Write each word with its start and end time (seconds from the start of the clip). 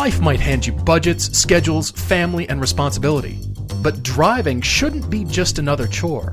Life 0.00 0.22
might 0.22 0.40
hand 0.40 0.66
you 0.66 0.72
budgets, 0.72 1.36
schedules, 1.38 1.90
family, 1.90 2.48
and 2.48 2.58
responsibility. 2.58 3.38
But 3.82 4.02
driving 4.02 4.62
shouldn't 4.62 5.10
be 5.10 5.24
just 5.24 5.58
another 5.58 5.86
chore. 5.86 6.32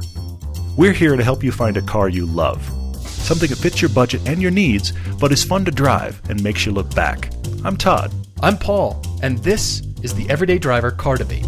We're 0.78 0.94
here 0.94 1.18
to 1.18 1.24
help 1.24 1.44
you 1.44 1.52
find 1.52 1.76
a 1.76 1.82
car 1.82 2.08
you 2.08 2.26
love. 2.26 2.64
Something 2.96 3.50
that 3.50 3.58
fits 3.58 3.82
your 3.82 3.90
budget 3.90 4.26
and 4.26 4.42
your 4.42 4.52
needs, 4.52 4.94
but 5.20 5.34
is 5.34 5.44
fun 5.44 5.66
to 5.66 5.72
drive 5.72 6.22
and 6.30 6.42
makes 6.42 6.66
you 6.66 6.72
look 6.72 6.96
back. 6.96 7.30
I'm 7.66 7.76
Todd. 7.76 8.14
I'm 8.42 8.58
Paul, 8.58 9.04
and 9.22 9.38
this 9.40 9.82
is 10.02 10.16
the 10.16 10.30
Everyday 10.30 10.60
Driver 10.60 10.92
Car 10.92 11.18
Debate. 11.18 11.46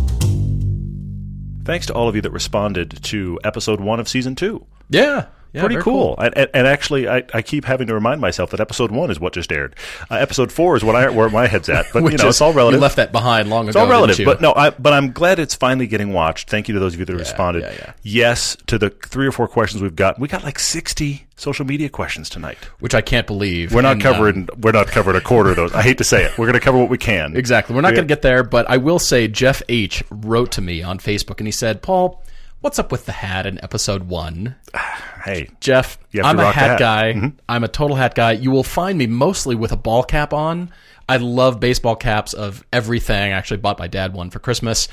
Thanks 1.63 1.85
to 1.85 1.93
all 1.93 2.09
of 2.09 2.17
you 2.17 2.21
that 2.23 2.31
responded 2.31 3.01
to 3.03 3.39
episode 3.45 3.79
one 3.79 4.01
of 4.01 4.09
season 4.09 4.35
two. 4.35 4.65
Yeah. 4.89 5.27
Yeah, 5.51 5.61
Pretty 5.61 5.75
very 5.75 5.83
cool. 5.83 6.15
And, 6.19 6.37
actually, 6.67 7.07
I, 7.07 7.23
I 7.33 7.41
keep 7.41 7.65
having 7.65 7.87
to 7.87 7.93
remind 7.95 8.21
myself 8.21 8.51
that 8.51 8.59
episode 8.59 8.91
one 8.91 9.09
is 9.09 9.19
what 9.19 9.33
just 9.33 9.51
aired. 9.51 9.75
Uh, 10.11 10.15
episode 10.15 10.51
four 10.51 10.75
is 10.77 10.83
what 10.83 10.95
I, 10.95 11.09
where 11.09 11.27
my 11.29 11.47
head's 11.47 11.69
at. 11.69 11.87
But, 11.91 12.03
you 12.11 12.17
know, 12.17 12.27
is- 12.27 12.35
it's 12.35 12.41
all 12.41 12.53
relative. 12.53 12.77
You 12.77 12.81
left 12.81 12.97
that 12.97 13.11
behind 13.11 13.49
long 13.49 13.67
It's 13.67 13.75
ago. 13.75 13.85
all 13.85 13.89
relative, 13.89 14.25
but 14.25 14.41
no, 14.41 14.53
I, 14.55 14.69
but 14.69 14.93
I'm 14.93 15.11
glad 15.11 15.39
it's 15.39 15.55
finally 15.55 15.87
getting 15.87 16.13
watched. 16.13 16.49
Thank 16.51 16.67
you 16.67 16.75
to 16.75 16.79
those 16.79 16.93
of 16.93 16.99
you 16.99 17.05
that 17.07 17.15
responded. 17.15 17.61
yeah, 17.63 17.73
yeah. 17.73 17.93
Yes 18.03 18.57
to 18.67 18.77
the 18.77 18.91
three 18.91 19.25
or 19.25 19.31
four 19.31 19.47
questions 19.47 19.81
we've 19.81 19.95
got. 19.95 20.19
We 20.19 20.27
got 20.27 20.43
like 20.43 20.59
60 20.59 21.25
social 21.35 21.65
media 21.65 21.89
questions 21.89 22.29
tonight. 22.29 22.57
Which 22.79 22.93
I 22.93 23.01
can't 23.01 23.25
believe. 23.25 23.73
We're 23.73 23.81
not 23.81 23.93
And, 23.93 24.01
covering. 24.03 24.49
we're 24.59 24.71
not 24.73 24.87
covering 24.87 25.17
a 25.17 25.21
quarter 25.21 25.49
of 25.49 25.55
those. 25.55 25.73
I 25.73 25.81
hate 25.81 25.97
to 25.97 26.03
say 26.03 26.25
it. 26.25 26.37
We're 26.37 26.45
going 26.45 26.53
to 26.53 26.59
cover 26.59 26.77
what 26.77 26.89
we 26.89 26.97
can. 26.99 27.35
Exactly. 27.35 27.75
We're 27.75 27.81
not 27.81 27.95
going 27.95 28.07
to 28.07 28.13
get 28.13 28.21
there, 28.21 28.43
but 28.43 28.69
I 28.69 28.77
will 28.77 28.99
say 28.99 29.27
Jeff 29.27 29.63
H 29.67 30.03
wrote 30.11 30.51
to 30.51 30.61
me 30.61 30.83
on 30.83 30.99
Facebook 30.99 31.39
and 31.39 31.47
he 31.47 31.51
said, 31.51 31.81
Paul, 31.81 32.23
what's 32.61 32.79
up 32.79 32.91
with 32.91 33.05
the 33.05 33.11
hat 33.11 33.45
in 33.45 33.63
episode 33.63 34.03
one? 34.03 34.55
Hey, 35.25 35.49
Jeff, 35.59 35.99
You 36.11 36.23
have 36.23 36.37
to 36.37 36.41
I'm 36.41 36.47
a 36.47 36.51
hat, 36.53 36.69
hat. 36.69 36.79
guy. 36.79 37.13
Mm-hmm. 37.13 37.27
I'm 37.49 37.65
a 37.65 37.67
total 37.67 37.97
hat 37.97 38.15
guy. 38.15 38.31
You 38.31 38.51
will 38.51 38.63
find 38.63 38.97
me 38.97 39.05
mostly 39.05 39.53
with 39.53 39.73
a 39.73 39.75
ball 39.75 40.01
cap 40.01 40.33
on. 40.33 40.71
I 41.09 41.17
love 41.17 41.59
baseball 41.59 41.97
caps 41.97 42.31
of 42.33 42.63
everything. 42.71 43.33
I 43.33 43.35
actually 43.35 43.57
bought 43.57 43.77
my 43.79 43.87
dad 43.87 44.13
one 44.13 44.29
for 44.29 44.39
Christmas. 44.39 44.87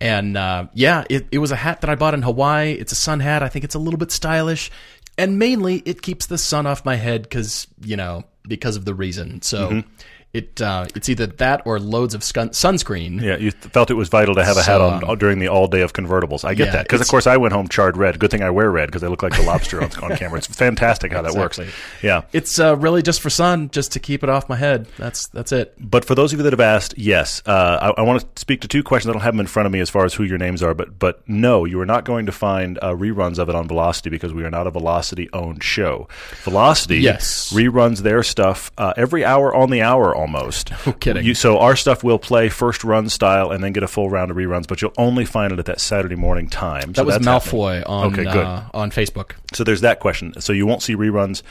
And 0.00 0.36
uh, 0.36 0.68
yeah, 0.72 1.02
it, 1.10 1.26
it 1.32 1.38
was 1.38 1.50
a 1.50 1.56
hat 1.56 1.80
that 1.80 1.90
I 1.90 1.96
bought 1.96 2.14
in 2.14 2.22
Hawaii. 2.22 2.74
It's 2.74 2.92
a 2.92 2.94
sun 2.94 3.18
hat. 3.18 3.42
I 3.42 3.48
think 3.48 3.64
it's 3.64 3.74
a 3.74 3.80
little 3.80 3.98
bit 3.98 4.12
stylish. 4.12 4.70
And 5.18 5.36
mainly, 5.36 5.78
it 5.84 6.00
keeps 6.00 6.26
the 6.26 6.38
sun 6.38 6.64
off 6.68 6.84
my 6.84 6.94
head 6.94 7.22
because, 7.22 7.66
you 7.82 7.96
know, 7.96 8.22
because 8.46 8.76
of 8.76 8.84
the 8.84 8.94
reason. 8.94 9.42
So 9.42 9.68
Mm-hmm. 9.68 9.88
It 10.32 10.62
uh, 10.62 10.86
it's 10.94 11.08
either 11.10 11.26
that 11.26 11.62
or 11.66 11.78
loads 11.78 12.14
of 12.14 12.22
scun- 12.22 12.50
sunscreen. 12.50 13.20
yeah, 13.20 13.36
you 13.36 13.50
th- 13.50 13.72
felt 13.72 13.90
it 13.90 13.94
was 13.94 14.08
vital 14.08 14.34
to 14.34 14.42
have 14.44 14.56
a 14.56 14.60
hat 14.62 14.78
So, 14.78 14.88
on 15.06 15.18
during 15.18 15.38
the 15.40 15.48
all 15.48 15.66
day 15.66 15.82
of 15.82 15.92
convertibles. 15.92 16.42
I 16.44 16.54
get 16.54 16.66
yeah, 16.68 16.72
that 16.72 16.84
because 16.86 17.00
of 17.02 17.08
course 17.08 17.26
I 17.26 17.36
went 17.36 17.52
home 17.52 17.68
charred 17.68 17.96
red. 17.98 18.18
Good 18.18 18.30
thing 18.30 18.42
I 18.42 18.48
wear 18.50 18.70
red 18.70 18.86
because 18.86 19.02
I 19.02 19.08
look 19.08 19.22
like 19.22 19.36
the 19.36 19.42
lobster 19.42 19.82
on, 19.82 19.90
on 20.02 20.16
camera. 20.16 20.38
It's 20.38 20.46
fantastic 20.46 21.12
how 21.12 21.20
that 21.22 21.32
Exactly. 21.34 21.66
works. 21.66 21.74
Yeah. 22.02 22.22
It's 22.32 22.58
uh, 22.58 22.76
really 22.78 23.02
just 23.02 23.20
for 23.20 23.28
sun, 23.28 23.68
just 23.70 23.92
to 23.92 24.00
keep 24.00 24.22
it 24.22 24.30
off 24.30 24.48
my 24.48 24.56
head. 24.56 24.86
That's 24.96 25.26
that's 25.28 25.52
it. 25.52 25.74
But 25.78 26.04
for 26.06 26.14
those 26.14 26.32
of 26.32 26.38
you 26.38 26.42
that 26.44 26.52
have 26.54 26.60
asked, 26.60 26.94
yes, 26.96 27.42
uh, 27.44 27.92
I, 27.96 28.00
I 28.00 28.02
want 28.02 28.20
to 28.34 28.40
speak 28.40 28.62
to 28.62 28.68
two 28.68 28.82
questions. 28.82 29.10
I 29.10 29.12
don't 29.12 29.22
have 29.22 29.34
them 29.34 29.40
in 29.40 29.46
front 29.46 29.66
of 29.66 29.72
me 29.72 29.80
as 29.80 29.90
far 29.90 30.04
as 30.06 30.14
who 30.14 30.24
your 30.24 30.38
names 30.38 30.62
are, 30.62 30.72
but 30.72 30.98
but 30.98 31.22
no, 31.28 31.64
you 31.66 31.78
are 31.80 31.86
not 31.86 32.04
going 32.06 32.24
to 32.26 32.32
find 32.32 32.78
uh, 32.80 32.92
reruns 32.94 33.38
of 33.38 33.50
it 33.50 33.54
on 33.54 33.68
Velocity 33.68 34.08
because 34.08 34.32
we 34.32 34.44
are 34.44 34.50
not 34.50 34.66
a 34.66 34.70
Velocity 34.70 35.28
owned 35.34 35.62
show. 35.62 36.08
Velocity 36.42 37.00
Yes. 37.00 37.52
reruns 37.52 37.98
their 37.98 38.22
stuff 38.22 38.70
uh, 38.78 38.94
every 38.96 39.24
hour 39.24 39.54
on 39.54 39.68
the 39.70 39.82
hour 39.82 40.16
almost. 40.22 40.70
No 40.86 40.92
kidding. 40.94 41.24
You, 41.24 41.34
so 41.34 41.58
our 41.58 41.76
stuff 41.76 42.02
will 42.02 42.18
play 42.18 42.48
first 42.48 42.82
run 42.84 43.08
style 43.08 43.50
and 43.50 43.62
then 43.62 43.72
get 43.72 43.82
a 43.82 43.88
full 43.88 44.08
round 44.10 44.30
of 44.30 44.36
reruns, 44.36 44.66
but 44.66 44.80
you'll 44.82 44.92
only 44.98 45.24
find 45.24 45.52
it 45.52 45.58
at 45.58 45.66
that 45.66 45.80
Saturday 45.80 46.16
morning 46.16 46.48
time. 46.48 46.92
That 46.92 47.06
was 47.06 47.18
Malfoy 47.18 47.82
on 47.88 48.06
Okay, 48.12 48.24
good. 48.24 48.36
uh, 48.46 48.62
on 48.74 48.90
Facebook. 48.90 49.32
So 49.52 49.62
there's 49.64 49.82
that 49.82 50.00
question. 50.00 50.32
So 50.40 50.52
you 50.52 50.66
won't 50.66 50.82
see 50.82 50.96
reruns 50.96 51.42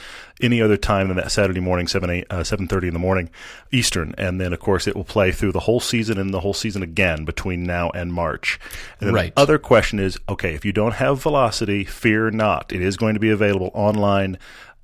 any 0.42 0.62
other 0.62 0.76
time 0.78 1.08
than 1.10 1.18
that 1.18 1.32
Saturday 1.32 1.60
morning, 1.60 1.88
seven 1.88 2.10
eight 2.10 2.26
uh, 2.30 2.44
seven 2.44 2.68
thirty 2.68 2.88
in 2.88 2.94
the 2.94 3.00
morning 3.00 3.30
Eastern, 3.72 4.16
and 4.18 4.42
then 4.42 4.52
of 4.54 4.60
course 4.60 4.88
it 4.88 4.96
will 4.96 5.04
play 5.04 5.32
through 5.32 5.52
the 5.52 5.60
whole 5.62 5.80
season 5.80 6.18
and 6.18 6.34
the 6.34 6.40
whole 6.40 6.54
season 6.54 6.82
again 6.84 7.24
between 7.26 7.64
now 7.64 7.90
and 7.92 8.12
March. 8.12 8.60
And 9.00 9.08
then 9.08 9.14
Right. 9.16 9.36
The 9.36 9.42
other 9.42 9.58
question 9.60 10.00
is, 10.00 10.18
okay, 10.28 10.54
if 10.56 10.66
you 10.66 10.72
don't 10.74 10.94
have 10.96 11.22
Velocity, 11.22 11.84
fear 11.86 12.32
not. 12.32 12.74
It 12.74 12.82
is 12.82 12.98
going 12.98 13.14
to 13.14 13.20
be 13.20 13.30
available 13.30 13.70
online. 13.74 14.38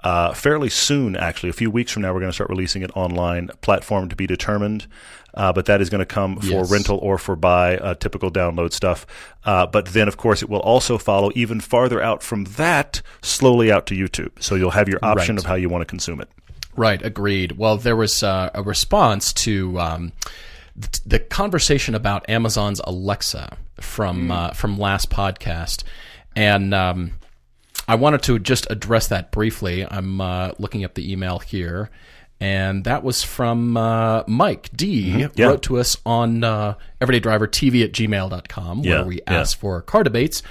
Uh, 0.08 0.34
fairly 0.34 0.70
soon, 0.70 1.16
actually, 1.18 1.50
a 1.50 1.54
few 1.54 1.70
weeks 1.70 1.92
from 1.92 2.02
now, 2.04 2.14
we're 2.14 2.20
going 2.22 2.30
to 2.32 2.36
start 2.36 2.50
releasing 2.50 2.82
it 2.82 2.92
online. 2.96 3.50
Platform 3.62 4.08
to 4.08 4.16
be 4.16 4.26
determined, 4.26 4.88
uh, 5.34 5.52
but 5.52 5.66
that 5.66 5.82
is 5.82 5.90
going 5.90 6.00
to 6.00 6.06
come 6.06 6.38
for 6.38 6.46
Yes. 6.62 6.72
rental 6.72 6.98
or 7.00 7.18
for 7.18 7.36
buy, 7.36 7.78
uh, 7.78 7.94
typical 7.96 8.32
download 8.32 8.72
stuff. 8.72 9.06
Uh, 9.44 9.66
but 9.66 9.88
then, 9.88 10.08
of 10.08 10.16
course, 10.16 10.42
it 10.42 10.50
will 10.50 10.62
also 10.62 10.98
follow 10.98 11.30
even 11.36 11.60
farther 11.60 12.02
out 12.02 12.24
from 12.24 12.46
that, 12.56 13.02
slowly 13.22 13.70
out 13.70 13.86
to 13.88 13.96
YouTube. 13.96 14.32
So 14.40 14.56
you'll 14.56 14.72
have 14.80 14.88
your 14.88 15.00
option 15.04 15.36
Right. 15.36 15.44
of 15.44 15.48
how 15.50 15.56
you 15.56 15.68
want 15.68 15.82
to 15.82 15.86
consume 15.86 16.22
it. 16.22 16.30
Right, 16.78 17.02
agreed. 17.04 17.58
Well, 17.58 17.76
there 17.78 17.96
was 17.98 18.24
uh, 18.24 18.50
a 18.54 18.62
response 18.62 19.34
to 19.46 19.78
um, 19.80 20.12
th- 20.80 21.02
the 21.06 21.20
conversation 21.20 21.96
about 21.96 22.30
Amazon's 22.30 22.80
Alexa 22.86 23.58
from 23.82 24.32
uh, 24.32 24.52
from 24.52 24.78
last 24.78 25.10
podcast, 25.10 25.84
and 26.36 26.74
um, 26.74 27.14
I 27.88 27.96
wanted 27.96 28.24
to 28.24 28.40
just 28.40 28.68
address 28.70 29.08
that 29.08 29.32
briefly. 29.32 29.86
I'm 29.90 30.20
uh, 30.20 30.52
looking 30.60 30.84
up 30.84 30.94
the 30.96 31.12
email 31.12 31.40
here, 31.40 31.90
and 32.40 32.84
that 32.84 33.04
was 33.04 33.24
from 33.24 33.78
uh, 33.78 34.24
Mike 34.28 34.70
D. 34.76 35.28
Yeah. 35.36 35.48
Wrote 35.48 35.64
to 35.64 35.80
us 35.80 35.98
on 36.06 36.44
uh, 36.44 36.76
everydaydrivertv 37.00 37.84
at 37.84 37.92
gmail.com, 37.94 38.80
Yeah, 38.84 38.92
where 38.96 39.06
we 39.06 39.22
yeah. 39.28 39.44
for 39.46 39.82
car 39.82 40.04
debates. 40.04 40.44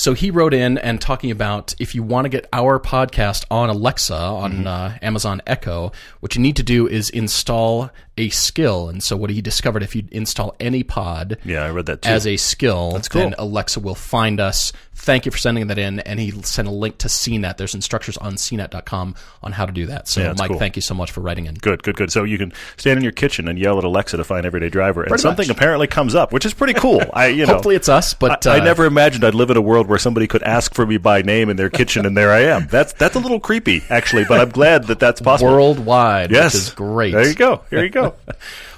So 0.00 0.14
he 0.14 0.30
wrote 0.30 0.54
in 0.54 0.78
and 0.78 0.98
talking 0.98 1.30
about 1.30 1.74
if 1.78 1.94
you 1.94 2.02
want 2.02 2.24
to 2.24 2.30
get 2.30 2.48
our 2.54 2.80
podcast 2.80 3.44
on 3.50 3.68
Alexa 3.68 4.14
on 4.16 4.50
Mm-hmm. 4.52 4.66
uh, 4.66 4.92
Amazon 5.02 5.42
Echo, 5.46 5.92
what 6.20 6.34
you 6.34 6.40
need 6.40 6.56
to 6.56 6.62
do 6.62 6.88
is 6.88 7.10
install 7.10 7.90
a 8.16 8.30
skill. 8.30 8.88
And 8.88 9.02
so 9.02 9.14
what 9.14 9.28
he 9.28 9.42
discovered 9.42 9.82
if 9.82 9.94
you 9.94 10.04
install 10.10 10.56
any 10.58 10.82
pod 10.82 11.36
Yeah, 11.44 11.64
I 11.64 11.70
read 11.70 11.84
that 11.86 12.00
too. 12.02 12.08
as 12.08 12.26
a 12.26 12.38
skill, 12.38 12.98
cool. 13.10 13.20
then 13.22 13.34
Alexa 13.38 13.80
will 13.80 13.94
find 13.94 14.40
us. 14.40 14.72
Thank 14.94 15.24
you 15.24 15.32
for 15.32 15.38
sending 15.38 15.66
that 15.68 15.78
in. 15.78 16.00
And 16.00 16.18
he 16.20 16.30
sent 16.42 16.68
a 16.68 16.70
link 16.70 16.98
to 16.98 17.08
CNET. 17.08 17.56
There's 17.56 17.74
instructions 17.74 18.18
on 18.18 18.34
CNET.com 18.34 19.14
on 19.42 19.52
how 19.52 19.64
to 19.64 19.72
do 19.72 19.86
that. 19.86 20.08
So 20.08 20.20
Yeah, 20.20 20.34
Mike, 20.36 20.50
cool. 20.50 20.58
thank 20.58 20.76
you 20.76 20.82
so 20.82 20.94
much 20.94 21.10
for 21.12 21.20
writing 21.22 21.46
in. 21.46 21.54
Good, 21.54 21.82
good, 21.82 21.96
good. 21.96 22.12
So 22.12 22.24
you 22.24 22.36
can 22.36 22.52
stand 22.76 22.98
in 22.98 23.02
your 23.02 23.12
kitchen 23.12 23.48
and 23.48 23.58
yell 23.58 23.78
at 23.78 23.84
Alexa 23.84 24.16
to 24.18 24.24
find 24.24 24.44
Everyday 24.44 24.68
Driver, 24.68 25.02
and 25.02 25.08
Pretty 25.08 25.22
something 25.22 25.48
much. 25.48 25.56
apparently 25.56 25.86
comes 25.86 26.14
up, 26.14 26.32
which 26.32 26.44
is 26.44 26.52
pretty 26.52 26.74
cool. 26.74 27.02
I, 27.14 27.28
you 27.28 27.46
know, 27.46 27.54
Hopefully 27.54 27.76
it's 27.76 27.88
us, 27.88 28.12
but 28.12 28.46
I, 28.46 28.56
I 28.56 28.60
uh, 28.60 28.64
never 28.64 28.84
imagined 28.84 29.24
I'd 29.24 29.34
live 29.34 29.48
in 29.50 29.56
a 29.56 29.62
world 29.62 29.88
where 29.90 29.98
somebody 29.98 30.26
could 30.26 30.42
ask 30.44 30.72
for 30.72 30.86
me 30.86 30.96
by 30.96 31.20
name 31.20 31.50
in 31.50 31.56
their 31.56 31.68
kitchen, 31.68 32.06
and 32.06 32.16
there 32.16 32.30
I 32.32 32.40
am. 32.44 32.66
That's 32.68 32.94
that's 32.94 33.16
a 33.16 33.18
little 33.20 33.40
creepy, 33.40 33.82
actually, 33.90 34.24
but 34.24 34.40
I'm 34.40 34.48
glad 34.50 34.84
that 34.86 34.98
that's 35.00 35.20
possible. 35.20 35.50
worldwide, 35.52 36.30
yes, 36.30 36.54
which 36.54 36.62
is 36.62 36.70
great. 36.70 37.12
There 37.12 37.28
you 37.28 37.34
go. 37.34 37.62
Here 37.68 37.82
you 37.84 37.90
go. 37.90 38.14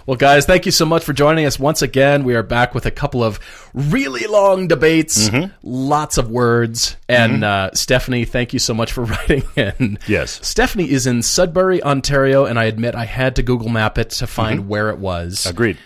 Well, 0.04 0.16
guys, 0.16 0.46
thank 0.46 0.66
you 0.66 0.72
so 0.72 0.84
much 0.84 1.04
for 1.04 1.12
joining 1.12 1.46
us 1.46 1.60
once 1.60 1.80
again. 1.80 2.24
We 2.24 2.34
are 2.34 2.42
back 2.42 2.74
with 2.74 2.86
a 2.86 2.90
couple 2.90 3.22
of 3.22 3.38
really 3.72 4.26
long 4.26 4.66
debates, 4.66 5.28
Mm-hmm. 5.28 5.52
lots 5.62 6.18
of 6.18 6.28
words. 6.28 6.96
And 7.08 7.44
uh, 7.44 7.70
Stephanie, 7.74 8.24
thank 8.24 8.52
you 8.52 8.58
so 8.58 8.74
much 8.74 8.92
for 8.92 9.04
writing 9.04 9.44
in. 9.54 10.00
Yes. 10.08 10.44
Stephanie 10.44 10.90
is 10.90 11.06
in 11.06 11.22
Sudbury, 11.22 11.80
Ontario, 11.84 12.46
and 12.46 12.58
I 12.58 12.64
admit 12.64 12.96
I 12.96 13.04
had 13.04 13.36
to 13.36 13.44
Google 13.44 13.68
map 13.68 13.96
it 13.96 14.10
to 14.10 14.26
find 14.26 14.58
Mm-hmm. 14.62 14.68
where 14.68 14.90
it 14.90 14.98
was. 14.98 15.46
Agreed. 15.46 15.78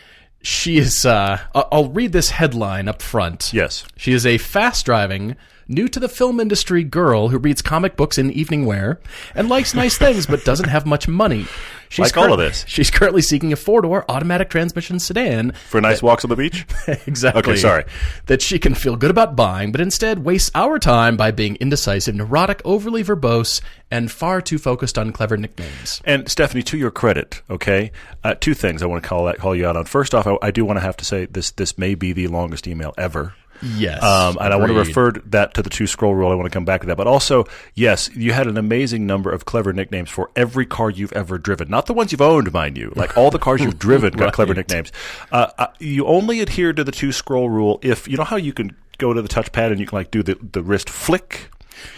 She 0.46 0.78
is, 0.78 1.04
uh, 1.04 1.40
I'll 1.56 1.88
read 1.88 2.12
this 2.12 2.30
headline 2.30 2.86
up 2.86 3.02
front. 3.02 3.52
Yes. 3.52 3.84
She 3.96 4.12
is 4.12 4.24
a 4.24 4.38
fast 4.38 4.86
driving, 4.86 5.34
new 5.68 5.88
to 5.88 6.00
the 6.00 6.08
film 6.08 6.40
industry 6.40 6.84
girl 6.84 7.28
who 7.28 7.38
reads 7.38 7.62
comic 7.62 7.96
books 7.96 8.18
in 8.18 8.30
evening 8.30 8.66
wear 8.66 9.00
and 9.34 9.48
likes 9.48 9.74
nice 9.74 9.98
things 9.98 10.26
but 10.26 10.44
doesn't 10.44 10.68
have 10.68 10.86
much 10.86 11.08
money. 11.08 11.46
She's 11.88 12.04
Like 12.04 12.16
all 12.16 12.32
of 12.32 12.38
this. 12.38 12.64
She's 12.66 12.90
currently 12.90 13.22
seeking 13.22 13.52
a 13.52 13.56
four 13.56 13.82
door 13.82 14.04
automatic 14.08 14.50
transmission 14.50 14.98
sedan. 14.98 15.52
For 15.68 15.80
nice 15.80 16.02
walks 16.02 16.24
on 16.24 16.30
the 16.30 16.36
beach. 16.36 16.66
exactly. 17.06 17.40
Okay, 17.40 17.56
sorry. 17.56 17.84
That 18.26 18.42
she 18.42 18.58
can 18.58 18.74
feel 18.74 18.96
good 18.96 19.10
about 19.10 19.36
buying, 19.36 19.72
but 19.72 19.80
instead 19.80 20.24
wastes 20.24 20.50
our 20.54 20.78
time 20.78 21.16
by 21.16 21.30
being 21.30 21.56
indecisive, 21.56 22.14
neurotic, 22.14 22.60
overly 22.64 23.04
verbose, 23.04 23.60
and 23.90 24.10
far 24.10 24.40
too 24.40 24.58
focused 24.58 24.98
on 24.98 25.12
clever 25.12 25.36
nicknames. 25.36 26.02
And 26.04 26.28
Stephanie, 26.28 26.64
to 26.64 26.76
your 26.76 26.90
credit, 26.90 27.42
okay, 27.48 27.92
uh, 28.24 28.34
two 28.34 28.54
things 28.54 28.82
I 28.82 28.86
want 28.86 29.02
to 29.02 29.08
call 29.08 29.26
that 29.26 29.38
call 29.38 29.54
you 29.54 29.66
out 29.66 29.76
on. 29.76 29.84
First 29.84 30.14
off, 30.14 30.26
I, 30.26 30.36
I 30.42 30.50
do 30.50 30.64
want 30.64 30.78
to 30.78 30.82
have 30.82 30.96
to 30.98 31.04
say 31.04 31.26
this 31.26 31.52
this 31.52 31.78
may 31.78 31.94
be 31.94 32.12
the 32.12 32.26
longest 32.28 32.66
email 32.66 32.94
ever. 32.98 33.34
Yes. 33.62 34.02
Um, 34.02 34.38
and 34.40 34.52
I 34.52 34.56
want 34.56 34.72
to 34.72 34.78
refer 34.78 35.12
that 35.26 35.54
to 35.54 35.62
the 35.62 35.70
two 35.70 35.86
scroll 35.86 36.14
rule. 36.14 36.30
I 36.30 36.34
want 36.34 36.46
to 36.46 36.50
come 36.50 36.64
back 36.64 36.82
to 36.82 36.86
that. 36.88 36.96
But 36.96 37.06
also, 37.06 37.44
yes, 37.74 38.10
you 38.14 38.32
had 38.32 38.46
an 38.46 38.56
amazing 38.56 39.06
number 39.06 39.30
of 39.30 39.44
clever 39.44 39.72
nicknames 39.72 40.10
for 40.10 40.30
every 40.36 40.66
car 40.66 40.90
you've 40.90 41.12
ever 41.12 41.38
driven. 41.38 41.68
Not 41.68 41.86
the 41.86 41.94
ones 41.94 42.12
you've 42.12 42.20
owned, 42.20 42.52
mind 42.52 42.76
you. 42.76 42.92
Like 42.96 43.16
all 43.16 43.30
the 43.30 43.38
cars 43.38 43.60
you've 43.60 43.78
driven 43.86 44.14
got 44.14 44.32
clever 44.32 44.54
nicknames. 44.54 44.92
Uh, 45.30 45.48
uh, 45.58 45.66
you 45.78 46.06
only 46.06 46.40
adhere 46.40 46.72
to 46.72 46.84
the 46.84 46.92
two 46.92 47.12
scroll 47.12 47.48
rule 47.48 47.78
if 47.82 48.08
you 48.08 48.16
know 48.16 48.24
how 48.24 48.36
you 48.36 48.52
can 48.52 48.76
go 48.98 49.12
to 49.12 49.22
the 49.22 49.28
touchpad 49.28 49.70
and 49.70 49.80
you 49.80 49.86
can 49.86 49.96
like 49.96 50.10
do 50.10 50.22
the, 50.22 50.38
the 50.52 50.62
wrist 50.62 50.88
flick. 50.88 51.50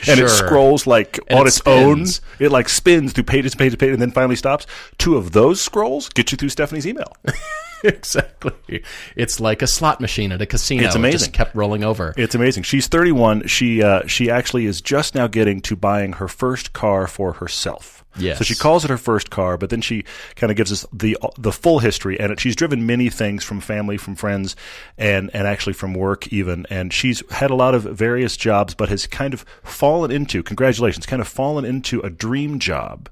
And 0.08 0.20
it 0.20 0.28
scrolls 0.28 0.86
like 0.86 1.18
And 1.28 1.40
on 1.40 1.46
it 1.46 1.48
its 1.48 1.56
spins. 1.56 2.20
own. 2.20 2.44
It 2.46 2.50
like 2.52 2.68
spins 2.68 3.12
through 3.12 3.24
pages, 3.24 3.52
and 3.52 3.58
pages, 3.58 3.72
and 3.74 3.80
pages, 3.80 3.92
and 3.94 4.02
then 4.02 4.10
finally 4.10 4.36
stops. 4.36 4.66
Two 4.98 5.16
of 5.16 5.32
those 5.32 5.60
scrolls 5.60 6.08
get 6.08 6.30
you 6.32 6.36
through 6.36 6.48
Stephanie's 6.50 6.86
email. 6.86 7.12
exactly. 7.84 8.82
It's 9.16 9.40
like 9.40 9.62
a 9.62 9.66
slot 9.66 10.00
machine 10.00 10.32
at 10.32 10.42
a 10.42 10.46
casino. 10.46 10.84
It's 10.84 10.94
It 10.94 10.98
amazing. 10.98 11.18
just 11.18 11.32
kept 11.32 11.54
rolling 11.54 11.84
over. 11.84 12.14
It's 12.16 12.34
amazing. 12.34 12.64
She's 12.64 12.86
31. 12.88 13.46
She 13.46 13.82
uh, 13.82 14.06
she 14.06 14.30
actually 14.30 14.66
is 14.66 14.80
just 14.80 15.14
now 15.14 15.26
getting 15.26 15.60
to 15.62 15.76
buying 15.76 16.14
her 16.14 16.28
first 16.28 16.72
car 16.72 17.06
for 17.06 17.34
herself. 17.34 18.04
Yes. 18.16 18.38
So 18.38 18.44
she 18.44 18.54
calls 18.54 18.84
it 18.84 18.90
her 18.90 18.98
first 18.98 19.30
car, 19.30 19.56
but 19.56 19.70
then 19.70 19.80
she 19.80 20.04
kind 20.36 20.50
of 20.50 20.56
gives 20.56 20.72
us 20.72 20.86
the 20.92 21.16
the 21.38 21.52
full 21.52 21.78
history, 21.78 22.18
and 22.18 22.38
she's 22.40 22.56
driven 22.56 22.86
many 22.86 23.10
things 23.10 23.44
from 23.44 23.60
family, 23.60 23.96
from 23.96 24.16
friends, 24.16 24.56
and 24.96 25.30
and 25.34 25.46
actually 25.46 25.74
from 25.74 25.94
work 25.94 26.32
even. 26.32 26.66
And 26.70 26.92
she's 26.92 27.22
had 27.30 27.50
a 27.50 27.54
lot 27.54 27.74
of 27.74 27.84
various 27.84 28.36
jobs, 28.36 28.74
but 28.74 28.88
has 28.88 29.06
kind 29.06 29.34
of 29.34 29.44
fallen 29.62 30.10
into 30.10 30.42
congratulations, 30.42 31.06
kind 31.06 31.22
of 31.22 31.28
fallen 31.28 31.64
into 31.64 32.00
a 32.00 32.10
dream 32.10 32.58
job 32.58 33.08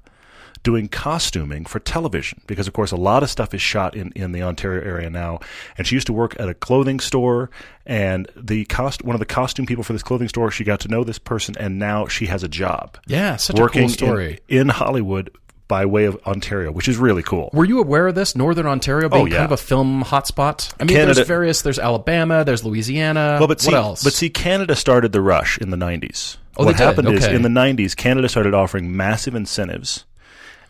doing 0.67 0.89
costuming 0.89 1.63
for 1.63 1.79
television 1.79 2.41
because 2.45 2.67
of 2.67 2.73
course 2.73 2.91
a 2.91 2.97
lot 2.97 3.23
of 3.23 3.29
stuff 3.29 3.53
is 3.53 3.61
shot 3.61 3.95
in, 3.95 4.11
in 4.17 4.33
the 4.33 4.41
Ontario 4.43 4.83
area 4.83 5.09
now 5.09 5.39
and 5.77 5.87
she 5.87 5.95
used 5.95 6.07
to 6.07 6.11
work 6.11 6.37
at 6.41 6.49
a 6.49 6.53
clothing 6.53 6.99
store 6.99 7.49
and 7.85 8.27
the 8.35 8.65
cost 8.65 9.01
one 9.01 9.15
of 9.15 9.19
the 9.21 9.25
costume 9.25 9.65
people 9.65 9.83
for 9.85 9.93
this 9.93 10.03
clothing 10.03 10.27
store 10.27 10.51
she 10.51 10.65
got 10.65 10.81
to 10.81 10.89
know 10.89 11.05
this 11.05 11.19
person 11.19 11.55
and 11.57 11.79
now 11.79 12.05
she 12.07 12.25
has 12.25 12.43
a 12.43 12.49
job 12.49 12.97
yeah, 13.07 13.37
such 13.37 13.57
a 13.57 13.67
cool 13.69 13.87
story. 13.87 14.39
In, 14.49 14.61
in 14.63 14.69
Hollywood 14.69 15.29
by 15.69 15.85
way 15.85 16.03
of 16.03 16.17
Ontario 16.27 16.69
which 16.69 16.89
is 16.89 16.97
really 16.97 17.23
cool 17.23 17.49
Were 17.53 17.63
you 17.65 17.79
aware 17.79 18.07
of 18.07 18.15
this? 18.15 18.35
Northern 18.35 18.65
Ontario 18.65 19.07
being 19.07 19.21
Oh, 19.23 19.25
yeah. 19.25 19.37
kind 19.37 19.45
of 19.45 19.51
a 19.53 19.57
film 19.63 20.03
hotspot. 20.03 20.73
I 20.79 20.83
mean, 20.83 20.97
Canada- 20.97 21.13
there's 21.15 21.27
various. 21.27 21.61
There's 21.61 21.79
Alabama. 21.79 22.43
There's 22.43 22.65
Louisiana. 22.65 23.37
Well, 23.39 23.47
but 23.47 23.61
see, 23.61 23.71
what 23.71 23.77
else? 23.77 24.03
But 24.03 24.11
see, 24.13 24.29
Canada 24.29 24.75
started 24.75 25.11
the 25.13 25.21
rush 25.21 25.57
in 25.59 25.69
the 25.69 25.77
'90s. 25.77 26.35
Oh, 26.57 26.65
what 26.65 26.75
happened 26.75 27.07
is 27.09 27.25
in 27.25 27.41
the 27.43 27.49
'90s, 27.49 27.95
Canada 27.95 28.27
started 28.29 28.53
offering 28.53 28.95
massive 28.95 29.35
incentives, 29.35 30.05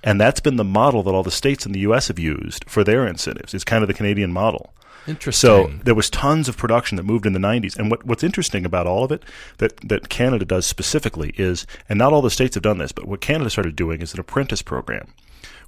and 0.04 0.20
that's 0.22 0.40
been 0.40 0.56
the 0.58 0.64
model 0.64 1.04
that 1.04 1.12
all 1.12 1.24
the 1.24 1.32
states 1.32 1.66
in 1.66 1.72
the 1.72 1.80
U.S. 1.82 2.08
have 2.08 2.20
used 2.20 2.66
for 2.68 2.84
their 2.84 3.06
incentives. 3.08 3.54
It's 3.54 3.64
kind 3.64 3.84
of 3.84 3.88
the 3.88 3.94
Canadian 3.94 4.32
model. 4.32 4.74
Interesting. 5.08 5.48
So 5.48 5.72
there 5.84 5.96
was 5.96 6.10
tons 6.10 6.50
of 6.50 6.58
production 6.58 6.98
that 6.98 7.04
moved 7.04 7.26
in 7.26 7.32
the 7.34 7.40
90s. 7.40 7.78
And 7.78 7.90
what, 7.90 8.06
what's 8.06 8.24
interesting 8.24 8.66
about 8.66 8.88
all 8.88 9.04
of 9.06 9.12
it 9.12 9.24
that, 9.58 9.78
that 9.78 10.10
Canada 10.10 10.44
does 10.44 10.66
specifically 10.66 11.34
is, 11.38 11.66
and 11.88 11.98
not 11.98 12.12
all 12.12 12.22
the 12.22 12.30
states 12.30 12.56
have 12.56 12.64
done 12.64 12.78
this, 12.78 12.92
but 12.92 13.06
what 13.08 13.22
Canada 13.22 13.50
started 13.50 13.76
doing 13.76 14.02
is 14.02 14.14
an 14.14 14.20
apprentice 14.20 14.62
program 14.62 15.14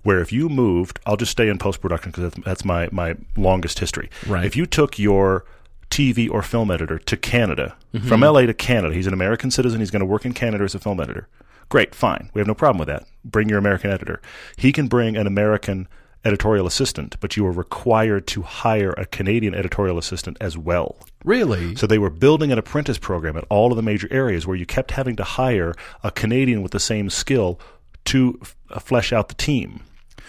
where 0.04 0.20
if 0.22 0.32
you 0.32 0.48
moved, 0.50 1.00
I'll 1.06 1.18
just 1.18 1.32
stay 1.32 1.48
in 1.50 1.58
post 1.58 1.82
production 1.82 2.12
because 2.12 2.32
that's, 2.34 2.46
that's 2.46 2.66
my, 2.66 2.90
my 2.92 3.16
longest 3.38 3.80
history. 3.80 4.10
Right. 4.28 4.46
If 4.46 4.56
you 4.56 4.66
took 4.66 5.00
your 5.00 5.46
TV 5.90 6.30
or 6.30 6.42
film 6.42 6.70
editor 6.72 7.00
to 7.00 7.18
Canada, 7.18 7.76
Mm-hmm. 7.92 8.08
from 8.08 8.22
LA 8.22 8.42
to 8.42 8.54
Canada, 8.54 8.94
he's 8.94 9.08
an 9.08 9.14
American 9.14 9.50
citizen, 9.50 9.80
he's 9.80 9.90
going 9.90 10.02
to 10.02 10.06
work 10.06 10.24
in 10.24 10.32
Canada 10.32 10.64
as 10.64 10.76
a 10.76 10.80
film 10.80 11.00
editor. 11.00 11.28
Great, 11.70 11.94
fine. 11.94 12.30
We 12.34 12.40
have 12.40 12.48
no 12.48 12.56
problem 12.56 12.80
with 12.80 12.88
that. 12.88 13.06
Bring 13.24 13.48
your 13.50 13.60
American 13.60 13.92
editor. 13.92 14.22
He 14.58 14.72
can 14.72 14.88
bring 14.88 15.16
an 15.16 15.28
American 15.28 15.88
editorial 16.26 16.68
assistant, 16.68 17.16
but 17.22 17.38
you 17.38 17.46
are 17.46 17.52
required 17.52 18.28
to 18.28 18.42
hire 18.42 18.92
a 18.98 19.06
Canadian 19.06 19.54
editorial 19.54 19.98
assistant 19.98 20.38
as 20.42 20.58
well. 20.58 20.98
really, 21.24 21.76
So 21.76 21.88
they 21.88 21.98
were 21.98 22.10
building 22.10 22.52
an 22.52 22.58
apprentice 22.58 22.98
program 22.98 23.38
at 23.38 23.46
all 23.50 23.72
of 23.72 23.78
the 23.78 23.82
major 23.84 24.08
areas 24.12 24.46
where 24.46 24.58
you 24.58 24.66
kept 24.66 24.92
having 24.92 25.16
to 25.18 25.24
hire 25.24 25.74
a 26.04 26.12
Canadian 26.12 26.62
with 26.62 26.72
the 26.72 26.80
same 26.80 27.10
skill 27.10 27.60
to 28.06 28.38
f- 28.42 28.56
uh, 28.70 28.80
flesh 28.80 29.14
out 29.14 29.28
the 29.30 29.36
team. 29.36 29.82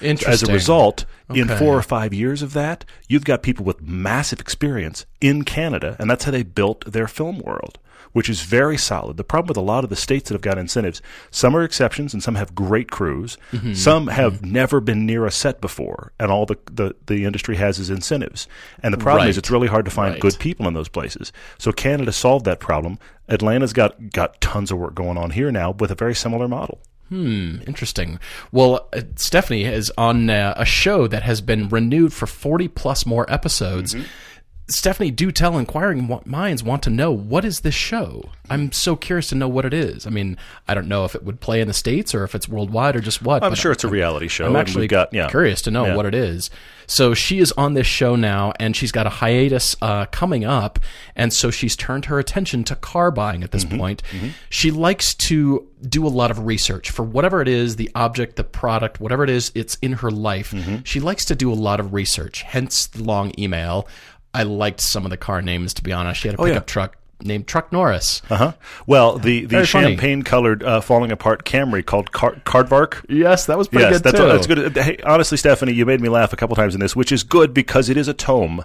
Interesting. 0.02 0.32
As 0.32 0.42
a 0.42 0.52
result, 0.52 1.04
in 1.34 1.48
four 1.48 1.76
or 1.76 1.82
five 1.82 2.12
years 2.12 2.42
of 2.42 2.52
that, 2.54 2.84
you've 3.08 3.24
got 3.24 3.42
people 3.42 3.64
with 3.64 3.80
massive 3.82 4.40
experience 4.40 5.06
in 5.20 5.44
Canada, 5.44 5.96
and 5.98 6.10
that's 6.10 6.24
how 6.24 6.30
they 6.32 6.42
built 6.42 6.84
their 6.92 7.06
film 7.06 7.38
world, 7.38 7.78
which 8.12 8.28
is 8.28 8.42
very 8.42 8.76
solid. 8.76 9.16
The 9.16 9.24
problem 9.24 9.48
with 9.48 9.56
a 9.56 9.60
lot 9.60 9.84
of 9.84 9.90
the 9.90 9.96
states 9.96 10.28
that 10.28 10.34
have 10.34 10.42
got 10.42 10.58
incentives, 10.58 11.00
some 11.30 11.54
are 11.56 11.62
exceptions 11.62 12.12
and 12.12 12.22
some 12.22 12.34
have 12.34 12.54
great 12.54 12.90
crews. 12.90 13.38
Mm-hmm. 13.52 13.74
Some 13.74 14.08
have 14.08 14.44
never 14.44 14.80
been 14.80 15.06
near 15.06 15.24
a 15.26 15.30
set 15.30 15.60
before, 15.60 16.12
and 16.18 16.32
all 16.32 16.46
the, 16.46 16.56
the, 16.70 16.96
the 17.06 17.24
industry 17.24 17.56
has 17.56 17.78
is 17.78 17.90
incentives. 17.90 18.48
And 18.82 18.92
the 18.92 18.98
problem 18.98 19.28
is 19.28 19.38
it's 19.38 19.50
really 19.50 19.68
hard 19.68 19.84
to 19.84 19.90
find 19.90 20.14
Right. 20.14 20.20
good 20.20 20.38
people 20.40 20.66
in 20.66 20.74
those 20.74 20.88
places. 20.88 21.32
So 21.58 21.70
Canada 21.70 22.10
solved 22.10 22.44
that 22.46 22.58
problem. 22.58 22.98
Atlanta's 23.28 23.72
got, 23.72 24.10
got 24.10 24.40
tons 24.40 24.72
of 24.72 24.78
work 24.78 24.96
going 24.96 25.16
on 25.16 25.30
here 25.30 25.52
now 25.52 25.70
with 25.70 25.92
a 25.92 25.94
very 25.94 26.16
similar 26.16 26.48
model. 26.48 26.80
Hmm, 27.10 27.56
interesting. 27.66 28.20
Well, 28.52 28.88
uh, 28.92 29.02
Stephanie 29.16 29.64
is 29.64 29.92
on 29.98 30.30
uh, 30.30 30.54
a 30.56 30.64
show 30.64 31.08
that 31.08 31.24
has 31.24 31.40
been 31.40 31.68
renewed 31.68 32.12
for 32.12 32.26
40 32.26 32.68
plus 32.68 33.04
more 33.04 33.30
episodes. 33.30 33.94
Mm-hmm. 33.94 34.06
Stephanie, 34.70 35.10
do 35.10 35.30
tell 35.32 35.58
inquiring 35.58 36.20
minds 36.24 36.62
want 36.62 36.82
to 36.84 36.90
know 36.90 37.10
what 37.10 37.44
is 37.44 37.60
this 37.60 37.74
show? 37.74 38.30
I'm 38.48 38.72
so 38.72 38.96
curious 38.96 39.28
to 39.28 39.34
know 39.34 39.48
what 39.48 39.64
it 39.64 39.74
is. 39.74 40.06
I 40.06 40.10
mean, 40.10 40.36
I 40.68 40.74
don't 40.74 40.88
know 40.88 41.04
if 41.04 41.14
it 41.14 41.24
would 41.24 41.40
play 41.40 41.60
in 41.60 41.68
the 41.68 41.74
states 41.74 42.14
or 42.14 42.24
if 42.24 42.34
it's 42.34 42.48
worldwide 42.48 42.96
or 42.96 43.00
just 43.00 43.22
what. 43.22 43.42
I'm 43.44 43.54
sure 43.54 43.70
it's 43.72 43.84
a 43.84 43.88
reality 43.88 44.28
show. 44.28 44.46
I'm 44.46 44.56
actually 44.56 44.86
got, 44.86 45.12
yeah. 45.12 45.28
curious 45.28 45.62
to 45.62 45.70
know 45.70 45.86
Yeah. 45.86 45.96
what 45.96 46.06
it 46.06 46.14
is. 46.14 46.50
So 46.86 47.14
she 47.14 47.38
is 47.38 47.52
on 47.52 47.74
this 47.74 47.86
show 47.86 48.16
now, 48.16 48.52
and 48.58 48.74
she's 48.74 48.90
got 48.90 49.06
a 49.06 49.10
hiatus 49.10 49.76
uh, 49.80 50.06
coming 50.06 50.44
up, 50.44 50.80
and 51.14 51.32
so 51.32 51.50
she's 51.52 51.76
turned 51.76 52.06
her 52.06 52.18
attention 52.18 52.64
to 52.64 52.74
car 52.76 53.10
buying 53.12 53.44
at 53.44 53.52
this 53.52 53.64
Mm-hmm. 53.64 53.78
point. 53.78 54.02
She 54.48 54.70
likes 54.72 55.14
to 55.14 55.68
do 55.88 56.04
a 56.04 56.08
lot 56.10 56.30
of 56.32 56.46
research 56.46 56.90
for 56.90 57.04
whatever 57.04 57.40
it 57.40 57.46
is, 57.48 57.76
the 57.76 57.90
object, 57.94 58.34
the 58.36 58.44
product, 58.44 59.00
whatever 59.00 59.22
it 59.22 59.30
is, 59.30 59.52
it's 59.54 59.76
in 59.76 59.92
her 59.94 60.10
life. 60.10 60.50
Mm-hmm. 60.50 60.78
She 60.84 60.98
likes 60.98 61.24
to 61.26 61.34
do 61.36 61.52
a 61.52 61.54
lot 61.54 61.78
of 61.78 61.92
research. 61.92 62.42
Hence 62.42 62.88
the 62.88 63.04
long 63.04 63.32
email. 63.38 63.86
I 64.34 64.44
liked 64.44 64.80
some 64.80 65.04
of 65.04 65.10
the 65.10 65.16
car 65.16 65.42
names, 65.42 65.74
to 65.74 65.82
be 65.82 65.92
honest. 65.92 66.20
She 66.20 66.28
had 66.28 66.34
a 66.34 66.38
pickup 66.38 66.50
Oh, 66.50 66.54
yeah. 66.54 66.60
truck 66.60 66.96
named 67.22 67.46
Truck 67.46 67.70
Norris. 67.70 68.22
Uh 68.30 68.36
huh. 68.36 68.52
Well, 68.86 69.18
the, 69.18 69.44
the 69.44 69.66
champagne 69.66 70.22
colored 70.22 70.62
uh, 70.62 70.80
falling 70.80 71.12
apart 71.12 71.44
Camry 71.44 71.84
called 71.84 72.12
Car- 72.12 72.36
Cardvark. 72.46 73.04
Yes, 73.10 73.44
that 73.44 73.58
was 73.58 73.68
pretty 73.68 73.84
Yes, 73.84 74.00
good 74.00 74.02
that's 74.04 74.18
too. 74.18 74.26
that's 74.26 74.46
good. 74.46 74.76
Hey, 74.78 74.96
honestly, 75.04 75.36
Stephanie, 75.36 75.72
you 75.74 75.84
made 75.84 76.00
me 76.00 76.08
laugh 76.08 76.32
a 76.32 76.36
couple 76.36 76.56
times 76.56 76.72
in 76.74 76.80
this, 76.80 76.96
which 76.96 77.12
is 77.12 77.22
good 77.22 77.52
because 77.52 77.90
it 77.90 77.98
is 77.98 78.08
a 78.08 78.14
tome. 78.14 78.64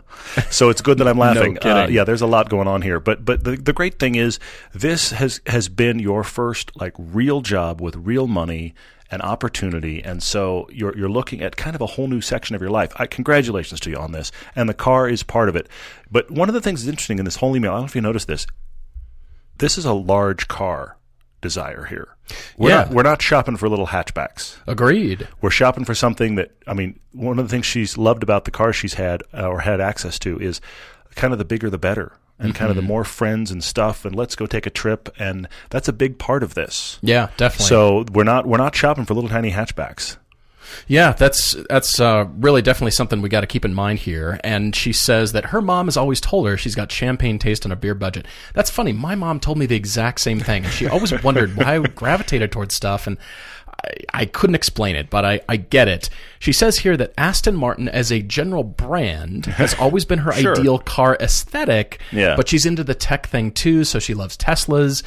So 0.52 0.70
it's 0.70 0.80
good 0.82 1.00
that 1.00 1.08
I'm 1.10 1.18
laughing. 1.28 1.56
kidding. 1.56 1.70
Uh, 1.78 1.88
yeah, 1.88 2.06
there's 2.06 2.22
a 2.22 2.28
lot 2.28 2.48
going 2.48 2.68
on 2.70 2.82
here, 2.82 3.02
but 3.02 3.26
but 3.26 3.44
the, 3.44 3.58
the 3.58 3.74
great 3.74 4.00
thing 4.00 4.16
is 4.16 4.40
this 4.74 5.12
has 5.12 5.42
has 5.48 5.68
been 5.68 6.00
your 6.00 6.24
first 6.24 6.72
like 6.78 6.94
real 6.98 7.42
job 7.42 7.82
with 7.82 7.98
real 7.98 8.26
money 8.28 8.74
and 9.12 9.22
opportunity, 9.22 10.04
and 10.04 10.22
so 10.24 10.68
you're 10.72 10.98
you're 10.98 11.10
looking 11.10 11.42
at 11.42 11.56
kind 11.56 11.76
of 11.76 11.82
a 11.82 11.86
whole 11.86 12.08
new 12.08 12.22
section 12.22 12.56
of 12.56 12.62
your 12.62 12.72
life. 12.72 12.92
I, 12.98 13.06
congratulations 13.08 13.80
to 13.82 13.90
you 13.90 13.98
on 13.98 14.12
this, 14.12 14.32
and 14.56 14.68
the 14.68 14.74
car 14.74 15.08
is 15.08 15.22
part 15.24 15.48
of 15.50 15.56
it. 15.56 15.68
But 16.12 16.32
one 16.32 16.50
of 16.50 16.54
the 16.56 16.62
things 16.62 16.84
that's 16.84 16.90
interesting 16.90 17.20
in 17.20 17.26
this 17.26 17.36
whole 17.38 17.56
email, 17.56 17.72
I 17.72 17.76
don't 17.76 17.82
know 17.82 17.86
if 17.88 17.96
you 17.96 18.02
noticed 18.02 18.28
this. 18.28 18.48
This 19.58 19.78
is 19.78 19.86
a 19.86 19.94
large 19.94 20.48
car 20.48 20.98
desire 21.42 21.86
here. 21.86 22.10
We're 22.58 22.70
Yeah. 22.70 22.76
not, 22.78 22.90
we're 22.90 23.04
not 23.04 23.22
shopping 23.22 23.56
for 23.56 23.70
little 23.70 23.88
hatchbacks 23.88 24.56
Agreed. 24.66 25.28
we're 25.42 25.52
shopping 25.52 25.86
for 25.86 25.94
something 25.94 26.36
that 26.36 26.52
I 26.66 26.74
mean, 26.74 27.00
one 27.12 27.38
of 27.38 27.46
the 27.46 27.50
things 27.52 27.66
she's 27.68 27.98
loved 28.00 28.24
about 28.24 28.46
the 28.46 28.52
car 28.52 28.74
she's 28.74 28.96
had 28.96 29.22
uh, 29.34 29.48
or 29.48 29.60
had 29.60 29.80
access 29.80 30.18
to 30.20 30.40
is 30.40 30.60
kind 31.16 31.32
of 31.34 31.38
the 31.40 31.46
bigger 31.46 31.70
the 31.70 31.78
better, 31.78 32.14
and 32.38 32.54
kind 32.54 32.70
of 32.70 32.76
the 32.76 32.82
more 32.82 33.04
friends 33.04 33.52
and 33.52 33.64
stuff, 33.64 34.06
and 34.06 34.16
let's 34.16 34.36
go 34.36 34.46
take 34.46 34.66
a 34.66 34.70
trip, 34.70 35.10
and 35.18 35.48
that's 35.70 35.88
a 35.88 35.94
big 35.94 36.18
part 36.18 36.44
of 36.44 36.54
this. 36.54 37.00
Yeah, 37.02 37.30
definitely. 37.38 37.68
So 37.68 38.06
we're 38.12 38.24
not 38.24 38.46
we're 38.46 38.58
not 38.58 38.76
shopping 38.76 39.06
for 39.06 39.14
little 39.14 39.30
tiny 39.30 39.52
hatchbacks. 39.52 40.18
Yeah, 40.88 41.14
that's 41.14 41.56
that's 41.70 42.00
uh, 42.00 42.26
really 42.38 42.62
definitely 42.62 42.92
something 42.92 43.22
we 43.22 43.30
got 43.30 43.42
to 43.42 43.48
keep 43.48 43.66
in 43.66 43.74
mind 43.74 44.00
here. 44.00 44.40
And 44.44 44.76
she 44.76 44.94
says 44.94 45.32
that 45.32 45.46
her 45.46 45.62
mom 45.62 45.88
has 45.88 45.98
always 45.98 46.22
told 46.22 46.48
her 46.48 46.58
she's 46.58 46.76
got 46.76 46.92
champagne 46.92 47.40
taste 47.40 47.66
on 47.66 47.72
a 47.72 47.76
beer 47.76 47.96
budget. 47.96 48.28
That's 48.54 48.70
funny. 48.70 48.92
My 48.92 49.16
mom 49.16 49.40
told 49.40 49.58
me 49.58 49.66
the 49.66 49.76
exact 49.76 50.20
same 50.20 50.40
thing, 50.40 50.66
and 50.66 50.74
she 50.74 50.88
always 50.88 51.12
wondered 51.24 51.56
why 51.56 51.76
I 51.76 51.80
gravitated 51.80 52.52
towards 52.52 52.76
stuff, 52.76 53.08
and 53.08 53.18
I, 53.84 54.22
I 54.22 54.26
couldn't 54.26 54.56
explain 54.56 54.96
it, 54.96 55.10
but 55.10 55.26
I, 55.26 55.42
I 55.50 55.58
get 55.58 55.88
it. 55.88 56.10
She 56.40 56.54
says 56.54 56.80
here 56.80 56.96
that 56.98 57.14
Aston 57.18 57.56
Martin, 57.56 57.90
as 57.90 58.12
a 58.12 58.22
general 58.22 58.64
brand, 58.64 59.46
has 59.58 59.74
always 59.80 60.06
been 60.06 60.20
her 60.20 60.32
Sure. 60.34 60.58
ideal 60.58 60.80
car 60.80 61.18
aesthetic. 61.20 62.00
Yeah. 62.12 62.36
but 62.36 62.48
she's 62.50 62.66
into 62.66 62.84
the 62.84 62.96
tech 62.96 63.28
thing 63.28 63.52
too, 63.52 63.84
so 63.84 64.00
she 64.00 64.14
loves 64.14 64.38
Teslas 64.38 65.04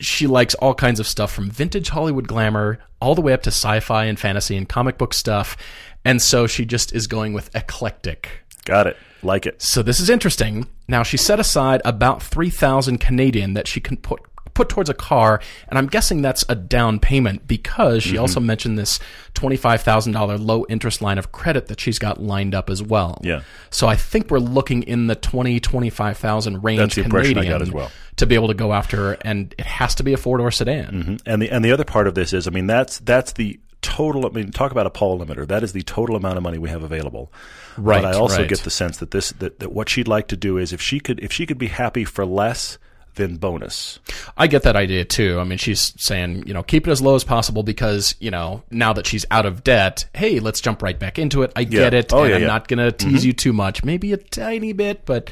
she 0.00 0.26
likes 0.26 0.52
all 0.56 0.74
kinds 0.74 0.98
of 0.98 1.06
stuff 1.06 1.32
from 1.32 1.48
vintage 1.48 1.90
Hollywood 1.90 2.26
glamour 2.26 2.80
all 3.00 3.14
the 3.14 3.20
way 3.20 3.32
up 3.32 3.42
to 3.44 3.50
sci-fi 3.50 4.06
and 4.06 4.18
fantasy 4.18 4.56
and 4.56 4.68
comic 4.68 4.98
book 4.98 5.14
stuff. 5.14 5.56
And 6.04 6.20
so 6.20 6.48
she 6.48 6.64
just 6.64 6.92
is 6.92 7.06
going 7.06 7.32
with 7.34 7.54
eclectic. 7.54 8.28
Got 8.64 8.88
it. 8.88 8.96
Like 9.22 9.46
it. 9.46 9.62
So 9.62 9.82
this 9.84 10.00
is 10.00 10.10
interesting. 10.10 10.66
Now 10.88 11.04
she 11.04 11.16
set 11.16 11.38
aside 11.38 11.82
about 11.84 12.20
3000 12.20 12.98
Canadian 12.98 13.54
that 13.54 13.68
she 13.68 13.80
can 13.80 13.96
put 13.96 14.20
put 14.56 14.70
towards 14.70 14.88
a 14.88 14.94
car, 14.94 15.40
and 15.68 15.78
I'm 15.78 15.86
guessing 15.86 16.22
that's 16.22 16.44
a 16.48 16.54
down 16.54 16.98
payment 16.98 17.46
because 17.46 18.02
she 18.02 18.16
also 18.16 18.40
mm-hmm. 18.40 18.46
mentioned 18.46 18.78
this 18.78 18.98
$25,000 19.34 20.44
low 20.44 20.64
interest 20.68 21.02
line 21.02 21.18
of 21.18 21.30
credit 21.30 21.66
that 21.66 21.78
she's 21.78 21.98
got 21.98 22.22
lined 22.22 22.54
up 22.54 22.70
as 22.70 22.82
well. 22.82 23.20
Yeah. 23.22 23.42
So 23.70 23.86
I 23.86 23.96
think 23.96 24.30
we're 24.30 24.38
looking 24.38 24.82
in 24.82 25.08
the 25.08 25.14
20 25.14 25.60
25000 25.60 26.64
range 26.64 26.78
That's 26.78 26.94
the 26.94 27.02
impression 27.02 27.38
I 27.38 27.42
Canadian 27.42 27.58
got 27.58 27.62
as 27.62 27.70
well. 27.70 27.92
to 28.16 28.26
be 28.26 28.34
able 28.34 28.48
to 28.48 28.54
go 28.54 28.72
after 28.72 28.96
her 28.96 29.18
and 29.20 29.54
it 29.58 29.66
has 29.66 29.94
to 29.96 30.02
be 30.02 30.14
a 30.14 30.16
four-door 30.16 30.50
sedan. 30.50 30.86
Mm-hmm. 30.86 31.16
And 31.26 31.42
the 31.42 31.50
and 31.50 31.64
the 31.64 31.72
other 31.72 31.84
part 31.84 32.06
of 32.06 32.14
this 32.14 32.32
is, 32.32 32.48
I 32.48 32.50
mean, 32.50 32.66
that's 32.66 32.98
that's 33.00 33.34
the 33.34 33.60
total. 33.82 34.26
I 34.26 34.30
mean, 34.30 34.52
talk 34.52 34.72
about 34.72 34.86
a 34.86 34.90
Paul 34.90 35.18
limiter. 35.18 35.46
That 35.46 35.62
is 35.62 35.72
the 35.72 35.82
total 35.82 36.16
amount 36.16 36.38
of 36.38 36.42
money 36.42 36.56
we 36.56 36.70
have 36.70 36.82
available. 36.82 37.30
Right, 37.76 38.02
But 38.02 38.14
I 38.14 38.18
also 38.18 38.38
right. 38.38 38.48
get 38.48 38.60
the 38.60 38.70
sense 38.70 38.96
that 38.98 39.10
this 39.10 39.32
that, 39.32 39.58
that 39.60 39.72
what 39.72 39.90
she'd 39.90 40.08
like 40.08 40.28
to 40.28 40.36
do 40.36 40.56
is 40.56 40.72
if 40.72 40.80
she 40.80 40.98
could 40.98 41.20
if 41.20 41.30
she 41.30 41.44
could 41.44 41.58
be 41.58 41.68
happy 41.68 42.04
for 42.04 42.24
less 42.24 42.78
then 43.16 43.36
bonus. 43.36 43.98
I 44.36 44.46
get 44.46 44.62
that 44.62 44.76
idea 44.76 45.04
too. 45.04 45.40
I 45.40 45.44
mean, 45.44 45.58
she's 45.58 45.92
saying, 45.98 46.46
you 46.46 46.54
know, 46.54 46.62
keep 46.62 46.86
it 46.86 46.90
as 46.90 47.02
low 47.02 47.14
as 47.14 47.24
possible 47.24 47.62
because, 47.62 48.14
you 48.20 48.30
know, 48.30 48.62
now 48.70 48.92
that 48.92 49.06
she's 49.06 49.26
out 49.30 49.44
of 49.44 49.64
debt, 49.64 50.06
hey, 50.14 50.38
let's 50.38 50.60
jump 50.60 50.82
right 50.82 50.98
back 50.98 51.18
into 51.18 51.42
it. 51.42 51.52
I 51.56 51.64
get 51.64 51.94
it. 51.94 52.12
Oh, 52.12 52.22
and 52.22 52.30
yeah, 52.30 52.36
I'm 52.36 52.42
yeah. 52.42 52.46
not 52.48 52.68
going 52.68 52.78
to 52.78 52.92
tease 52.92 53.24
you 53.24 53.32
too 53.32 53.52
much. 53.52 53.84
Maybe 53.84 54.12
a 54.12 54.16
tiny 54.16 54.72
bit, 54.72 55.04
but 55.04 55.30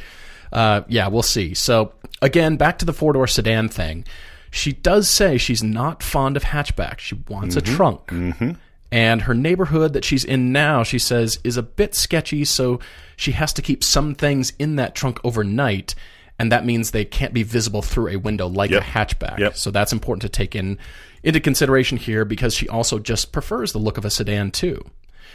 uh, 0.53 0.83
yeah, 0.89 1.09
we'll 1.09 1.23
see. 1.23 1.55
So, 1.55 1.93
again, 2.21 2.57
back 2.57 2.79
to 2.79 2.85
the 2.85 2.93
four 2.93 3.13
door 3.13 3.27
sedan 3.27 3.69
thing. 3.69 4.05
She 4.51 4.73
does 4.73 5.09
say 5.11 5.37
she's 5.37 5.63
not 5.63 6.03
fond 6.03 6.37
of 6.37 6.45
hatchback. 6.45 6.99
She 6.99 7.17
wants 7.29 7.57
a 7.57 7.63
trunk. 7.63 8.07
Mm-hmm. 8.07 8.53
And 8.93 9.23
her 9.23 9.35
neighborhood 9.35 9.95
that 9.95 10.05
she's 10.05 10.25
in 10.25 10.53
now, 10.53 10.85
she 10.85 11.01
says, 11.01 11.41
is 11.43 11.57
a 11.57 11.63
bit 11.65 11.97
sketchy, 11.97 12.45
so 12.45 12.79
she 13.17 13.33
has 13.33 13.53
to 13.55 13.63
keep 13.63 13.83
some 13.83 14.15
things 14.15 14.53
in 14.61 14.77
that 14.77 14.95
trunk 14.95 15.19
overnight, 15.25 15.97
and 16.39 16.51
that 16.53 16.65
means 16.65 16.91
they 16.91 17.05
can't 17.05 17.33
be 17.33 17.43
visible 17.43 17.83
through 17.83 18.09
a 18.09 18.17
window 18.17 18.47
like 18.49 18.71
Yep. 18.71 18.83
a 18.83 18.85
hatchback. 18.85 19.39
Yep. 19.39 19.57
So 19.57 19.71
that's 19.71 19.93
important 19.93 20.23
to 20.23 20.29
take 20.29 20.55
in 20.57 20.79
into 21.23 21.41
consideration 21.41 21.97
here 21.97 22.25
because 22.25 22.55
she 22.55 22.69
also 22.69 22.99
just 22.99 23.33
prefers 23.33 23.73
the 23.73 23.79
look 23.79 23.97
of 23.97 24.05
a 24.05 24.11
sedan 24.11 24.51
too. 24.51 24.85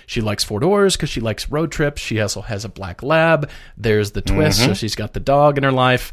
She 0.05 0.21
likes 0.21 0.43
four 0.43 0.59
doors 0.59 0.95
because 0.95 1.09
she 1.09 1.19
likes 1.21 1.49
road 1.49 1.71
trips. 1.71 2.01
She 2.01 2.19
also 2.19 2.41
has 2.41 2.65
a 2.65 2.69
black 2.69 3.01
lab. 3.03 3.49
There's 3.77 4.11
the 4.11 4.21
twist, 4.21 4.59
so 4.63 4.73
she's 4.73 4.95
got 4.95 5.13
the 5.13 5.19
dog 5.19 5.57
in 5.57 5.63
her 5.63 5.71
life. 5.71 6.11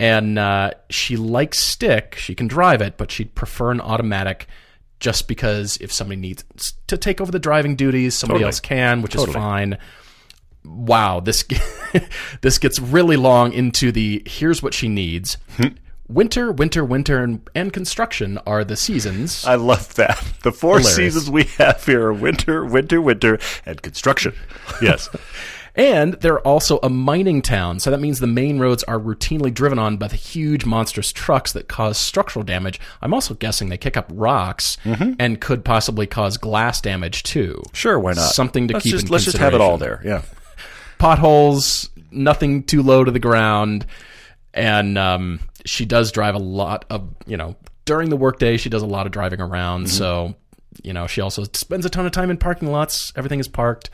And 0.00 0.38
uh, 0.38 0.72
she 0.90 1.16
likes 1.16 1.58
stick. 1.58 2.14
She 2.16 2.34
can 2.34 2.46
drive 2.48 2.80
it, 2.82 2.96
but 2.96 3.10
she'd 3.10 3.34
prefer 3.34 3.70
an 3.70 3.80
automatic 3.80 4.46
just 5.00 5.26
because 5.28 5.76
if 5.80 5.92
somebody 5.92 6.20
needs 6.20 6.44
to 6.86 6.96
take 6.96 7.20
over 7.20 7.30
the 7.32 7.38
driving 7.40 7.74
duties, 7.76 8.14
somebody 8.14 8.38
Totally. 8.38 8.48
else 8.48 8.60
can, 8.60 9.02
which 9.02 9.12
Totally. 9.12 9.30
is 9.30 9.34
fine. 9.34 9.78
Wow, 10.64 11.20
this 11.20 11.44
this 12.40 12.58
gets 12.58 12.78
really 12.78 13.16
long 13.16 13.52
into 13.52 13.92
the 13.92 14.22
here's 14.26 14.62
what 14.62 14.74
she 14.74 14.88
needs. 14.88 15.36
Hmm. 15.56 15.68
winter, 16.08 16.52
winter, 16.52 16.84
winter, 16.84 17.22
and, 17.22 17.48
and 17.54 17.72
construction 17.72 18.38
are 18.46 18.64
the 18.64 18.76
seasons. 18.76 19.44
I 19.44 19.56
love 19.56 19.94
that. 19.94 20.22
The 20.42 20.52
four 20.52 20.78
Hilarious. 20.78 20.96
seasons 20.96 21.30
we 21.30 21.44
have 21.58 21.84
here 21.84 22.06
are 22.06 22.12
winter, 22.12 22.64
winter, 22.64 23.00
winter, 23.00 23.38
and 23.66 23.80
construction. 23.82 24.34
Yes. 24.80 25.08
And 25.74 26.14
they're 26.14 26.40
also 26.40 26.78
a 26.82 26.90
mining 26.90 27.40
town, 27.40 27.80
so 27.80 27.90
that 27.90 28.00
means 28.00 28.20
the 28.20 28.26
main 28.26 28.58
roads 28.58 28.84
are 28.84 28.98
routinely 28.98 29.52
driven 29.52 29.78
on 29.78 29.96
by 29.96 30.08
the 30.08 30.16
huge, 30.16 30.66
monstrous 30.66 31.12
trucks 31.12 31.52
that 31.52 31.66
cause 31.66 31.96
structural 31.96 32.44
damage. 32.44 32.78
I'm 33.00 33.14
also 33.14 33.32
guessing 33.34 33.70
they 33.70 33.78
kick 33.78 33.96
up 33.96 34.10
rocks 34.12 34.76
mm-hmm. 34.84 35.14
and 35.18 35.40
could 35.40 35.64
possibly 35.64 36.06
cause 36.06 36.36
glass 36.36 36.80
damage 36.80 37.22
too. 37.22 37.62
sure, 37.72 37.98
why 37.98 38.12
not? 38.12 38.32
Something 38.32 38.68
to 38.68 38.74
let's 38.74 38.84
keep 38.84 38.92
just, 38.92 39.06
in 39.06 39.12
Let's 39.12 39.24
just 39.24 39.38
have 39.38 39.54
it 39.54 39.62
all 39.62 39.78
there. 39.78 40.02
Yeah. 40.04 40.22
Potholes, 41.02 41.90
nothing 42.12 42.62
too 42.62 42.82
low 42.82 43.02
to 43.02 43.10
the 43.10 43.18
ground, 43.18 43.86
and 44.54 44.96
um, 44.96 45.40
she 45.66 45.84
does 45.84 46.12
drive 46.12 46.36
a 46.36 46.38
lot 46.38 46.84
of, 46.90 47.08
you 47.26 47.36
know, 47.36 47.56
during 47.84 48.08
the 48.08 48.16
workday, 48.16 48.56
she 48.56 48.68
does 48.68 48.82
a 48.82 48.86
lot 48.86 49.06
of 49.06 49.12
driving 49.12 49.40
around. 49.40 49.90
So, 49.90 50.36
you 50.82 50.92
know, 50.92 51.08
she 51.08 51.20
also 51.20 51.42
spends 51.54 51.84
a 51.84 51.90
ton 51.90 52.06
of 52.06 52.12
time 52.12 52.30
in 52.30 52.36
parking 52.36 52.70
lots. 52.70 53.12
Everything 53.16 53.40
is 53.40 53.48
parked. 53.48 53.90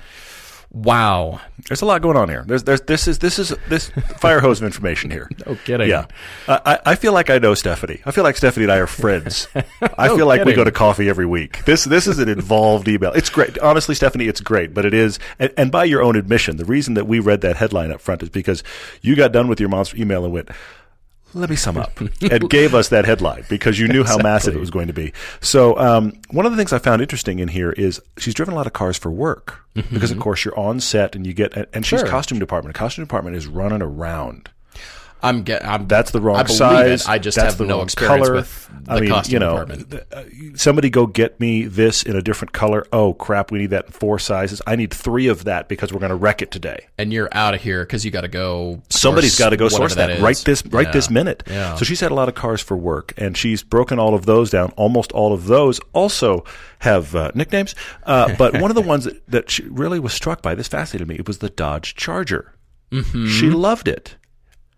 Wow. 0.71 1.41
There's 1.67 1.81
a 1.81 1.87
lot 1.87 2.03
going 2.03 2.17
on 2.17 2.29
here. 2.29 2.45
There's, 2.47 2.63
there's, 2.65 2.83
this 2.83 3.09
is, 3.09 3.19
this 3.19 3.39
is, 3.39 3.55
this 3.69 3.89
fire 4.19 4.41
hose 4.41 4.61
of 4.61 4.67
information 4.67 5.11
here. 5.11 5.31
No 5.47 5.57
kidding. 5.65 5.89
Yeah, 5.89 6.07
I, 6.47 6.61
I- 6.67 6.79
I 6.93 6.95
feel 6.95 7.13
like 7.13 7.31
I 7.31 7.39
know 7.39 7.55
Stephanie. 7.55 8.01
I 8.05 8.11
feel 8.11 8.23
like 8.25 8.37
Stephanie 8.37 8.65
and 8.65 8.73
I 8.73 8.77
are 8.77 8.87
friends. 8.87 9.49
I 9.99 10.09
feel 10.09 10.27
like 10.27 10.45
we 10.45 10.53
go 10.55 10.65
to 10.65 10.71
coffee 10.73 11.09
every 11.09 11.27
week. 11.27 11.65
This 11.65 11.85
this 11.85 12.07
is 12.07 12.19
an 12.19 12.29
involved 12.29 12.87
email. 12.89 13.13
It's 13.13 13.31
great, 13.31 13.59
honestly, 13.59 13.95
Stephanie. 13.95 14.27
It's 14.29 14.41
great, 14.41 14.73
but 14.75 14.85
it 14.85 14.95
is, 14.95 15.19
and, 15.39 15.53
and 15.57 15.73
by 15.73 15.85
your 15.85 16.03
own 16.03 16.17
admission, 16.17 16.57
the 16.57 16.65
reason 16.65 16.95
that 16.95 17.07
we 17.07 17.19
read 17.19 17.41
that 17.43 17.57
headline 17.57 17.91
up 17.91 18.01
front 18.01 18.23
is 18.23 18.29
because 18.31 18.63
you 19.03 19.17
got 19.17 19.33
done 19.33 19.49
with 19.49 19.61
your 19.61 19.69
monster 19.69 19.97
email 19.97 20.25
and 20.25 20.33
went. 20.33 20.51
Let 21.35 21.51
me 21.51 21.57
sum 21.57 21.77
up, 21.77 22.01
and 22.31 22.49
gave 22.49 22.75
us 22.75 22.89
that 22.89 23.05
headline 23.05 23.45
because 23.49 23.79
you 23.79 23.87
knew 23.87 24.03
how 24.03 24.17
massive 24.19 24.57
it 24.57 24.59
was 24.61 24.71
going 24.71 24.87
to 24.87 24.93
be. 24.95 25.13
So, 25.41 25.79
um, 25.79 26.15
one 26.31 26.47
of 26.47 26.53
the 26.53 26.57
things 26.59 26.73
I 26.73 26.79
found 26.79 27.03
interesting 27.03 27.39
in 27.39 27.49
here 27.49 27.73
is 27.73 28.01
she's 28.17 28.35
driven 28.35 28.55
a 28.55 28.57
lot 28.57 28.67
of 28.67 28.73
cars 28.73 28.97
for 28.97 29.11
work 29.11 29.61
because, 29.93 30.11
of 30.11 30.19
course, 30.19 30.45
you're 30.45 30.59
on 30.59 30.81
set 30.81 31.15
and 31.15 31.27
you 31.27 31.33
get, 31.35 31.55
and, 31.55 31.85
she's 31.87 31.99
Mm-hmm. 32.01 32.07
Sure. 32.07 32.11
costume 32.11 32.39
department. 32.39 32.75
Costume 32.75 33.05
department 33.05 33.37
is 33.37 33.47
running 33.47 33.83
around. 33.83 34.51
I'm 35.23 35.43
get. 35.43 35.65
I'm, 35.65 35.89
That's 35.89 36.11
the 36.13 36.21
wrong 36.21 36.37
I 36.37 36.45
size. 36.45 37.03
It. 37.03 37.09
I 37.09 37.19
just 37.19 37.37
That's 37.37 37.51
have 37.55 37.59
the 37.59 37.65
no 37.67 37.83
experience 37.83 38.27
color. 38.27 38.35
with 38.37 38.71
the 38.85 38.93
I 38.93 39.01
mean, 39.01 39.11
costume 39.11 39.33
you 39.33 39.39
know, 39.41 39.51
department. 39.65 39.91
th- 39.91 40.03
uh, 40.13 40.57
somebody 40.57 40.91
go 40.91 41.07
get 41.07 41.39
me 41.41 41.65
this 41.65 42.03
in 42.05 42.15
a 42.17 42.23
different 42.23 42.53
color. 42.53 42.87
Oh 42.93 43.15
crap, 43.15 43.51
we 43.51 43.59
need 43.59 43.71
that 43.71 43.87
in 43.87 43.93
four 43.93 44.19
sizes. 44.19 44.63
I 44.67 44.77
need 44.77 44.93
three 44.95 45.27
of 45.27 45.45
that 45.45 45.69
because 45.69 45.93
we're 45.93 45.99
going 45.99 46.11
to 46.11 46.17
wreck 46.17 46.41
it 46.41 46.51
today. 46.51 46.87
And 46.97 47.13
you're 47.13 47.29
out 47.33 47.55
of 47.55 47.61
here 47.63 47.85
because 47.85 48.05
you 48.05 48.11
got 48.11 48.21
to 48.23 48.29
go. 48.29 48.81
Somebody's 48.91 49.39
got 49.39 49.51
to 49.51 49.57
go 49.57 49.69
source 49.69 49.95
that, 49.97 50.11
is. 50.11 50.21
right 50.21 50.37
this 50.45 50.65
right 50.67 50.87
Yeah. 50.87 50.93
this 50.93 51.11
minute. 51.11 51.43
Yeah. 51.49 51.75
So 51.75 51.85
she's 51.85 52.01
had 52.01 52.13
a 52.13 52.15
lot 52.15 52.29
of 52.29 52.35
cars 52.35 52.61
for 52.61 52.77
work, 52.77 53.13
and 53.17 53.37
she's 53.37 53.63
broken 53.63 53.99
all 53.99 54.15
of 54.15 54.25
those 54.27 54.51
down. 54.51 54.73
Almost 54.77 55.13
all 55.13 55.33
of 55.33 55.47
those 55.47 55.81
also 55.93 56.45
have 56.79 57.15
uh, 57.15 57.33
nicknames. 57.35 57.75
Uh, 58.05 58.35
but 58.37 58.61
one 58.61 58.71
of 58.71 58.77
the 58.77 58.83
ones 58.89 59.05
that, 59.05 59.27
that 59.29 59.51
she 59.51 59.65
really 59.65 59.99
was 59.99 60.13
struck 60.13 60.43
by, 60.43 60.55
this 60.55 60.69
fascinated 60.69 61.09
me. 61.09 61.17
It 61.17 61.27
was 61.27 61.39
the 61.39 61.51
Dodge 61.51 61.95
Charger. 61.97 62.55
Mm-hmm. 62.93 63.27
She 63.27 63.51
loved 63.51 63.89
it. 63.89 64.15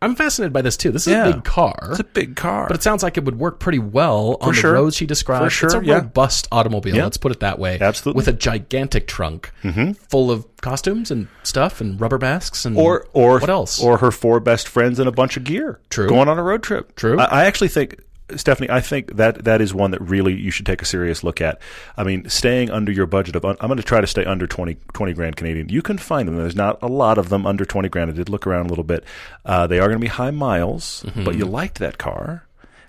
I'm 0.02 0.14
fascinated 0.14 0.52
by 0.52 0.62
this 0.62 0.76
too. 0.76 0.90
This 0.90 1.06
is 1.06 1.12
Yeah. 1.12 1.26
a 1.26 1.32
big 1.34 1.44
car. 1.44 1.88
It's 1.90 2.00
a 2.00 2.04
big 2.04 2.36
car. 2.36 2.66
but 2.68 2.76
it 2.76 2.82
sounds 2.82 3.02
like 3.02 3.18
it 3.18 3.24
would 3.24 3.38
work 3.38 3.60
pretty 3.60 3.78
well 3.78 4.38
on 4.40 4.48
the 4.48 4.54
sure. 4.54 4.72
roads 4.72 4.96
she 4.96 5.04
described. 5.06 5.44
For 5.44 5.50
sure, 5.50 5.66
it's 5.68 5.74
a 5.74 5.84
yeah. 5.84 5.94
robust 5.96 6.48
automobile. 6.50 6.96
Yeah. 6.96 7.04
Let's 7.04 7.18
put 7.18 7.32
it 7.32 7.40
that 7.40 7.58
way. 7.58 7.78
Absolutely. 7.80 8.18
With 8.18 8.28
a 8.28 8.32
gigantic 8.32 9.06
trunk 9.06 9.52
mm-hmm. 9.62 9.92
full 9.92 10.30
of 10.30 10.46
costumes 10.62 11.10
and 11.10 11.28
stuff 11.42 11.80
and 11.80 12.00
rubber 12.00 12.18
masks 12.18 12.64
and 12.64 12.76
or 12.76 13.06
or 13.12 13.38
what 13.40 13.50
else? 13.50 13.82
Or 13.82 13.98
her 13.98 14.10
four 14.10 14.40
best 14.40 14.68
friends 14.68 14.98
and 14.98 15.08
a 15.08 15.12
bunch 15.12 15.36
of 15.36 15.44
gear. 15.44 15.80
True. 15.90 16.08
Going 16.08 16.28
on 16.28 16.38
a 16.38 16.42
road 16.42 16.62
trip. 16.62 16.96
True. 16.96 17.18
I, 17.18 17.24
I 17.24 17.44
actually 17.44 17.68
think. 17.68 17.96
Stephanie, 18.38 18.70
I 18.70 18.80
think 18.80 19.16
that 19.16 19.44
that 19.44 19.60
is 19.60 19.74
one 19.74 19.90
that 19.90 20.00
really 20.00 20.34
you 20.34 20.50
should 20.50 20.66
take 20.66 20.82
a 20.82 20.84
serious 20.84 21.24
look 21.24 21.40
at. 21.40 21.60
I 21.96 22.04
mean, 22.04 22.28
staying 22.28 22.70
under 22.70 22.92
your 22.92 23.06
budget 23.06 23.36
of, 23.36 23.44
I'm 23.44 23.56
going 23.56 23.76
to 23.76 23.82
try 23.82 24.00
to 24.00 24.06
stay 24.06 24.24
under 24.24 24.46
20, 24.46 24.76
20 24.92 25.12
grand 25.12 25.36
Canadian. 25.36 25.68
You 25.68 25.82
can 25.82 25.98
find 25.98 26.26
them. 26.28 26.36
There's 26.36 26.56
not 26.56 26.78
a 26.82 26.88
lot 26.88 27.18
of 27.18 27.28
them 27.28 27.46
under 27.46 27.64
20 27.64 27.88
grand. 27.88 28.10
I 28.10 28.14
did 28.14 28.28
look 28.28 28.46
around 28.46 28.66
a 28.66 28.68
little 28.68 28.84
bit. 28.84 29.04
Uh, 29.44 29.66
they 29.66 29.78
are 29.78 29.86
going 29.86 29.98
to 29.98 30.04
be 30.04 30.08
high 30.08 30.30
miles, 30.30 31.04
but 31.24 31.36
you 31.36 31.44
liked 31.44 31.78
that 31.78 31.98
car. 31.98 32.46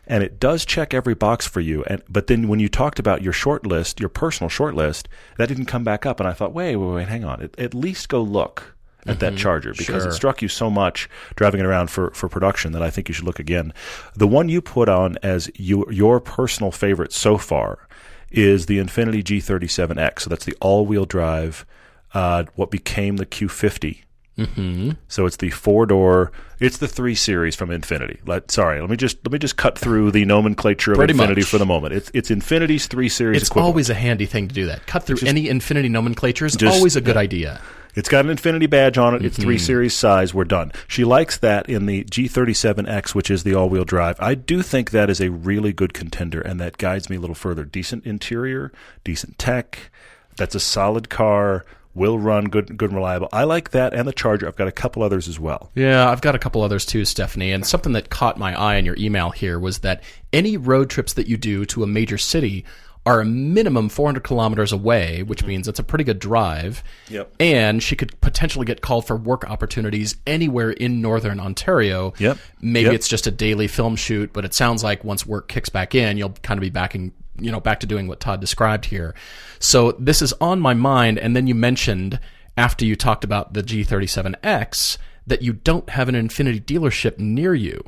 And 0.07 0.23
it 0.23 0.39
does 0.39 0.65
check 0.65 0.93
every 0.93 1.13
box 1.13 1.47
for 1.47 1.61
you. 1.61 1.83
And 1.85 2.01
but 2.09 2.27
then 2.27 2.47
when 2.47 2.59
you 2.59 2.67
talked 2.67 2.99
about 2.99 3.21
your 3.21 3.31
short 3.31 3.65
list, 3.65 3.99
your 3.99 4.09
personal 4.09 4.49
short 4.49 4.75
list, 4.75 5.07
that 5.37 5.47
didn't 5.47 5.67
come 5.67 5.83
back 5.83 6.05
up. 6.05 6.19
And 6.19 6.27
I 6.27 6.33
thought, 6.33 6.53
wait, 6.53 6.75
wait, 6.75 6.95
wait, 6.95 7.07
hang 7.07 7.23
on. 7.23 7.41
At, 7.41 7.57
at 7.57 7.73
least 7.73 8.09
go 8.09 8.21
look 8.21 8.75
at 9.07 9.19
that 9.19 9.35
charger 9.35 9.71
because 9.73 10.03
Sure. 10.03 10.09
it 10.09 10.13
struck 10.13 10.41
you 10.41 10.47
so 10.47 10.69
much 10.69 11.09
driving 11.35 11.59
it 11.59 11.65
around 11.65 11.89
for, 11.89 12.11
for 12.11 12.29
production 12.29 12.71
that 12.73 12.83
I 12.83 12.89
think 12.89 13.07
you 13.09 13.13
should 13.13 13.25
look 13.25 13.39
again. 13.39 13.73
The 14.15 14.27
one 14.27 14.47
you 14.49 14.61
put 14.61 14.89
on 14.89 15.17
as 15.23 15.49
you, 15.55 15.85
your 15.91 16.19
personal 16.19 16.71
favorite 16.71 17.11
so 17.13 17.37
far 17.37 17.87
is 18.29 18.67
the 18.67 18.77
Infiniti 18.77 19.23
G37X. 19.23 20.21
So 20.21 20.29
that's 20.29 20.45
the 20.45 20.55
all-wheel 20.61 21.05
drive, 21.05 21.65
uh, 22.13 22.43
what 22.55 22.71
became 22.71 23.17
the 23.17 23.25
Q50. 23.25 24.03
Mm-hmm. 24.37 24.91
So 25.09 25.25
it's 25.25 25.35
the 25.37 25.49
four 25.49 25.85
door. 25.85 26.31
It's 26.59 26.77
the 26.77 26.87
three 26.87 27.15
series 27.15 27.55
from 27.55 27.69
Infiniti. 27.69 28.19
Let, 28.25 28.49
sorry, 28.49 28.79
let 28.79 28.89
me 28.89 28.95
just 28.95 29.17
let 29.25 29.33
me 29.33 29.37
just 29.39 29.57
cut 29.57 29.77
through 29.77 30.11
the 30.11 30.23
nomenclature 30.25 30.93
of 30.93 30.97
Pretty 30.97 31.13
Infiniti 31.13 31.37
much. 31.37 31.45
for 31.45 31.57
the 31.57 31.65
moment. 31.65 31.93
It's 31.93 32.09
it's 32.13 32.29
Infiniti's 32.29 32.87
three 32.87 33.09
series. 33.09 33.41
it's 33.41 33.49
equivalent. 33.49 33.73
always 33.73 33.89
a 33.89 33.93
handy 33.93 34.25
thing 34.25 34.47
to 34.47 34.55
do 34.55 34.67
that. 34.67 34.87
Cut 34.87 35.03
through 35.03 35.17
any 35.27 35.47
Infiniti 35.47 35.91
nomenclature 35.91 36.45
is 36.45 36.55
just- 36.55 36.75
always 36.75 36.95
a 36.95 37.01
good 37.01 37.17
idea. 37.17 37.61
It's 37.95 38.09
got 38.09 38.25
an 38.25 38.35
Infiniti 38.35 38.69
badge 38.69 38.97
on 38.97 39.15
it. 39.15 39.23
It's 39.25 39.37
three 39.37 39.55
Mm-hmm. 39.55 39.65
series 39.65 39.93
size. 39.95 40.33
We're 40.33 40.43
done. 40.45 40.71
She 40.87 41.03
likes 41.03 41.37
that 41.39 41.69
in 41.69 41.85
the 41.85 42.03
G37X, 42.05 43.13
which 43.15 43.29
is 43.29 43.43
the 43.43 43.53
all 43.55 43.69
wheel 43.69 43.83
drive. 43.83 44.17
I 44.19 44.35
do 44.35 44.61
think 44.61 44.91
that 44.91 45.09
is 45.09 45.19
a 45.21 45.29
really 45.29 45.73
good 45.73 45.93
contender, 45.93 46.41
and 46.41 46.59
that 46.59 46.77
guides 46.77 47.09
me 47.09 47.17
a 47.17 47.19
little 47.19 47.35
further. 47.35 47.65
Decent 47.65 48.05
interior, 48.05 48.71
decent 49.03 49.37
tech. 49.37 49.91
That's 50.37 50.55
a 50.55 50.59
solid 50.59 51.09
car. 51.09 51.65
Will 51.93 52.17
run 52.17 52.45
good, 52.45 52.77
good 52.77 52.89
and 52.91 52.95
reliable. 52.97 53.27
I 53.33 53.43
like 53.43 53.71
that 53.71 53.93
and 53.93 54.07
the 54.07 54.13
Charger. 54.13 54.47
I've 54.47 54.55
got 54.55 54.69
a 54.69 54.71
couple 54.71 55.03
others 55.03 55.27
as 55.27 55.37
well. 55.37 55.71
Yeah, 55.75 56.09
I've 56.09 56.21
got 56.21 56.35
a 56.35 56.39
couple 56.39 56.61
others 56.61 56.85
too, 56.85 57.03
Stephanie. 57.03 57.51
And 57.51 57.65
something 57.67 57.91
that 57.91 58.09
caught 58.09 58.37
my 58.39 58.57
eye 58.57 58.75
in 58.77 58.85
your 58.85 58.95
email 58.97 59.31
here 59.31 59.59
was 59.59 59.79
that 59.79 60.01
any 60.31 60.55
road 60.55 60.89
trips 60.89 61.11
that 61.15 61.27
you 61.27 61.35
do 61.35 61.65
to 61.65 61.83
a 61.83 61.87
major 61.87 62.17
city 62.17 62.63
are 63.05 63.21
a 63.21 63.25
minimum 63.25 63.89
400 63.89 64.23
kilometers 64.23 64.71
away, 64.71 65.23
which 65.23 65.43
means 65.43 65.67
it's 65.67 65.79
a 65.79 65.83
pretty 65.83 66.03
good 66.03 66.19
drive. 66.19 66.83
Yep. 67.09 67.33
And 67.39 67.81
she 67.81 67.95
could 67.95 68.19
potentially 68.21 68.65
get 68.65 68.81
called 68.81 69.07
for 69.07 69.15
work 69.15 69.43
opportunities 69.49 70.17
anywhere 70.27 70.69
in 70.69 71.01
northern 71.01 71.39
Ontario. 71.39 72.13
Yep. 72.19 72.37
Maybe 72.61 72.85
Yep. 72.85 72.93
it's 72.93 73.07
just 73.07 73.25
a 73.25 73.31
daily 73.31 73.67
film 73.67 73.95
shoot, 73.95 74.31
but 74.33 74.45
it 74.45 74.53
sounds 74.53 74.83
like 74.83 75.03
once 75.03 75.25
work 75.25 75.47
kicks 75.47 75.69
back 75.69 75.95
in, 75.95 76.17
you'll 76.17 76.35
kind 76.43 76.59
of 76.59 76.61
be 76.61 76.69
backing, 76.69 77.11
you 77.39 77.51
know, 77.51 77.59
back 77.59 77.79
to 77.79 77.87
doing 77.87 78.07
what 78.07 78.19
Todd 78.19 78.39
described 78.39 78.85
here. 78.85 79.15
So 79.57 79.93
this 79.93 80.21
is 80.21 80.33
on 80.39 80.59
my 80.59 80.75
mind. 80.75 81.17
And 81.17 81.35
then 81.35 81.47
you 81.47 81.55
mentioned 81.55 82.19
after 82.55 82.85
you 82.85 82.95
talked 82.95 83.23
about 83.23 83.53
the 83.53 83.63
G37X 83.63 84.97
that 85.25 85.41
you 85.41 85.53
don't 85.53 85.89
have 85.91 86.07
an 86.09 86.15
Infiniti 86.15 86.63
dealership 86.63 87.17
near 87.17 87.55
you. 87.55 87.83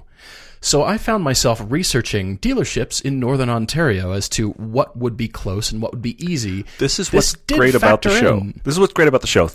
So 0.63 0.81
I 0.85 0.97
found 0.97 1.25
myself 1.25 1.61
researching 1.67 2.37
dealerships 2.37 3.01
in 3.01 3.19
Northern 3.19 3.49
Ontario 3.49 4.13
as 4.13 4.29
to 4.29 4.51
what 4.51 4.95
would 4.95 5.17
be 5.17 5.27
close 5.27 5.73
and 5.73 5.81
what 5.81 5.91
would 5.91 6.01
be 6.01 6.15
easy. 6.25 6.63
This 6.79 6.99
is 6.99 7.11
what's 7.11 7.33
did 7.33 7.57
great 7.57 7.75
about 7.75 8.01
the 8.01 8.17
show. 8.17 8.37
in. 8.37 8.61
This 8.63 8.73
is 8.73 8.79
what's 8.79 8.93
great 8.93 9.09
about 9.09 9.19
the 9.19 9.27
show. 9.27 9.49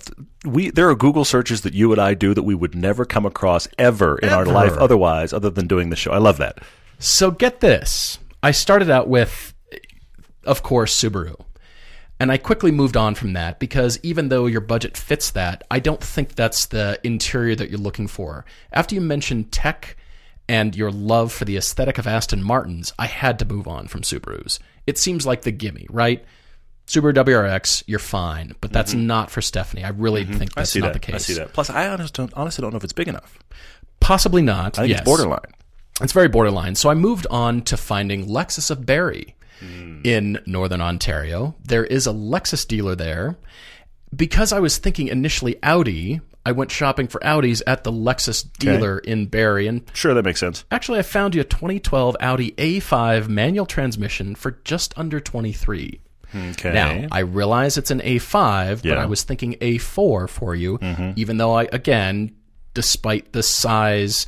We 0.45 0.69
there 0.69 0.87
are 0.91 0.95
Google 0.95 1.25
searches 1.25 1.63
that 1.63 1.73
you 1.73 1.93
and 1.93 2.01
I 2.01 2.13
do 2.13 2.35
that 2.35 2.43
we 2.43 2.55
would 2.55 2.75
never 2.75 3.07
come 3.07 3.25
across 3.25 3.67
ever 3.79 4.19
in 4.19 4.29
our 4.29 4.45
life 4.45 4.77
otherwise, 4.77 5.33
other 5.33 5.49
than 5.49 5.67
doing 5.67 5.89
the 5.89 5.97
show. 5.97 6.11
I 6.11 6.19
love 6.19 6.37
that. 6.37 6.59
So 6.99 7.31
get 7.31 7.61
this. 7.61 8.19
I 8.43 8.51
started 8.51 8.91
out 8.91 9.09
with, 9.09 9.55
of 10.45 10.63
course, 10.63 10.95
Subaru. 10.95 11.41
And 12.21 12.31
I 12.31 12.37
quickly 12.37 12.71
moved 12.71 12.99
on 12.99 13.15
from 13.15 13.33
that 13.33 13.59
because 13.59 13.99
even 14.03 14.29
though 14.29 14.45
your 14.45 14.61
budget 14.61 14.95
fits 14.95 15.31
that, 15.31 15.65
I 15.71 15.79
don't 15.79 16.05
think 16.05 16.35
that's 16.35 16.67
the 16.67 17.01
interior 17.03 17.55
that 17.55 17.71
you're 17.71 17.79
looking 17.79 18.09
for. 18.09 18.45
After 18.73 18.95
you 18.95 19.01
mentioned 19.01 19.53
tech 19.53 19.97
and 20.49 20.75
your 20.75 20.91
love 20.91 21.33
for 21.33 21.45
the 21.45 21.57
aesthetic 21.57 21.99
of 21.99 22.07
Aston 22.07 22.43
Martins, 22.43 22.93
I 22.99 23.07
had 23.07 23.39
to 23.41 23.45
move 23.45 23.69
on 23.69 23.87
from 23.89 24.03
Subarus. 24.03 24.59
It 24.87 24.99
seems 24.99 25.27
like 25.27 25.43
the 25.43 25.51
gimme, 25.53 25.87
right? 25.91 26.25
Subaru 26.87 27.13
WRX, 27.13 27.83
you're 27.87 27.99
fine, 27.99 28.55
but 28.63 28.73
that's 28.73 28.95
not 28.95 29.31
for 29.31 29.43
Stephanie. 29.43 29.85
I 29.85 29.91
really 29.91 30.25
think 30.25 30.53
Mm-hmm. 30.53 30.59
I 30.59 30.63
that's 30.63 30.75
not 30.77 30.87
that. 30.87 30.93
the 30.95 30.99
case. 31.01 31.15
I 31.17 31.19
see 31.19 31.35
that. 31.35 31.53
Plus, 31.53 31.69
I 31.69 31.87
honestly 31.89 32.13
don't, 32.15 32.33
honestly 32.35 32.63
don't 32.63 32.71
know 32.73 32.79
if 32.79 32.85
it's 32.85 32.95
big 32.95 33.09
enough. 33.09 33.39
Possibly 34.01 34.41
not. 34.41 34.79
I 34.79 34.83
think 34.83 34.91
yes. 34.93 35.01
it's 35.01 35.05
borderline. 35.07 35.53
It's 36.01 36.13
very 36.13 36.29
borderline. 36.29 36.77
So 36.77 36.89
I 36.89 36.95
moved 36.95 37.27
on 37.31 37.61
to 37.63 37.77
finding 37.77 38.27
Lexus 38.27 38.71
of 38.71 38.87
Barrie 38.87 39.35
Hmm. 39.61 40.01
in 40.05 40.39
Northern 40.47 40.81
Ontario. 40.81 41.57
There 41.65 41.85
is 41.85 42.07
a 42.07 42.13
Lexus 42.13 42.65
dealer 42.67 42.95
there. 42.95 43.37
Because 44.15 44.53
I 44.53 44.61
was 44.61 44.79
thinking 44.79 45.09
initially 45.09 45.57
Audi, 45.65 46.21
I 46.49 46.53
went 46.53 46.71
shopping 46.71 47.09
for 47.09 47.21
Audis 47.21 47.61
at 47.67 47.85
the 47.85 47.93
Lexus 47.93 48.43
dealer 48.59 48.99
in 49.01 49.27
Barrie. 49.27 49.67
And 49.67 49.83
Sure, 49.93 50.15
that 50.15 50.25
makes 50.25 50.41
sense. 50.41 50.65
actually, 50.71 50.99
I 50.99 51.03
found 51.03 51.35
you 51.35 51.43
a 51.43 51.45
2012 51.45 52.17
Audi 52.21 52.53
A5 52.53 53.29
manual 53.29 53.67
transmission 53.67 54.35
for 54.35 54.53
just 54.65 54.97
under 54.97 55.21
23. 55.21 56.01
Okay. 56.35 56.73
Now, 56.73 57.07
I 57.13 57.21
realize 57.21 57.77
it's 57.79 57.91
an 57.91 58.01
A5, 58.01 58.77
but 58.77 58.85
Yeah. 58.85 58.93
Mm-hmm. 58.95 59.03
I 59.03 59.07
was 59.07 59.23
thinking 59.25 59.55
A4 59.61 60.29
for 60.29 60.55
you, 60.55 60.79
even 61.17 61.37
though 61.37 61.53
I, 61.53 61.65
again, 61.73 62.33
despite 62.75 63.33
the 63.33 63.43
size, 63.43 64.27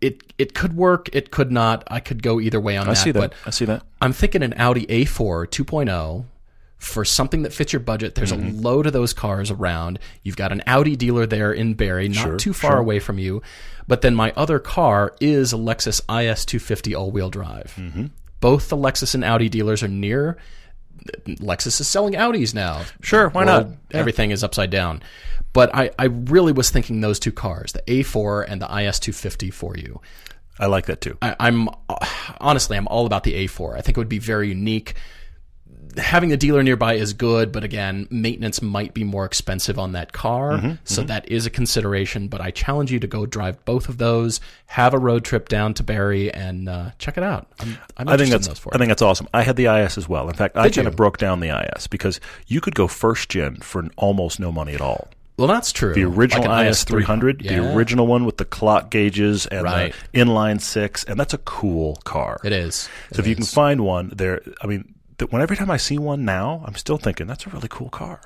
it 0.00 0.22
it 0.38 0.54
could 0.54 0.74
work, 0.76 1.08
it 1.12 1.30
could 1.30 1.52
not. 1.52 1.84
I 1.88 2.00
could 2.00 2.22
go 2.22 2.40
either 2.40 2.60
way 2.60 2.76
on 2.76 2.86
I 2.88 2.90
that. 2.94 2.96
see 2.96 3.10
that. 3.12 3.18
But 3.20 3.34
I 3.46 3.50
see 3.50 3.64
that. 3.66 3.82
I'm 4.00 4.12
thinking 4.12 4.42
an 4.42 4.54
Audi 4.56 4.86
A4 4.86 5.46
2.0 5.46 6.24
for 6.78 7.04
something 7.04 7.42
that 7.42 7.52
fits 7.52 7.72
your 7.72 7.80
budget. 7.80 8.14
There's 8.14 8.32
Mm-hmm. 8.32 8.58
a 8.58 8.60
load 8.60 8.86
of 8.86 8.92
those 8.92 9.12
cars 9.12 9.50
around. 9.50 9.98
You've 10.22 10.36
got 10.36 10.52
an 10.52 10.62
Audi 10.66 10.96
dealer 10.96 11.24
there 11.26 11.52
in 11.52 11.74
Barrie, 11.74 12.08
not 12.08 12.16
Sure, 12.22 12.36
too 12.36 12.52
far 12.52 12.72
sure. 12.72 12.78
away 12.80 12.98
from 12.98 13.18
you. 13.18 13.42
But 13.88 14.02
then 14.02 14.14
my 14.14 14.32
other 14.36 14.58
car 14.58 15.14
is 15.20 15.52
a 15.52 15.56
Lexus 15.56 16.00
IS250 16.06 16.98
all-wheel 16.98 17.30
drive. 17.30 17.74
Mm-hmm. 17.78 18.06
Both 18.40 18.68
the 18.68 18.76
Lexus 18.76 19.14
and 19.14 19.24
Audi 19.24 19.48
dealers 19.48 19.82
are 19.82 19.88
near. 19.88 20.36
Lexus 21.26 21.80
is 21.80 21.88
selling 21.88 22.14
Audis 22.14 22.54
now. 22.54 22.82
Sure, 23.02 23.28
why 23.30 23.44
World- 23.44 23.68
not? 23.70 23.76
Yeah. 23.90 23.96
Everything 23.98 24.30
is 24.30 24.42
upside 24.44 24.70
down. 24.70 25.02
But 25.52 25.74
I, 25.74 25.90
I 25.98 26.06
really 26.06 26.52
was 26.52 26.70
thinking 26.70 27.00
those 27.00 27.18
two 27.20 27.32
cars, 27.32 27.72
the 27.72 27.82
A4 27.82 28.44
and 28.48 28.60
the 28.60 28.66
IS250 28.66 29.52
for 29.52 29.76
you. 29.76 30.00
I 30.58 30.66
like 30.66 30.86
that 30.86 31.00
too. 31.00 31.16
I, 31.22 31.36
I'm 31.40 31.68
honestly, 32.40 32.76
I'm 32.76 32.88
all 32.88 33.06
about 33.06 33.24
the 33.24 33.46
A4. 33.46 33.76
I 33.76 33.80
think 33.80 33.96
it 33.96 34.00
would 34.00 34.08
be 34.08 34.18
very 34.18 34.48
unique. 34.48 34.94
Having 35.96 36.32
a 36.32 36.36
dealer 36.36 36.62
nearby 36.62 36.94
is 36.94 37.12
good, 37.12 37.52
but 37.52 37.64
again, 37.64 38.06
maintenance 38.10 38.60
might 38.62 38.94
be 38.94 39.04
more 39.04 39.24
expensive 39.24 39.78
on 39.78 39.92
that 39.92 40.12
car, 40.12 40.52
Mm-hmm, 40.52 40.72
so 40.84 41.02
that 41.04 41.28
is 41.30 41.46
a 41.46 41.50
consideration. 41.50 42.28
But 42.28 42.40
I 42.40 42.50
challenge 42.50 42.90
you 42.92 42.98
to 43.00 43.06
go 43.06 43.26
drive 43.26 43.64
both 43.64 43.88
of 43.88 43.98
those, 43.98 44.40
have 44.66 44.94
a 44.94 44.98
road 44.98 45.24
trip 45.24 45.48
down 45.48 45.74
to 45.74 45.82
Barrie, 45.82 46.32
and 46.32 46.68
uh, 46.68 46.90
check 46.98 47.16
it 47.16 47.22
out. 47.22 47.46
I'm, 47.60 47.78
I'm 47.96 48.08
I 48.08 48.16
think 48.16 48.28
interested 48.28 48.32
that's 48.32 48.46
in 48.46 48.50
those 48.50 48.58
for 48.58 48.74
I 48.74 48.78
think 48.78 48.88
that's 48.88 49.02
awesome. 49.02 49.28
I 49.32 49.42
had 49.42 49.56
the 49.56 49.66
IS 49.66 49.98
as 49.98 50.08
well. 50.08 50.28
In 50.28 50.34
fact, 50.34 50.56
I 50.56 50.68
kind 50.70 50.88
of 50.88 50.96
broke 50.96 51.18
down 51.18 51.40
the 51.40 51.50
IS 51.76 51.86
because 51.86 52.20
you 52.46 52.60
could 52.60 52.74
go 52.74 52.88
first 52.88 53.28
gen 53.28 53.56
for 53.56 53.88
almost 53.96 54.40
no 54.40 54.50
money 54.50 54.74
at 54.74 54.80
all. 54.80 55.08
Well, 55.36 55.48
that's 55.48 55.72
true. 55.72 55.94
The 55.94 56.04
original 56.04 56.46
Like 56.48 56.68
IS 56.70 56.84
300, 56.84 57.42
Yeah. 57.42 57.58
the 57.60 57.74
original 57.74 58.06
one 58.06 58.24
with 58.24 58.36
the 58.36 58.44
clock 58.44 58.90
gauges 58.90 59.46
and 59.46 59.64
Right. 59.64 59.92
the 60.12 60.20
inline 60.20 60.60
six, 60.60 61.02
and 61.02 61.18
that's 61.18 61.34
a 61.34 61.38
cool 61.38 61.96
car. 62.04 62.38
It 62.44 62.52
is. 62.52 62.88
So 63.12 63.18
if 63.20 63.26
you 63.26 63.34
can 63.34 63.44
find 63.44 63.80
one 63.80 64.12
there, 64.14 64.40
I 64.62 64.68
mean, 64.68 64.94
the, 65.18 65.26
when 65.26 65.42
every 65.42 65.56
time 65.56 65.70
I 65.70 65.76
see 65.76 65.98
one 65.98 66.24
now, 66.24 66.62
I'm 66.66 66.74
still 66.74 66.98
thinking 66.98 67.26
that's 67.26 67.46
a 67.46 67.50
really 67.50 67.68
cool 67.68 67.88
car. 67.90 68.20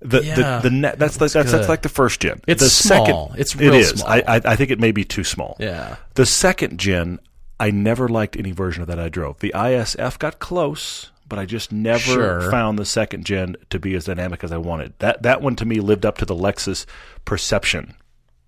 The 0.00 0.22
Yeah, 0.22 0.34
the, 0.60 0.68
the 0.68 0.74
net, 0.74 0.98
that's 0.98 1.20
like 1.20 1.32
that's, 1.32 1.50
that's 1.52 1.68
like 1.68 1.82
the 1.82 1.88
first 1.88 2.20
gen. 2.20 2.40
It's 2.46 2.62
the 2.62 2.68
small. 2.68 3.06
Second, 3.30 3.40
It's 3.40 3.54
it 3.54 3.60
real 3.60 3.74
is. 3.74 3.88
small. 3.90 4.08
I, 4.08 4.18
I 4.26 4.40
I 4.44 4.56
think 4.56 4.70
it 4.70 4.78
may 4.80 4.92
be 4.92 5.04
too 5.04 5.24
small. 5.24 5.56
Yeah. 5.58 5.96
The 6.14 6.26
second 6.26 6.78
gen, 6.78 7.20
I 7.58 7.70
never 7.70 8.08
liked 8.08 8.36
any 8.36 8.50
version 8.52 8.82
of 8.82 8.88
that 8.88 8.98
I 9.00 9.08
drove. 9.08 9.38
The 9.38 9.52
ISF 9.54 10.18
got 10.18 10.40
close, 10.40 11.10
but 11.26 11.38
I 11.38 11.46
just 11.46 11.72
never 11.72 11.98
Sure. 12.00 12.50
found 12.50 12.78
the 12.78 12.84
second 12.84 13.24
gen 13.24 13.56
to 13.70 13.78
be 13.78 13.94
as 13.94 14.04
dynamic 14.04 14.44
as 14.44 14.52
I 14.52 14.58
wanted. 14.58 14.92
That 14.98 15.22
that 15.22 15.40
one 15.40 15.56
to 15.56 15.64
me 15.64 15.80
lived 15.80 16.04
up 16.04 16.18
to 16.18 16.26
the 16.26 16.34
Lexus 16.36 16.84
perception. 17.24 17.94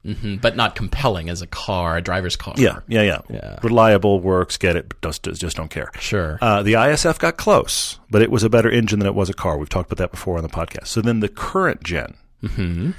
Mhm, 0.06 0.40
but 0.40 0.54
not 0.56 0.76
compelling 0.76 1.28
as 1.28 1.42
a 1.42 1.46
car, 1.46 1.96
a 1.96 2.00
driver's 2.00 2.36
car. 2.36 2.54
Yeah, 2.56 2.78
yeah, 2.86 3.02
yeah. 3.02 3.20
Yeah. 3.28 3.58
Reliable, 3.62 4.20
works, 4.20 4.56
get 4.56 4.76
it, 4.76 4.88
but 4.88 5.00
just 5.02 5.24
just 5.40 5.56
don't 5.56 5.70
care. 5.70 5.90
Sure. 5.98 6.38
Uh, 6.40 6.62
the 6.62 6.74
ISF 6.74 7.18
got 7.18 7.36
close, 7.36 7.98
but 8.08 8.22
it 8.22 8.30
was 8.30 8.42
a 8.44 8.48
better 8.48 8.70
engine 8.70 9.00
than 9.00 9.08
it 9.08 9.14
was 9.14 9.28
a 9.28 9.34
car. 9.34 9.58
We've 9.58 9.68
talked 9.68 9.90
about 9.90 10.00
that 10.02 10.12
before 10.12 10.36
on 10.36 10.42
the 10.42 10.48
podcast. 10.48 10.86
So 10.86 11.00
then 11.02 11.20
the 11.20 11.28
current 11.28 11.82
gen, 11.82 12.14
Mm-hmm. 12.42 12.90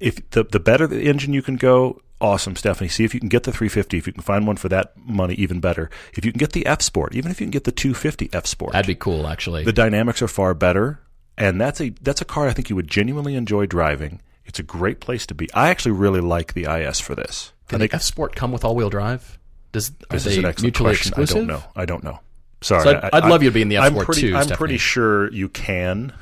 if 0.00 0.28
the 0.30 0.44
the 0.44 0.60
better 0.60 0.86
the 0.86 1.02
engine 1.04 1.32
you 1.32 1.42
can 1.42 1.56
go, 1.56 2.00
awesome, 2.20 2.56
Stephanie. 2.56 2.88
See 2.88 3.04
if 3.04 3.14
you 3.14 3.20
can 3.20 3.28
get 3.28 3.44
the 3.44 3.52
350. 3.52 3.98
If 3.98 4.06
you 4.06 4.12
can 4.12 4.22
find 4.22 4.46
one 4.46 4.56
for 4.56 4.68
that 4.68 4.96
money, 4.96 5.34
even 5.34 5.60
better. 5.60 5.90
If 6.14 6.24
you 6.24 6.32
can 6.32 6.38
get 6.38 6.52
the 6.52 6.66
F 6.66 6.82
Sport, 6.82 7.14
even 7.14 7.30
if 7.30 7.40
you 7.40 7.46
can 7.46 7.50
get 7.52 7.64
the 7.64 7.72
250 7.72 8.30
F 8.32 8.46
Sport, 8.46 8.72
That'd 8.72 8.86
be 8.86 8.94
cool, 8.94 9.26
actually. 9.26 9.64
the 9.64 9.72
dynamics 9.72 10.22
are 10.22 10.28
far 10.28 10.54
better, 10.54 11.00
and 11.38 11.60
that's 11.60 11.80
a 11.80 11.90
that's 12.02 12.20
a 12.20 12.24
car 12.24 12.48
I 12.48 12.52
think 12.52 12.70
you 12.70 12.76
would 12.76 12.88
genuinely 12.88 13.34
enjoy 13.36 13.66
driving. 13.66 14.20
It's 14.44 14.58
a 14.58 14.62
great 14.62 15.00
place 15.00 15.26
to 15.26 15.34
be. 15.34 15.52
I 15.54 15.70
actually 15.70 15.92
really 15.92 16.20
like 16.20 16.54
the 16.54 16.64
IS 16.64 17.00
for 17.00 17.14
this. 17.14 17.52
I 17.68 17.70
Can 17.70 17.78
think 17.80 17.90
the 17.92 17.96
F 17.96 18.02
Sport 18.02 18.34
come 18.36 18.52
with 18.52 18.64
all-wheel 18.64 18.90
drive? 18.90 19.38
Does 19.72 19.90
are 20.10 20.16
this 20.16 20.24
they 20.24 20.32
is 20.32 20.38
an 20.38 20.44
excellent 20.44 20.62
mutually 20.62 20.90
question. 20.90 21.08
exclusive? 21.10 21.36
I 21.36 21.38
don't 21.38 21.46
know. 21.46 21.64
I 21.76 21.84
don't 21.86 22.04
know. 22.04 22.20
Sorry. 22.60 22.82
So 22.84 22.90
I'd- 22.90 23.08
I'd 23.12 23.24
love 23.24 23.42
you 23.42 23.50
to 23.50 23.54
be 23.54 23.62
in 23.62 23.68
the 23.68 23.78
I'm 23.78 23.84
F-Sport 23.86 24.06
pretty, 24.06 24.20
too, 24.20 24.36
I'm 24.36 24.42
Stephanie. 24.42 24.56
pretty 24.58 24.78
sure 24.78 25.32
you 25.32 25.48
can. 25.48 26.12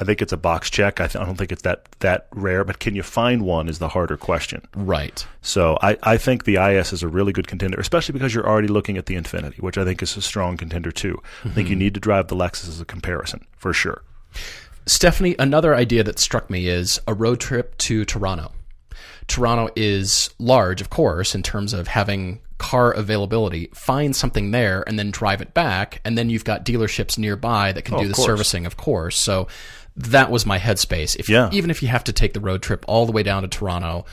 I 0.00 0.04
think 0.04 0.22
it's 0.22 0.32
a 0.32 0.38
box 0.38 0.70
check. 0.70 0.98
I, 0.98 1.06
th- 1.08 1.22
I 1.22 1.26
don't 1.26 1.36
think 1.36 1.52
it's 1.52 1.60
that 1.62 1.84
that 2.00 2.26
rare, 2.32 2.64
but 2.64 2.78
can 2.78 2.94
you 2.96 3.02
find 3.02 3.42
one 3.42 3.68
is 3.68 3.78
the 3.80 3.88
harder 3.88 4.16
question. 4.16 4.62
Right. 4.74 5.26
So 5.42 5.78
I, 5.82 5.98
I 6.02 6.16
think 6.16 6.44
the 6.44 6.56
IS 6.56 6.94
is 6.94 7.02
a 7.02 7.08
really 7.08 7.32
good 7.34 7.46
contender, 7.46 7.78
especially 7.78 8.14
because 8.14 8.34
you're 8.34 8.48
already 8.48 8.68
looking 8.68 8.96
at 8.96 9.04
the 9.06 9.14
Infiniti, 9.14 9.60
which 9.60 9.76
I 9.76 9.84
think 9.84 10.02
is 10.02 10.16
a 10.16 10.22
strong 10.22 10.56
contender 10.56 10.90
too. 10.90 11.20
I 11.44 11.50
think 11.50 11.54
Mm-hmm. 11.66 11.70
you 11.70 11.76
need 11.76 11.94
to 11.94 12.00
drive 12.00 12.28
the 12.28 12.36
Lexus 12.36 12.68
as 12.68 12.80
a 12.80 12.86
comparison 12.86 13.46
for 13.58 13.74
sure. 13.74 14.02
Stephanie, 14.90 15.36
another 15.38 15.72
idea 15.72 16.02
that 16.02 16.18
struck 16.18 16.50
me 16.50 16.66
is 16.66 17.00
a 17.06 17.14
road 17.14 17.38
trip 17.38 17.78
to 17.78 18.04
Toronto. 18.04 18.50
Toronto 19.28 19.72
is 19.76 20.30
large, 20.40 20.80
of 20.80 20.90
course, 20.90 21.32
in 21.32 21.44
terms 21.44 21.72
of 21.72 21.86
having 21.86 22.40
car 22.58 22.90
availability. 22.90 23.70
Find 23.72 24.16
something 24.16 24.50
there 24.50 24.82
and 24.88 24.98
then 24.98 25.12
drive 25.12 25.40
it 25.40 25.54
back, 25.54 26.00
and 26.04 26.18
then 26.18 26.28
you've 26.28 26.44
got 26.44 26.64
dealerships 26.64 27.16
nearby 27.16 27.70
that 27.70 27.82
can 27.82 27.94
oh, 27.94 28.00
do 28.00 28.08
the 28.08 28.14
course. 28.14 28.26
servicing, 28.26 28.66
of 28.66 28.76
course. 28.76 29.16
So 29.16 29.46
that 29.94 30.28
was 30.28 30.44
my 30.44 30.58
headspace. 30.58 31.14
If 31.14 31.28
Yeah. 31.28 31.50
even 31.52 31.70
if 31.70 31.82
you 31.82 31.88
have 31.88 32.02
to 32.04 32.12
take 32.12 32.32
the 32.32 32.40
road 32.40 32.60
trip 32.60 32.84
all 32.88 33.06
the 33.06 33.12
way 33.12 33.22
down 33.22 33.42
to 33.42 33.48
Toronto, 33.48 34.06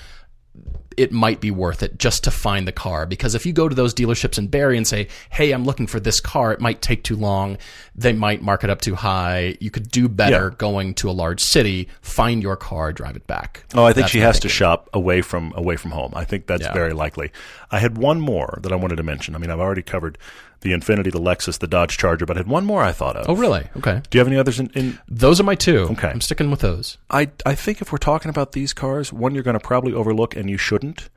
it 0.97 1.11
might 1.11 1.39
be 1.39 1.51
worth 1.51 1.83
it 1.83 1.97
just 1.99 2.23
to 2.25 2.31
find 2.31 2.67
the 2.67 2.71
car 2.71 3.05
because 3.05 3.35
if 3.35 3.45
you 3.45 3.53
go 3.53 3.69
to 3.69 3.75
those 3.75 3.93
dealerships 3.93 4.37
in 4.37 4.47
Barrie 4.47 4.75
and 4.77 4.87
say, 4.87 5.07
"Hey, 5.29 5.51
I'm 5.51 5.63
looking 5.63 5.87
for 5.87 5.99
this 5.99 6.19
car," 6.19 6.51
it 6.51 6.59
might 6.59 6.81
take 6.81 7.03
too 7.03 7.15
long. 7.15 7.57
They 7.95 8.13
might 8.13 8.41
mark 8.41 8.63
it 8.63 8.69
up 8.69 8.81
too 8.81 8.95
high. 8.95 9.55
You 9.59 9.69
could 9.69 9.89
do 9.91 10.07
better 10.09 10.49
Yeah. 10.49 10.55
going 10.57 10.93
to 10.95 11.09
a 11.09 11.11
large 11.11 11.39
city, 11.41 11.87
find 12.01 12.41
your 12.41 12.55
car, 12.55 12.91
drive 12.91 13.15
it 13.15 13.27
back. 13.27 13.63
Oh, 13.75 13.83
I 13.85 13.93
think 13.93 14.03
That's 14.05 14.11
she 14.11 14.19
has 14.19 14.39
to 14.41 14.49
shop 14.49 14.89
away 14.93 15.21
from 15.21 15.53
away 15.55 15.75
from 15.77 15.91
home. 15.91 16.11
I 16.15 16.25
think 16.25 16.47
that's 16.47 16.63
Yeah. 16.63 16.73
very 16.73 16.93
likely. 16.93 17.31
I 17.71 17.79
had 17.79 17.97
one 17.97 18.19
more 18.19 18.59
that 18.63 18.71
I 18.73 18.75
wanted 18.75 18.95
to 18.97 19.03
mention. 19.03 19.35
I 19.35 19.37
mean, 19.37 19.51
I've 19.51 19.59
already 19.59 19.81
covered 19.83 20.17
the 20.61 20.71
Infiniti, 20.71 21.11
the 21.11 21.19
Lexus, 21.19 21.59
the 21.59 21.67
Dodge 21.67 21.97
Charger, 21.97 22.25
but 22.25 22.37
I 22.37 22.39
had 22.39 22.47
one 22.47 22.65
more 22.65 22.83
I 22.83 22.91
thought 22.91 23.15
of. 23.15 23.29
Oh, 23.29 23.35
really? 23.35 23.67
Okay. 23.77 24.01
Do 24.09 24.17
you 24.17 24.19
have 24.19 24.27
any 24.27 24.37
others 24.37 24.59
in, 24.59 24.69
in 24.73 24.99
Those 25.07 25.39
are 25.39 25.43
my 25.43 25.55
two. 25.55 25.87
Okay. 25.91 26.09
I'm 26.09 26.21
sticking 26.21 26.49
with 26.49 26.61
those. 26.61 26.97
I 27.09 27.29
I 27.45 27.55
think 27.55 27.81
if 27.81 27.91
we're 27.91 27.97
talking 27.97 28.29
about 28.29 28.51
these 28.53 28.73
cars, 28.73 29.13
one 29.13 29.33
you're 29.33 29.43
going 29.43 29.59
to 29.59 29.65
probably 29.65 29.93
overlook 29.93 30.35
and 30.35 30.49
you 30.49 30.57
shouldn't 30.57 31.09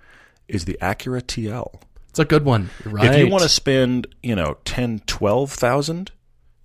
is 0.48 0.64
the 0.64 0.76
Acura 0.81 1.22
TL. 1.22 1.81
It's 2.11 2.18
a 2.18 2.24
good 2.24 2.44
one. 2.44 2.70
You're 2.85 2.94
right. 2.94 3.14
If 3.14 3.18
you 3.18 3.29
want 3.29 3.44
to 3.44 3.48
spend, 3.48 4.09
you 4.20 4.35
know, 4.35 4.59
10, 4.64 5.03
12,000, 5.07 6.11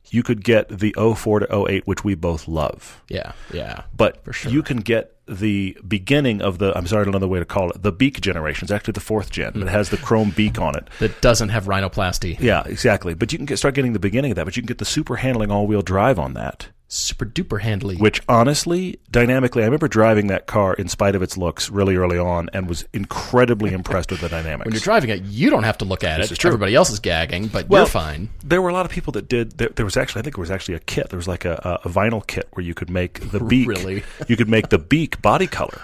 you 0.10 0.24
could 0.24 0.44
get 0.44 0.70
the 0.70 0.94
04 0.98 1.42
to 1.42 1.66
08 1.68 1.86
which 1.88 2.04
we 2.04 2.16
both 2.16 2.48
love. 2.48 3.04
yeah, 3.10 3.34
yeah. 3.54 3.84
But 3.96 4.24
for 4.24 4.34
sure. 4.34 4.52
you 4.52 4.64
can 4.64 4.78
get 4.78 5.15
the 5.28 5.78
beginning 5.88 6.42
of 6.42 6.58
the 6.60 6.78
I'm 6.78 6.88
sorry, 6.88 7.02
I 7.02 7.06
don't 7.06 7.14
know 7.14 7.20
the 7.20 7.28
way 7.28 7.40
to 7.40 7.46
call 7.46 7.72
it. 7.72 7.82
The 7.82 7.92
beak 7.92 8.22
generation. 8.22 8.66
It's 8.66 8.72
actually 8.72 8.94
the 8.94 9.00
fourth 9.00 9.32
gen. 9.32 9.54
Hmm. 9.54 9.64
It 9.64 9.68
has 9.70 9.90
the 9.90 9.98
chrome 9.98 10.32
beak 10.32 10.60
on 10.60 10.78
it. 10.78 10.90
That 11.00 11.22
doesn't 11.22 11.50
have 11.50 11.66
rhinoplasty. 11.66 12.40
Yeah, 12.40 12.64
exactly. 12.66 13.14
But 13.14 13.32
you 13.32 13.40
can 13.40 13.46
get, 13.46 13.58
start 13.58 13.76
getting 13.76 13.94
the 13.94 14.00
beginning 14.00 14.32
of 14.32 14.36
that. 14.36 14.46
But 14.46 14.56
you 14.56 14.64
can 14.64 14.68
get 14.68 14.78
the 14.78 14.86
super 14.86 15.18
handling 15.18 15.52
all 15.52 15.68
wheel 15.68 15.82
drive 15.82 16.20
on 16.20 16.34
that 16.34 16.70
super 16.88 17.26
duper 17.26 17.62
handly. 17.62 17.96
which 17.98 18.22
honestly, 18.30 19.00
dynamically, 19.10 19.64
I 19.64 19.66
remember 19.66 19.88
driving 19.88 20.28
that 20.28 20.46
car 20.46 20.74
in 20.76 20.88
spite 20.88 21.16
of 21.16 21.22
its 21.22 21.36
looks 21.38 21.70
really 21.70 21.96
early 21.96 22.18
on 22.18 22.50
and 22.54 22.70
was 22.70 22.86
incredibly 22.94 23.74
impressed 23.74 24.12
with 24.12 24.22
the 24.22 24.30
dynamics. 24.30 24.66
when 24.66 24.74
you're 24.74 24.82
driving 24.82 25.10
it, 25.10 25.24
you 25.24 25.50
don't 25.50 25.64
have 25.64 25.78
to 25.80 25.86
look 25.86 26.04
at 26.04 26.18
This 26.18 26.28
it. 26.28 26.34
is 26.34 26.38
true. 26.38 26.50
Everybody 26.50 26.76
else 26.76 26.90
is 26.92 27.00
gagging, 27.00 27.48
but 27.48 27.68
Well, 27.68 27.82
you're 27.84 27.88
fine. 27.88 28.30
There 28.44 28.62
were 28.62 28.70
a 28.70 28.74
lot 28.74 28.86
of 28.86 28.92
people 28.92 29.12
that 29.14 29.28
did. 29.28 29.58
There, 29.58 29.70
there 29.70 29.86
was 29.86 29.98
actually, 29.98 30.20
I 30.20 30.24
think, 30.24 30.36
there 30.36 30.42
was 30.42 30.52
actually 30.52 30.76
a 30.76 30.80
kit. 30.80 31.10
There 31.10 31.18
was 31.18 31.28
like 31.28 31.44
a, 31.44 31.80
a, 31.84 31.90
vinyl 31.90 32.26
kit 32.26 32.48
where 32.54 32.64
you 32.64 32.74
could 32.74 32.90
make 32.90 33.32
the 33.32 33.40
beak. 33.44 33.68
Really? 33.68 34.04
You 34.28 34.38
could 34.38 34.50
make 34.50 34.70
the 34.70 34.80
beak 34.80 35.22
body 35.22 35.48
color. 35.48 35.82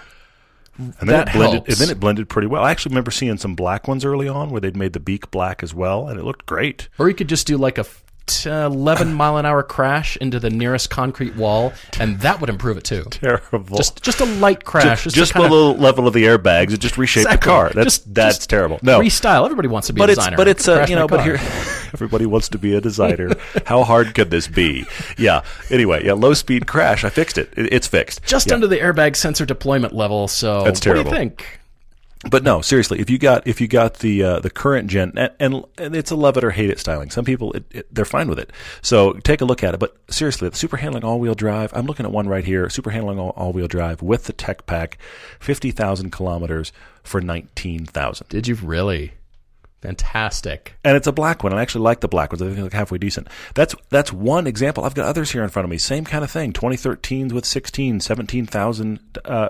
And 0.78 0.94
then 1.00 1.08
That 1.08 1.28
it 1.28 1.32
blended. 1.34 1.54
helps. 1.54 1.68
And 1.68 1.76
then 1.78 1.90
it 1.96 2.00
blended 2.00 2.28
pretty 2.28 2.46
well. 2.48 2.62
I 2.64 2.70
actually 2.70 2.90
remember 2.90 3.10
seeing 3.10 3.36
some 3.36 3.54
black 3.54 3.86
ones 3.88 4.04
early 4.04 4.28
on 4.28 4.50
where 4.50 4.60
they'd 4.60 4.76
made 4.76 4.92
the 4.94 5.00
beak 5.00 5.30
black 5.30 5.62
as 5.62 5.74
well, 5.74 6.08
and 6.08 6.18
it 6.18 6.24
looked 6.24 6.46
great. 6.46 6.88
Or 6.98 7.08
you 7.08 7.14
could 7.14 7.28
just 7.28 7.46
do 7.46 7.58
like 7.58 7.76
a 7.76 7.84
11 8.46 9.12
mile 9.14 9.36
an 9.36 9.46
hour 9.46 9.62
crash 9.62 10.16
into 10.18 10.38
the 10.40 10.50
nearest 10.50 10.90
concrete 10.90 11.34
wall, 11.36 11.72
and 12.00 12.20
that 12.20 12.40
would 12.40 12.48
improve 12.50 12.76
it 12.76 12.84
too. 12.84 13.04
Terrible. 13.10 13.76
Just 13.76 14.02
just 14.02 14.20
a 14.20 14.24
light 14.24 14.64
crash. 14.64 15.04
just, 15.04 15.14
to 15.14 15.20
just 15.20 15.34
below 15.34 15.72
the 15.72 15.80
level 15.80 16.06
of 16.06 16.14
the 16.14 16.24
airbags, 16.24 16.72
it 16.72 16.78
just 16.80 16.98
reshaped 16.98 17.26
Exactly. 17.26 17.46
the 17.46 17.52
car. 17.52 17.70
That's 17.70 17.84
Just- 17.84 18.14
that's 18.14 18.36
just 18.38 18.50
terrible. 18.50 18.78
No, 18.82 19.00
restyle. 19.00 19.44
Everybody 19.44 19.68
wants 19.68 19.86
to 19.88 19.92
be 19.92 19.98
but 20.00 20.08
a 20.08 20.12
it's 20.12 20.18
designer. 20.20 20.36
but 20.36 20.48
it's 20.48 20.68
uh, 20.68 20.76
Crash 20.76 20.90
you 20.90 20.96
know 20.96 21.06
but 21.08 21.16
car. 21.18 21.24
here 21.24 21.34
everybody 21.94 22.24
wants 22.26 22.48
to 22.48 22.58
be 22.58 22.74
a 22.74 22.80
designer 22.80 23.30
how 23.66 23.84
hard 23.84 24.14
could 24.14 24.30
this 24.30 24.48
be 24.48 24.86
yeah 25.18 25.42
anyway 25.68 26.02
yeah 26.04 26.14
low 26.14 26.32
speed 26.32 26.66
crash 26.66 27.04
i 27.04 27.10
fixed 27.10 27.36
it, 27.36 27.52
It- 27.56 27.70
it's 27.72 27.86
fixed 27.86 28.22
just 28.24 28.46
Yeah. 28.48 28.54
under 28.54 28.66
the 28.66 28.78
airbag 28.78 29.14
sensor 29.16 29.44
deployment 29.44 29.94
level. 29.94 30.26
So 30.28 30.64
That's 30.64 30.80
terrible. 30.80 31.10
What 31.10 31.16
do 31.16 31.22
you 31.22 31.28
think? 31.30 31.60
But 32.30 32.44
no 32.44 32.60
seriously 32.60 33.00
if 33.00 33.10
you 33.10 33.18
got 33.18 33.46
if 33.46 33.60
you 33.60 33.66
got 33.66 33.94
the 33.98 34.22
uh, 34.22 34.40
the 34.40 34.50
current 34.50 34.88
gen 34.88 35.12
and, 35.16 35.32
and 35.40 35.64
and 35.78 35.96
it's 35.96 36.10
a 36.10 36.16
love 36.16 36.36
it 36.36 36.44
or 36.44 36.50
hate 36.50 36.70
it 36.70 36.78
styling 36.78 37.10
some 37.10 37.24
people 37.24 37.52
it, 37.52 37.64
it, 37.70 37.94
they're 37.94 38.04
fine 38.04 38.28
with 38.28 38.38
it 38.38 38.50
so 38.80 39.12
take 39.14 39.40
a 39.40 39.44
look 39.44 39.64
at 39.64 39.74
it 39.74 39.80
but 39.80 39.96
seriously 40.08 40.48
the 40.48 40.56
super 40.56 40.76
handling 40.76 41.04
all 41.04 41.18
wheel 41.18 41.34
drive 41.34 41.72
i'm 41.74 41.86
looking 41.86 42.06
at 42.06 42.12
one 42.12 42.28
right 42.28 42.44
here 42.44 42.68
super 42.70 42.90
handling 42.90 43.18
all 43.18 43.52
wheel 43.52 43.66
drive 43.66 44.02
with 44.02 44.24
the 44.24 44.32
tech 44.32 44.66
pack 44.66 44.98
50000 45.40 46.10
kilometers 46.10 46.72
for 47.02 47.20
19000 47.20 48.28
Did 48.28 48.46
you 48.46 48.54
really? 48.54 49.12
Fantastic. 49.80 50.76
and 50.84 50.96
it's 50.96 51.08
a 51.08 51.12
black 51.12 51.42
one. 51.42 51.52
I 51.52 51.60
actually 51.60 51.82
like 51.82 52.00
the 52.00 52.08
black 52.08 52.30
ones. 52.30 52.40
I 52.40 52.44
think 52.44 52.56
they 52.56 52.62
look 52.62 52.72
halfway 52.72 52.98
decent. 52.98 53.26
That's 53.54 53.74
that's 53.90 54.12
one 54.12 54.46
example. 54.46 54.84
I've 54.84 54.94
got 54.94 55.06
others 55.08 55.32
here 55.32 55.42
in 55.42 55.48
front 55.48 55.64
of 55.64 55.70
me. 55.70 55.78
Same 55.78 56.04
kind 56.04 56.22
of 56.22 56.30
thing. 56.30 56.52
2013s 56.52 57.32
with 57.32 57.44
16, 57.44 57.98
17,000 57.98 59.18
uh, 59.24 59.48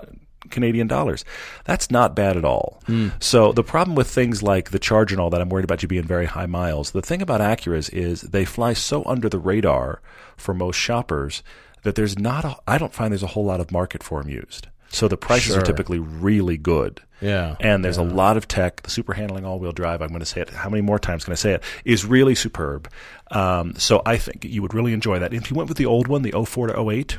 Canadian 0.49 0.87
dollars. 0.87 1.25
That's 1.65 1.89
not 1.91 2.15
bad 2.15 2.37
at 2.37 2.45
all. 2.45 2.81
So 3.19 3.51
the 3.51 3.63
problem 3.63 3.95
with 3.95 4.09
things 4.09 4.43
like 4.43 4.71
the 4.71 4.79
charge 4.79 5.11
and 5.11 5.19
all 5.19 5.29
that, 5.29 5.41
I'm 5.41 5.49
worried 5.49 5.65
about 5.65 5.81
you 5.81 5.87
being 5.87 6.03
very 6.03 6.25
high 6.25 6.45
miles. 6.45 6.91
The 6.91 7.01
thing 7.01 7.21
about 7.21 7.41
Acuras 7.41 7.91
is 7.93 8.21
they 8.21 8.45
fly 8.45 8.73
so 8.73 9.03
under 9.05 9.29
the 9.29 9.39
radar 9.39 10.01
for 10.37 10.53
most 10.53 10.75
shoppers 10.77 11.43
that 11.83 11.95
there's 11.95 12.17
not. 12.17 12.45
A, 12.45 12.55
I 12.67 12.77
don't 12.77 12.93
find 12.93 13.11
there's 13.11 13.23
a 13.23 13.27
whole 13.27 13.45
lot 13.45 13.59
of 13.59 13.71
market 13.71 14.03
for 14.03 14.21
them 14.21 14.31
used. 14.31 14.67
So 14.89 15.07
the 15.07 15.17
prices 15.17 15.57
are 15.57 15.63
typically 15.63 15.97
really 15.97 16.55
good. 16.55 17.01
Yeah. 17.19 17.55
And 17.59 17.83
there's 17.83 17.97
a 17.97 18.03
lot 18.03 18.37
of 18.37 18.47
tech. 18.47 18.83
The 18.83 18.91
super 18.91 19.13
handling 19.13 19.43
all 19.43 19.57
wheel 19.57 19.71
drive, 19.71 20.01
I'm 20.01 20.09
going 20.09 20.19
to 20.19 20.25
say 20.25 20.41
it. 20.41 20.49
How 20.51 20.69
many 20.69 20.81
more 20.81 20.99
times 20.99 21.23
can 21.23 21.31
I 21.31 21.35
say 21.35 21.53
it? 21.53 21.63
Is 21.83 22.05
really 22.05 22.35
superb. 22.35 22.91
Um, 23.31 23.73
so 23.75 24.03
I 24.05 24.17
think 24.17 24.45
you 24.45 24.61
would 24.61 24.75
really 24.75 24.93
enjoy 24.93 25.17
that. 25.17 25.33
If 25.33 25.49
you 25.49 25.55
went 25.55 25.67
with 25.67 25.79
the 25.79 25.87
old 25.87 26.07
one, 26.07 26.21
the 26.21 26.31
04 26.45 26.67
to 26.67 26.89
08, 26.91 27.17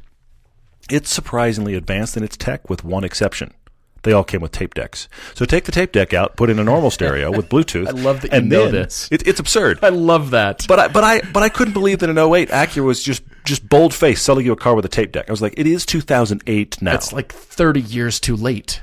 it's 0.91 1.11
surprisingly 1.11 1.75
advanced 1.75 2.17
in 2.17 2.25
its 2.25 2.37
tech 2.37 2.69
with 2.69 2.85
one 2.85 3.05
exception. 3.05 3.53
They 4.05 4.13
all 4.13 4.25
came 4.25 4.43
with 4.43 4.53
tape 4.53 4.75
decks. 4.75 5.09
So 5.35 5.47
take 5.47 5.65
the 5.65 5.73
tape 5.73 5.91
deck 5.91 6.13
out, 6.13 6.37
put 6.37 6.51
in 6.51 6.59
a 6.59 6.65
normal 6.65 6.91
stereo 6.91 7.31
with 7.31 7.49
Bluetooth. 7.49 7.89
I 7.89 7.91
love 7.91 8.21
that 8.21 8.33
you 8.33 8.39
and 8.39 8.51
know 8.51 8.71
this. 8.71 9.09
It, 9.11 9.27
it's 9.27 9.41
absurd. 9.41 9.79
I 9.83 9.89
love 9.89 10.31
that. 10.31 10.67
But 10.69 10.79
I, 10.79 10.89
but 10.89 11.03
I, 11.03 11.23
but 11.33 11.43
I 11.43 11.49
couldn't 11.49 11.73
believe 11.73 12.01
that 12.01 12.11
in 12.11 12.19
08, 12.19 12.51
Acura 12.51 12.85
was 12.85 13.03
just, 13.03 13.23
just 13.45 13.67
bold 13.67 13.95
faced 13.95 14.25
selling 14.25 14.45
you 14.45 14.53
a 14.53 14.57
car 14.57 14.75
with 14.75 14.85
a 14.85 14.91
tape 14.91 15.11
deck. 15.11 15.29
I 15.29 15.33
was 15.33 15.41
like, 15.41 15.55
it 15.57 15.67
is 15.67 15.87
2008 15.87 16.83
now. 16.83 16.95
It's 16.95 17.15
like 17.15 17.33
30 17.33 17.81
years 17.81 18.21
too 18.21 18.37
late. 18.37 18.83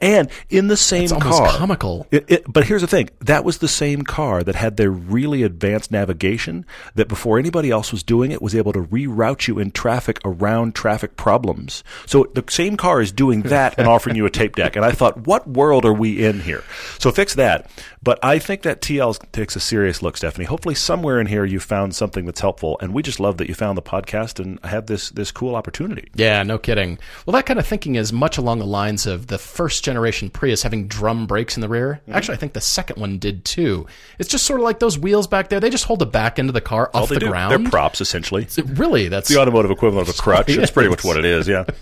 And 0.00 0.30
in 0.50 0.68
the 0.68 0.76
same 0.76 1.08
car, 1.08 1.48
comical. 1.48 2.06
It, 2.10 2.24
it, 2.28 2.52
but 2.52 2.64
here's 2.64 2.82
the 2.82 2.86
thing: 2.86 3.10
that 3.20 3.44
was 3.44 3.58
the 3.58 3.68
same 3.68 4.02
car 4.02 4.42
that 4.42 4.54
had 4.54 4.76
their 4.76 4.90
really 4.90 5.42
advanced 5.42 5.90
navigation. 5.90 6.66
That 6.94 7.08
before 7.08 7.38
anybody 7.38 7.70
else 7.70 7.92
was 7.92 8.02
doing 8.02 8.32
it, 8.32 8.42
was 8.42 8.54
able 8.54 8.72
to 8.72 8.82
reroute 8.82 9.48
you 9.48 9.58
in 9.58 9.70
traffic 9.70 10.20
around 10.24 10.74
traffic 10.74 11.16
problems. 11.16 11.84
So 12.06 12.30
the 12.34 12.44
same 12.48 12.76
car 12.76 13.00
is 13.00 13.12
doing 13.12 13.42
that 13.42 13.78
and 13.78 13.88
offering 13.92 14.16
you 14.16 14.26
a 14.26 14.30
tape 14.30 14.56
deck. 14.56 14.76
And 14.76 14.84
I 14.84 14.92
thought, 14.92 15.26
what 15.26 15.48
world 15.48 15.84
are 15.84 15.92
we 15.92 16.24
in 16.24 16.40
here? 16.40 16.64
So 16.98 17.10
fix 17.10 17.34
that. 17.34 17.70
But 18.04 18.18
I 18.24 18.40
think 18.40 18.62
that 18.62 18.80
TL 18.80 19.30
takes 19.30 19.54
a 19.54 19.60
serious 19.60 20.02
look, 20.02 20.16
Stephanie. 20.16 20.44
Hopefully, 20.44 20.74
somewhere 20.74 21.20
in 21.20 21.26
here 21.28 21.44
you 21.44 21.60
found 21.60 21.94
something 21.94 22.26
that's 22.26 22.40
helpful. 22.40 22.76
And 22.80 22.92
we 22.92 23.00
just 23.02 23.20
love 23.20 23.36
that 23.38 23.48
you 23.48 23.54
found 23.54 23.78
the 23.78 23.82
podcast 23.82 24.40
and 24.42 24.58
have 24.64 24.86
this 24.86 25.10
this 25.10 25.30
cool 25.30 25.54
opportunity. 25.54 26.08
Yeah, 26.14 26.42
no 26.42 26.58
kidding. 26.58 26.98
Well, 27.26 27.32
that 27.34 27.46
kind 27.46 27.60
of 27.60 27.66
thinking 27.66 27.94
is 27.94 28.12
much 28.12 28.38
along 28.38 28.58
the 28.58 28.66
lines 28.66 29.06
of 29.06 29.28
the 29.28 29.38
first 29.38 29.84
generation 29.84 30.30
Prius 30.30 30.62
having 30.62 30.88
drum 30.88 31.26
brakes 31.26 31.56
in 31.56 31.60
the 31.60 31.68
rear. 31.68 32.00
Mm-hmm. 32.02 32.14
Actually, 32.14 32.34
I 32.34 32.38
think 32.38 32.54
the 32.54 32.60
second 32.60 33.00
one 33.00 33.18
did 33.18 33.44
too. 33.44 33.86
It's 34.18 34.28
just 34.28 34.46
sort 34.46 34.58
of 34.58 34.64
like 34.64 34.80
those 34.80 34.98
wheels 34.98 35.28
back 35.28 35.48
there. 35.48 35.60
They 35.60 35.70
just 35.70 35.84
hold 35.84 36.00
the 36.00 36.06
back 36.06 36.40
end 36.40 36.48
of 36.50 36.54
the 36.54 36.60
car 36.60 36.90
All 36.94 37.04
off 37.04 37.08
the 37.08 37.20
do, 37.20 37.28
ground. 37.28 37.52
they're 37.52 37.70
props 37.70 38.00
essentially. 38.00 38.42
It- 38.56 38.78
really, 38.78 39.08
that's 39.08 39.28
The 39.28 39.38
automotive 39.40 39.70
equivalent 39.70 40.08
of 40.08 40.14
a 40.14 40.18
crutch. 40.18 40.46
That's 40.56 40.70
pretty 40.72 40.88
much 40.90 41.04
what 41.04 41.16
it 41.18 41.24
is. 41.24 41.46
Yeah. 41.46 41.64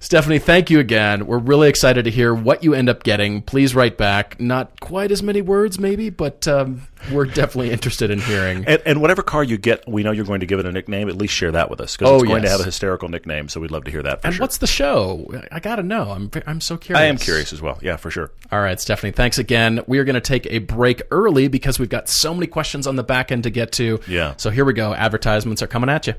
Stephanie, 0.00 0.38
thank 0.38 0.70
you 0.70 0.78
again. 0.78 1.26
We're 1.26 1.38
really 1.38 1.68
excited 1.68 2.04
to 2.04 2.10
hear 2.10 2.32
what 2.32 2.62
you 2.62 2.72
end 2.72 2.88
up 2.88 3.02
getting. 3.02 3.42
Please 3.42 3.74
write 3.74 3.96
back. 3.96 4.38
Not 4.40 4.78
quite 4.80 5.10
as 5.10 5.22
many 5.24 5.42
words, 5.42 5.80
maybe, 5.80 6.08
but 6.08 6.46
um, 6.46 6.82
we're 7.12 7.24
definitely 7.26 7.72
interested 7.72 8.08
in 8.10 8.20
hearing. 8.20 8.64
And, 8.66 8.80
and 8.86 9.00
whatever 9.00 9.22
car 9.24 9.42
you 9.42 9.58
get, 9.58 9.88
we 9.88 10.04
know 10.04 10.12
you're 10.12 10.24
going 10.24 10.38
to 10.40 10.46
give 10.46 10.60
it 10.60 10.66
a 10.66 10.72
nickname. 10.72 11.08
At 11.08 11.16
least 11.16 11.34
share 11.34 11.50
that 11.50 11.68
with 11.68 11.80
us 11.80 11.96
because 11.96 12.12
Oh, 12.12 12.14
it's 12.16 12.24
going 12.24 12.42
to 12.42 12.48
have 12.48 12.60
a 12.60 12.64
hysterical 12.64 13.08
nickname. 13.08 13.48
So 13.48 13.60
we'd 13.60 13.72
love 13.72 13.84
to 13.84 13.90
hear 13.90 14.02
that. 14.04 14.20
For 14.22 14.28
And 14.28 14.36
sure. 14.36 14.44
what's 14.44 14.58
the 14.58 14.68
show? 14.68 15.26
I 15.50 15.58
got 15.58 15.76
to 15.76 15.82
know. 15.82 16.12
I'm 16.12 16.30
I'm 16.46 16.60
so 16.60 16.76
curious. 16.76 17.00
I 17.00 17.06
am 17.06 17.16
curious 17.18 17.52
as 17.52 17.60
well. 17.60 17.78
Yeah, 17.82 17.96
for 17.96 18.10
sure. 18.12 18.30
All 18.52 18.60
right, 18.60 18.80
Stephanie, 18.80 19.12
thanks 19.12 19.38
again. 19.38 19.82
We 19.88 19.98
are 19.98 20.04
going 20.04 20.14
to 20.14 20.20
take 20.20 20.46
a 20.46 20.58
break 20.60 21.02
early 21.10 21.48
because 21.48 21.78
we've 21.80 21.88
got 21.88 22.08
so 22.08 22.32
many 22.32 22.46
questions 22.46 22.86
on 22.86 22.94
the 22.94 23.02
back 23.04 23.32
end 23.32 23.42
to 23.42 23.50
get 23.50 23.72
to. 23.72 23.98
Yeah. 24.06 24.34
So 24.36 24.50
here 24.50 24.64
we 24.64 24.74
go. 24.74 24.94
Advertisements 24.94 25.60
are 25.60 25.66
coming 25.66 25.90
at 25.90 26.06
you. 26.06 26.14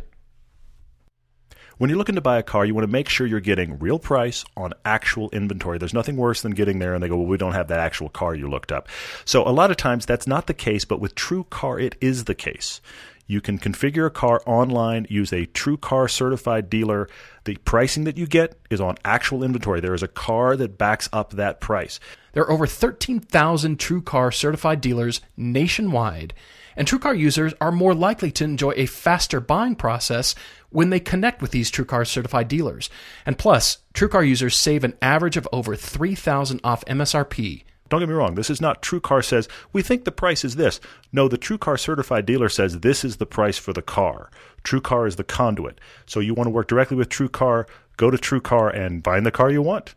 When 1.80 1.89
you're 1.89 1.98
looking 1.98 2.15
to 2.15 2.22
buy 2.22 2.38
a 2.38 2.44
car, 2.44 2.65
you 2.65 2.76
want 2.76 2.84
to 2.86 2.92
make 2.92 3.08
sure 3.08 3.26
you're 3.26 3.39
getting 3.39 3.80
real 3.80 4.00
price 4.00 4.44
on 4.58 4.74
actual 4.84 5.30
inventory. 5.30 5.78
There's 5.78 5.94
nothing 5.94 6.18
worse 6.18 6.42
than 6.42 6.52
getting 6.52 6.80
there 6.80 6.94
and 6.94 7.02
they 7.02 7.08
go, 7.08 7.15
well, 7.15 7.26
we 7.26 7.38
don't 7.38 7.54
have 7.54 7.70
that 7.70 7.80
actual 7.80 8.10
car 8.10 8.36
you 8.36 8.50
looked 8.50 8.74
up. 8.74 8.89
So 9.24 9.48
a 9.48 9.56
lot 9.56 9.72
of 9.72 9.78
times 9.78 10.06
that's 10.06 10.28
not 10.28 10.48
the 10.48 10.54
case, 10.54 10.84
but 10.84 11.00
with 11.00 11.15
TrueCar, 11.15 11.82
it 11.82 11.96
is 12.02 12.26
the 12.26 12.36
case. 12.36 12.82
You 13.28 13.39
can 13.39 13.60
configure 13.60 14.08
a 14.08 14.10
car 14.10 14.42
online, 14.46 15.08
use 15.10 15.32
a 15.32 15.46
TrueCar 15.46 16.10
certified 16.10 16.70
dealer. 16.70 17.08
The 17.46 17.56
pricing 17.58 18.04
that 18.04 18.18
you 18.18 18.28
get 18.28 18.60
is 18.70 18.82
on 18.82 18.98
actual 19.06 19.42
inventory. 19.42 19.80
There 19.80 19.94
is 19.94 20.04
a 20.04 20.10
car 20.10 20.58
that 20.58 20.78
backs 20.78 21.08
up 21.13 21.32
that 21.32 21.62
price. 21.62 22.02
There 22.34 22.44
are 22.44 22.52
over 22.52 22.68
13,000 22.68 23.78
TrueCar 23.78 24.34
certified 24.34 24.82
dealers 24.82 25.22
nationwide, 25.38 26.34
and 26.76 26.88
TrueCar 26.88 27.18
users 27.18 27.54
are 27.62 27.72
more 27.72 27.94
likely 27.94 28.32
to 28.32 28.44
enjoy 28.44 28.72
a 28.76 28.86
faster 28.86 29.39
buying 29.39 29.76
process 29.76 30.34
when 30.70 30.90
they 30.90 31.00
connect 31.00 31.42
with 31.42 31.52
these 31.52 31.72
TrueCar 31.72 32.06
certified 32.08 32.48
dealers. 32.48 32.90
And 33.26 33.38
plus, 33.38 33.80
TrueCar 33.94 34.28
users 34.28 34.60
save 34.60 34.84
an 34.84 34.98
average 35.02 35.38
of 35.38 35.48
over 35.52 35.76
3,000 35.76 36.62
off 36.64 36.86
MSRP. 36.86 37.64
Don't 37.90 38.02
get 38.02 38.10
me 38.10 38.16
wrong. 38.16 38.36
This 38.36 38.52
is 38.52 38.62
not 38.62 38.84
TrueCar 38.84 39.26
says, 39.26 39.48
we 39.74 39.82
think 39.82 40.06
the 40.06 40.12
price 40.12 40.46
is 40.46 40.56
this. 40.56 40.80
No, 41.12 41.28
the 41.28 41.40
TrueCar 41.40 41.80
certified 41.80 42.26
dealer 42.26 42.50
says 42.50 42.80
this 42.80 43.04
is 43.04 43.18
the 43.18 43.26
price 43.26 43.58
for 43.58 43.74
the 43.74 43.82
car. 43.82 44.30
TrueCar 44.64 45.08
is 45.08 45.16
the 45.16 45.24
conduit. 45.24 45.82
So 46.06 46.20
you 46.20 46.36
want 46.36 46.46
to 46.46 46.52
work 46.52 46.68
directly 46.68 46.98
with 46.98 47.10
TrueCar, 47.10 47.68
go 47.98 48.12
to 48.12 48.18
TrueCar 48.18 48.76
and 48.76 49.04
find 49.04 49.26
the 49.26 49.32
car 49.32 49.50
you 49.50 49.64
want. 49.64 49.96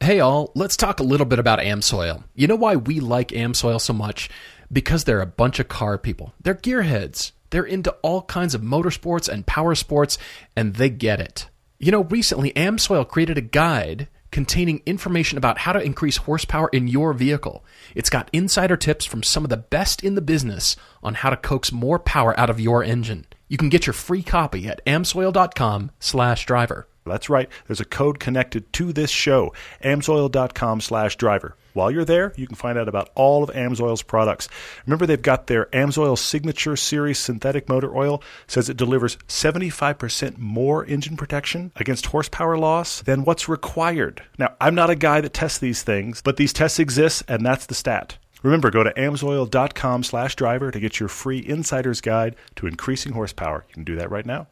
Hey 0.00 0.18
all, 0.18 0.50
let's 0.54 0.76
talk 0.76 0.98
a 0.98 1.04
little 1.04 1.26
bit 1.26 1.38
about 1.38 1.58
Amsoil. 1.60 2.24
You 2.34 2.46
know 2.46 2.56
why 2.56 2.74
we 2.74 3.00
like 3.00 3.28
Amsoil 3.28 3.80
so 3.80 3.92
much? 3.92 4.28
Because 4.72 5.04
they're 5.04 5.20
a 5.20 5.26
bunch 5.26 5.60
of 5.60 5.68
car 5.68 5.98
people. 5.98 6.32
They're 6.42 6.54
gearheads. 6.54 7.32
They're 7.50 7.64
into 7.64 7.92
all 8.02 8.22
kinds 8.22 8.54
of 8.54 8.62
motorsports 8.62 9.28
and 9.28 9.46
power 9.46 9.74
sports, 9.74 10.18
and 10.56 10.74
they 10.74 10.90
get 10.90 11.20
it. 11.20 11.48
You 11.78 11.92
know, 11.92 12.04
recently 12.04 12.52
Amsoil 12.52 13.08
created 13.08 13.38
a 13.38 13.42
guide 13.42 14.08
containing 14.30 14.82
information 14.86 15.38
about 15.38 15.58
how 15.58 15.72
to 15.72 15.82
increase 15.82 16.18
horsepower 16.18 16.68
in 16.72 16.88
your 16.88 17.12
vehicle. 17.12 17.64
It's 17.94 18.10
got 18.10 18.30
insider 18.32 18.76
tips 18.76 19.04
from 19.04 19.22
some 19.22 19.44
of 19.44 19.50
the 19.50 19.56
best 19.56 20.04
in 20.04 20.14
the 20.14 20.20
business 20.20 20.76
on 21.02 21.14
how 21.14 21.30
to 21.30 21.36
coax 21.36 21.72
more 21.72 21.98
power 21.98 22.38
out 22.38 22.50
of 22.50 22.60
your 22.60 22.84
engine. 22.84 23.26
You 23.48 23.56
can 23.56 23.68
get 23.68 23.86
your 23.86 23.94
free 23.94 24.22
copy 24.22 24.68
at 24.68 24.84
amsoil.com/driver. 24.86 26.86
That's 27.06 27.30
right. 27.30 27.48
There's 27.66 27.80
a 27.80 27.84
code 27.84 28.20
connected 28.20 28.72
to 28.74 28.92
this 28.92 29.10
show, 29.10 29.52
amsoil.com 29.82 30.80
slash 30.80 31.16
driver. 31.16 31.56
While 31.72 31.90
you're 31.90 32.04
there, 32.04 32.32
you 32.36 32.46
can 32.46 32.56
find 32.56 32.78
out 32.78 32.88
about 32.88 33.10
all 33.14 33.42
of 33.42 33.50
Amsoil's 33.50 34.02
products. 34.02 34.48
Remember, 34.86 35.06
they've 35.06 35.20
got 35.20 35.46
their 35.46 35.66
Amsoil 35.66 36.18
Signature 36.18 36.76
Series 36.76 37.18
synthetic 37.18 37.68
motor 37.68 37.96
oil. 37.96 38.22
Says 38.46 38.68
it 38.68 38.76
delivers 38.76 39.16
75% 39.28 40.38
more 40.38 40.84
engine 40.84 41.16
protection 41.16 41.72
against 41.76 42.06
horsepower 42.06 42.58
loss 42.58 43.02
than 43.02 43.24
what's 43.24 43.48
required. 43.48 44.22
Now, 44.38 44.54
I'm 44.60 44.74
not 44.74 44.90
a 44.90 44.96
guy 44.96 45.20
that 45.20 45.34
tests 45.34 45.58
these 45.58 45.82
things, 45.82 46.22
but 46.22 46.36
these 46.36 46.52
tests 46.52 46.78
exist, 46.78 47.22
and 47.28 47.44
that's 47.44 47.66
the 47.66 47.74
stat. 47.74 48.18
Remember, 48.42 48.70
go 48.70 48.82
to 48.82 48.92
amsoil.com 48.94 50.02
slash 50.02 50.34
driver 50.34 50.70
to 50.70 50.80
get 50.80 50.98
your 50.98 51.08
free 51.08 51.44
insider's 51.46 52.00
guide 52.00 52.36
to 52.56 52.66
increasing 52.66 53.12
horsepower. 53.12 53.64
You 53.68 53.74
can 53.74 53.84
do 53.84 53.96
that 53.96 54.10
right 54.10 54.24
now. 54.24 54.48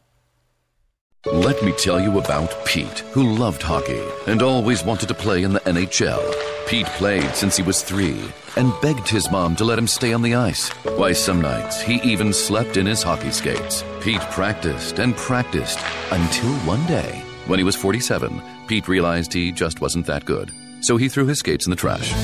Let 1.26 1.62
me 1.64 1.72
tell 1.72 2.00
you 2.00 2.16
about 2.18 2.54
Pete, 2.64 3.00
who 3.12 3.36
loved 3.36 3.60
hockey 3.60 4.00
and 4.28 4.40
always 4.40 4.84
wanted 4.84 5.08
to 5.08 5.14
play 5.14 5.42
in 5.42 5.52
the 5.52 5.60
NHL. 5.60 6.22
Pete 6.68 6.86
played 6.86 7.34
since 7.34 7.56
he 7.56 7.62
was 7.64 7.82
three 7.82 8.22
and 8.56 8.72
begged 8.80 9.08
his 9.08 9.28
mom 9.28 9.56
to 9.56 9.64
let 9.64 9.78
him 9.78 9.88
stay 9.88 10.12
on 10.12 10.22
the 10.22 10.36
ice. 10.36 10.68
Why, 10.96 11.12
some 11.12 11.40
nights 11.40 11.80
he 11.80 11.96
even 12.02 12.32
slept 12.32 12.76
in 12.76 12.86
his 12.86 13.02
hockey 13.02 13.32
skates. 13.32 13.82
Pete 14.00 14.20
practiced 14.30 15.00
and 15.00 15.16
practiced 15.16 15.80
until 16.12 16.54
one 16.60 16.86
day, 16.86 17.20
when 17.48 17.58
he 17.58 17.64
was 17.64 17.74
47, 17.74 18.40
Pete 18.68 18.86
realized 18.86 19.32
he 19.32 19.50
just 19.50 19.80
wasn't 19.80 20.06
that 20.06 20.24
good. 20.24 20.52
So 20.82 20.96
he 20.96 21.08
threw 21.08 21.26
his 21.26 21.40
skates 21.40 21.66
in 21.66 21.70
the 21.70 21.76
trash. 21.76 22.14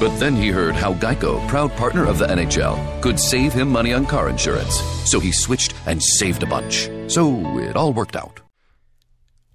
But 0.00 0.18
then 0.18 0.34
he 0.34 0.48
heard 0.48 0.74
how 0.74 0.94
Geico, 0.94 1.46
proud 1.48 1.70
partner 1.72 2.04
of 2.04 2.18
the 2.18 2.26
NHL, 2.26 3.00
could 3.00 3.18
save 3.18 3.52
him 3.52 3.70
money 3.70 3.92
on 3.92 4.06
car 4.06 4.28
insurance. 4.28 4.80
So 5.08 5.20
he 5.20 5.30
switched 5.30 5.74
and 5.86 6.02
saved 6.02 6.42
a 6.42 6.46
bunch. 6.46 6.90
So 7.06 7.58
it 7.58 7.76
all 7.76 7.92
worked 7.92 8.16
out. 8.16 8.40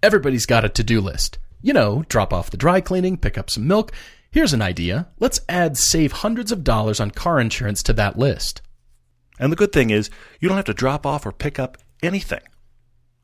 Everybody's 0.01 0.45
got 0.45 0.63
a 0.63 0.69
to 0.69 0.83
do 0.83 1.01
list. 1.01 1.39
You 1.61 1.73
know, 1.73 2.05
drop 2.07 2.31
off 2.31 2.51
the 2.51 2.57
dry 2.57 2.79
cleaning, 2.79 3.17
pick 3.17 3.37
up 3.37 3.49
some 3.49 3.67
milk. 3.67 3.91
Here's 4.31 4.53
an 4.53 4.61
idea. 4.61 5.09
Let's 5.19 5.41
add 5.49 5.77
save 5.77 6.11
hundreds 6.11 6.51
of 6.51 6.63
dollars 6.63 6.99
on 6.99 7.11
car 7.11 7.39
insurance 7.39 7.83
to 7.83 7.93
that 7.93 8.17
list. 8.17 8.61
And 9.39 9.51
the 9.51 9.57
good 9.57 9.73
thing 9.73 9.89
is, 9.89 10.09
you 10.39 10.47
don't 10.47 10.57
have 10.57 10.65
to 10.65 10.73
drop 10.73 11.05
off 11.05 11.25
or 11.25 11.31
pick 11.31 11.59
up 11.59 11.77
anything. 12.01 12.41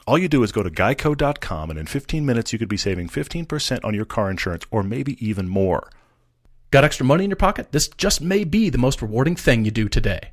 All 0.07 0.17
you 0.17 0.27
do 0.27 0.43
is 0.43 0.51
go 0.51 0.63
to 0.63 0.69
geico.com, 0.69 1.69
and 1.69 1.79
in 1.79 1.85
15 1.87 2.25
minutes, 2.25 2.53
you 2.53 2.59
could 2.59 2.69
be 2.69 2.77
saving 2.77 3.07
15% 3.07 3.83
on 3.83 3.93
your 3.93 4.05
car 4.05 4.29
insurance 4.29 4.65
or 4.69 4.83
maybe 4.83 5.17
even 5.25 5.47
more. 5.47 5.89
Got 6.71 6.83
extra 6.83 7.05
money 7.05 7.23
in 7.23 7.29
your 7.29 7.37
pocket? 7.37 7.71
This 7.71 7.87
just 7.89 8.21
may 8.21 8.43
be 8.43 8.69
the 8.69 8.77
most 8.77 9.01
rewarding 9.01 9.35
thing 9.35 9.65
you 9.65 9.71
do 9.71 9.87
today. 9.87 10.31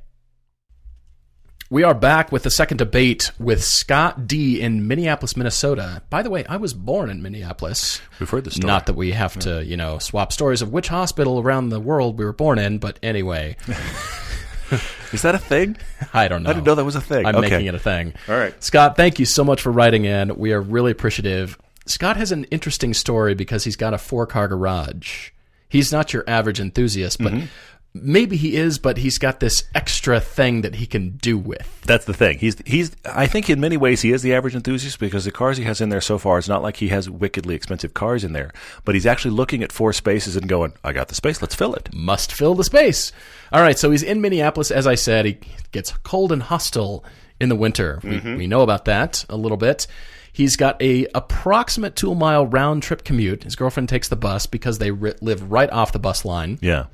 We 1.69 1.83
are 1.83 1.93
back 1.95 2.31
with 2.31 2.43
the 2.43 2.51
second 2.51 2.77
debate 2.77 3.31
with 3.39 3.63
Scott 3.63 4.27
D 4.27 4.61
in 4.61 4.87
Minneapolis, 4.87 5.35
Minnesota. 5.35 6.03
By 6.09 6.21
the 6.21 6.29
way, 6.29 6.45
I 6.45 6.57
was 6.57 6.73
born 6.73 7.09
in 7.09 7.23
Minneapolis. 7.23 7.99
We've 8.19 8.29
heard 8.29 8.43
the 8.43 8.51
story. 8.51 8.67
Not 8.67 8.85
that 8.85 8.93
we 8.95 9.11
have 9.13 9.39
to, 9.39 9.63
you 9.65 9.75
know, 9.77 9.97
swap 9.97 10.31
stories 10.31 10.61
of 10.61 10.71
which 10.71 10.89
hospital 10.89 11.39
around 11.39 11.69
the 11.69 11.79
world 11.79 12.19
we 12.19 12.25
were 12.25 12.33
born 12.33 12.59
in, 12.59 12.77
but 12.77 12.99
anyway, 13.01 13.55
Is 15.11 15.21
that 15.21 15.35
a 15.35 15.39
thing? 15.39 15.77
I 16.13 16.27
don't 16.27 16.41
know. 16.43 16.49
I 16.49 16.53
didn't 16.53 16.65
know 16.65 16.75
that 16.75 16.83
was 16.85 16.95
a 16.95 17.01
thing. 17.01 17.25
I'm 17.25 17.35
Okay. 17.35 17.49
making 17.49 17.67
it 17.67 17.75
a 17.75 17.79
thing. 17.79 18.13
All 18.27 18.35
right. 18.35 18.61
Scott, 18.63 18.95
thank 18.97 19.19
you 19.19 19.25
so 19.25 19.43
much 19.43 19.61
for 19.61 19.71
writing 19.71 20.05
in. 20.05 20.35
We 20.35 20.51
are 20.51 20.61
really 20.61 20.91
appreciative. 20.91 21.57
Scott 21.85 22.17
has 22.17 22.31
an 22.31 22.45
interesting 22.45 22.93
story 22.95 23.35
because 23.35 23.63
he's 23.63 23.75
got 23.75 23.93
a 23.93 23.99
four 23.99 24.25
car 24.25 24.47
garage. 24.47 25.29
He's 25.73 25.91
not 25.91 26.13
your 26.13 26.23
average 26.27 26.61
enthusiast, 26.61 27.17
but 27.21 27.33
Mm-hmm. 27.33 27.45
maybe 27.93 28.37
he 28.37 28.55
is, 28.55 28.79
but 28.79 28.97
he's 28.97 29.17
got 29.17 29.39
this 29.39 29.63
extra 29.75 30.19
thing 30.19 30.61
that 30.61 30.75
he 30.75 30.85
can 30.85 31.11
do 31.17 31.37
with. 31.37 31.81
That's 31.85 32.05
the 32.05 32.13
thing. 32.13 32.39
He's 32.39 32.55
he's. 32.65 32.91
I 33.05 33.27
think 33.27 33.49
in 33.49 33.59
many 33.59 33.75
ways 33.77 34.01
he 34.01 34.11
is 34.11 34.21
the 34.21 34.33
average 34.33 34.55
enthusiast 34.55 34.99
because 34.99 35.25
the 35.25 35.31
cars 35.31 35.57
he 35.57 35.63
has 35.65 35.81
in 35.81 35.89
there 35.89 36.01
so 36.01 36.17
far. 36.17 36.37
It's 36.39 36.47
not 36.47 36.63
like 36.63 36.77
he 36.77 36.87
has 36.89 37.09
wickedly 37.09 37.55
expensive 37.55 37.93
cars 37.93 38.23
in 38.23 38.33
there, 38.33 38.51
but 38.85 38.95
he's 38.95 39.05
actually 39.05 39.35
looking 39.35 39.61
at 39.63 39.71
four 39.71 39.93
spaces 39.93 40.35
and 40.35 40.47
going, 40.47 40.73
"I 40.83 40.93
got 40.93 41.07
the 41.09 41.15
space. 41.15 41.41
Let's 41.41 41.55
fill 41.55 41.73
it." 41.75 41.93
Must 41.93 42.31
fill 42.31 42.55
the 42.55 42.63
space. 42.63 43.11
All 43.51 43.61
right, 43.61 43.77
so 43.77 43.91
he's 43.91 44.03
in 44.03 44.21
Minneapolis. 44.21 44.71
As 44.71 44.87
I 44.87 44.95
said, 44.95 45.25
he 45.25 45.37
gets 45.71 45.91
cold 46.03 46.31
and 46.31 46.43
hostile 46.43 47.03
in 47.39 47.49
the 47.49 47.55
winter. 47.55 47.99
We, 48.03 48.19
we 48.35 48.47
know 48.47 48.61
about 48.61 48.85
that 48.85 49.25
a 49.29 49.35
little 49.35 49.57
bit. 49.57 49.85
He's 50.33 50.55
got 50.55 50.81
a 50.81 51.07
approximate 51.15 51.95
two 51.95 52.13
mile 52.15 52.45
round 52.45 52.83
trip 52.83 53.03
commute. 53.03 53.43
His 53.43 53.55
girlfriend 53.55 53.87
takes 53.87 54.09
the 54.09 54.15
bus 54.15 54.45
because 54.45 54.79
they 54.79 54.91
ri 54.91 55.13
live 55.21 55.51
right 55.51 55.69
off 55.71 55.91
the 55.91 55.99
bus 55.99 56.25
line. 56.25 56.59
Yeah. 56.61 56.87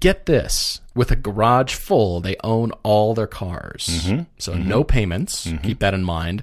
get 0.00 0.26
this. 0.26 0.80
With 0.94 1.10
a 1.10 1.16
garage 1.16 1.74
full 1.74 2.20
they 2.20 2.36
own 2.42 2.72
all 2.82 3.14
their 3.14 3.26
cars. 3.26 3.86
Mm-hmm. 3.88 4.22
So 4.38 4.54
mm-hmm. 4.54 4.68
no 4.68 4.82
payments. 4.82 5.46
Mm-hmm. 5.46 5.64
Keep 5.64 5.78
that 5.80 5.94
in 5.94 6.02
mind. 6.02 6.42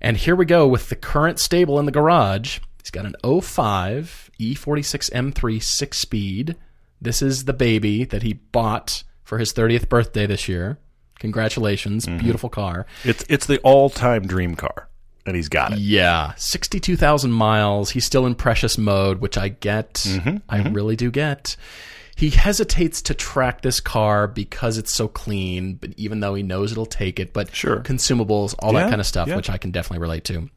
And 0.00 0.16
here 0.16 0.34
we 0.34 0.44
go 0.44 0.66
with 0.66 0.88
the 0.88 0.96
current 0.96 1.38
stable 1.38 1.78
in 1.78 1.86
the 1.86 1.92
garage. 1.92 2.58
He's 2.82 2.90
got 2.90 3.06
an 3.06 3.14
05 3.22 4.30
e46 4.40 5.10
m3 5.12 5.62
six 5.62 5.98
speed 5.98 6.56
this 7.02 7.20
is 7.20 7.44
the 7.44 7.52
baby 7.52 8.04
that 8.04 8.22
he 8.22 8.34
bought 8.34 9.02
for 9.24 9.38
his 9.38 9.52
30th 9.52 9.88
birthday 9.88 10.24
this 10.24 10.48
year. 10.48 10.78
Congratulations. 11.18 12.06
Beautiful 12.06 12.48
car. 12.48 12.86
It's 13.04 13.24
it's 13.28 13.46
the 13.46 13.58
all 13.58 13.90
time 13.90 14.26
dream 14.26 14.54
car, 14.54 14.88
and 15.26 15.36
he's 15.36 15.48
got 15.48 15.72
it. 15.72 15.78
yeah 15.78 16.32
62000 16.36 17.30
miles 17.32 17.90
he's 17.90 18.04
still 18.04 18.26
in 18.26 18.34
precious 18.34 18.76
mode 18.78 19.20
which 19.20 19.36
i 19.38 19.48
get 19.48 19.94
Mm-hmm, 19.94 20.36
i 20.48 20.68
really 20.68 20.96
do 20.96 21.10
get 21.10 21.56
he 22.16 22.30
hesitates 22.30 23.02
to 23.02 23.14
track 23.14 23.62
this 23.62 23.80
car 23.80 24.26
because 24.28 24.78
it's 24.78 24.92
so 24.92 25.08
clean 25.08 25.74
but 25.74 25.90
even 25.96 26.20
though 26.20 26.34
he 26.34 26.42
knows 26.42 26.72
it'll 26.72 26.86
take 26.86 27.18
it 27.20 27.32
but 27.32 27.54
Sure. 27.54 27.80
consumables 27.80 28.54
all 28.58 28.72
that 28.74 28.88
kind 28.90 29.00
of 29.00 29.06
stuff 29.06 29.28
yeah. 29.28 29.36
which 29.36 29.50
i 29.50 29.58
can 29.58 29.70
definitely 29.70 30.00
relate 30.02 30.24
to 30.24 30.48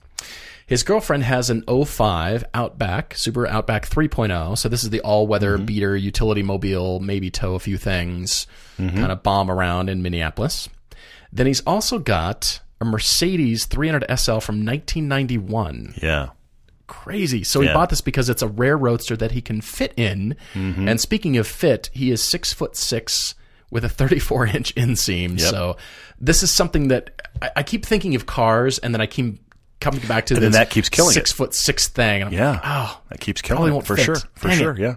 his 0.68 0.82
girlfriend 0.82 1.22
has 1.24 1.52
an 1.52 1.62
05 1.68 2.44
Outback, 2.56 3.14
Subaru 3.14 3.48
Outback 3.48 3.88
3.0. 3.88 4.58
So 4.58 4.68
this 4.68 4.84
is 4.84 4.90
the 4.90 5.00
all-weather 5.02 5.58
Mm-hmm. 5.58 5.66
beater 5.68 5.96
utility 5.96 6.42
mobile, 6.42 7.00
maybe 7.00 7.30
tow 7.30 7.54
a 7.54 7.60
few 7.60 7.78
things, 7.78 8.48
Mm-hmm. 8.80 8.98
kind 8.98 9.12
of 9.12 9.22
bomb 9.22 9.52
around 9.52 9.90
in 9.92 10.02
Minneapolis. 10.02 10.68
Then 11.32 11.46
he's 11.46 11.62
also 11.68 12.00
got 12.00 12.62
a 12.82 12.86
Mercedes 12.86 13.66
300 13.66 14.06
SL 14.18 14.40
from 14.40 14.66
1991. 14.66 15.96
Yeah. 16.02 16.30
Crazy. 16.88 17.44
So 17.44 17.62
he 17.62 17.68
bought 17.68 17.90
this 17.90 18.02
because 18.02 18.30
it's 18.30 18.42
a 18.44 18.48
rare 18.48 18.78
roadster 18.78 19.18
that 19.18 19.32
he 19.32 19.42
can 19.42 19.62
fit 19.62 19.94
in. 19.98 20.36
Mm-hmm. 20.54 20.88
And 20.88 21.02
speaking 21.02 21.36
of 21.38 21.48
fit, 21.48 21.90
he 21.94 22.12
is 22.12 22.24
six 22.24 22.54
foot 22.54 22.76
six 22.76 23.34
with 23.72 23.84
a 23.84 23.90
34 23.90 24.46
inch 24.56 24.76
inseam. 24.76 25.40
So 25.40 25.78
this 26.22 26.44
is 26.44 26.52
something 26.52 26.90
that 26.90 27.22
I, 27.42 27.52
I 27.58 27.64
keep 27.64 27.86
thinking 27.86 28.14
of 28.14 28.26
cars, 28.28 28.78
and 28.80 28.94
then 28.94 29.02
I 29.02 29.08
keep 29.08 29.40
coming 29.80 30.06
back 30.08 30.28
to 30.28 30.36
then 30.36 30.44
this 30.44 30.54
that 30.54 30.70
keeps 30.70 30.90
killing 30.90 31.12
six 31.14 31.32
it. 31.32 31.34
foot 31.34 31.54
six 31.56 31.88
thing. 31.88 32.22
And 32.22 32.32
Yeah. 32.32 32.52
like, 32.52 32.62
oh. 32.64 33.02
That 33.10 33.20
keeps 33.20 33.42
killing 33.42 33.74
it 33.76 33.86
for 33.86 33.96
fit. 33.96 34.04
sure. 34.06 34.16
For 34.36 34.48
Dang 34.50 34.58
it. 34.58 34.62
sure. 34.62 34.80
Yeah. 34.80 34.96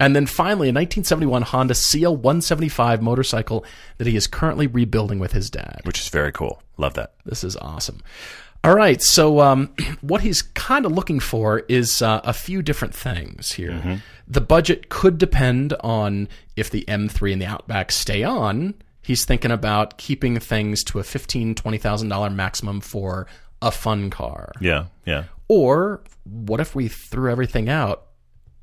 And 0.00 0.16
then 0.16 0.26
finally, 0.26 0.68
a 0.68 0.72
1971 0.72 1.42
Honda 1.42 1.74
CL175 1.74 3.00
motorcycle 3.02 3.64
that 3.98 4.06
he 4.06 4.16
is 4.16 4.26
currently 4.26 4.66
rebuilding 4.66 5.18
with 5.18 5.32
his 5.32 5.50
dad. 5.50 5.82
Which 5.84 6.00
is 6.00 6.08
very 6.08 6.32
cool. 6.32 6.62
Love 6.78 6.94
that. 6.94 7.12
This 7.26 7.44
is 7.44 7.56
awesome. 7.56 8.02
All 8.64 8.74
right, 8.74 9.00
so 9.00 9.40
um, 9.40 9.72
what 10.00 10.22
he's 10.22 10.42
kind 10.42 10.84
of 10.84 10.92
looking 10.92 11.20
for 11.20 11.60
is 11.68 12.02
uh, 12.02 12.20
a 12.24 12.32
few 12.32 12.62
different 12.62 12.94
things 12.94 13.52
here. 13.52 14.00
The 14.26 14.40
budget 14.40 14.88
could 14.88 15.18
depend 15.18 15.74
on 15.80 16.28
if 16.56 16.70
the 16.70 16.84
M3 16.86 17.32
and 17.32 17.42
the 17.42 17.46
Outback 17.46 17.90
stay 17.90 18.22
on. 18.22 18.74
He's 19.02 19.24
thinking 19.24 19.50
about 19.50 19.98
keeping 19.98 20.38
things 20.38 20.84
to 20.84 20.98
a 20.98 21.02
fifteen 21.02 21.54
twenty 21.54 21.78
thousand 21.78 22.10
dollar 22.10 22.30
maximum 22.30 22.80
for 22.80 23.26
a 23.62 23.70
fun 23.70 24.10
car. 24.10 24.52
Yeah. 24.60 24.86
Yeah. 25.04 25.24
Or 25.48 26.02
what 26.24 26.60
if 26.60 26.74
we 26.74 26.88
threw 26.88 27.30
everything 27.30 27.68
out? 27.68 28.06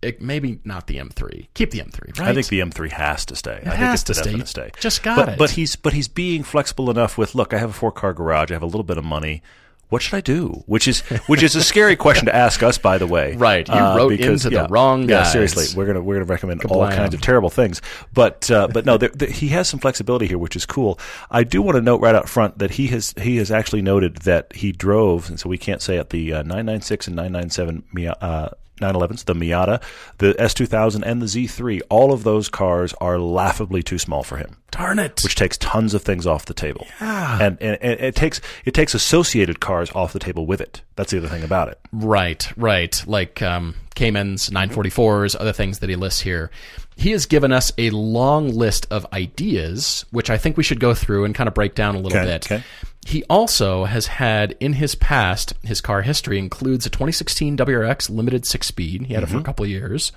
It, 0.01 0.21
maybe 0.21 0.59
not 0.63 0.85
the 0.85 0.97
M3. 0.97 1.47
Keep 1.55 1.71
the 1.71 1.79
M3, 1.79 2.19
right? 2.19 2.29
I 2.29 2.33
think 2.33 2.47
the 2.47 2.59
M3 2.59 2.91
has 2.91 3.25
to 3.25 3.35
stay. 3.35 3.55
I 3.55 3.61
think 3.61 3.75
has 3.75 4.01
it's 4.01 4.03
to 4.03 4.13
stay. 4.13 4.39
stay. 4.45 4.71
Just 4.79 5.01
got 5.01 5.17
but, 5.17 5.29
it. 5.29 5.39
But 5.39 5.49
he's 5.51 5.75
but 5.75 5.93
he's 5.93 6.07
being 6.07 6.43
flexible 6.43 6.91
enough 6.91 7.17
with 7.17 7.33
look. 7.33 7.53
I 7.53 7.57
have 7.57 7.71
a 7.71 7.73
four 7.73 7.91
car 7.91 8.13
garage. 8.13 8.51
I 8.51 8.53
have 8.53 8.63
a 8.63 8.67
little 8.67 8.83
bit 8.83 8.97
of 8.97 9.03
money. 9.03 9.41
What 9.89 10.01
should 10.01 10.15
I 10.15 10.21
do? 10.21 10.63
Which 10.65 10.87
is 10.87 10.99
which 11.27 11.41
is 11.41 11.55
a 11.55 11.63
scary 11.63 11.95
question 12.05 12.25
to 12.25 12.35
ask 12.35 12.61
us, 12.61 12.77
by 12.77 12.97
the 12.97 13.07
way. 13.07 13.33
Uh, 13.33 13.37
Right. 13.37 13.67
You 13.67 13.73
wrote 13.73 14.11
into 14.11 14.49
the 14.49 14.55
yeah, 14.55 14.67
wrong 14.69 15.07
Yeah, 15.09 15.23
seriously, 15.23 15.65
we're 15.75 15.85
gonna 15.85 16.01
we're 16.01 16.15
gonna 16.15 16.25
recommend 16.25 16.63
all 16.65 16.87
kinds 16.89 17.13
of 17.13 17.21
terrible 17.21 17.49
things. 17.49 17.81
But 18.13 18.51
uh, 18.51 18.67
but 18.67 18.85
no, 18.85 18.97
there, 18.97 19.09
there, 19.09 19.29
he 19.29 19.47
has 19.49 19.69
some 19.69 19.79
flexibility 19.79 20.27
here, 20.27 20.37
which 20.37 20.55
is 20.57 20.65
cool. 20.65 20.99
I 21.31 21.43
do 21.43 21.61
want 21.61 21.75
to 21.77 21.81
note 21.81 22.01
right 22.01 22.15
out 22.15 22.27
front 22.27 22.59
that 22.59 22.71
he 22.71 22.87
has 22.87 23.13
he 23.19 23.37
has 23.37 23.49
actually 23.49 23.81
noted 23.81 24.17
that 24.17 24.53
he 24.53 24.73
drove, 24.73 25.29
and 25.29 25.39
so 25.39 25.47
we 25.47 25.57
can't 25.57 25.81
say 25.81 25.97
at 25.97 26.09
The 26.09 26.33
uh, 26.33 26.37
996 26.43 27.07
and 27.07 27.15
997 27.15 28.13
uh, 28.21 28.49
911s, 28.77 29.25
the 29.25 29.33
Miata, 29.33 29.81
the 30.19 30.33
S2000, 30.35 31.03
and 31.05 31.21
the 31.21 31.25
Z3. 31.25 31.81
All 31.89 32.11
of 32.13 32.23
those 32.23 32.49
cars 32.49 32.93
are 33.01 33.19
laughably 33.19 33.83
too 33.83 33.97
small 33.97 34.23
for 34.23 34.37
him 34.37 34.57
Darn 34.71 34.99
it. 34.99 35.21
which 35.23 35.35
takes 35.35 35.57
tons 35.57 35.93
of 35.93 36.01
things 36.03 36.25
off 36.27 36.45
the 36.45 36.53
table. 36.53 36.85
And, 36.99 37.57
and, 37.61 37.77
and 37.81 37.99
it 37.99 38.15
takes 38.15 38.41
it 38.65 38.73
takes 38.73 38.93
associated 38.93 39.59
cars 39.59 39.91
off 39.91 40.13
the 40.13 40.19
table 40.19 40.45
with 40.45 40.61
it. 40.61 40.81
That's 40.95 41.11
the 41.11 41.17
other 41.19 41.27
thing 41.29 41.43
about 41.43 41.69
it. 41.69 41.79
Right, 41.91 42.51
right. 42.57 43.03
Like 43.07 43.41
um, 43.41 43.75
Caymans, 43.95 44.49
944s, 44.49 45.35
other 45.39 45.53
things 45.53 45.79
that 45.79 45.89
he 45.89 45.95
lists 45.95 46.21
here. 46.21 46.49
He 46.95 47.11
has 47.11 47.27
given 47.27 47.51
us 47.51 47.71
a 47.77 47.91
long 47.91 48.49
list 48.49 48.87
of 48.89 49.05
ideas, 49.13 50.05
which 50.11 50.29
I 50.31 50.37
think 50.37 50.57
we 50.57 50.63
should 50.63 50.79
go 50.79 50.95
through 50.95 51.25
and 51.25 51.35
kind 51.35 51.47
of 51.47 51.53
break 51.53 51.75
down 51.75 51.95
a 51.95 51.99
little 51.99 52.17
Okay, 52.17 52.25
bit. 52.27 52.51
okay. 52.51 52.63
He 53.07 53.23
also 53.29 53.85
has 53.85 54.07
had 54.07 54.57
in 54.59 54.73
his 54.73 54.93
past, 54.95 55.53
his 55.63 55.79
car 55.79 56.01
history 56.01 56.37
includes 56.37 56.85
a 56.85 56.89
2016 56.89 57.55
WRX 57.55 58.09
limited 58.09 58.45
six 58.45 58.67
speed. 58.67 59.03
He 59.05 59.13
had 59.13 59.23
it 59.23 59.27
Mm-hmm. 59.27 59.35
for 59.35 59.41
a 59.41 59.45
couple 59.45 59.63
of 59.63 59.71
years. 59.71 60.11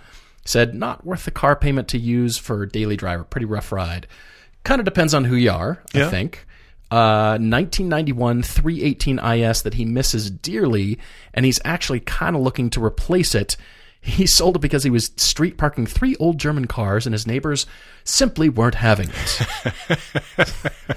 Said 0.45 0.75
not 0.75 1.07
worth 1.07 1.25
the 1.25 1.31
car 1.31 1.55
payment 1.55 1.87
to 1.89 1.99
use 1.99 2.37
for 2.37 2.67
daily 2.67 2.97
driver. 2.97 3.23
Pretty 3.23 3.45
rough 3.45 3.71
ride. 3.71 4.09
Kind 4.65 4.81
of 4.81 4.85
depends 4.87 5.15
on 5.15 5.23
who 5.25 5.37
you 5.37 5.53
are, 5.53 5.81
I 5.95 6.09
think. 6.09 6.45
Uh, 6.91 7.39
1991 7.39 8.43
318 8.43 9.19
IS 9.21 9.63
that 9.63 9.75
he 9.75 9.85
misses 9.85 10.29
dearly, 10.29 10.99
and 11.33 11.45
he's 11.47 11.61
actually 11.65 12.01
kind 12.01 12.35
of 12.35 12.43
looking 12.43 12.71
to 12.71 12.85
replace 12.85 13.37
it. 13.37 13.57
He 14.01 14.27
sold 14.27 14.57
it 14.57 14.61
because 14.63 14.83
he 14.83 14.91
was 14.91 15.13
street 15.17 15.59
parking 15.59 15.87
three 15.87 16.17
old 16.17 16.39
German 16.39 16.67
cars, 16.67 17.07
and 17.07 17.13
his 17.15 17.25
neighbors 17.27 17.67
simply 18.03 18.49
weren't 18.49 18.75
having 18.75 19.11
it. 19.11 19.99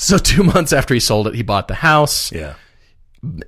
so 0.00 0.18
two 0.18 0.42
months 0.42 0.72
after 0.72 0.94
he 0.94 1.00
sold 1.00 1.26
it, 1.28 1.34
he 1.34 1.42
bought 1.42 1.68
the 1.68 1.74
house. 1.74 2.32
Yeah. 2.32 2.54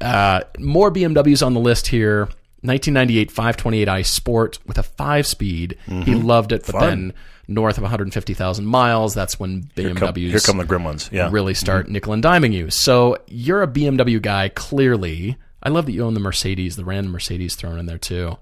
Uh, 0.00 0.42
more 0.58 0.90
BMWs 0.92 1.44
on 1.44 1.54
the 1.54 1.60
list 1.60 1.88
here. 1.88 2.28
1998 2.64 3.32
528i 3.32 4.06
Sport 4.06 4.58
with 4.66 4.78
a 4.78 4.84
five 4.84 5.26
speed. 5.26 5.76
He 5.88 6.14
loved 6.14 6.52
it, 6.52 6.64
but 6.64 6.78
then 6.78 7.12
north 7.48 7.76
of 7.76 7.82
150,000 7.82 8.64
miles, 8.64 9.14
that's 9.14 9.40
when 9.40 9.64
BMWs 9.74 10.30
here 10.30 10.38
come 10.38 10.58
the 10.58 10.64
grim 10.64 10.84
ones. 10.84 11.10
Yeah. 11.12 11.28
really 11.32 11.54
start 11.54 11.88
nickel 11.88 12.12
and 12.12 12.22
diming 12.22 12.52
you. 12.52 12.70
So 12.70 13.16
you're 13.26 13.62
a 13.62 13.66
BMW 13.66 14.22
guy, 14.22 14.48
clearly. 14.48 15.38
I 15.60 15.70
love 15.70 15.86
that 15.86 15.92
you 15.92 16.04
own 16.04 16.14
the 16.14 16.20
Mercedes, 16.20 16.76
the 16.76 16.84
random 16.84 17.12
Mercedes 17.12 17.56
thrown 17.56 17.78
in 17.80 17.86
there 17.86 17.98
too. 17.98 18.36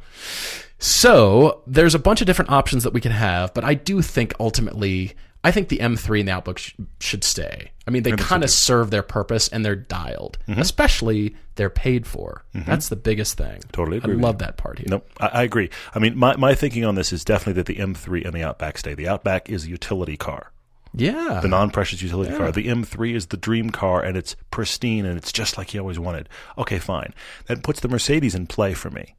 So 0.79 1.62
there's 1.66 1.94
a 1.94 1.99
bunch 1.99 2.20
of 2.20 2.27
different 2.27 2.51
options 2.51 2.85
that 2.85 2.92
we 2.92 3.01
can 3.01 3.12
have, 3.12 3.53
but 3.55 3.64
I 3.64 3.75
do 3.75 4.03
think 4.03 4.35
ultimately, 4.40 5.14
I 5.42 5.50
think 5.53 5.68
the 5.70 5.79
M3 5.79 6.20
and 6.20 6.29
the 6.29 6.33
Outback 6.33 6.59
sh- 6.59 6.74
should 7.00 7.24
stay. 7.24 7.70
I 7.87 7.90
mean, 7.90 8.03
they 8.03 8.12
kind 8.12 8.44
of 8.44 8.50
serve 8.50 8.90
their 8.90 9.03
purpose 9.03 9.48
and 9.48 9.64
they're 9.64 9.74
dialed, 9.76 10.38
Mm-hmm. 10.46 10.61
especially 10.61 11.35
they're 11.55 11.70
paid 11.70 12.07
for. 12.07 12.44
That's 12.55 12.88
the 12.90 12.96
biggest 12.96 13.37
thing. 13.38 13.61
Totally 13.72 13.96
agree 13.98 14.14
I 14.14 14.18
love 14.18 14.38
that 14.38 14.57
part 14.59 14.79
here. 14.79 14.87
Nope, 14.90 15.11
I, 15.18 15.26
I 15.29 15.42
agree. 15.42 15.70
I 15.94 15.98
mean, 15.98 16.16
my, 16.16 16.37
my 16.37 16.55
thinking 16.55 16.85
on 16.85 16.94
this 16.94 17.12
is 17.12 17.24
definitely 17.24 17.55
that 17.62 17.66
the 17.66 17.76
M3 17.76 18.24
and 18.24 18.35
the 18.35 18.42
Outback 18.42 18.76
stay. 18.79 18.94
The 18.94 19.09
Outback 19.09 19.48
is 19.48 19.64
a 19.64 19.68
utility 19.70 20.16
car, 20.18 20.53
Yeah. 20.94 21.40
the 21.42 21.48
non-precious 21.48 22.03
utility 22.03 22.37
car. 22.37 22.53
The 22.53 22.66
M3 22.68 23.14
is 23.14 23.26
the 23.29 23.37
dream 23.37 23.70
car, 23.70 24.03
and 24.03 24.16
it's 24.16 24.37
pristine 24.50 25.05
and 25.07 25.16
it's 25.16 25.33
just 25.33 25.57
like 25.59 25.72
you 25.74 25.81
always 25.81 25.98
wanted. 25.98 26.29
Okay, 26.59 26.79
fine. 26.79 27.14
That 27.46 27.62
puts 27.62 27.81
the 27.81 27.88
Mercedes 27.88 28.35
in 28.35 28.46
play 28.46 28.74
for 28.74 28.90
me. 28.90 29.14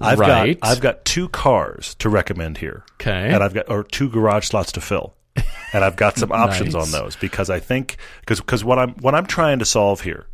I've 0.00 0.18
Right. 0.18 0.60
got 0.60 0.70
I've 0.70 0.80
got 0.80 1.04
two 1.04 1.28
cars 1.28 1.94
to 2.00 2.08
recommend 2.08 2.58
here. 2.58 2.84
Okay. 3.00 3.30
and 3.32 3.42
I've 3.42 3.54
got 3.54 3.70
or 3.70 3.82
two 3.84 4.08
garage 4.10 4.46
slots 4.48 4.72
to 4.72 4.80
fill, 4.80 5.14
and 5.72 5.84
I've 5.84 5.96
got 5.96 6.16
some 6.18 6.32
options 6.44 6.74
Nice. 6.74 6.84
on 6.84 6.90
those 6.92 7.16
because 7.16 7.48
I 7.50 7.60
think 7.60 7.96
because 8.20 8.40
because 8.40 8.64
what 8.64 8.78
I'm 8.78 8.90
what 9.00 9.14
I'm 9.14 9.26
trying 9.26 9.58
to 9.60 9.64
solve 9.64 10.02
here 10.02 10.26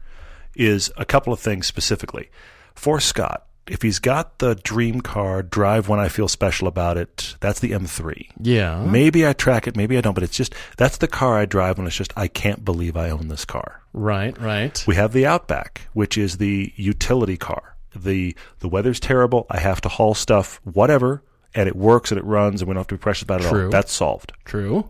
is 0.56 0.90
a 0.96 1.04
couple 1.04 1.32
of 1.32 1.40
things 1.40 1.66
specifically 1.66 2.30
for 2.74 3.00
Scott. 3.00 3.46
If 3.68 3.80
he's 3.82 4.00
got 4.00 4.40
the 4.40 4.56
dream 4.56 5.00
car, 5.00 5.40
drive 5.40 5.88
when 5.88 6.00
I 6.00 6.08
feel 6.08 6.26
special 6.26 6.66
about 6.66 6.96
it. 6.98 7.36
That's 7.38 7.60
the 7.60 7.70
M3. 7.70 8.26
yeah. 8.40 8.82
Maybe 8.84 9.24
I 9.24 9.32
track 9.34 9.68
it, 9.68 9.76
maybe 9.76 9.96
I 9.96 10.00
don't, 10.00 10.14
but 10.14 10.24
it's 10.24 10.36
just 10.36 10.52
that's 10.76 10.96
the 10.96 11.06
car 11.06 11.38
I 11.38 11.44
drive 11.46 11.78
when 11.78 11.86
it's 11.86 11.94
just 11.96 12.12
I 12.16 12.26
can't 12.26 12.64
believe 12.64 12.96
I 12.96 13.10
own 13.10 13.28
this 13.28 13.44
car. 13.44 13.80
Right, 13.92 14.36
right. 14.40 14.82
We 14.88 14.96
have 14.96 15.12
the 15.12 15.26
Outback, 15.26 15.82
which 15.92 16.18
is 16.18 16.38
the 16.38 16.72
utility 16.74 17.36
car. 17.36 17.71
The 17.94 18.36
the 18.60 18.68
weather's 18.68 18.98
terrible. 19.00 19.46
I 19.50 19.58
have 19.60 19.80
to 19.82 19.88
haul 19.88 20.14
stuff, 20.14 20.60
whatever, 20.64 21.22
and 21.54 21.68
it 21.68 21.76
works 21.76 22.10
and 22.10 22.18
it 22.18 22.24
runs, 22.24 22.62
and 22.62 22.68
we 22.68 22.74
don't 22.74 22.80
have 22.80 22.86
to 22.88 22.94
be 22.94 22.98
precious 23.00 23.22
about 23.22 23.40
it. 23.40 23.44
at 23.46 23.52
all. 23.52 23.58
True. 23.58 23.70
That's 23.70 23.92
solved. 23.92 24.32
True. 24.44 24.88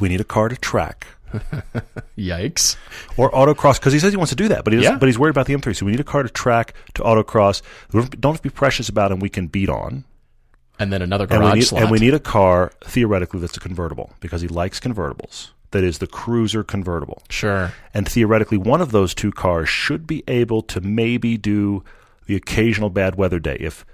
We 0.00 0.08
need 0.08 0.20
a 0.20 0.24
car 0.24 0.48
to 0.48 0.56
track 0.56 1.06
Yikes. 2.18 2.76
or 3.16 3.30
autocross 3.32 3.78
because 3.78 3.92
he 3.92 3.98
says 3.98 4.12
he 4.12 4.16
wants 4.16 4.30
to 4.30 4.36
do 4.36 4.48
that, 4.48 4.64
but 4.64 4.72
he 4.72 4.78
doesn't, 4.78 4.92
Yeah. 4.94 4.98
but 4.98 5.06
he's 5.06 5.18
worried 5.18 5.30
about 5.30 5.46
the 5.46 5.54
M3. 5.54 5.74
So 5.76 5.86
we 5.86 5.92
need 5.92 6.00
a 6.00 6.04
car 6.04 6.22
to 6.22 6.28
track 6.28 6.74
to 6.94 7.02
autocross. 7.02 7.62
We 7.92 8.00
don't 8.00 8.20
don't 8.20 8.32
have 8.34 8.38
to 8.40 8.42
be 8.48 8.50
precious 8.54 8.88
about, 8.88 9.12
and 9.12 9.20
we 9.22 9.28
can 9.28 9.46
beat 9.48 9.68
on. 9.68 10.04
And 10.78 10.92
then 10.92 11.02
another 11.02 11.24
And 11.24 11.38
garage 11.40 11.52
we 11.52 11.58
need 11.60 11.64
slot. 11.66 11.82
and 11.82 11.90
we 11.90 11.98
need 12.00 12.14
a 12.14 12.18
car 12.20 12.72
theoretically 12.84 13.38
that's 13.40 13.56
a 13.56 13.60
convertible 13.60 14.12
because 14.20 14.42
he 14.42 14.48
likes 14.48 14.80
convertibles. 14.80 15.50
That 15.70 15.84
is 15.84 15.98
the 15.98 16.06
cruiser 16.06 16.62
convertible. 16.62 17.22
sure. 17.28 17.72
And 17.92 18.08
theoretically, 18.08 18.58
one 18.58 18.80
of 18.80 18.92
those 18.92 19.12
two 19.14 19.32
cars 19.32 19.68
should 19.68 20.06
be 20.06 20.22
able 20.28 20.62
to 20.62 20.80
maybe 20.80 21.36
do 21.36 21.82
the 22.26 22.36
occasional 22.36 22.90
bad 22.90 23.16
weather 23.16 23.38
day. 23.38 23.56
If 23.60 23.84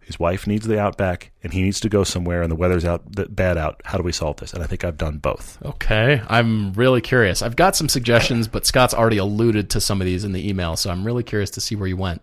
his 0.00 0.18
wife 0.18 0.46
needs 0.46 0.66
the 0.66 0.78
Outback 0.78 1.30
and 1.42 1.52
he 1.52 1.62
needs 1.62 1.78
to 1.80 1.88
go 1.88 2.02
somewhere 2.04 2.42
and 2.42 2.50
the 2.50 2.56
weather's 2.56 2.84
out 2.84 3.02
bad 3.34 3.56
out, 3.56 3.80
how 3.84 3.96
do 3.96 4.02
we 4.02 4.12
solve 4.12 4.36
this? 4.36 4.52
And 4.52 4.62
I 4.62 4.66
think 4.66 4.84
I've 4.84 4.96
done 4.96 5.18
both. 5.18 5.58
Okay, 5.64 6.20
I'm 6.28 6.72
really 6.72 7.00
curious. 7.00 7.42
I've 7.42 7.56
got 7.56 7.76
some 7.76 7.88
suggestions, 7.88 8.48
but 8.48 8.66
Scott's 8.66 8.94
already 8.94 9.18
alluded 9.18 9.70
to 9.70 9.80
some 9.80 10.00
of 10.00 10.06
these 10.06 10.24
in 10.24 10.32
the 10.32 10.48
email, 10.48 10.76
so 10.76 10.90
I'm 10.90 11.04
really 11.04 11.22
curious 11.22 11.50
to 11.50 11.60
see 11.60 11.76
where 11.76 11.88
you 11.88 11.96
went. 11.96 12.22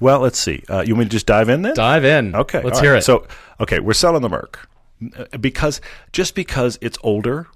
Well, 0.00 0.20
let's 0.20 0.38
see. 0.38 0.62
Uh, 0.68 0.82
you 0.86 0.94
want 0.94 1.00
me 1.00 1.04
to 1.06 1.10
just 1.10 1.26
dive 1.26 1.48
in 1.48 1.62
then? 1.62 1.74
Dive 1.74 2.04
in. 2.04 2.34
Okay, 2.34 2.62
let's 2.62 2.80
hear 2.80 2.92
right. 2.92 2.98
it. 2.98 3.02
So, 3.02 3.26
okay, 3.60 3.78
we're 3.78 3.92
selling 3.92 4.20
the 4.20 4.28
Merc 4.28 4.68
Uh, 5.16 5.38
because 5.38 5.80
just 6.12 6.34
because 6.34 6.78
it's 6.82 6.98
older, 7.02 7.46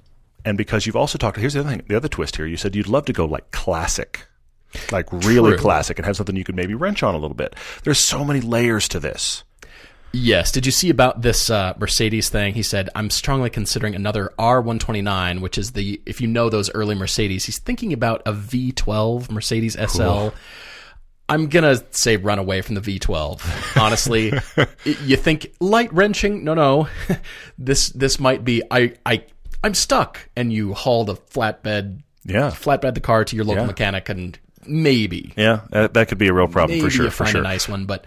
and 0.44 0.56
because 0.56 0.86
you've 0.86 0.96
also 0.96 1.18
talked. 1.18 1.38
Here's 1.38 1.54
the 1.54 1.60
other 1.60 1.70
thing. 1.70 1.82
The 1.88 1.96
other 1.96 2.08
twist 2.08 2.36
here. 2.36 2.46
You 2.46 2.56
said 2.56 2.76
you'd 2.76 2.86
love 2.86 3.06
to 3.06 3.12
go 3.12 3.24
like 3.24 3.50
classic, 3.50 4.26
like 4.92 5.10
really 5.12 5.50
True. 5.52 5.58
classic, 5.58 5.98
and 5.98 6.06
have 6.06 6.16
something 6.16 6.36
you 6.36 6.44
could 6.44 6.56
maybe 6.56 6.74
wrench 6.74 7.02
on 7.02 7.14
a 7.14 7.18
little 7.18 7.36
bit. 7.36 7.54
There's 7.84 7.98
so 7.98 8.24
many 8.24 8.40
layers 8.40 8.88
to 8.88 9.00
this. 9.00 9.44
yes, 10.12 10.52
did 10.52 10.64
you 10.66 10.72
see 10.72 10.90
about 10.90 11.22
this 11.22 11.50
uh, 11.50 11.74
Mercedes 11.78 12.28
thing? 12.28 12.54
He 12.54 12.62
said, 12.62 12.88
"I'm 12.94 13.10
strongly 13.10 13.50
considering 13.50 13.94
another 13.94 14.32
R129, 14.38 15.40
which 15.40 15.58
is 15.58 15.72
the 15.72 16.00
if 16.06 16.20
you 16.20 16.26
know 16.28 16.48
those 16.50 16.70
early 16.74 16.94
Mercedes. 16.94 17.44
He's 17.46 17.58
thinking 17.58 17.92
about 17.92 18.22
a 18.26 18.32
V12 18.32 19.30
Mercedes 19.30 19.76
SL." 19.78 20.28
I'm 21.26 21.48
gonna 21.48 21.82
say 21.90 22.16
run 22.18 22.38
away 22.38 22.60
from 22.60 22.74
the 22.74 22.82
V12. 22.82 23.76
Honestly, 23.80 24.30
you 24.84 25.16
think 25.16 25.54
light 25.58 25.90
wrenching? 25.92 26.44
No, 26.44 26.52
no. 26.52 26.88
this 27.58 27.88
this 27.90 28.20
might 28.20 28.44
be. 28.44 28.62
I 28.70 28.92
I 29.06 29.24
I'm 29.62 29.72
stuck, 29.72 30.28
and 30.36 30.52
you 30.52 30.74
haul 30.74 31.04
the 31.06 31.14
flatbed 31.14 32.02
Yeah, 32.24 32.50
flatbed 32.50 32.92
the 32.94 33.00
car 33.00 33.24
to 33.24 33.34
your 33.36 33.46
local 33.46 33.62
Yeah. 33.62 33.66
mechanic, 33.68 34.10
and 34.10 34.38
maybe 34.66 35.32
yeah, 35.36 35.60
that, 35.70 35.94
that 35.94 36.08
could 36.08 36.18
be 36.18 36.28
a 36.28 36.32
real 36.32 36.48
problem 36.48 36.78
maybe 36.78 36.86
for 36.86 36.90
sure. 36.90 37.04
you 37.06 37.10
For 37.10 37.24
find 37.24 37.30
sure. 37.32 37.40
a 37.40 37.44
nice 37.44 37.68
one, 37.68 37.86
but 37.86 38.04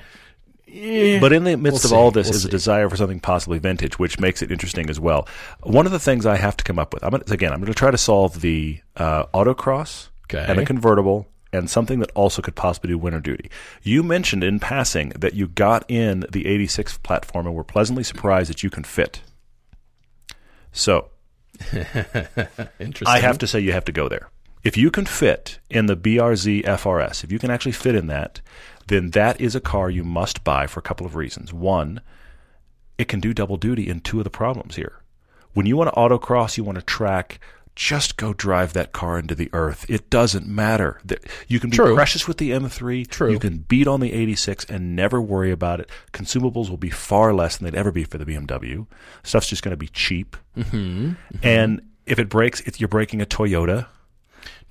But 0.65 1.33
in 1.33 1.43
the 1.45 1.55
midst 1.57 1.83
We'll 1.85 1.93
of 1.93 1.97
all 1.97 2.11
this 2.11 2.27
We'll 2.27 2.35
is 2.35 2.45
a 2.45 2.49
desire 2.49 2.89
for 2.89 2.97
something 2.97 3.19
possibly 3.19 3.57
vintage, 3.59 3.97
which 3.97 4.19
makes 4.19 4.41
it 4.41 4.51
interesting 4.51 4.89
as 4.89 4.99
well. 4.99 5.27
One 5.63 5.85
of 5.85 5.91
the 5.91 5.99
things 5.99 6.25
I 6.25 6.35
have 6.37 6.57
to 6.57 6.63
come 6.63 6.77
up 6.77 6.93
with, 6.93 7.03
I'm 7.03 7.11
gonna, 7.11 7.23
again, 7.29 7.53
I'm 7.53 7.59
going 7.59 7.71
to 7.73 7.77
try 7.77 7.89
to 7.91 7.97
solve 7.97 8.41
the 8.41 8.79
uh, 8.95 9.25
autocross 9.33 10.09
Okay. 10.25 10.45
and 10.47 10.59
a 10.59 10.65
convertible 10.65 11.25
and 11.53 11.69
something 11.69 11.99
that 11.99 12.11
also 12.13 12.41
could 12.41 12.55
possibly 12.55 12.89
do 12.89 12.97
winter 12.97 13.21
duty. 13.21 13.49
You 13.81 14.03
mentioned 14.03 14.43
in 14.43 14.59
passing 14.59 15.09
that 15.17 15.33
you 15.33 15.47
got 15.47 15.89
in 15.89 16.25
the 16.29 16.45
86 16.45 16.97
platform 16.97 17.47
and 17.47 17.55
were 17.55 17.63
pleasantly 17.63 18.03
surprised 18.03 18.49
that 18.49 18.61
you 18.61 18.69
can 18.69 18.83
fit. 18.83 19.21
So 20.73 21.09
interesting. 21.71 23.07
I 23.07 23.19
have 23.19 23.37
to 23.39 23.47
say 23.47 23.61
you 23.61 23.71
have 23.71 23.85
to 23.85 23.91
go 23.93 24.09
there. 24.09 24.29
If 24.63 24.75
you 24.77 24.91
can 24.91 25.05
fit 25.05 25.59
in 25.69 25.85
the 25.85 25.95
BRZ 25.95 26.65
FRS, 26.65 27.23
if 27.23 27.31
you 27.31 27.39
can 27.39 27.51
actually 27.51 27.71
fit 27.71 27.95
in 27.95 28.07
that, 28.07 28.41
then 28.87 29.11
that 29.11 29.39
is 29.39 29.55
a 29.55 29.61
car 29.61 29.89
you 29.89 30.03
must 30.03 30.43
buy 30.43 30.67
for 30.67 30.79
a 30.79 30.83
couple 30.83 31.05
of 31.05 31.15
reasons. 31.15 31.53
One, 31.53 32.01
it 32.97 33.07
can 33.07 33.19
do 33.19 33.33
double 33.33 33.57
duty 33.57 33.87
in 33.87 33.99
two 33.99 34.19
of 34.19 34.23
the 34.23 34.29
problems 34.29 34.75
here. 34.75 35.01
When 35.53 35.65
you 35.65 35.77
want 35.77 35.93
to 35.93 35.99
autocross, 35.99 36.57
you 36.57 36.63
want 36.63 36.77
to 36.77 36.83
track, 36.83 37.39
just 37.75 38.17
go 38.17 38.33
drive 38.33 38.73
that 38.73 38.91
car 38.91 39.19
into 39.19 39.35
the 39.35 39.49
earth. 39.53 39.85
It 39.87 40.09
doesn't 40.09 40.47
matter. 40.47 40.99
You 41.47 41.59
can 41.59 41.69
be 41.69 41.77
True. 41.77 41.93
precious 41.93 42.27
with 42.27 42.37
the 42.37 42.51
M3. 42.51 43.07
True. 43.07 43.31
You 43.31 43.39
can 43.39 43.59
beat 43.59 43.87
on 43.87 43.99
the 43.99 44.13
86 44.13 44.65
and 44.65 44.95
never 44.95 45.21
worry 45.21 45.51
about 45.51 45.79
it. 45.79 45.89
Consumables 46.11 46.69
will 46.69 46.77
be 46.77 46.89
far 46.89 47.33
less 47.33 47.57
than 47.57 47.65
they'd 47.69 47.77
ever 47.77 47.91
be 47.91 48.03
for 48.03 48.17
the 48.17 48.25
BMW. 48.25 48.87
Stuff's 49.23 49.47
just 49.47 49.61
going 49.61 49.73
to 49.73 49.77
be 49.77 49.89
cheap. 49.89 50.35
Mm-hmm. 50.57 51.13
And 51.43 51.81
if 52.07 52.17
it 52.17 52.29
breaks, 52.29 52.61
it, 52.61 52.79
you're 52.79 52.87
breaking 52.87 53.21
a 53.21 53.25
Toyota. 53.25 53.85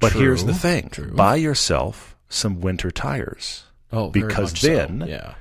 But 0.01 0.13
True. 0.13 0.21
here's 0.23 0.45
the 0.45 0.55
thing: 0.55 0.91
True. 0.91 1.11
buy 1.11 1.37
yourself 1.37 2.17
some 2.29 2.61
winter 2.61 2.91
tires. 2.91 3.65
oh, 3.93 4.09
because 4.11 4.53
much 4.53 4.61
so. 4.61 4.67
then- 4.75 5.05
yeah, 5.09 5.35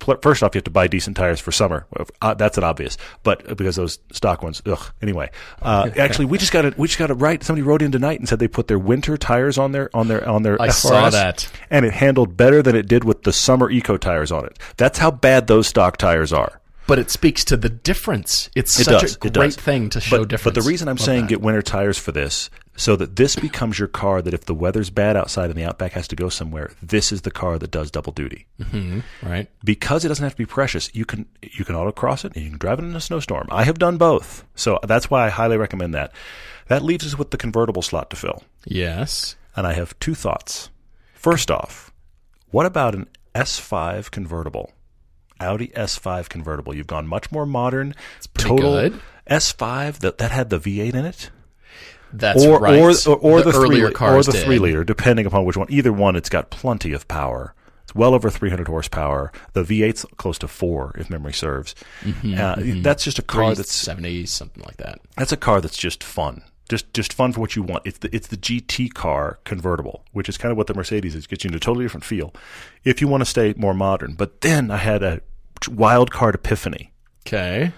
Pl- 0.00 0.16
First 0.22 0.42
off, 0.42 0.54
you 0.54 0.58
have 0.58 0.64
to 0.64 0.70
buy 0.70 0.88
decent 0.88 1.16
tires 1.16 1.38
for 1.38 1.52
summer. 1.52 1.86
Uh, 2.20 2.34
that's 2.34 2.58
an 2.58 2.64
obvious, 2.64 2.96
but 3.22 3.48
uh, 3.48 3.54
because 3.54 3.76
those 3.76 4.00
stock 4.10 4.42
ones, 4.42 4.60
ugh. 4.66 4.92
Anyway, 5.00 5.30
uh, 5.60 5.88
actually, 5.96 6.24
we 6.24 6.38
just 6.38 6.50
got 6.52 6.64
it. 6.64 6.76
We 6.76 6.88
just 6.88 6.98
got 6.98 7.10
it 7.10 7.14
right. 7.14 7.40
Somebody 7.44 7.62
wrote 7.62 7.82
in 7.82 7.92
tonight 7.92 8.18
and 8.18 8.28
said 8.28 8.40
they 8.40 8.48
put 8.48 8.66
their 8.66 8.78
winter 8.80 9.16
tires 9.16 9.58
on 9.58 9.70
their 9.72 9.88
on 9.94 10.08
their 10.08 10.28
on 10.28 10.42
their. 10.42 10.60
I 10.60 10.68
FRS, 10.68 10.72
saw 10.72 11.10
that. 11.10 11.48
and 11.70 11.86
it 11.86 11.92
handled 11.92 12.36
better 12.36 12.62
than 12.62 12.74
it 12.74 12.88
did 12.88 13.04
with 13.04 13.22
the 13.22 13.32
summer 13.32 13.70
eco 13.70 13.96
tires 13.96 14.32
on 14.32 14.44
it. 14.46 14.58
That's 14.76 14.98
how 14.98 15.12
bad 15.12 15.46
those 15.46 15.68
stock 15.68 15.96
tires 15.98 16.32
are. 16.32 16.60
but 16.88 16.98
it 16.98 17.08
speaks 17.10 17.44
to 17.44 17.56
the 17.56 17.68
difference. 17.68 18.50
It's 18.56 18.78
It 18.80 18.84
such 18.84 19.02
does. 19.02 19.16
a 19.24 19.30
great 19.30 19.54
thing 19.54 19.88
to 19.90 20.00
show 20.00 20.18
but, 20.18 20.28
difference. 20.28 20.56
But 20.56 20.60
the 20.60 20.68
reason 20.68 20.88
I'm 20.88 20.96
Love 20.96 21.04
saying 21.06 21.20
that. 21.22 21.28
get 21.28 21.40
winter 21.40 21.62
tires 21.62 21.96
for 21.96 22.10
this, 22.10 22.50
so 22.76 22.96
that 22.96 23.16
this 23.16 23.36
becomes 23.36 23.78
your 23.78 23.88
car 23.88 24.22
that 24.22 24.32
if 24.34 24.46
the 24.46 24.54
weather's 24.54 24.88
bad 24.90 25.16
outside 25.16 25.50
and 25.50 25.58
the 25.58 25.64
Outback 25.64 25.92
has 25.92 26.08
to 26.08 26.16
go 26.16 26.28
somewhere, 26.30 26.72
this 26.82 27.12
is 27.12 27.20
the 27.22 27.30
car 27.30 27.58
that 27.58 27.70
does 27.70 27.90
double 27.90 28.12
duty. 28.12 28.46
Mm-hmm. 28.60 29.00
right. 29.26 29.48
Because 29.62 30.04
it 30.04 30.08
doesn't 30.08 30.22
have 30.22 30.32
to 30.32 30.38
be 30.38 30.46
precious, 30.46 30.94
you 30.94 31.04
can 31.04 31.26
you 31.42 31.64
can 31.64 31.74
autocross 31.74 32.24
it 32.24 32.34
and 32.34 32.42
you 32.44 32.50
can 32.50 32.58
drive 32.58 32.78
it 32.78 32.84
in 32.84 32.96
a 32.96 33.00
snowstorm. 33.00 33.48
I 33.50 33.64
have 33.64 33.78
done 33.78 33.98
both, 33.98 34.44
so 34.54 34.78
that's 34.84 35.10
why 35.10 35.26
I 35.26 35.28
highly 35.30 35.56
recommend 35.58 35.94
that. 35.94 36.12
That 36.68 36.82
leaves 36.82 37.04
us 37.06 37.18
with 37.18 37.30
the 37.30 37.36
convertible 37.36 37.82
slot 37.82 38.08
to 38.10 38.16
fill, 38.16 38.42
Yes. 38.64 39.36
and 39.54 39.66
I 39.66 39.74
have 39.74 39.98
two 40.00 40.14
thoughts. 40.14 40.70
First 41.14 41.50
off, 41.50 41.92
what 42.50 42.64
about 42.66 42.94
an 42.94 43.06
S5 43.34 44.10
convertible? 44.10 44.72
Audi 45.40 45.68
S5 45.68 46.28
convertible. 46.28 46.74
You've 46.74 46.86
gone 46.86 47.06
much 47.06 47.30
more 47.32 47.44
modern. 47.46 47.94
It's 48.16 48.26
pretty 48.28 48.50
total 48.50 48.72
good. 48.72 49.00
S5 49.28 49.98
that 49.98 50.18
that 50.18 50.30
had 50.30 50.50
the 50.50 50.58
V8 50.58 50.94
in 50.94 51.04
it, 51.04 51.30
That's 52.12 52.44
or 52.44 52.58
right. 52.58 52.78
or 52.78 52.90
or, 53.10 53.16
or 53.18 53.42
the, 53.42 53.52
three 53.52 53.62
earlier 53.62 53.88
li- 53.88 53.94
cars 53.94 54.28
or 54.28 54.32
the 54.32 54.38
did. 54.38 54.44
three 54.44 54.58
liter, 54.58 54.84
depending 54.84 55.26
upon 55.26 55.44
which 55.44 55.56
one. 55.56 55.66
Either 55.70 55.92
one, 55.92 56.16
it's 56.16 56.28
got 56.28 56.50
plenty 56.50 56.92
of 56.92 57.08
power. 57.08 57.54
It's 57.84 57.94
well 57.94 58.14
over 58.14 58.30
300 58.30 58.68
horsepower. 58.68 59.32
The 59.54 59.64
V8's 59.64 60.06
close 60.16 60.38
to 60.38 60.48
four, 60.48 60.94
if 60.96 61.10
memory 61.10 61.32
serves. 61.32 61.74
Mm-hmm, 62.02 62.34
uh, 62.78 62.80
That's 62.82 63.02
just 63.02 63.18
a 63.18 63.22
car 63.22 63.54
that's 63.54 63.84
370, 63.84 64.26
something 64.26 64.62
like 64.62 64.76
that. 64.76 65.00
that's 65.16 65.32
a 65.32 65.36
car 65.36 65.60
that's 65.60 65.76
just 65.76 66.04
fun 66.04 66.42
just 66.68 66.94
just 66.94 67.12
fun 67.12 67.32
for 67.32 67.40
what 67.40 67.54
you 67.54 67.62
want. 67.62 67.82
It's 67.84 67.98
the 67.98 68.14
it's 68.16 68.28
the 68.28 68.36
GT 68.36 68.94
car 68.94 69.40
convertible, 69.44 70.04
which 70.12 70.28
is 70.28 70.38
kind 70.38 70.50
of 70.52 70.56
what 70.56 70.68
the 70.68 70.74
Mercedes 70.74 71.14
is. 71.14 71.24
It 71.24 71.28
gets 71.28 71.44
you 71.44 71.48
into 71.48 71.56
a 71.58 71.60
totally 71.60 71.84
different 71.84 72.04
feel. 72.04 72.32
If 72.84 73.02
you 73.02 73.08
want 73.08 73.20
to 73.20 73.26
stay 73.26 73.52
more 73.58 73.74
modern, 73.74 74.14
but 74.14 74.40
then 74.40 74.70
I 74.70 74.76
had 74.78 75.02
a 75.02 75.20
wild 75.70 76.10
card 76.10 76.34
epiphany. 76.34 76.92
Okay. 77.26 77.72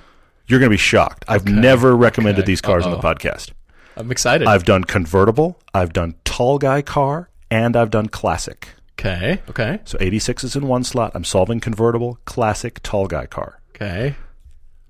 You're 0.46 0.60
going 0.60 0.68
to 0.70 0.74
be 0.74 0.76
shocked. 0.76 1.24
I've 1.26 1.46
never 1.48 1.96
recommended 1.96 2.40
Okay. 2.42 2.46
these 2.52 2.60
cars 2.60 2.84
on 2.86 2.92
Uh-oh. 2.92 3.00
the 3.00 3.02
podcast. 3.02 3.50
I'm 3.96 4.10
excited. 4.10 4.46
I've 4.48 4.64
done 4.64 4.84
convertible, 4.84 5.58
I've 5.72 5.92
done 5.92 6.14
tall 6.24 6.58
guy 6.58 6.82
car, 6.82 7.28
and 7.50 7.76
I've 7.76 7.90
done 7.90 8.08
classic. 8.08 8.68
okay. 8.98 9.40
Okay. 9.50 9.80
So 9.84 9.96
86 10.00 10.44
is 10.44 10.56
in 10.56 10.66
one 10.66 10.82
slot. 10.84 11.12
I'm 11.14 11.24
solving 11.24 11.60
convertible, 11.60 12.18
classic, 12.24 12.80
tall 12.82 13.06
guy 13.06 13.26
car. 13.26 13.60
Okay. 13.74 14.16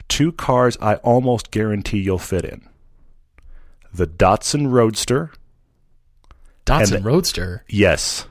Two 0.09 0.32
cars 0.32 0.76
I 0.80 0.96
almost 0.96 1.50
guarantee 1.50 1.98
you'll 2.00 2.18
fit 2.18 2.44
in. 2.44 2.68
The 3.92 4.07
Datsun 4.07 4.70
Roadster. 4.70 5.30
Datsun 6.66 6.96
And- 6.96 7.05
Roadster. 7.05 7.64
Yes. 7.68 8.26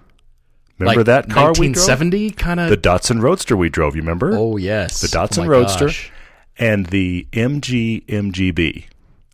Remember 0.79 0.99
like 1.01 1.05
that 1.05 1.29
car 1.29 1.49
we 1.51 1.67
drove? 1.69 1.87
1970 1.87 2.31
kind 2.31 2.59
of. 2.59 2.69
The 2.69 2.77
Datsun 2.77 3.21
Roadster 3.21 3.55
we 3.55 3.69
drove, 3.69 3.95
you 3.95 4.01
remember? 4.01 4.31
oh 4.33 4.57
yes. 4.57 5.01
the 5.01 5.17
oh 5.17 5.21
Datsun 5.23 5.45
Oh 5.45 5.47
Roadster 5.49 5.85
gosh. 5.85 6.11
and 6.57 6.87
the 6.87 7.27
MG 7.31 8.03
MGB. 8.07 8.85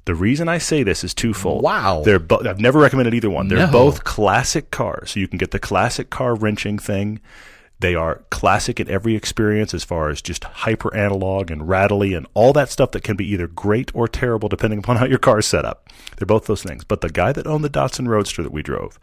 The 0.06 0.16
reason 0.16 0.48
I 0.50 0.58
say 0.58 0.82
this 0.84 1.04
is 1.04 1.14
twofold. 1.14 1.64
Wow. 1.64 2.02
They're 2.04 2.20
bo- 2.20 2.42
I've 2.48 2.60
never 2.60 2.80
recommended 2.80 3.14
either 3.14 3.30
one. 3.30 3.48
They're 3.48 3.68
No. 3.68 3.72
both 3.72 4.04
classic 4.04 4.72
cars. 4.72 5.12
So 5.12 5.20
you 5.20 5.28
can 5.28 5.38
get 5.38 5.52
the 5.52 5.60
classic 5.60 6.10
car 6.10 6.34
wrenching 6.36 6.80
thing. 6.80 7.20
They 7.82 7.96
are 7.96 8.24
classic 8.30 8.80
in 8.80 8.90
every 8.90 9.16
experience 9.16 9.74
as 9.74 9.84
far 9.86 10.10
as 10.10 10.22
just 10.22 10.44
hyper 10.44 10.94
analog 10.96 11.50
and 11.52 11.68
rattly 11.70 12.14
and 12.14 12.28
all 12.34 12.52
that 12.54 12.70
stuff 12.70 12.92
that 12.92 13.04
can 13.04 13.16
be 13.16 13.26
either 13.32 13.48
great 13.48 13.90
or 13.94 14.08
terrible 14.08 14.50
depending 14.50 14.80
upon 14.80 14.98
how 14.98 15.06
your 15.06 15.18
car 15.20 15.40
is 15.40 15.46
set 15.46 15.64
up. 15.64 15.88
They're 16.18 16.26
both 16.26 16.46
those 16.46 16.64
things. 16.64 16.84
But 16.84 17.02
the 17.02 17.10
guy 17.10 17.32
that 17.32 17.48
owned 17.48 17.64
the 17.64 17.70
Datsun 17.70 18.08
Roadster 18.08 18.44
that 18.44 18.52
we 18.52 18.64
drove 18.64 19.00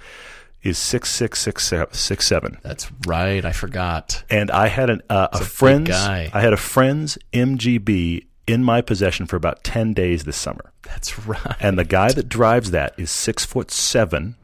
is 0.63 0.77
six 0.77 1.11
six 1.11 1.41
six 1.41 1.65
seven 1.67 1.87
six 1.95 2.27
seven 2.27 2.59
That's 2.63 2.91
right. 3.07 3.45
I 3.45 3.53
forgot. 3.53 4.25
and 4.29 4.51
I 4.51 4.67
had 4.69 4.91
an, 4.91 5.01
uh, 5.09 5.29
a 5.33 5.39
big 5.39 5.47
friend's 5.49 5.91
guy. 5.91 6.31
I 6.35 6.41
had 6.41 6.53
a 6.53 6.57
friend's 6.59 7.17
MGB 7.33 8.27
in 8.47 8.63
my 8.65 8.81
possession 8.81 9.27
for 9.27 9.37
about 9.37 9.65
ten 9.65 9.93
days 9.93 10.25
this 10.25 10.37
summer, 10.37 10.73
That's 10.83 11.19
right. 11.27 11.57
and 11.61 11.79
the 11.79 11.85
guy 11.85 12.13
that 12.13 12.29
drives 12.29 12.71
that 12.71 12.95
is 12.99 13.11
six 13.11 13.45
foot 13.45 13.71
seven. 13.71 14.37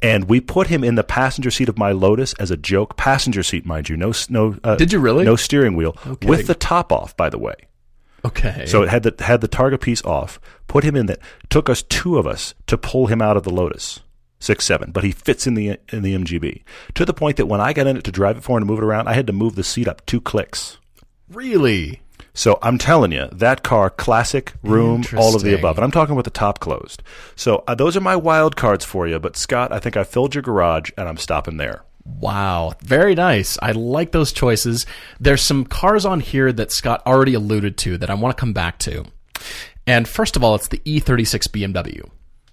And 0.00 0.28
we 0.28 0.40
put 0.40 0.66
him 0.66 0.82
in 0.82 0.96
the 0.96 1.04
passenger 1.04 1.50
seat 1.50 1.68
of 1.68 1.78
my 1.78 1.92
Lotus 1.92 2.34
as 2.34 2.50
a 2.50 2.56
joke, 2.56 2.96
passenger 2.96 3.44
seat, 3.44 3.64
mind 3.64 3.88
you, 3.88 3.96
no, 3.96 4.12
no. 4.28 4.56
Uh, 4.64 4.74
Did 4.74 4.92
you 4.92 4.98
really? 4.98 5.24
No 5.24 5.36
steering 5.36 5.76
wheel, 5.76 5.92
kidding. 5.92 6.28
with 6.28 6.48
the 6.48 6.56
top 6.56 6.92
off, 6.92 7.16
by 7.16 7.28
the 7.30 7.38
way. 7.38 7.54
Okay. 8.24 8.66
So 8.66 8.82
it 8.82 8.88
had 8.88 9.04
the 9.04 9.24
had 9.24 9.40
the 9.40 9.48
targa 9.48 9.80
piece 9.80 10.04
off. 10.04 10.40
Put 10.66 10.82
him 10.84 10.96
in 10.96 11.06
that. 11.06 11.18
Took 11.50 11.68
us 11.68 11.82
two 11.82 12.18
of 12.18 12.26
us 12.26 12.54
to 12.66 12.76
pull 12.78 13.06
him 13.06 13.22
out 13.22 13.36
of 13.36 13.42
the 13.44 13.50
Lotus 13.50 14.00
six 14.40 14.64
seven, 14.64 14.90
but 14.90 15.04
he 15.04 15.12
fits 15.12 15.46
in 15.46 15.54
the 15.54 15.78
in 15.92 16.02
the 16.02 16.14
MGB 16.16 16.62
to 16.94 17.04
the 17.04 17.14
point 17.14 17.36
that 17.36 17.46
when 17.46 17.60
I 17.60 17.72
got 17.72 17.86
in 17.86 17.96
it 17.96 18.02
to 18.04 18.12
drive 18.12 18.36
it 18.36 18.42
for 18.42 18.56
and 18.58 18.66
to 18.66 18.72
move 18.72 18.78
it 18.80 18.84
around, 18.84 19.06
I 19.08 19.12
had 19.12 19.26
to 19.28 19.32
move 19.32 19.54
the 19.54 19.62
seat 19.64 19.86
up 19.86 20.04
two 20.06 20.20
clicks. 20.20 20.78
really. 21.28 22.00
So 22.34 22.58
I'm 22.62 22.78
telling 22.78 23.12
you, 23.12 23.28
that 23.30 23.62
car, 23.62 23.90
classic, 23.90 24.54
room, 24.62 25.04
all 25.16 25.36
of 25.36 25.42
the 25.42 25.54
above, 25.54 25.76
and 25.76 25.84
I'm 25.84 25.90
talking 25.90 26.14
with 26.14 26.24
the 26.24 26.30
top 26.30 26.60
closed. 26.60 27.02
So 27.36 27.62
uh, 27.68 27.74
those 27.74 27.96
are 27.96 28.00
my 28.00 28.16
wild 28.16 28.56
cards 28.56 28.84
for 28.84 29.06
you. 29.06 29.18
But 29.18 29.36
Scott, 29.36 29.70
I 29.70 29.78
think 29.78 29.96
I 29.96 30.04
filled 30.04 30.34
your 30.34 30.42
garage, 30.42 30.90
and 30.96 31.08
I'm 31.08 31.18
stopping 31.18 31.58
there. 31.58 31.82
Wow, 32.04 32.72
very 32.80 33.14
nice. 33.14 33.58
I 33.62 33.72
like 33.72 34.12
those 34.12 34.32
choices. 34.32 34.86
There's 35.20 35.42
some 35.42 35.64
cars 35.64 36.04
on 36.04 36.20
here 36.20 36.52
that 36.52 36.72
Scott 36.72 37.02
already 37.06 37.34
alluded 37.34 37.76
to 37.78 37.98
that 37.98 38.10
I 38.10 38.14
want 38.14 38.36
to 38.36 38.40
come 38.40 38.52
back 38.52 38.78
to. 38.80 39.04
And 39.86 40.08
first 40.08 40.36
of 40.36 40.42
all, 40.42 40.54
it's 40.54 40.68
the 40.68 40.78
E36 40.78 41.48
BMW. 41.48 42.08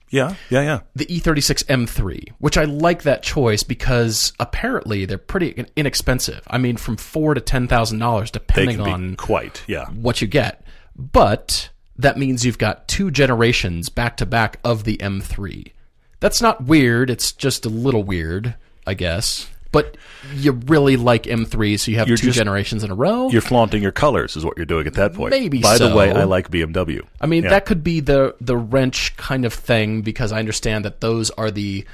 Yeah, 0.10 0.36
yeah, 0.50 0.62
yeah. 0.62 0.80
The 0.96 1.14
E 1.14 1.20
E36 1.20 1.66
M3, 1.66 2.34
which 2.40 2.58
I 2.58 2.66
like 2.66 3.04
that 3.04 3.24
choice 3.24 3.64
because 3.64 4.34
apparently 4.40 5.06
they're 5.06 5.18
pretty 5.18 5.66
inexpensive. 5.76 6.42
I 6.48 6.58
mean, 6.58 6.78
from 6.78 6.98
four 6.98 7.34
to 7.34 7.42
ten 7.42 7.68
thousand 7.68 8.00
dollars, 8.00 8.32
depending 8.32 8.82
on 8.82 9.16
quite, 9.16 9.64
yeah. 9.68 9.88
what 9.90 10.22
you 10.22 10.28
get. 10.28 10.64
But 10.96 11.70
that 11.98 12.18
means 12.18 12.46
you've 12.46 12.58
got 12.58 12.88
two 12.88 13.12
generations 13.12 13.90
back 13.90 14.18
to 14.18 14.26
back 14.26 14.60
of 14.64 14.84
the 14.84 14.98
M3. 14.98 15.72
That's 16.20 16.42
not 16.42 16.64
weird. 16.64 17.10
It's 17.10 17.32
just 17.32 17.66
a 17.66 17.70
little 17.70 18.04
weird, 18.04 18.56
I 18.86 18.94
guess. 18.94 19.50
But 19.72 19.98
you 20.34 20.54
really 20.54 20.98
like 20.98 21.24
M3, 21.24 21.80
so 21.80 21.92
you 21.92 21.98
have 21.98 22.08
You're 22.08 22.18
two 22.18 22.28
just- 22.28 22.38
generations 22.38 22.84
in 22.84 22.90
a 22.90 22.96
row. 22.96 23.30
You're 23.30 23.42
flaunting 23.42 23.84
your 23.84 23.92
colors, 23.92 24.36
is 24.36 24.44
what 24.44 24.58
you're 24.58 24.66
doing 24.66 24.88
at 24.88 24.96
that 24.96 25.14
point. 25.14 25.30
Maybe 25.32 25.60
By 25.60 25.78
the 25.78 25.94
way, 25.96 26.12
I 26.12 26.24
like 26.24 26.50
BMW. 26.50 27.02
I 27.22 27.28
mean, 27.28 27.44
Yeah. 27.44 27.52
that 27.52 27.66
could 27.66 27.84
be 27.84 28.00
the 28.00 28.34
the 28.42 28.58
wrench 28.58 29.16
kind 29.18 29.46
of 29.46 29.54
thing 29.54 30.02
because 30.02 30.32
I 30.32 30.40
understand 30.40 30.86
that 30.86 31.02
those 31.02 31.30
are 31.32 31.52
the 31.52 31.86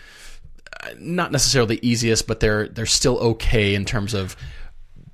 not 1.00 1.32
necessarily 1.32 1.76
the 1.78 1.88
easiest, 1.88 2.28
but 2.28 2.40
they're 2.40 2.68
they're 2.70 2.86
still 2.86 3.18
okay 3.18 3.76
in 3.76 3.86
terms 3.86 4.14
of 4.14 4.36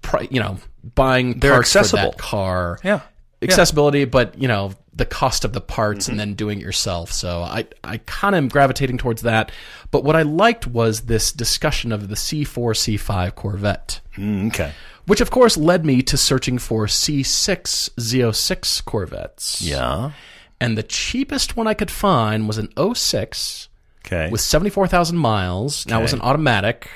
pri- 0.01 0.27
you 0.29 0.39
know 0.39 0.57
buying 0.95 1.39
They're 1.39 1.53
accessible. 1.59 2.13
car. 2.17 2.77
Yeah. 2.83 3.01
Accessibility, 3.41 4.05
but 4.05 4.39
you 4.41 4.47
know 4.47 4.73
the 4.93 5.05
cost 5.05 5.45
of 5.45 5.53
the 5.53 5.61
parts 5.61 6.05
Mm-hmm. 6.05 6.11
and 6.11 6.19
then 6.19 6.33
doing 6.33 6.59
it 6.59 6.63
yourself. 6.63 7.11
So 7.11 7.41
I 7.41 7.65
I 7.83 7.97
kind 8.05 8.35
of 8.35 8.39
am 8.39 8.47
gravitating 8.49 8.97
towards 8.97 9.21
that. 9.23 9.51
But 9.89 10.03
what 10.03 10.15
I 10.15 10.21
liked 10.23 10.67
was 10.67 11.01
this 11.01 11.31
discussion 11.31 11.91
of 11.91 12.09
the 12.09 12.15
C4 12.15 12.73
C5 12.75 13.35
Corvette 13.35 14.01
Mm, 14.17 14.47
okay. 14.47 14.73
which 15.07 15.21
of 15.21 15.31
course 15.31 15.55
led 15.57 15.85
me 15.85 16.01
to 16.03 16.17
searching 16.17 16.57
for 16.57 16.85
C6 16.87 17.89
Z06 17.99 18.83
Corvettes. 18.85 19.61
Yeah. 19.61 20.11
And 20.59 20.77
the 20.77 20.83
cheapest 20.83 21.55
one 21.57 21.67
I 21.67 21.73
could 21.73 21.89
find 21.91 22.47
was 22.47 22.57
an 22.57 22.69
06 22.93 23.69
Okay. 24.05 24.29
with 24.29 24.41
74,000 24.41 25.15
miles. 25.17 25.85
Now 25.87 25.99
it 25.99 26.03
was 26.03 26.13
an 26.13 26.21
automatic, 26.21 26.89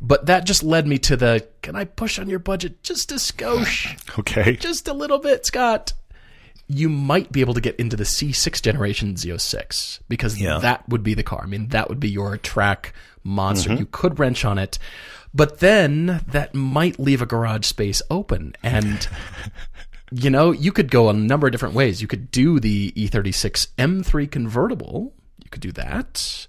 but 0.00 0.26
that 0.26 0.44
just 0.44 0.62
led 0.62 0.86
me 0.86 0.98
to 0.98 1.16
the 1.16 1.46
can 1.62 1.76
I 1.76 1.84
push 1.84 2.18
on 2.18 2.28
your 2.28 2.38
budget 2.38 2.82
just 2.82 3.10
a 3.12 3.16
skosh? 3.16 3.96
okay. 4.18 4.56
just 4.56 4.88
a 4.88 4.92
little 4.92 5.18
bit, 5.18 5.44
Scott. 5.46 5.92
You 6.70 6.88
might 6.88 7.32
be 7.32 7.40
able 7.40 7.54
to 7.54 7.60
get 7.62 7.76
into 7.76 7.96
the 7.96 8.04
C6 8.04 8.60
generation 8.60 9.14
Z06 9.14 10.00
because 10.08 10.38
Yeah. 10.40 10.58
that 10.58 10.86
would 10.88 11.02
be 11.02 11.14
the 11.14 11.22
car. 11.22 11.40
I 11.42 11.46
mean, 11.46 11.68
that 11.68 11.88
would 11.88 11.98
be 11.98 12.10
your 12.10 12.36
track 12.36 12.92
monster. 13.24 13.70
Mm-hmm. 13.70 13.78
You 13.80 13.86
could 13.86 14.18
wrench 14.18 14.44
on 14.44 14.58
it, 14.58 14.78
but 15.34 15.60
then 15.60 16.22
that 16.28 16.54
might 16.54 16.98
leave 16.98 17.22
a 17.22 17.26
garage 17.26 17.64
space 17.66 18.02
open. 18.10 18.54
And, 18.62 19.08
you 20.12 20.28
know, 20.30 20.52
you 20.52 20.70
could 20.72 20.90
go 20.90 21.08
a 21.08 21.12
number 21.14 21.46
of 21.46 21.52
different 21.52 21.74
ways. 21.74 22.00
You 22.02 22.08
could 22.08 22.30
do 22.30 22.60
the 22.60 22.92
E 22.94 23.08
E36 23.08 23.68
M3 23.78 24.30
convertible. 24.30 25.14
You 25.42 25.50
could 25.50 25.62
do 25.62 25.72
that. 25.72 26.46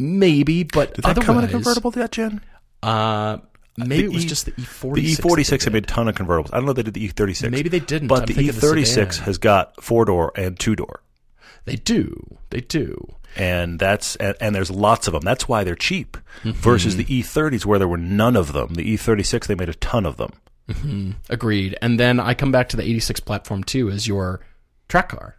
Maybe, 0.00 0.62
but 0.62 0.94
Did 0.94 1.04
that 1.04 1.10
otherwise, 1.10 1.26
come 1.26 1.38
in 1.38 1.44
a 1.44 1.48
convertible, 1.48 1.90
that 1.90 2.10
gen? 2.10 2.40
Uh, 2.82 3.36
maybe 3.76 4.04
it 4.06 4.12
was 4.12 4.24
E- 4.24 4.28
just 4.28 4.46
the 4.46 4.52
E46. 4.52 4.94
The 4.94 5.14
E46 5.16 5.64
had 5.64 5.72
made 5.74 5.84
a 5.84 5.86
ton 5.86 6.08
of 6.08 6.14
convertibles. 6.14 6.48
I 6.52 6.56
don't 6.56 6.64
know 6.64 6.70
if 6.70 6.76
they 6.76 6.82
did 6.84 6.94
the 6.94 7.08
E36. 7.08 7.50
Maybe 7.50 7.68
they 7.68 7.80
didn't. 7.80 8.08
But 8.08 8.20
I'm 8.30 8.34
the 8.34 8.48
E36 8.48 8.86
sedan. 8.86 9.24
has 9.24 9.36
got 9.36 9.82
four 9.82 10.06
door 10.06 10.32
and 10.36 10.58
two 10.58 10.74
door. 10.74 11.02
They 11.66 11.76
do. 11.76 12.38
They 12.48 12.60
do. 12.60 13.14
And 13.36 13.78
that's 13.78 14.16
and, 14.16 14.34
and 14.40 14.54
there's 14.54 14.70
lots 14.70 15.06
of 15.06 15.12
them. 15.12 15.22
That's 15.22 15.46
why 15.46 15.64
they're 15.64 15.74
cheap. 15.74 16.16
Mm-hmm. 16.38 16.52
Versus 16.52 16.96
the 16.96 17.04
E30s 17.04 17.66
where 17.66 17.78
there 17.78 17.86
were 17.86 17.98
none 17.98 18.36
of 18.36 18.54
them. 18.54 18.74
The 18.74 18.94
E36 18.96 19.46
they 19.46 19.54
made 19.54 19.68
a 19.68 19.74
ton 19.74 20.06
of 20.06 20.16
them. 20.16 20.32
Agreed. 21.28 21.76
And 21.82 22.00
then 22.00 22.18
I 22.20 22.32
come 22.34 22.52
back 22.52 22.68
to 22.70 22.76
the 22.76 22.82
86 22.84 23.20
platform 23.20 23.64
too 23.64 23.90
as 23.90 24.08
your 24.08 24.40
track 24.88 25.10
car. 25.10 25.36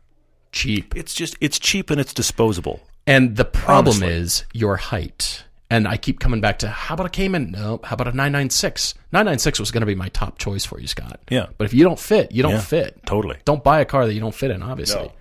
Cheap. 0.52 0.96
It's 0.96 1.14
just 1.16 1.36
it's 1.42 1.58
cheap 1.58 1.90
and 1.90 2.00
it's 2.00 2.14
disposable. 2.14 2.82
And 3.12 3.36
the 3.36 3.46
problem 3.46 3.98
Honestly. 3.98 4.08
is 4.14 4.46
your 4.54 4.78
height. 4.78 5.44
And 5.70 5.88
I 5.88 5.96
keep 5.98 6.20
coming 6.20 6.42
back 6.42 6.60
to 6.60 6.68
how 6.68 6.96
about 6.96 7.06
a 7.06 7.10
Cayman? 7.10 7.52
No. 7.52 7.80
How 7.84 7.94
about 7.94 8.08
a 8.08 8.12
996? 8.12 8.94
996 9.14 9.60
was 9.60 9.72
going 9.72 9.82
to 9.82 9.86
be 9.88 9.96
my 9.96 10.10
top 10.10 10.38
choice 10.38 10.66
for 10.66 10.80
you, 10.82 10.88
Scott. 10.88 11.20
Yeah. 11.30 11.48
But 11.58 11.66
if 11.66 11.74
you 11.74 11.84
don't 11.86 12.00
fit, 12.00 12.32
you 12.34 12.44
don't 12.44 12.54
Yeah, 12.54 12.60
fit. 12.62 13.06
totally. 13.06 13.38
Don't 13.46 13.64
buy 13.64 13.80
a 13.80 13.86
car 13.86 14.06
that 14.06 14.14
you 14.14 14.20
don't 14.20 14.36
fit 14.36 14.52
in, 14.52 14.62
obviously. 14.64 15.04
No. 15.04 15.12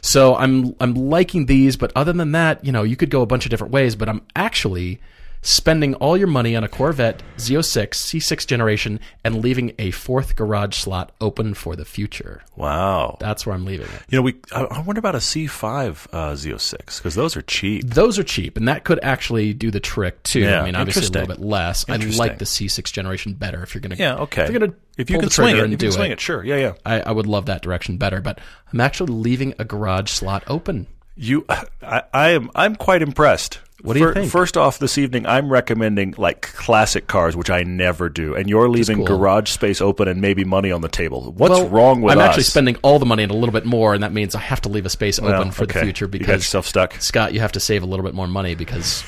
So 0.00 0.34
I'm 0.34 0.74
I'm 0.80 0.94
liking 0.94 1.46
these, 1.46 1.76
but 1.76 1.92
other 1.94 2.12
than 2.12 2.32
that, 2.32 2.64
you 2.64 2.72
know, 2.72 2.82
you 2.82 2.96
could 2.96 3.10
go 3.10 3.22
a 3.22 3.26
bunch 3.26 3.46
of 3.46 3.50
different 3.50 3.72
ways. 3.72 3.94
But 3.94 4.08
I'm 4.08 4.22
actually 4.34 5.00
spending 5.42 5.94
all 5.96 6.16
your 6.16 6.28
money 6.28 6.56
on 6.56 6.64
a 6.64 6.68
Corvette 6.68 7.22
Z06 7.36 7.90
C6 7.90 8.46
generation 8.46 9.00
and 9.24 9.42
leaving 9.42 9.72
a 9.78 9.90
fourth 9.90 10.36
garage 10.36 10.76
slot 10.76 11.12
open 11.20 11.52
for 11.54 11.76
the 11.76 11.84
future. 11.84 12.42
Wow. 12.56 13.16
That's 13.20 13.44
where 13.44 13.54
I'm 13.54 13.64
leaving 13.64 13.86
it. 13.86 14.02
You 14.08 14.18
know, 14.18 14.22
we 14.22 14.36
I, 14.52 14.62
I 14.62 14.80
wonder 14.80 15.00
about 15.00 15.16
a 15.16 15.18
C5 15.18 16.06
uh, 16.12 16.32
Z06 16.32 16.98
because 16.98 17.14
those 17.14 17.36
are 17.36 17.42
cheap. 17.42 17.84
Those 17.84 18.18
are 18.18 18.24
cheap, 18.24 18.56
and 18.56 18.68
that 18.68 18.84
could 18.84 19.00
actually 19.02 19.52
do 19.52 19.70
the 19.70 19.80
trick 19.80 20.22
too. 20.22 20.40
Yeah, 20.40 20.62
I 20.62 20.64
mean, 20.64 20.76
obviously 20.76 21.06
a 21.06 21.10
little 21.10 21.36
bit 21.36 21.44
less. 21.44 21.84
I 21.88 21.96
like 21.96 22.38
the 22.38 22.44
C6 22.44 22.92
generation 22.92 23.34
better 23.34 23.62
if 23.62 23.74
you're 23.74 23.82
gonna. 23.82 23.96
Yeah, 23.96 24.16
okay. 24.18 24.44
If 24.44 24.50
you're 24.50 24.60
gonna 24.60 24.74
if 24.96 25.10
you 25.10 25.18
can 25.18 25.30
swing 25.30 25.56
it, 25.56 25.64
and 25.64 25.66
if 25.66 25.70
you 25.72 25.76
do 25.78 25.86
can 25.86 25.92
swing 25.92 26.12
it, 26.12 26.20
sure. 26.20 26.44
Yeah, 26.44 26.56
yeah. 26.56 26.72
I, 26.86 27.00
I 27.00 27.10
would 27.12 27.26
love 27.26 27.46
that 27.46 27.62
direction 27.62 27.96
better. 27.96 28.20
But 28.20 28.40
I'm 28.72 28.80
actually 28.80 29.12
leaving 29.12 29.54
a 29.58 29.64
garage 29.64 30.10
slot 30.10 30.44
open. 30.46 30.86
You, 31.16 31.44
I, 31.82 32.02
I 32.12 32.30
am. 32.30 32.50
I'm 32.54 32.76
quite 32.76 33.02
impressed. 33.02 33.60
What 33.82 33.94
do 33.94 34.00
you 34.00 34.12
think? 34.12 34.30
First 34.30 34.56
off, 34.56 34.78
this 34.78 34.96
evening 34.96 35.26
I'm 35.26 35.50
recommending 35.50 36.14
like 36.16 36.40
classic 36.42 37.08
cars, 37.08 37.36
which 37.36 37.50
I 37.50 37.62
never 37.64 38.08
do, 38.08 38.34
and 38.34 38.48
you're 38.48 38.68
leaving 38.68 38.98
cool. 38.98 39.06
garage 39.06 39.50
space 39.50 39.80
open 39.80 40.06
and 40.06 40.20
maybe 40.20 40.44
money 40.44 40.70
on 40.70 40.82
the 40.82 40.88
table. 40.88 41.32
What's 41.32 41.50
Well, 41.50 41.68
wrong 41.68 42.00
with 42.00 42.14
that? 42.14 42.18
I'm 42.20 42.24
us? 42.24 42.28
actually 42.30 42.44
spending 42.44 42.76
all 42.82 42.98
the 43.00 43.06
money 43.06 43.24
and 43.24 43.32
a 43.32 43.34
little 43.34 43.52
bit 43.52 43.64
more, 43.66 43.92
and 43.92 44.02
that 44.04 44.12
means 44.12 44.34
I 44.36 44.40
have 44.40 44.60
to 44.62 44.68
leave 44.68 44.86
a 44.86 44.90
space 44.90 45.20
Well, 45.20 45.34
open 45.34 45.50
for 45.50 45.66
the 45.66 45.72
okay. 45.72 45.82
future 45.82 46.04
You 46.04 46.10
got 46.12 46.18
because 46.18 46.42
yourself 46.42 46.66
stuck. 46.66 46.94
Scott, 47.00 47.34
you 47.34 47.40
have 47.40 47.52
to 47.52 47.60
save 47.60 47.82
a 47.82 47.86
little 47.86 48.04
bit 48.04 48.14
more 48.14 48.28
money 48.28 48.54
because 48.54 49.02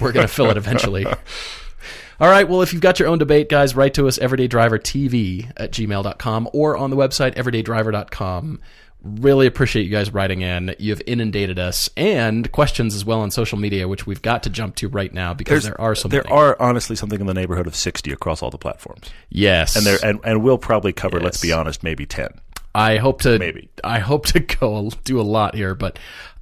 we're 0.00 0.12
going 0.12 0.26
to 0.26 0.32
fill 0.32 0.50
it 0.50 0.56
eventually. 0.56 1.06
All 2.20 2.28
right. 2.28 2.48
Well, 2.48 2.62
if 2.62 2.72
you've 2.72 2.82
got 2.82 2.98
your 2.98 3.06
own 3.06 3.18
debate, 3.18 3.48
guys, 3.48 3.76
write 3.76 3.94
to 3.94 4.08
us, 4.08 4.18
everydaydrivertv 4.18 5.52
at 5.56 5.70
gmail.com 5.70 6.48
or 6.52 6.76
on 6.76 6.90
the 6.90 6.96
website, 6.96 7.36
everydaydriver.com. 7.36 8.60
Really 9.02 9.46
appreciate 9.46 9.84
you 9.84 9.90
guys 9.90 10.12
writing 10.12 10.40
in. 10.42 10.74
You've 10.78 11.02
inundated 11.06 11.58
us 11.58 11.88
and 11.96 12.50
questions 12.50 12.94
as 12.96 13.04
well 13.04 13.20
on 13.20 13.30
social 13.30 13.56
media, 13.56 13.86
which 13.86 14.06
we've 14.06 14.22
got 14.22 14.42
to 14.42 14.50
jump 14.50 14.74
to 14.76 14.88
right 14.88 15.12
now 15.12 15.34
because 15.34 15.64
there 15.64 15.80
are 15.80 15.94
some. 15.94 16.10
there 16.10 16.24
many. 16.24 16.34
are 16.34 16.56
honestly 16.60 16.96
something 16.96 17.20
in 17.20 17.26
the 17.26 17.34
neighborhood 17.34 17.68
of 17.68 17.76
60 17.76 18.10
across 18.10 18.42
all 18.42 18.50
the 18.50 18.58
platforms, 18.58 19.08
yes, 19.30 19.76
and 19.76 19.86
there 19.86 19.98
and, 20.02 20.20
and 20.24 20.42
we'll 20.42 20.58
probably 20.58 20.92
cover. 20.92 21.20
Let's 21.20 21.40
be 21.40 21.52
honest, 21.52 21.82
maybe 21.82 22.06
10. 22.06 22.28
I 22.74 22.96
hope 22.96 23.22
to 23.22 23.38
Maybe. 23.38 23.70
I 23.82 23.98
hope 23.98 24.26
to 24.26 24.40
go 24.40 24.90
do 25.04 25.20
a 25.20 25.22
lot 25.22 25.54
here, 25.54 25.74
but 25.74 25.98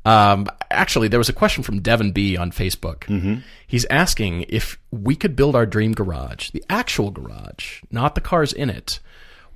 um, 0.06 0.46
actually, 0.70 1.08
there 1.08 1.18
was 1.18 1.28
a 1.28 1.32
question 1.32 1.64
from 1.64 1.80
Devin 1.80 2.12
B 2.12 2.36
on 2.36 2.52
Facebook. 2.52 3.00
Mm-hmm. 3.00 3.40
He's 3.66 3.84
asking 3.86 4.46
if 4.48 4.78
we 4.92 5.16
could 5.16 5.34
build 5.34 5.56
our 5.56 5.66
dream 5.66 5.92
garage, 5.92 6.50
the 6.50 6.62
actual 6.70 7.10
garage, 7.10 7.82
not 7.90 8.14
the 8.14 8.20
cars 8.20 8.52
in 8.52 8.70
it. 8.70 9.00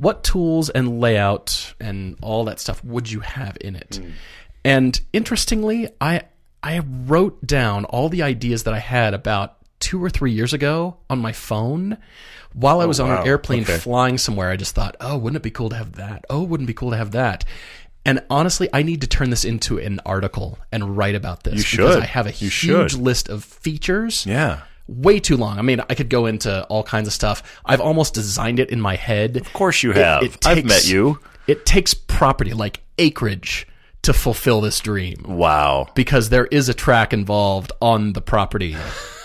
What 0.01 0.25
tools 0.25 0.71
and 0.71 0.99
layout 0.99 1.75
and 1.79 2.17
all 2.23 2.45
that 2.47 2.59
stuff 2.59 2.83
would 2.83 3.11
you 3.11 3.21
have 3.21 3.57
in 3.61 3.77
it? 3.77 4.01
Mm. 4.03 4.13
And 4.65 5.01
interestingly, 5.13 5.89
I 6.01 6.23
I 6.63 6.81
wrote 6.81 7.47
down 7.47 7.85
all 7.85 8.09
the 8.09 8.23
ideas 8.23 8.65
that 8.65 8.73
I 8.75 8.79
had 8.79 9.13
about 9.15 9.57
two 9.79 10.03
or 10.03 10.09
three 10.11 10.33
years 10.33 10.53
ago 10.53 10.97
on 11.09 11.19
my 11.19 11.33
phone 11.33 11.99
while 12.55 12.81
I 12.81 12.85
oh, 12.85 12.89
was 12.89 12.99
on 13.01 13.09
wow. 13.11 13.21
an 13.23 13.27
airplane 13.29 13.63
Okay. 13.63 13.77
flying 13.79 14.17
somewhere. 14.19 14.51
I 14.51 14.57
just 14.57 14.75
thought, 14.75 14.97
oh, 15.01 15.17
wouldn't 15.19 15.37
it 15.37 15.43
be 15.43 15.51
cool 15.51 15.69
to 15.71 15.77
have 15.77 15.93
that? 15.93 16.25
Oh, 16.31 16.43
wouldn't 16.43 16.67
it 16.67 16.73
be 16.73 16.75
cool 16.75 16.91
to 16.93 16.97
have 16.97 17.13
that? 17.13 17.45
And 18.05 18.23
honestly, 18.31 18.69
I 18.73 18.83
need 18.83 19.03
to 19.03 19.07
turn 19.07 19.29
this 19.31 19.45
into 19.45 19.79
an 19.79 20.01
article 20.07 20.59
and 20.73 20.97
write 20.97 21.15
about 21.15 21.43
this. 21.45 21.55
You 21.73 21.79
Because 21.79 21.95
should. 21.97 22.03
I 22.03 22.07
have 22.07 22.27
a 22.27 22.31
You 22.31 22.49
huge 22.49 22.93
should. 22.93 22.95
list 22.95 23.29
of 23.29 23.45
features. 23.45 24.25
Yeah. 24.27 24.63
Way 24.91 25.21
too 25.21 25.37
long. 25.37 25.57
I 25.59 25.63
mean, 25.63 25.81
I 25.89 25.95
could 25.95 26.09
go 26.09 26.27
into 26.27 26.65
all 26.65 26.83
kinds 26.83 27.07
of 27.07 27.15
stuff. 27.15 27.61
I've 27.65 27.81
almost 27.81 28.13
designed 28.13 28.59
it 28.59 28.71
in 28.71 28.81
my 28.81 28.97
head. 28.97 29.37
Of 29.37 29.53
course 29.53 29.85
you 29.85 29.93
have. 29.93 30.37
I've 30.45 30.65
met 30.65 30.89
you. 30.89 31.21
It 31.47 31.65
takes 31.65 31.95
property, 31.95 32.53
like 32.55 32.83
acreage, 32.99 33.69
to 34.03 34.13
fulfill 34.15 34.61
this 34.63 34.81
dream 34.81 35.23
Wow. 35.27 35.89
because 35.95 36.31
there 36.31 36.47
is 36.47 36.69
a 36.69 36.75
track 36.75 37.13
involved 37.13 37.71
on 37.83 38.15
the 38.15 38.21
property. 38.23 38.77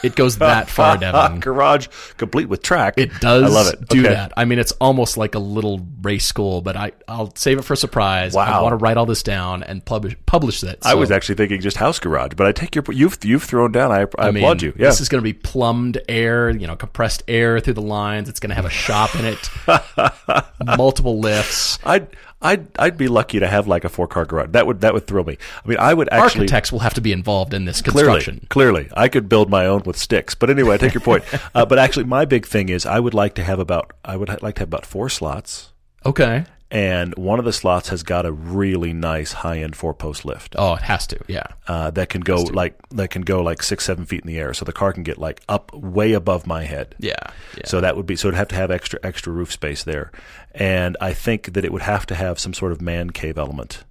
It 0.04 0.16
goes 0.16 0.38
that 0.40 0.70
far, 0.70 0.98
Devin. 1.00 1.40
Garage 1.40 1.88
complete 2.18 2.48
with 2.50 2.62
track. 2.62 2.96
It 2.98 3.12
does 3.22 3.44
I 3.44 3.48
love 3.48 3.74
it. 3.74 3.88
do 3.88 4.02
Okay. 4.02 4.10
that. 4.14 4.34
I 4.38 4.44
mean, 4.46 4.60
it's 4.60 4.74
almost 4.74 5.16
like 5.18 5.34
a 5.34 5.40
little 5.40 5.80
race 6.02 6.26
school, 6.26 6.62
but 6.62 6.76
I, 6.76 6.92
I'll 7.08 7.34
save 7.36 7.58
it 7.58 7.62
for 7.64 7.74
a 7.74 7.78
surprise. 7.78 8.36
I 8.36 8.62
want 8.62 8.74
to 8.74 8.78
write 8.78 8.98
all 8.98 9.06
this 9.08 9.24
down 9.24 9.64
and 9.64 9.84
publish 9.84 10.16
publish 10.28 10.62
it. 10.62 10.78
I 10.84 10.94
was 10.94 11.10
actually 11.10 11.36
thinking 11.36 11.62
just 11.62 11.78
house 11.78 11.98
garage, 11.98 12.34
but 12.36 12.46
I 12.46 12.52
take 12.52 12.76
your 12.76 12.84
you've 12.92 13.18
you've 13.24 13.44
thrown 13.44 13.72
down. 13.72 13.92
I, 13.92 14.02
I, 14.02 14.28
I 14.28 14.32
mean, 14.32 14.44
applaud 14.44 14.62
you. 14.62 14.74
Yeah. 14.78 14.88
This 14.90 15.00
is 15.02 15.10
going 15.10 15.24
to 15.24 15.24
be 15.24 15.34
plumbed 15.34 16.00
air, 16.10 16.50
you 16.52 16.68
know, 16.68 16.76
compressed 16.76 17.24
air 17.28 17.60
through 17.62 17.74
the 17.76 17.82
lines. 17.82 18.30
It's 18.30 18.40
going 18.42 18.50
to 18.50 18.56
have 18.56 18.66
a 18.66 18.70
shop 18.70 19.16
in 19.16 19.26
it, 19.26 19.50
multiple 20.78 21.20
lifts. 21.20 21.80
I'd 21.84 22.08
I'd 22.46 22.68
I'd 22.80 22.98
be 22.98 23.08
lucky 23.08 23.40
to 23.40 23.48
have 23.48 23.68
like 23.68 23.84
a 23.84 23.90
four 23.90 24.08
car 24.08 24.26
garage. 24.26 24.50
That 24.52 24.68
would 24.68 24.82
that 24.82 24.94
would 24.94 25.08
thrill 25.08 25.24
me. 25.26 25.38
I 25.64 25.68
mean, 25.68 25.78
I 25.80 25.94
would 25.94 26.10
actually 26.12 26.42
Architects 26.42 26.72
will 26.72 26.80
have 26.80 26.94
to 26.94 27.02
be 27.02 27.12
involved 27.12 27.54
in 27.54 27.66
this 27.66 27.82
clearly 27.82 28.14
construction. 28.22 28.48
clearly 28.50 28.90
I 28.96 29.08
could 29.08 29.28
build 29.28 29.50
my 29.50 29.66
own 29.66 29.84
with 29.86 29.98
sticks. 29.98 30.36
But 30.36 30.50
anyway, 30.50 30.76
I 30.76 30.78
take 30.78 30.94
your 30.94 31.02
point. 31.02 31.24
Uh, 31.56 31.66
but 31.66 31.80
actually, 31.80 32.04
my 32.04 32.26
big 32.26 32.46
thing 32.46 32.70
is 32.70 32.86
I 32.86 33.00
would 33.00 33.14
like 33.14 33.36
to 33.36 33.44
have 33.44 33.60
about 33.60 33.94
I 34.04 34.18
would 34.18 34.28
like 34.42 34.56
to 34.56 34.62
have 34.62 34.68
about 34.68 34.86
four 34.86 35.10
slots, 35.10 35.72
Okay. 36.06 36.46
And 36.76 37.16
one 37.16 37.40
of 37.40 37.46
the 37.46 37.54
slots 37.54 37.88
has 37.88 38.04
got 38.04 38.26
a 38.26 38.34
really 38.34 38.92
nice 38.92 39.32
high 39.32 39.60
end 39.60 39.78
four 39.78 39.94
post 39.94 40.26
lift. 40.26 40.58
Oh, 40.58 40.74
it 40.74 40.82
has 40.82 41.08
to. 41.08 41.20
Yeah. 41.26 41.48
Uh, 41.70 41.90
that 41.92 42.10
can 42.10 42.20
go 42.20 42.42
like 42.42 42.78
that 42.90 43.12
can 43.12 43.22
go 43.22 43.42
like 43.42 43.64
six 43.64 43.86
seven 43.86 44.06
feet 44.06 44.24
in 44.24 44.28
the 44.28 44.38
air, 44.38 44.54
so 44.54 44.66
the 44.66 44.74
car 44.74 44.92
can 44.92 45.04
get 45.04 45.18
like 45.18 45.40
up 45.48 45.74
way 45.74 46.12
above 46.12 46.46
my 46.46 46.66
head. 46.66 46.94
Yeah. 47.00 47.16
yeah. 47.56 47.64
So 47.66 47.80
that 47.80 47.96
would 47.96 48.06
be 48.06 48.18
so 48.18 48.28
it'd 48.28 48.38
have 48.38 48.50
to 48.50 48.56
have 48.56 48.72
extra 48.72 49.00
extra 49.04 49.32
roof 49.32 49.54
space 49.54 49.84
there, 49.84 50.12
and 50.54 50.98
I 51.00 51.14
think 51.14 51.54
that 51.54 51.64
it 51.64 51.72
would 51.72 51.82
have 51.82 52.06
to 52.08 52.16
have 52.16 52.40
some 52.40 52.54
sort 52.54 52.74
of 52.74 52.82
man 52.82 53.12
cave 53.12 53.38
element 53.38 53.86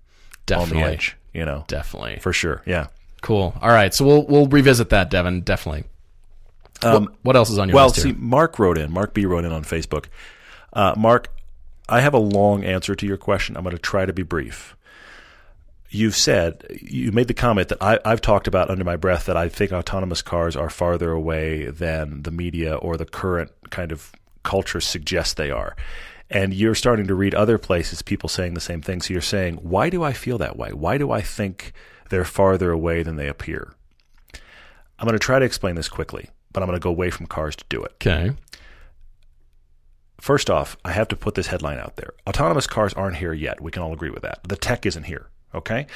on 0.54 0.68
the 0.68 0.80
edge. 0.80 1.16
You 1.32 1.46
know, 1.46 1.64
Definitely. 1.66 2.18
for 2.20 2.34
sure. 2.34 2.60
Yeah. 2.66 2.88
Cool. 3.22 3.56
All 3.62 3.70
right. 3.70 3.94
So 3.94 4.04
we'll 4.04 4.26
we'll 4.26 4.46
revisit 4.46 4.90
that, 4.90 5.08
Devin. 5.08 5.40
Definitely. 5.40 5.84
Um, 6.82 7.04
what, 7.04 7.12
what 7.22 7.36
else 7.36 7.48
is 7.48 7.58
on 7.58 7.70
your 7.70 7.76
well, 7.76 7.86
list 7.86 8.04
Well, 8.04 8.12
see. 8.12 8.20
Mark 8.20 8.58
wrote 8.58 8.76
in. 8.76 8.92
Mark 8.92 9.14
B 9.14 9.24
wrote 9.24 9.46
in 9.46 9.52
on 9.52 9.64
Facebook. 9.64 10.06
Uh, 10.74 10.92
Mark, 10.98 11.28
I 11.88 12.00
have 12.00 12.14
a 12.14 12.18
long 12.18 12.64
answer 12.64 12.94
to 12.94 13.06
your 13.06 13.16
question. 13.16 13.56
I'm 13.56 13.62
going 13.62 13.76
to 13.76 13.82
try 13.82 14.06
to 14.06 14.12
be 14.12 14.22
brief. 14.22 14.76
You've 15.90 16.16
said 16.16 16.66
you 16.80 17.12
made 17.12 17.28
the 17.28 17.34
comment 17.34 17.68
that 17.68 17.80
I, 17.80 18.00
I've 18.04 18.20
talked 18.20 18.48
about 18.48 18.70
under 18.70 18.84
my 18.84 18.96
breath 18.96 19.26
that 19.26 19.36
I 19.36 19.48
think 19.48 19.72
autonomous 19.72 20.22
cars 20.22 20.56
are 20.56 20.70
farther 20.70 21.12
away 21.12 21.66
than 21.66 22.22
the 22.22 22.32
media 22.32 22.74
or 22.74 22.96
the 22.96 23.04
current 23.04 23.52
kind 23.70 23.92
of 23.92 24.10
culture 24.42 24.80
suggests 24.80 25.34
they 25.34 25.50
are. 25.50 25.76
And 26.30 26.52
you're 26.52 26.74
starting 26.74 27.06
to 27.06 27.14
read 27.14 27.34
other 27.34 27.58
places 27.58 28.02
people 28.02 28.28
saying 28.28 28.54
the 28.54 28.60
same 28.60 28.80
thing. 28.80 29.02
So 29.02 29.12
you're 29.12 29.20
saying, 29.20 29.56
why 29.56 29.90
do 29.90 30.02
I 30.02 30.12
feel 30.12 30.38
that 30.38 30.56
way? 30.56 30.72
Why 30.72 30.98
do 30.98 31.12
I 31.12 31.20
think 31.20 31.72
they're 32.10 32.24
farther 32.24 32.70
away 32.70 33.02
than 33.02 33.16
they 33.16 33.28
appear? 33.28 33.72
I'm 34.98 35.06
going 35.06 35.12
to 35.12 35.18
try 35.18 35.38
to 35.38 35.44
explain 35.44 35.74
this 35.74 35.88
quickly, 35.88 36.30
but 36.52 36.62
I'm 36.62 36.68
going 36.68 36.78
to 36.78 36.82
go 36.82 36.90
away 36.90 37.10
from 37.10 37.26
cars 37.26 37.54
to 37.56 37.64
do 37.68 37.82
it. 37.84 37.92
Okay. 37.96 38.32
First 40.24 40.48
off, 40.48 40.78
I 40.86 40.92
have 40.92 41.08
to 41.08 41.16
put 41.16 41.34
this 41.34 41.48
headline 41.48 41.78
out 41.78 41.96
there. 41.96 42.14
Autonomous 42.26 42.66
cars 42.66 42.94
aren't 42.94 43.16
here 43.16 43.34
yet. 43.34 43.60
We 43.60 43.70
can 43.70 43.82
all 43.82 43.92
agree 43.92 44.08
with 44.08 44.22
that. 44.22 44.38
The 44.48 44.56
tech 44.56 44.86
isn't 44.86 45.02
here. 45.02 45.28
Okay? 45.54 45.86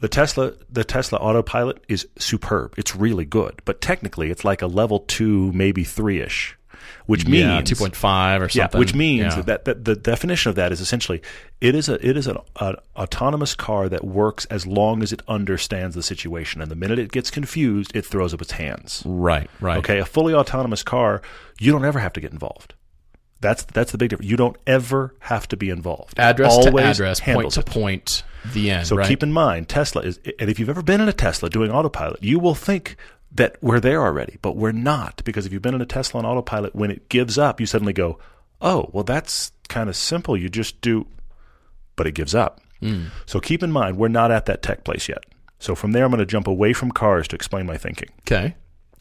The 0.00 0.08
Tesla 0.08 0.54
the 0.68 0.82
Tesla 0.82 1.16
autopilot 1.20 1.84
is 1.88 2.08
superb. 2.18 2.74
It's 2.76 2.96
really 2.96 3.24
good. 3.24 3.62
But 3.64 3.80
technically 3.80 4.32
it's 4.32 4.44
like 4.44 4.62
a 4.62 4.66
level 4.66 4.98
two, 5.06 5.52
maybe 5.52 5.84
three 5.84 6.20
ish. 6.20 6.58
Which 7.06 7.24
means 7.24 7.44
yeah, 7.46 7.60
two 7.60 7.76
point 7.76 7.94
five 7.94 8.42
or 8.42 8.48
something. 8.48 8.76
yeah, 8.76 8.80
which 8.80 8.94
means 8.96 9.36
Yeah. 9.36 9.42
that, 9.42 9.64
that 9.66 9.84
the 9.84 9.94
definition 9.94 10.50
of 10.50 10.56
that 10.56 10.72
is 10.72 10.80
essentially 10.80 11.22
it 11.60 11.76
is 11.76 11.88
a 11.88 12.04
it 12.04 12.16
is 12.16 12.26
an, 12.26 12.38
an 12.60 12.74
autonomous 12.96 13.54
car 13.54 13.88
that 13.88 14.02
works 14.04 14.44
as 14.46 14.66
long 14.66 15.04
as 15.04 15.12
it 15.12 15.22
understands 15.28 15.94
the 15.94 16.02
situation, 16.02 16.60
and 16.60 16.68
the 16.68 16.76
minute 16.76 16.98
it 16.98 17.12
gets 17.12 17.30
confused, 17.30 17.92
it 17.94 18.04
throws 18.04 18.34
up 18.34 18.42
its 18.42 18.52
hands. 18.52 19.04
Right. 19.06 19.48
Right. 19.60 19.78
Okay, 19.78 19.98
a 20.00 20.04
fully 20.04 20.34
autonomous 20.34 20.82
car, 20.82 21.22
you 21.60 21.70
don't 21.70 21.84
ever 21.84 22.00
have 22.00 22.12
to 22.14 22.20
get 22.20 22.32
involved. 22.32 22.74
That's 23.40 23.64
that's 23.64 23.92
the 23.92 23.98
big 23.98 24.10
difference. 24.10 24.30
You 24.30 24.36
don't 24.36 24.56
ever 24.66 25.14
have 25.20 25.46
to 25.48 25.56
be 25.56 25.70
involved. 25.70 26.18
Address 26.18 26.56
to 26.58 26.68
always 26.68 26.84
address, 26.84 27.20
point 27.20 27.52
to 27.52 27.60
it. 27.60 27.66
point, 27.66 28.22
the 28.52 28.70
end. 28.70 28.86
So 28.86 28.96
right? 28.96 29.06
keep 29.06 29.22
in 29.22 29.32
mind, 29.32 29.68
Tesla 29.68 30.02
is, 30.02 30.18
and 30.38 30.50
if 30.50 30.58
you've 30.58 30.68
ever 30.68 30.82
been 30.82 31.00
in 31.00 31.08
a 31.08 31.12
Tesla 31.12 31.48
doing 31.48 31.70
autopilot, 31.70 32.22
you 32.22 32.38
will 32.38 32.56
think 32.56 32.96
that 33.32 33.56
we're 33.60 33.80
there 33.80 34.02
already, 34.02 34.38
but 34.42 34.56
we're 34.56 34.72
not. 34.72 35.22
Because 35.24 35.46
if 35.46 35.52
you've 35.52 35.62
been 35.62 35.74
in 35.74 35.80
a 35.80 35.86
Tesla 35.86 36.20
on 36.20 36.26
autopilot, 36.26 36.74
when 36.74 36.90
it 36.90 37.08
gives 37.08 37.38
up, 37.38 37.60
you 37.60 37.66
suddenly 37.66 37.92
go, 37.92 38.18
oh, 38.60 38.90
well, 38.92 39.04
that's 39.04 39.52
kind 39.68 39.88
of 39.88 39.96
simple. 39.96 40.36
You 40.36 40.48
just 40.48 40.80
do, 40.80 41.06
but 41.94 42.06
it 42.06 42.12
gives 42.12 42.34
up. 42.34 42.60
Hmm. 42.80 43.06
So 43.26 43.40
keep 43.40 43.62
in 43.62 43.70
mind, 43.70 43.98
we're 43.98 44.08
not 44.08 44.30
at 44.30 44.46
that 44.46 44.62
tech 44.62 44.84
place 44.84 45.08
yet. 45.08 45.24
So 45.58 45.74
from 45.74 45.92
there, 45.92 46.04
I'm 46.04 46.10
going 46.10 46.20
to 46.20 46.26
jump 46.26 46.46
away 46.46 46.72
from 46.72 46.90
cars 46.90 47.28
to 47.28 47.36
explain 47.36 47.66
my 47.66 47.76
thinking. 47.76 48.08
okay. 48.22 48.56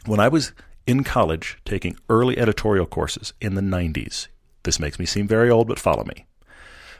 When 0.05 0.19
I 0.19 0.29
was 0.29 0.53
in 0.87 1.03
college 1.03 1.57
taking 1.65 1.97
early 2.09 2.37
editorial 2.37 2.85
courses 2.85 3.33
in 3.41 3.55
the 3.55 3.61
90s, 3.61 4.27
this 4.63 4.79
makes 4.79 4.97
me 4.99 5.05
seem 5.05 5.27
very 5.27 5.49
old, 5.49 5.67
but 5.67 5.79
follow 5.79 6.03
me. 6.05 6.25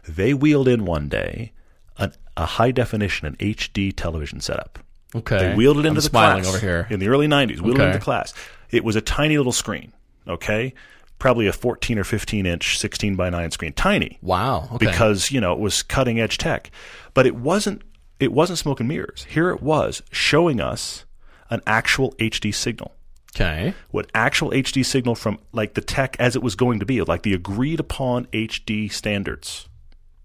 They 0.07 0.33
wheeled 0.33 0.67
in 0.67 0.85
one 0.85 1.09
day 1.09 1.53
an, 1.97 2.13
a 2.35 2.45
high 2.45 2.71
definition, 2.71 3.25
an 3.27 3.35
HD 3.37 3.93
television 3.95 4.39
setup. 4.41 4.79
Okay. 5.15 5.37
They 5.49 5.55
wheeled 5.55 5.77
it 5.77 5.79
into 5.81 5.89
I'm 5.89 5.95
the 5.95 6.01
smiling 6.01 6.43
class 6.43 6.55
over 6.55 6.65
here. 6.65 6.87
in 6.89 6.99
the 6.99 7.07
early 7.07 7.27
90s. 7.27 7.59
Wheeled 7.61 7.77
it 7.79 7.81
Okay. 7.81 7.87
into 7.87 7.99
class. 7.99 8.33
It 8.69 8.83
was 8.83 8.95
a 8.95 9.01
tiny 9.01 9.37
little 9.37 9.51
screen, 9.53 9.93
okay? 10.27 10.73
Probably 11.19 11.47
a 11.47 11.53
14 11.53 11.97
or 11.97 12.03
15 12.03 12.45
inch 12.45 12.77
16 12.77 13.15
by 13.15 13.29
9 13.29 13.51
screen. 13.51 13.73
Tiny 13.73 14.19
Wow. 14.21 14.69
Okay. 14.73 14.85
because 14.85 15.31
you 15.31 15.41
know 15.41 15.53
it 15.53 15.59
was 15.59 15.81
cutting 15.81 16.19
edge 16.19 16.37
tech 16.37 16.69
but 17.13 17.25
it 17.25 17.35
wasn't 17.35 17.81
it 18.19 18.31
wasn't 18.31 18.59
smoke 18.59 18.79
and 18.79 18.87
mirrors 18.89 19.25
here 19.29 19.49
it 19.49 19.61
was 19.63 20.03
showing 20.11 20.61
us 20.61 21.05
an 21.49 21.61
actual 21.65 22.11
hd 22.19 22.53
signal 22.53 22.93
okay. 23.39 23.73
what 23.91 24.09
actual 24.13 24.49
hd 24.51 24.85
signal 24.85 25.15
from 25.15 25.37
like 25.51 25.73
the 25.75 25.81
tech 25.81 26.15
as 26.19 26.35
it 26.35 26.43
was 26.43 26.55
going 26.55 26.79
to 26.79 26.85
be 26.85 27.01
like 27.01 27.21
the 27.23 27.33
agreed 27.33 27.79
upon 27.79 28.25
hd 28.27 28.91
standards 28.91 29.67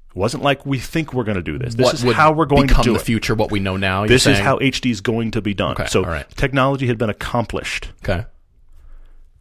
it 0.08 0.16
wasn't 0.16 0.42
like 0.42 0.66
we 0.66 0.78
think 0.78 1.14
we're 1.14 1.24
going 1.24 1.36
to 1.36 1.42
do 1.42 1.58
this 1.58 1.74
this 1.74 1.84
what 1.84 1.94
is 1.94 2.14
how 2.14 2.32
we're 2.32 2.46
going 2.46 2.68
to 2.68 2.82
do 2.82 2.92
the 2.94 2.98
it 2.98 3.02
future? 3.02 3.34
What 3.34 3.50
we 3.50 3.60
know 3.60 3.76
now. 3.76 4.06
this 4.06 4.26
is 4.26 4.38
how 4.38 4.58
hd 4.58 4.90
is 4.90 5.00
going 5.00 5.30
to 5.32 5.40
be 5.42 5.54
done 5.54 5.72
Okay, 5.72 5.86
so 5.86 6.02
right. 6.02 6.28
technology 6.30 6.86
had 6.86 6.98
been 6.98 7.10
accomplished 7.10 7.90
Okay. 8.04 8.24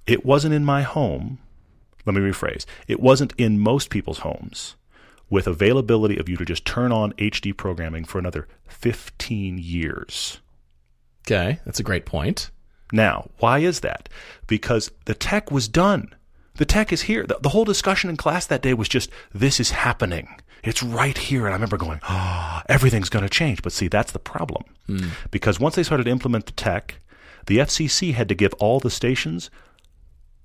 it 0.05 0.25
wasn't 0.25 0.53
in 0.53 0.65
my 0.65 0.81
home. 0.83 1.39
Let 2.05 2.15
me 2.15 2.21
rephrase. 2.21 2.65
It 2.87 2.99
wasn't 2.99 3.33
in 3.37 3.59
most 3.59 3.89
people's 3.91 4.19
homes 4.19 4.75
with 5.29 5.45
availability 5.47 6.17
of 6.17 6.27
you 6.27 6.35
to 6.37 6.43
just 6.43 6.65
turn 6.65 6.91
on 6.91 7.13
HD 7.13 7.55
programming 7.55 8.05
for 8.05 8.17
another 8.17 8.47
15 8.67 9.59
years. 9.59 10.39
Okay, 11.27 11.59
that's 11.65 11.79
a 11.79 11.83
great 11.83 12.05
point. 12.05 12.49
Now, 12.91 13.29
why 13.39 13.59
is 13.59 13.79
that? 13.81 14.09
Because 14.47 14.91
the 15.05 15.13
tech 15.13 15.51
was 15.51 15.67
done. 15.67 16.13
The 16.55 16.65
tech 16.65 16.91
is 16.91 17.03
here. 17.03 17.25
The, 17.25 17.39
the 17.41 17.49
whole 17.49 17.65
discussion 17.65 18.09
in 18.09 18.17
class 18.17 18.45
that 18.47 18.61
day 18.61 18.73
was 18.73 18.89
just, 18.89 19.09
this 19.33 19.59
is 19.59 19.71
happening. 19.71 20.35
It's 20.63 20.83
right 20.83 21.17
here. 21.17 21.45
And 21.45 21.49
I 21.49 21.53
remember 21.53 21.77
going, 21.77 21.99
ah, 22.03 22.63
everything's 22.67 23.09
going 23.09 23.23
to 23.23 23.29
change. 23.29 23.61
But 23.61 23.71
see, 23.71 23.87
that's 23.87 24.11
the 24.11 24.19
problem. 24.19 24.63
Because 25.31 25.59
once 25.59 25.75
they 25.75 25.83
started 25.83 26.03
to 26.03 26.11
implement 26.11 26.45
the 26.45 26.51
tech, 26.51 26.95
the 27.47 27.57
FCC 27.59 28.13
had 28.13 28.29
to 28.29 28.35
give 28.35 28.53
all 28.55 28.79
the 28.79 28.91
stations 28.91 29.49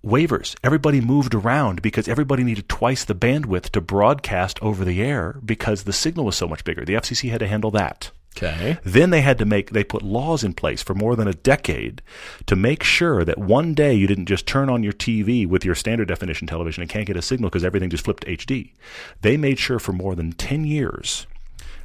waivers. 0.04 0.54
Everybody 0.62 1.00
moved 1.00 1.34
around 1.34 1.82
because 1.82 2.08
everybody 2.08 2.44
needed 2.44 2.68
twice 2.68 3.04
the 3.04 3.14
bandwidth 3.14 3.70
to 3.70 3.80
broadcast 3.80 4.62
over 4.62 4.84
the 4.84 5.02
air 5.02 5.40
because 5.44 5.82
the 5.82 5.92
signal 5.92 6.24
was 6.24 6.36
so 6.36 6.46
much 6.46 6.64
bigger. 6.64 6.84
The 6.84 6.94
FCC 6.94 7.30
had 7.30 7.40
to 7.40 7.48
handle 7.48 7.72
that. 7.72 8.12
Okay. 8.36 8.78
Then 8.84 9.10
they 9.10 9.22
had 9.22 9.38
to 9.38 9.46
make, 9.46 9.70
they 9.70 9.84
put 9.84 10.02
laws 10.02 10.44
in 10.44 10.52
place 10.52 10.82
for 10.82 10.94
more 10.94 11.16
than 11.16 11.26
a 11.26 11.32
decade 11.32 12.02
to 12.46 12.54
make 12.54 12.82
sure 12.82 13.24
that 13.24 13.38
one 13.38 13.72
day 13.72 13.94
you 13.94 14.06
didn't 14.06 14.26
just 14.26 14.46
turn 14.46 14.68
on 14.68 14.82
your 14.82 14.92
TV 14.92 15.48
with 15.48 15.64
your 15.64 15.74
standard 15.74 16.08
definition 16.08 16.46
television 16.46 16.82
and 16.82 16.90
can't 16.90 17.06
get 17.06 17.16
a 17.16 17.22
signal 17.22 17.48
because 17.48 17.64
everything 17.64 17.88
just 17.88 18.04
flipped 18.04 18.26
HD. 18.26 18.72
They 19.22 19.36
made 19.36 19.58
sure 19.58 19.78
for 19.78 19.92
more 19.92 20.14
than 20.14 20.32
10 20.32 20.64
years 20.64 21.26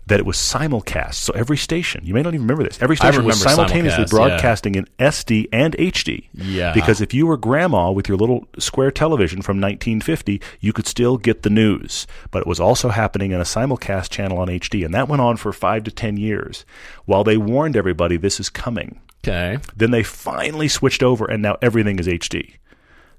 that 0.08 0.20
it 0.20 0.26
was 0.26 0.36
simulcast. 0.38 1.14
So 1.16 1.32
every 1.34 1.58
station, 1.58 2.02
you 2.06 2.14
may 2.14 2.22
not 2.22 2.34
even 2.34 2.41
remember 2.41 2.64
this, 2.64 2.82
every 2.82 2.95
station 2.97 3.24
was 3.24 3.41
simultaneously 3.41 4.06
broadcasting 4.10 4.76
in 4.76 4.88
SD 4.99 5.47
and 5.54 5.74
HD. 5.78 6.28
Yeah. 6.34 6.74
Because 6.74 7.02
if 7.02 7.14
you 7.14 7.28
were 7.28 7.38
grandma 7.38 7.91
with 7.91 8.08
your 8.10 8.18
little 8.18 8.47
square 8.58 8.91
television 8.91 9.41
from 9.41 9.58
1950, 9.62 10.41
you 10.60 10.74
could 10.74 10.88
still 10.88 11.18
get 11.18 11.43
the 11.43 11.49
news. 11.49 12.08
But 12.32 12.41
it 12.41 12.47
was 12.47 12.60
also 12.60 12.89
happening 12.89 13.32
in 13.32 13.39
a 13.39 13.43
simulcast 13.45 14.10
channel 14.10 14.39
on 14.39 14.47
HD. 14.47 14.84
And 14.84 14.93
that 14.93 15.08
went 15.08 15.22
on 15.22 15.38
for 15.38 15.54
five 15.54 15.84
to 15.86 15.91
10 15.91 16.18
years 16.18 16.66
while 17.06 17.24
they 17.24 17.38
warned 17.38 17.78
everybody 17.78 18.18
this 18.18 18.39
is 18.39 18.49
coming. 18.49 18.99
Okay. 19.24 19.60
Then 19.76 19.91
they 19.91 20.04
finally 20.04 20.68
switched 20.68 21.04
over 21.04 21.26
and 21.26 21.41
now 21.43 21.58
everything 21.62 21.99
is 21.99 22.08
HD. 22.08 22.56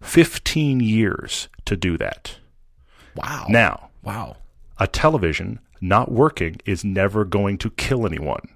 15 0.01 0.81
years 0.81 1.49
to 1.65 1.77
do 1.77 1.97
that. 1.97 2.37
Wow. 3.15 3.47
Now, 3.49 3.91
Wow. 4.03 4.37
a 4.79 4.87
television 4.89 5.61
not 5.83 6.11
working 6.11 6.61
is 6.65 6.85
never 6.85 7.25
going 7.25 7.59
to 7.59 7.71
kill 7.71 8.07
anyone. 8.07 8.49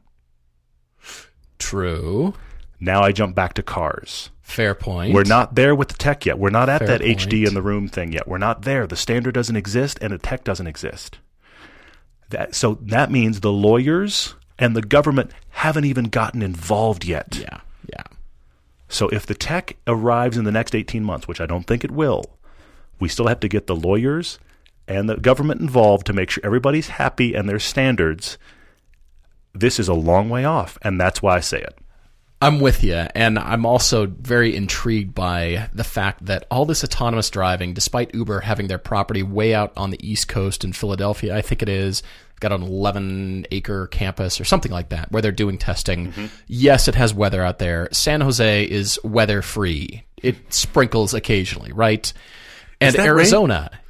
True. 1.59 2.35
Now 2.79 3.03
I 3.03 3.13
jump 3.13 3.35
back 3.35 3.55
to 3.55 3.63
cars. 3.63 4.31
Fair 4.43 4.75
point. 4.75 5.13
We're 5.13 5.25
not 5.25 5.57
there 5.57 5.75
with 5.75 5.89
the 5.89 5.95
tech 5.95 6.25
yet. 6.25 6.39
We're 6.39 6.51
not 6.51 6.69
at 6.69 6.79
Fair 6.79 6.89
that 6.89 7.01
point. 7.01 7.19
HD 7.19 7.47
in 7.47 7.55
the 7.55 7.63
room 7.63 7.89
thing 7.89 8.13
yet. 8.13 8.29
We're 8.29 8.39
not 8.39 8.63
there. 8.63 8.87
The 8.87 8.97
standard 8.97 9.35
doesn't 9.35 9.57
exist 9.57 9.99
and 10.01 10.13
the 10.13 10.19
tech 10.19 10.45
doesn't 10.45 10.67
exist. 10.67 11.19
That, 12.31 12.55
so 12.55 12.79
that 12.83 13.11
means 13.11 13.41
the 13.41 13.53
lawyers 13.53 14.35
and 14.59 14.77
the 14.77 14.83
government 14.83 15.33
haven't 15.51 15.85
even 15.85 16.05
gotten 16.05 16.43
involved 16.43 17.05
yet. 17.05 17.39
Yeah. 17.41 17.61
Yeah. 17.89 18.05
So 18.89 19.09
if 19.09 19.27
the 19.27 19.35
tech 19.35 19.77
arrives 19.87 20.37
in 20.37 20.45
the 20.45 20.53
next 20.53 20.75
18 20.75 21.03
months, 21.03 21.27
which 21.27 21.41
I 21.41 21.47
don't 21.47 21.67
think 21.67 21.83
it 21.83 21.91
will, 21.91 22.39
we 23.01 23.09
still 23.09 23.27
have 23.27 23.41
to 23.41 23.49
get 23.49 23.67
the 23.67 23.77
lawyers 23.77 24.39
and 24.89 25.09
the 25.09 25.17
government 25.17 25.61
involved 25.61 26.07
to 26.07 26.13
make 26.13 26.31
sure 26.31 26.45
everybody's 26.45 26.89
happy 26.89 27.35
and 27.35 27.49
their 27.49 27.59
standards. 27.59 28.39
This 29.55 29.79
is 29.79 29.89
a 29.89 29.95
long 29.95 30.29
way 30.29 30.45
off, 30.45 30.79
and 30.83 31.01
that's 31.01 31.23
why 31.23 31.37
I 31.37 31.41
say 31.41 31.61
it. 31.61 31.79
I'm 32.43 32.61
with 32.61 32.85
you, 32.85 32.95
and 32.95 33.39
I'm 33.39 33.65
also 33.65 34.07
very 34.07 34.55
intrigued 34.55 35.15
by 35.15 35.71
the 35.73 35.85
fact 35.85 36.27
that 36.27 36.47
all 36.51 36.67
this 36.67 36.85
autonomous 36.85 37.31
driving, 37.31 37.73
despite 37.73 38.15
Uber 38.15 38.41
having 38.41 38.67
their 38.67 38.79
property 38.79 39.23
way 39.23 39.55
out 39.55 39.73
on 39.75 39.91
the 39.91 40.07
East 40.07 40.29
Coast 40.29 40.63
in 40.63 40.75
Philadelphia, 40.75 41.35
I 41.35 41.41
think 41.41 41.63
it 41.63 41.71
is, 41.71 42.03
got 42.41 42.53
an 42.53 42.63
11 42.63 43.47
acre 43.51 43.87
campus 43.87 44.39
or 44.39 44.45
something 44.45 44.71
like 44.71 44.91
that, 44.91 45.11
where 45.11 45.23
they're 45.23 45.33
doing 45.33 45.57
testing. 45.57 46.13
Mm-hmm. 46.13 46.27
Yes, 46.47 46.89
it 46.89 46.95
has 46.95 47.15
weather 47.15 47.43
out 47.43 47.59
there. 47.59 47.89
San 47.91 48.21
Jose 48.21 48.65
is 48.65 49.01
weather 49.03 49.41
free. 49.41 50.05
It 50.23 50.53
sprinkles 50.53 51.15
occasionally, 51.15 51.73
right? 51.73 52.13
And 52.83 52.97
Arizona. 52.99 53.71
rain? 53.73 53.81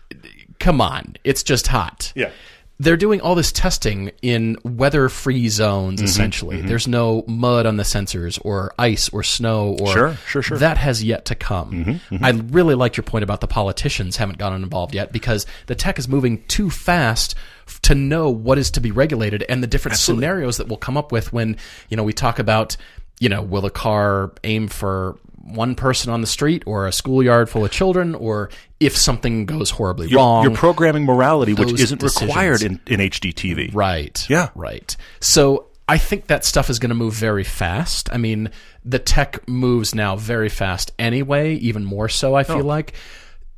Come 0.59 0.81
on, 0.81 1.17
it's 1.25 1.43
just 1.43 1.67
hot. 1.69 2.13
Yeah. 2.15 2.31
they're 2.79 2.97
doing 2.99 3.23
all 3.23 3.35
this 3.35 3.53
testing 3.53 4.11
in 4.21 4.57
weather 4.63 5.09
free 5.09 5.49
zones 5.49 5.97
Mm-hmm, 6.01 6.05
essentially. 6.05 6.61
There's 6.63 6.87
no 6.87 7.25
mud 7.27 7.65
on 7.65 7.77
the 7.79 7.85
sensors 7.85 8.39
or 8.45 8.75
ice 8.79 9.09
or 9.11 9.23
snow 9.23 9.77
or 9.81 9.93
Sure, 9.93 10.15
sure, 10.27 10.43
sure. 10.43 10.59
that 10.59 10.77
has 10.77 11.03
yet 11.03 11.25
to 11.27 11.35
come. 11.35 11.85
Mm-hmm, 12.11 12.25
i 12.25 12.31
really 12.31 12.75
like 12.75 12.97
your 12.97 13.05
point 13.05 13.23
about 13.23 13.41
the 13.41 13.47
politicians 13.47 14.17
haven't 14.19 14.37
gotten 14.39 14.63
involved 14.63 14.95
yet 14.95 15.11
because 15.13 15.47
the 15.67 15.75
tech 15.75 15.99
is 15.99 16.07
moving 16.07 16.45
too 16.49 16.69
fast 16.69 17.35
to 17.83 17.95
know 17.95 18.29
what 18.29 18.59
is 18.59 18.71
to 18.73 18.81
be 18.81 18.91
regulated 18.91 19.43
and 19.49 19.63
the 19.63 19.67
different 19.67 19.97
scenarios 19.99 20.59
that 20.59 20.69
we'll 20.69 20.77
come 20.77 20.97
up 20.99 21.11
with 21.13 21.33
when 21.33 21.57
you 21.89 21.97
know 21.97 22.05
we 22.05 22.13
talk 22.13 22.39
about 22.39 22.77
you 23.19 23.29
know 23.31 23.41
will 23.43 23.65
a 23.65 23.71
car 23.71 24.33
aim 24.45 24.69
for 24.69 25.17
one 25.47 25.75
person 25.75 26.13
on 26.13 26.21
the 26.21 26.27
street 26.27 26.63
or 26.67 26.87
a 26.87 26.93
schoolyard 26.93 27.49
full 27.49 27.65
of 27.65 27.71
children 27.71 28.15
or 28.15 28.51
if 28.81 28.97
something 28.97 29.47
goes 29.47 29.71
horribly 29.71 30.09
You're, 30.09 30.19
wrong 30.19 30.45
you're 30.45 30.55
programming 30.55 31.05
morality, 31.05 31.55
which 31.55 31.73
isn't 31.73 31.99
decisions. 31.99 32.29
required 32.29 32.63
in, 32.63 32.81
in 32.87 33.01
HDTV. 33.01 33.75
Right. 33.75 34.29
Yeah. 34.29 34.51
Right. 34.55 34.97
So 35.21 35.69
I 35.89 35.99
think 35.99 36.27
that 36.27 36.45
stuff 36.45 36.69
is 36.69 36.79
going 36.79 36.91
to 36.91 36.97
move 36.97 37.15
very 37.15 37.45
fast. 37.45 38.13
I 38.13 38.19
mean, 38.19 38.51
the 38.85 38.99
tech 38.99 39.49
moves 39.49 39.95
now 39.95 40.17
very 40.17 40.49
fast 40.49 40.93
anyway, 40.99 41.55
even 41.55 41.85
more 41.85 42.09
so, 42.09 42.35
I 42.35 42.43
feel 42.43 42.65
like. 42.65 42.95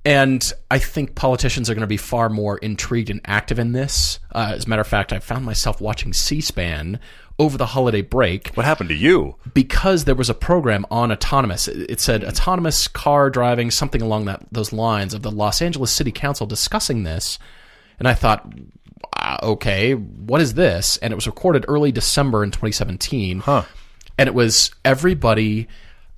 And 0.05 0.53
I 0.71 0.79
think 0.79 1.15
politicians 1.15 1.69
are 1.69 1.75
going 1.75 1.83
to 1.83 1.87
be 1.87 1.97
far 1.97 2.29
more 2.29 2.59
intrigued 2.59 3.11
and 3.11 3.21
active 3.25 3.59
in 3.59 3.73
this. 3.73 4.21
Uh, 4.35 4.53
as 4.55 4.67
a 4.67 4.69
matter 4.69 4.81
of 4.81 4.87
fact, 4.87 5.13
I 5.13 5.19
found 5.19 5.45
myself 5.45 5.81
watching 5.81 6.13
C 6.13 6.41
SPAN 6.41 7.01
over 7.39 7.57
the 7.57 7.67
holiday 7.67 8.03
break 8.03 8.49
What 8.55 8.67
happened 8.67 8.89
to 8.89 8.95
you? 8.97 9.37
because 9.55 10.05
there 10.05 10.15
was 10.15 10.29
a 10.29 10.35
program 10.35 10.85
on 10.91 11.13
autonomous. 11.13 11.69
It 11.69 12.01
said 12.01 12.25
autonomous 12.25 12.89
car 12.89 13.31
driving, 13.31 13.71
something 13.71 14.03
along 14.03 14.25
that 14.25 14.45
those 14.51 14.73
lines 14.73 15.15
of 15.15 15.23
the 15.23 15.31
Los 15.31 15.63
Angeles 15.63 15.91
City 15.93 16.11
Council 16.13 16.47
discussing 16.47 17.05
this, 17.05 17.39
and 17.99 18.09
I 18.09 18.15
thought, 18.15 18.53
uh, 19.17 19.39
okay, 19.43 19.95
what 19.95 20.41
is 20.41 20.55
this? 20.55 20.97
And 20.99 21.13
it 21.13 21.17
was 21.17 21.27
recorded 21.27 21.65
early 21.69 21.93
December 21.93 22.43
in 22.45 22.51
2017, 22.51 23.41
Huh. 23.41 23.63
and 24.19 24.27
it 24.29 24.35
was 24.35 24.71
everybody 24.85 25.69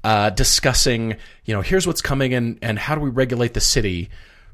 uh, 0.03 0.31
discussing, 0.31 1.17
you 1.45 1.55
know, 1.55 1.61
here's 1.61 1.87
what's 1.87 2.01
coming 2.01 2.33
and 2.35 2.59
and 2.63 2.79
how 2.79 2.95
do 2.95 3.01
we 3.03 3.11
regulate 3.11 3.53
the 3.55 3.61
city. 3.61 4.09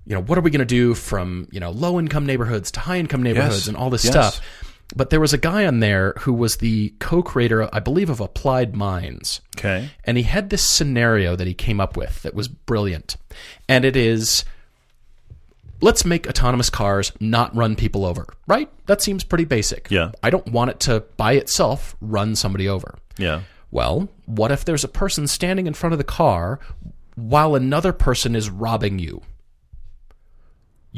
You 0.08 0.14
know, 0.14 0.22
what 0.22 0.38
are 0.38 0.40
we 0.40 0.50
going 0.50 0.60
to 0.60 0.64
do 0.64 0.94
from 0.94 1.48
you 1.52 1.60
know 1.60 1.70
low 1.70 1.98
income 2.00 2.26
neighborhoods 2.26 2.70
to 2.72 2.80
high 2.80 2.98
income 2.98 3.22
neighborhoods 3.22 3.66
and 3.68 3.76
all 3.76 3.90
this 3.90 4.04
Yes. 4.04 4.12
stuff. 4.12 4.65
But 4.94 5.10
there 5.10 5.20
was 5.20 5.32
a 5.32 5.38
guy 5.38 5.66
on 5.66 5.80
there 5.80 6.14
who 6.20 6.32
was 6.32 6.58
the 6.58 6.94
co-creator, 7.00 7.68
I 7.72 7.80
believe, 7.80 8.08
of 8.08 8.20
Applied 8.20 8.76
Minds. 8.76 9.40
Okay. 9.58 9.90
And 10.04 10.16
he 10.16 10.22
had 10.22 10.50
this 10.50 10.62
scenario 10.62 11.34
that 11.34 11.46
he 11.46 11.54
came 11.54 11.80
up 11.80 11.96
with 11.96 12.22
that 12.22 12.34
was 12.34 12.46
brilliant. 12.46 13.16
And 13.68 13.84
it 13.84 13.96
is 13.96 14.44
let's 15.80 16.04
make 16.04 16.26
autonomous 16.26 16.70
cars 16.70 17.12
not 17.20 17.54
run 17.54 17.76
people 17.76 18.04
over, 18.04 18.26
right? 18.46 18.70
That 18.86 19.02
seems 19.02 19.24
pretty 19.24 19.44
basic. 19.44 19.90
Yeah. 19.90 20.12
I 20.22 20.30
don't 20.30 20.48
want 20.48 20.70
it 20.70 20.80
to 20.80 21.00
by 21.16 21.32
itself 21.32 21.96
run 22.00 22.36
somebody 22.36 22.68
over. 22.68 22.98
Yeah. 23.18 23.42
Well, 23.70 24.08
what 24.26 24.52
if 24.52 24.64
there's 24.64 24.84
a 24.84 24.88
person 24.88 25.26
standing 25.26 25.66
in 25.66 25.74
front 25.74 25.92
of 25.92 25.98
the 25.98 26.04
car 26.04 26.60
while 27.14 27.54
another 27.54 27.92
person 27.92 28.34
is 28.34 28.48
robbing 28.48 28.98
you? 28.98 29.22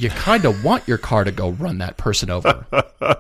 You 0.01 0.11
kind 0.11 0.45
of 0.45 0.63
want 0.63 0.87
your 0.87 0.99
car 0.99 1.25
to 1.25 1.33
go 1.33 1.51
run 1.51 1.79
that 1.79 1.97
person 1.97 2.31
over. 2.31 2.65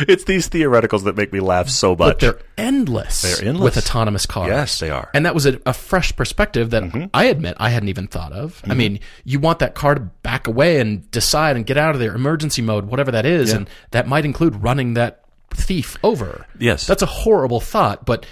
It's 0.00 0.24
these 0.24 0.48
theoreticals 0.50 1.04
that 1.04 1.16
make 1.16 1.32
me 1.32 1.40
laugh 1.40 1.68
so 1.70 1.90
much. 1.90 1.98
but 1.98 2.20
they're 2.20 2.38
endless, 2.58 3.22
They're 3.22 3.48
endless. 3.48 3.76
with 3.76 3.84
autonomous 3.84 4.26
cars. 4.26 4.48
Yes, 4.48 4.78
they 4.78 4.90
are. 4.90 5.10
And 5.14 5.24
that 5.24 5.34
was 5.34 5.46
a, 5.46 5.58
a 5.64 5.72
fresh 5.72 6.14
perspective 6.14 6.70
that 6.70 6.82
Mm-hmm. 6.82 7.04
I 7.14 7.24
admit 7.26 7.56
I 7.58 7.70
hadn't 7.70 7.88
even 7.88 8.06
thought 8.06 8.32
of. 8.32 8.60
I 8.66 8.74
mean, 8.74 9.00
you 9.24 9.38
want 9.38 9.60
that 9.60 9.74
car 9.74 9.94
to 9.94 10.00
back 10.00 10.46
away 10.46 10.80
and 10.80 11.10
decide 11.10 11.56
and 11.56 11.64
get 11.64 11.78
out 11.78 11.94
of 11.94 12.00
there, 12.00 12.14
emergency 12.14 12.60
mode, 12.60 12.84
whatever 12.86 13.10
that 13.12 13.24
is, 13.24 13.52
and 13.52 13.70
that 13.92 14.06
might 14.06 14.24
include 14.26 14.56
running 14.62 14.94
that 14.94 15.24
thief 15.50 15.96
over. 16.02 16.46
Yes. 16.58 16.86
That's 16.86 17.02
a 17.02 17.06
horrible 17.06 17.60
thought, 17.60 18.04
but 18.04 18.26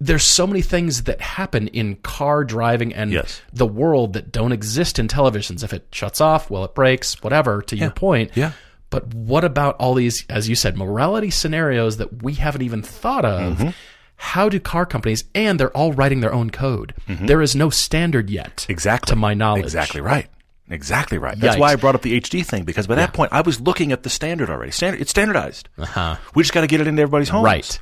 there's 0.00 0.24
so 0.24 0.46
many 0.46 0.60
things 0.60 1.04
that 1.04 1.20
happen 1.20 1.68
in 1.68 1.96
car 1.96 2.44
driving 2.44 2.92
and 2.94 3.12
Yes. 3.12 3.40
the 3.52 3.66
world 3.66 4.12
that 4.14 4.32
don't 4.32 4.52
exist 4.52 4.98
in 4.98 5.08
televisions. 5.08 5.62
If 5.62 5.72
it 5.72 5.86
shuts 5.92 6.20
off, 6.20 6.50
well, 6.50 6.64
it 6.64 6.74
breaks, 6.74 7.22
whatever, 7.22 7.62
to 7.62 7.76
your 7.76 7.90
point. 7.90 8.32
Yeah. 8.34 8.52
But 8.90 9.12
what 9.14 9.44
about 9.44 9.76
all 9.76 9.94
these, 9.94 10.24
as 10.28 10.48
you 10.48 10.54
said, 10.54 10.76
morality 10.76 11.30
scenarios 11.30 11.96
that 11.96 12.22
we 12.22 12.34
haven't 12.34 12.62
even 12.62 12.82
thought 12.82 13.24
of? 13.24 13.58
Mm-hmm. 13.58 13.68
How 14.16 14.48
do 14.48 14.60
car 14.60 14.86
companies, 14.86 15.24
and 15.34 15.58
they're 15.58 15.76
all 15.76 15.92
writing 15.92 16.20
their 16.20 16.32
own 16.32 16.50
code. 16.50 16.94
There 17.08 17.42
is 17.42 17.56
no 17.56 17.70
standard 17.70 18.30
yet. 18.30 18.58
Mm-hmm. 18.58 18.72
Exactly. 18.72 19.12
To 19.12 19.16
my 19.16 19.34
knowledge. 19.34 19.64
Exactly 19.64 20.00
right. 20.00 20.28
Exactly 20.70 21.18
right. 21.18 21.38
That's 21.38 21.56
Yikes. 21.56 21.60
why 21.60 21.72
I 21.72 21.76
brought 21.76 21.94
up 21.94 22.02
the 22.02 22.18
HD 22.20 22.44
thing 22.46 22.64
because 22.64 22.86
by 22.86 22.94
that 22.94 23.12
point 23.12 23.32
I 23.34 23.42
was 23.42 23.60
looking 23.60 23.92
at 23.92 24.02
the 24.02 24.08
standard 24.10 24.48
already. 24.48 24.70
Standard, 24.72 25.00
it's 25.00 25.10
standardized. 25.10 25.68
Uh-huh. 25.76 26.16
We 26.34 26.42
just 26.42 26.54
got 26.54 26.62
to 26.62 26.66
get 26.66 26.80
it 26.80 26.86
into 26.86 27.02
everybody's 27.02 27.28
homes. 27.28 27.44
Right. 27.44 27.80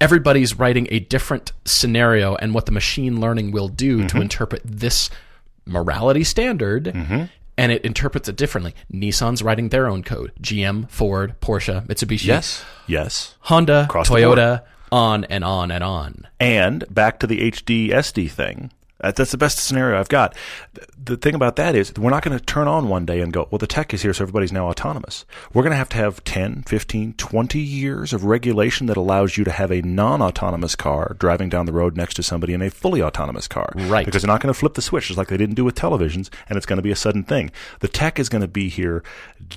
Everybody's 0.00 0.58
writing 0.58 0.86
a 0.90 1.00
different 1.00 1.52
scenario 1.64 2.34
and 2.36 2.54
what 2.54 2.66
the 2.66 2.72
machine 2.72 3.20
learning 3.20 3.50
will 3.50 3.68
do 3.68 3.98
Mm-hmm. 3.98 4.06
to 4.08 4.20
interpret 4.20 4.62
this 4.64 5.10
morality 5.66 6.24
standard. 6.24 6.84
Mm-hmm. 6.84 7.24
and 7.56 7.72
it 7.72 7.84
interprets 7.84 8.28
it 8.28 8.36
differently. 8.36 8.72
Nissan's 8.92 9.42
writing 9.42 9.70
their 9.70 9.88
own 9.88 10.02
code. 10.04 10.30
GM, 10.40 10.88
Ford, 10.90 11.34
Porsche, 11.40 11.84
Mitsubishi, 11.86 12.26
Yes. 12.26 12.64
Yes. 12.86 13.34
Honda, 13.40 13.84
Across 13.84 14.08
Toyota, 14.10 14.62
on 14.92 15.24
and 15.24 15.42
on 15.44 15.70
and 15.72 15.82
on. 15.82 16.28
And 16.38 16.84
back 16.94 17.18
to 17.20 17.26
the 17.26 17.50
HD 17.50 17.90
SD 17.90 18.30
thing. 18.30 18.70
That- 19.00 19.16
That's 19.16 19.30
the 19.30 19.38
best 19.38 19.58
scenario 19.58 19.98
I've 19.98 20.08
got. 20.08 20.34
The 21.02 21.16
thing 21.16 21.34
about 21.34 21.56
that 21.56 21.74
is 21.74 21.94
we're 21.96 22.10
not 22.10 22.22
going 22.22 22.36
to 22.38 22.44
turn 22.44 22.68
on 22.68 22.88
one 22.88 23.06
day 23.06 23.20
and 23.20 23.32
go, 23.32 23.48
well, 23.50 23.58
the 23.58 23.66
tech 23.66 23.94
is 23.94 24.02
here, 24.02 24.12
so 24.12 24.24
everybody's 24.24 24.52
now 24.52 24.68
autonomous. 24.68 25.24
We're 25.54 25.62
going 25.62 25.72
to 25.72 25.76
have 25.76 25.88
to 25.90 25.96
have 25.96 26.22
10, 26.24 26.64
15, 26.66 27.14
20 27.14 27.58
years 27.58 28.12
of 28.12 28.24
regulation 28.24 28.86
that 28.86 28.96
allows 28.96 29.36
you 29.36 29.44
to 29.44 29.50
have 29.50 29.70
a 29.70 29.80
non-autonomous 29.82 30.74
car 30.76 31.16
driving 31.18 31.48
down 31.48 31.66
the 31.66 31.72
road 31.72 31.96
next 31.96 32.14
to 32.14 32.22
somebody 32.22 32.52
in 32.52 32.60
a 32.62 32.70
fully 32.70 33.00
autonomous 33.02 33.48
car. 33.48 33.72
Right. 33.74 34.04
Because 34.04 34.22
they're 34.22 34.26
not 34.32 34.40
going 34.40 34.52
to 34.52 34.58
flip 34.58 34.74
the 34.74 34.82
switch 34.82 35.06
just 35.06 35.18
like 35.18 35.28
they 35.28 35.36
didn't 35.36 35.54
do 35.54 35.64
with 35.64 35.74
televisions, 35.74 36.28
and 36.48 36.56
it's 36.56 36.66
going 36.66 36.76
to 36.78 36.82
be 36.82 36.90
a 36.90 36.96
sudden 36.96 37.24
thing. 37.24 37.50
The 37.80 37.88
tech 37.88 38.18
is 38.18 38.28
going 38.28 38.42
to 38.42 38.48
be 38.48 38.68
here 38.68 39.02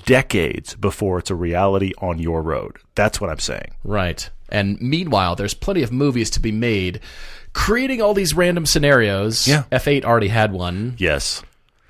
decades 0.05 0.75
before 0.75 1.19
it's 1.19 1.31
a 1.31 1.35
reality 1.35 1.91
on 1.97 2.19
your 2.19 2.41
road. 2.41 2.77
That's 2.95 3.19
what 3.19 3.29
I'm 3.29 3.39
saying. 3.39 3.71
Right. 3.83 4.29
And 4.49 4.79
meanwhile, 4.81 5.35
there's 5.35 5.53
plenty 5.53 5.81
of 5.81 5.91
movies 5.91 6.29
to 6.31 6.39
be 6.39 6.51
made 6.51 6.99
creating 7.53 8.01
all 8.01 8.13
these 8.13 8.33
random 8.33 8.65
scenarios. 8.65 9.47
Yeah. 9.47 9.63
F8 9.71 10.03
already 10.05 10.29
had 10.29 10.51
one 10.53 10.95
Yes. 10.97 11.41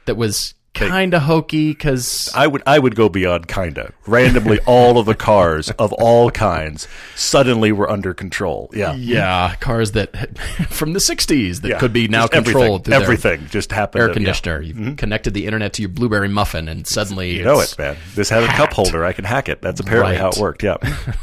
that 0.06 0.16
was 0.18 0.54
kind 0.74 1.14
of 1.14 1.24
hokey 1.24 1.72
because 1.72 2.32
I 2.36 2.48
would 2.48 2.64
I 2.66 2.80
would 2.80 2.96
go 2.96 3.10
beyond 3.10 3.48
kinda. 3.48 3.94
Randomly, 4.08 4.60
all 4.66 4.98
of 4.98 5.06
the 5.06 5.16
cars 5.16 5.70
of 5.72 5.94
all 5.94 6.32
kinds 6.32 6.88
suddenly 7.16 7.72
were 7.72 7.90
under 7.90 8.14
control. 8.14 8.70
Yeah, 8.74 8.94
yeah, 8.94 9.56
cars 9.56 9.92
that 9.92 10.38
from 10.70 10.94
the 10.94 11.00
60s 11.00 11.62
that 11.62 11.70
Yeah. 11.70 11.80
could 11.80 11.94
be 11.94 12.08
now 12.08 12.22
Just 12.28 12.34
controlled 12.34 12.86
their 12.86 13.02
Everything 13.02 13.48
just 13.48 13.72
happened. 13.72 14.02
air 14.02 14.08
to- 14.08 14.12
yeah. 14.12 14.16
conditioner. 14.16 14.62
You've 14.62 14.78
mm-hmm. 14.78 14.96
connected 14.96 15.34
the 15.34 15.46
internet 15.46 15.74
to 15.74 15.82
your 15.82 15.90
blueberry 15.90 16.30
muffin, 16.30 16.68
and 16.68 16.88
suddenly 16.88 17.38
You 17.38 17.44
know 17.44 17.60
it, 17.60 17.76
man. 17.78 17.98
This 18.16 18.30
has 18.30 18.44
a 18.44 18.48
cup 18.48 18.74
holder. 18.74 19.06
I 19.06 19.14
can 19.14 19.26
hack 19.26 19.50
it. 19.50 19.62
That's 19.62 19.80
apparently 19.80 20.16
how 20.16 20.30
it 20.30 20.38
worked. 20.38 20.64
Yeah. 20.64 20.78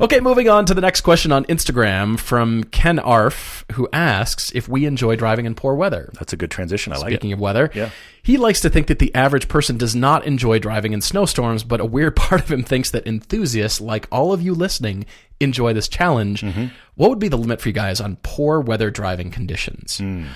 Okay, 0.00 0.20
moving 0.20 0.48
on 0.48 0.64
to 0.66 0.74
the 0.74 0.80
next 0.80 1.00
question 1.00 1.32
on 1.32 1.44
Instagram 1.46 2.20
from 2.20 2.62
Ken 2.64 3.00
Arf, 3.00 3.64
who 3.72 3.88
asks 3.92 4.52
if 4.54 4.68
we 4.68 4.86
enjoy 4.86 5.16
driving 5.16 5.44
in 5.44 5.56
poor 5.56 5.74
weather. 5.74 6.10
That's 6.14 6.32
a 6.32 6.36
good 6.36 6.52
transition. 6.52 6.92
I 6.92 6.98
like 6.98 7.08
Speaking 7.10 7.32
of 7.32 7.40
weather, 7.40 7.68
Yeah. 7.74 7.90
He 8.28 8.36
likes 8.36 8.60
to 8.60 8.68
think 8.68 8.88
that 8.88 8.98
the 8.98 9.14
average 9.14 9.48
person 9.48 9.78
does 9.78 9.96
not 9.96 10.26
enjoy 10.26 10.58
driving 10.58 10.92
in 10.92 11.00
snowstorms, 11.00 11.64
but 11.64 11.80
a 11.80 11.84
weird 11.86 12.14
part 12.28 12.42
of 12.42 12.52
him 12.52 12.62
thinks 12.62 12.90
that 12.90 13.06
enthusiasts, 13.06 13.80
like 13.80 14.06
all 14.12 14.34
of 14.34 14.42
you 14.42 14.54
listening, 14.54 15.06
enjoy 15.40 15.72
this 15.72 15.88
challenge. 15.88 16.42
Mm-hmm. 16.42 16.66
What 16.94 17.08
would 17.08 17.18
be 17.18 17.28
the 17.28 17.38
limit 17.38 17.58
for 17.58 17.70
you 17.70 17.72
guys 17.72 18.02
on 18.02 18.18
poor 18.22 18.60
weather 18.60 18.90
driving 18.90 19.30
conditions? 19.30 19.96
Hmm. 19.96 20.26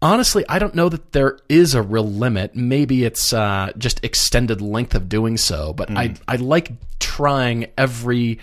Honestly, 0.00 0.46
I 0.48 0.58
don't 0.58 0.74
know 0.74 0.88
that 0.88 1.12
there 1.12 1.38
is 1.46 1.74
a 1.74 1.82
real 1.82 2.08
limit. 2.08 2.56
Maybe 2.56 3.04
it's 3.04 3.34
uh, 3.34 3.72
just 3.76 4.02
extended 4.02 4.62
length 4.62 4.94
of 4.94 5.10
doing 5.10 5.36
so, 5.36 5.74
but 5.74 5.90
I, 5.90 6.14
I 6.26 6.36
like 6.36 6.72
trying 7.00 7.66
every 7.76 8.38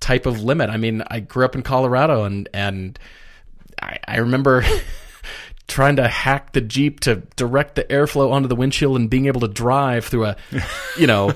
type 0.00 0.26
of 0.26 0.42
limit. 0.42 0.68
I 0.68 0.78
mean, 0.78 1.04
I 1.06 1.20
grew 1.20 1.44
up 1.44 1.54
in 1.54 1.62
Colorado 1.62 2.24
and, 2.24 2.48
and 2.52 2.98
I, 3.80 4.00
I 4.08 4.16
remember 4.16 4.64
trying 5.68 5.96
to 5.96 6.06
hack 6.06 6.52
the 6.52 6.60
Jeep 6.60 7.00
to 7.00 7.16
direct 7.36 7.74
the 7.74 7.84
airflow 7.84 8.30
onto 8.30 8.46
the 8.48 8.54
windshield 8.56 8.96
and 8.96 9.10
being 9.10 9.26
able 9.26 9.40
to 9.40 9.48
drive 9.48 10.04
through 10.06 10.26
a, 10.26 10.36
you 10.98 11.06
know, 11.06 11.32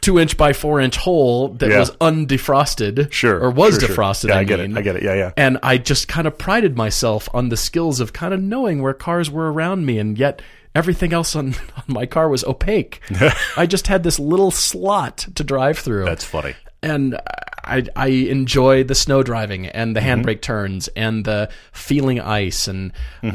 two 0.00 0.18
inch 0.18 0.36
by 0.36 0.52
four 0.52 0.80
inch 0.80 0.96
hole 0.96 1.48
that 1.48 1.70
Yeah. 1.70 1.78
was 1.78 1.90
undefrosted. 2.00 3.12
Sure. 3.12 3.38
Or 3.40 3.50
was 3.50 3.74
sure, 3.74 3.80
sure. 3.88 3.96
defrosted. 3.96 4.28
Yeah, 4.28 4.36
I, 4.36 4.40
I 4.40 4.44
get 4.44 4.58
mean. 4.60 4.72
it. 4.76 4.78
I 4.78 4.82
get 4.82 4.96
it. 4.96 5.02
Yeah, 5.02 5.14
yeah. 5.14 5.32
And 5.36 5.58
I 5.62 5.78
just 5.78 6.08
kind 6.08 6.26
of 6.26 6.36
prided 6.38 6.76
myself 6.76 7.28
on 7.32 7.48
the 7.50 7.56
skills 7.56 8.00
of 8.00 8.12
kind 8.12 8.34
of 8.34 8.42
knowing 8.42 8.82
where 8.82 8.94
cars 8.94 9.30
were 9.30 9.52
around 9.52 9.86
me, 9.86 9.98
and 9.98 10.18
yet 10.18 10.42
everything 10.74 11.12
else 11.12 11.36
on, 11.36 11.48
on 11.76 11.84
my 11.86 12.06
car 12.06 12.28
was 12.28 12.42
opaque. 12.44 13.00
I 13.56 13.66
just 13.66 13.86
had 13.86 14.02
this 14.02 14.18
little 14.18 14.50
slot 14.50 15.26
to 15.36 15.44
drive 15.44 15.78
through. 15.78 16.04
That's 16.04 16.24
funny. 16.24 16.54
and 16.82 17.18
I, 17.66 17.84
I 17.96 18.06
enjoy 18.08 18.84
the 18.84 18.94
snow 18.94 19.22
driving 19.22 19.66
and 19.66 19.94
the 19.96 20.00
Mm-hmm. 20.00 20.20
handbrake 20.22 20.40
turns 20.42 20.88
and 20.88 21.24
the 21.24 21.48
feeling 21.72 22.20
ice 22.20 22.68
and 22.68 22.92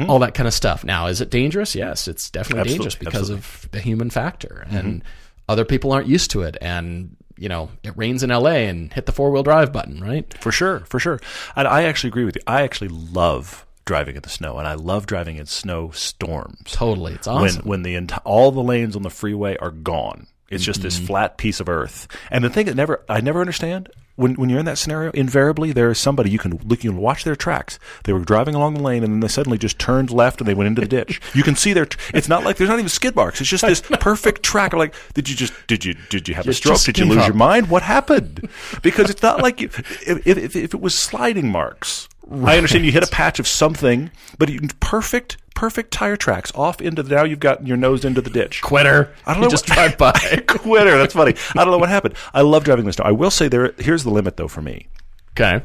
all 0.07 0.19
that 0.19 0.33
kind 0.33 0.47
of 0.47 0.53
stuff. 0.53 0.83
Now, 0.83 1.07
is 1.07 1.21
it 1.21 1.29
dangerous? 1.29 1.75
Yes, 1.75 2.07
it's 2.07 2.29
definitely 2.29 2.61
Absolutely, 2.61 2.77
dangerous 2.77 2.95
because 2.95 3.29
of 3.29 3.67
the 3.71 3.79
human 3.79 4.09
factor, 4.09 4.65
and 4.69 5.03
other 5.47 5.65
people 5.65 5.91
aren't 5.91 6.07
used 6.07 6.31
to 6.31 6.41
it. 6.43 6.57
And 6.61 7.15
you 7.37 7.47
know, 7.49 7.69
it 7.83 7.95
rains 7.95 8.21
in 8.21 8.29
LA 8.31 8.67
and 8.67 8.91
hit 8.91 9.05
the 9.05 9.11
four 9.13 9.31
wheel 9.31 9.43
drive 9.43 9.71
button, 9.71 10.01
right? 10.03 10.31
For 10.41 10.51
sure, 10.51 10.81
for 10.81 10.99
sure. 10.99 11.21
And 11.55 11.67
I 11.69 11.83
actually 11.83 12.09
agree 12.09 12.25
with 12.25 12.35
you. 12.35 12.41
I 12.45 12.63
actually 12.63 12.89
love 12.89 13.65
driving 13.85 14.15
in 14.17 14.21
the 14.21 14.29
snow, 14.29 14.57
and 14.57 14.67
I 14.67 14.73
love 14.75 15.05
driving 15.07 15.37
in 15.37 15.45
snow 15.45 15.89
storms. 15.91 16.59
Totally, 16.71 17.13
it's 17.13 17.27
when 17.27 17.37
awesome. 17.37 17.65
when 17.65 17.81
the 17.83 17.95
enti- 17.95 18.21
all 18.25 18.51
the 18.51 18.61
lanes 18.61 18.95
on 18.95 19.01
the 19.03 19.09
freeway 19.09 19.55
are 19.57 19.71
gone. 19.71 20.27
It's 20.49 20.63
just 20.63 20.79
Mm-hmm. 20.79 20.87
this 20.87 20.99
flat 20.99 21.37
piece 21.37 21.59
of 21.59 21.69
earth. 21.69 22.07
And 22.31 22.43
the 22.43 22.49
thing 22.49 22.65
that 22.65 22.75
never 22.75 23.03
I 23.07 23.21
never 23.21 23.39
understand 23.39 23.89
when 24.19 24.33
when 24.35 24.49
you're 24.49 24.59
in 24.59 24.65
that 24.65 24.77
scenario, 24.77 25.11
invariably 25.11 25.71
there 25.71 25.89
is 25.89 25.97
somebody 25.97 26.29
you 26.29 26.37
can 26.37 26.59
look 26.65 26.83
you 26.83 26.91
can 26.91 26.99
watch 26.99 27.23
their 27.23 27.37
tracks. 27.37 27.79
They 28.03 28.11
were 28.11 28.19
driving 28.19 28.53
along 28.53 28.73
the 28.73 28.81
lane 28.81 29.03
and 29.03 29.13
then 29.13 29.19
they 29.21 29.29
suddenly 29.29 29.57
just 29.57 29.79
turned 29.79 30.11
left 30.11 30.41
and 30.41 30.47
they 30.47 30.53
went 30.53 30.67
into 30.67 30.81
the 30.81 30.87
ditch. 30.87 31.21
You 31.33 31.43
can 31.43 31.55
see 31.55 31.71
their 31.71 31.85
tr- 31.85 31.97
it's 32.13 32.27
not 32.27 32.43
like 32.43 32.57
there's 32.57 32.69
not 32.69 32.79
even 32.79 32.89
skid 32.89 33.15
marks. 33.15 33.39
It's 33.39 33.49
just 33.49 33.65
this 33.65 33.81
perfect 33.99 34.43
track. 34.43 34.73
Like, 34.73 34.93
did 35.13 35.29
you 35.29 35.35
just 35.35 35.53
did 35.67 35.85
you 35.85 35.95
did 36.09 36.27
you 36.27 36.35
have 36.35 36.47
a 36.47 36.53
stroke? 36.53 36.81
Did 36.81 36.99
you 36.99 37.05
lose 37.05 37.19
up. 37.19 37.27
your 37.27 37.35
mind? 37.35 37.69
What 37.69 37.83
happened? 37.83 38.49
Because 38.81 39.09
it's 39.09 39.23
not 39.23 39.41
like 39.41 39.61
you 39.61 39.67
if 39.67 40.27
if, 40.27 40.55
if 40.55 40.73
it 40.73 40.81
was 40.81 40.93
sliding 40.93 41.49
marks. 41.49 42.08
I 42.31 42.57
understand 42.57 42.85
you 42.85 42.91
hit 42.91 43.03
a 43.03 43.11
patch 43.11 43.39
of 43.39 43.47
something, 43.47 44.11
but 44.37 44.49
you, 44.49 44.59
perfect 44.79 45.37
perfect 45.55 45.91
tire 45.91 46.15
tracks 46.15 46.51
off 46.55 46.79
into 46.79 47.03
the 47.03 47.13
now 47.13 47.23
you've 47.25 47.39
got 47.39 47.67
your 47.67 47.75
nose 47.75 48.05
into 48.05 48.21
the 48.21 48.29
ditch. 48.29 48.61
Quitter. 48.61 49.13
I 49.25 49.33
don't 49.33 49.41
You 49.43 49.47
know. 49.47 49.51
just 49.51 49.65
drive 49.65 49.97
by. 49.97 50.13
Quitter. 50.47 50.97
That's 50.97 51.13
funny. 51.13 51.33
I 51.55 51.63
don't 51.65 51.71
know 51.71 51.77
what 51.77 51.89
happened. 51.89 52.15
I 52.33 52.41
love 52.41 52.63
driving 52.63 52.85
this. 52.85 52.95
snow. 52.95 53.05
I 53.05 53.11
will 53.11 53.31
say 53.31 53.47
there. 53.47 53.73
Here's 53.77 54.03
the 54.03 54.09
limit 54.11 54.37
though 54.37 54.47
for 54.47 54.61
me. 54.61 54.87
okay. 55.31 55.63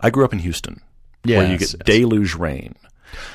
I 0.00 0.10
grew 0.10 0.24
up 0.26 0.32
in 0.34 0.40
Houston, 0.40 0.82
where 1.24 1.42
you 1.50 1.56
get 1.58 1.72
yes. 1.72 1.76
deluge 1.84 2.34
rain. 2.34 2.74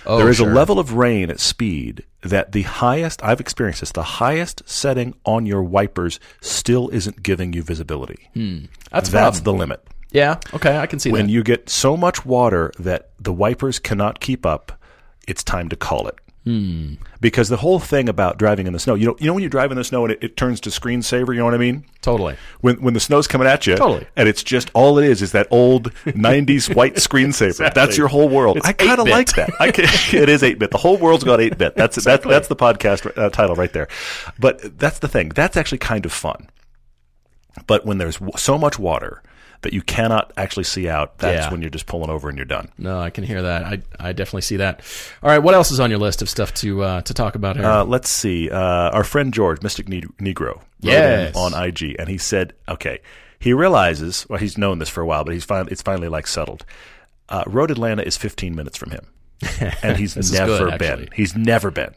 Oh, 0.05 0.17
there 0.19 0.29
is 0.29 0.37
sure. 0.37 0.49
a 0.49 0.53
level 0.53 0.77
of 0.77 0.93
rain 0.93 1.31
at 1.31 1.39
speed 1.39 2.03
that 2.21 2.51
the 2.51 2.61
highest 2.61 3.23
I've 3.23 3.39
experienced 3.39 3.79
this. 3.81 3.91
The 3.91 4.03
highest 4.03 4.61
setting 4.69 5.15
on 5.25 5.47
your 5.47 5.63
wipers 5.63 6.19
still 6.39 6.89
isn't 6.89 7.23
giving 7.23 7.53
you 7.53 7.63
visibility. 7.63 8.29
Hmm. 8.35 8.65
That's 8.91 9.09
That's 9.09 9.39
the 9.39 9.53
limit. 9.53 9.83
Yeah. 10.11 10.39
Okay, 10.53 10.77
I 10.77 10.85
can 10.87 10.99
see 10.99 11.09
When 11.11 11.19
that. 11.19 11.23
When 11.25 11.29
you 11.29 11.43
get 11.43 11.69
so 11.69 11.95
much 11.95 12.25
water 12.25 12.71
that 12.79 13.09
the 13.19 13.33
wipers 13.33 13.79
cannot 13.79 14.19
keep 14.19 14.45
up, 14.45 14.73
it's 15.27 15.43
time 15.43 15.69
to 15.69 15.75
call 15.75 16.07
it. 16.07 16.15
Hmm. 16.43 16.95
Because 17.19 17.49
the 17.49 17.57
whole 17.57 17.77
thing 17.79 18.09
about 18.09 18.39
driving 18.39 18.65
in 18.65 18.73
the 18.73 18.79
snow, 18.79 18.95
you 18.95 19.05
know, 19.05 19.15
you 19.19 19.27
know 19.27 19.33
when 19.35 19.43
you 19.43 19.49
drive 19.49 19.69
in 19.71 19.77
the 19.77 19.83
snow 19.83 20.05
and 20.05 20.13
it, 20.13 20.23
it 20.23 20.37
turns 20.37 20.59
to 20.61 20.71
screensaver, 20.71 21.27
you 21.27 21.35
know 21.35 21.45
what 21.45 21.53
I 21.53 21.59
mean? 21.59 21.85
totally. 22.01 22.35
when 22.61 22.81
when 22.81 22.95
the 22.95 22.99
snow's 22.99 23.27
coming 23.27 23.47
at 23.47 23.67
you, 23.67 23.75
Totally. 23.75 24.07
and 24.15 24.27
it's 24.27 24.41
just 24.41 24.71
all 24.73 24.97
it 24.97 25.05
is 25.05 25.21
is 25.21 25.33
that 25.33 25.45
old 25.51 25.93
'90s 26.05 26.75
white 26.75 26.95
screensaver. 26.95 27.71
That's 27.75 27.95
your 27.95 28.07
whole 28.07 28.27
world. 28.27 28.57
It's 28.57 28.65
I 28.67 28.73
kind 28.73 28.99
of 28.99 29.07
like 29.07 29.27
that. 29.35 29.51
I 29.59 29.69
can, 29.69 29.85
it 30.19 30.29
is 30.29 30.41
eight 30.41 30.57
bit. 30.57 30.71
The 30.71 30.79
whole 30.79 30.97
world's 30.97 31.23
got 31.23 31.39
eight 31.39 31.59
bit. 31.59 31.75
That's 31.75 32.03
that's 32.03 32.25
that's 32.25 32.47
the 32.47 32.55
podcast 32.55 33.15
uh, 33.15 33.29
title 33.29 33.55
right 33.55 33.71
there. 33.71 33.87
But 34.39 34.79
that's 34.79 34.97
the 34.97 35.07
thing. 35.07 35.29
That's 35.29 35.55
actually 35.55 35.77
kind 35.77 36.07
of 36.07 36.11
fun. 36.11 36.49
But 37.67 37.85
when 37.85 37.99
there's 37.99 38.15
w- 38.15 38.33
so 38.35 38.57
much 38.57 38.79
water 38.79 39.21
that 39.61 39.73
you 39.73 39.81
cannot 39.81 40.31
actually 40.37 40.63
see 40.63 40.89
out, 40.89 41.17
that's 41.19 41.45
Yeah. 41.45 41.51
when 41.51 41.61
you're 41.61 41.69
just 41.69 41.85
pulling 41.85 42.09
over 42.09 42.29
and 42.29 42.37
you're 42.37 42.45
done. 42.45 42.69
No, 42.77 42.99
I 42.99 43.09
can 43.11 43.23
hear 43.23 43.41
that. 43.43 43.63
I 43.63 43.79
I 43.99 44.11
definitely 44.13 44.41
see 44.41 44.57
that. 44.57 44.81
All 45.21 45.29
right, 45.29 45.39
what 45.39 45.53
else 45.53 45.71
is 45.71 45.79
on 45.79 45.89
your 45.89 45.99
list 45.99 46.21
of 46.21 46.29
stuff 46.29 46.53
to 46.55 46.83
uh, 46.83 47.01
to 47.01 47.13
talk 47.13 47.35
about 47.35 47.57
here? 47.57 47.65
Uh, 47.65 47.83
let's 47.83 48.09
see. 48.09 48.49
Uh, 48.49 48.57
our 48.89 49.03
friend 49.03 49.33
George, 49.33 49.61
Mystic 49.61 49.85
Negro, 49.87 50.55
wrote 50.55 50.61
Yes. 50.79 51.35
in 51.35 51.41
on 51.41 51.53
IG, 51.53 51.95
and 51.99 52.09
he 52.09 52.17
said, 52.17 52.53
"Okay, 52.67 52.99
he 53.39 53.53
realizes. 53.53 54.25
Well, 54.29 54.39
he's 54.39 54.57
known 54.57 54.79
this 54.79 54.89
for 54.89 55.01
a 55.01 55.05
while, 55.05 55.23
but 55.23 55.33
he's 55.33 55.45
finally 55.45 55.71
it's 55.71 55.81
finally 55.83 56.07
like 56.07 56.27
settled. 56.27 56.65
Uh, 57.29 57.43
Road 57.47 57.71
Atlanta 57.71 58.01
is 58.03 58.17
15 58.17 58.55
minutes 58.55 58.77
from 58.77 58.91
him, 58.91 59.05
and 59.83 59.95
he's 59.97 60.15
never 60.33 60.69
good, 60.71 60.79
been. 60.79 61.07
He's 61.15 61.35
never 61.35 61.71
been. 61.71 61.93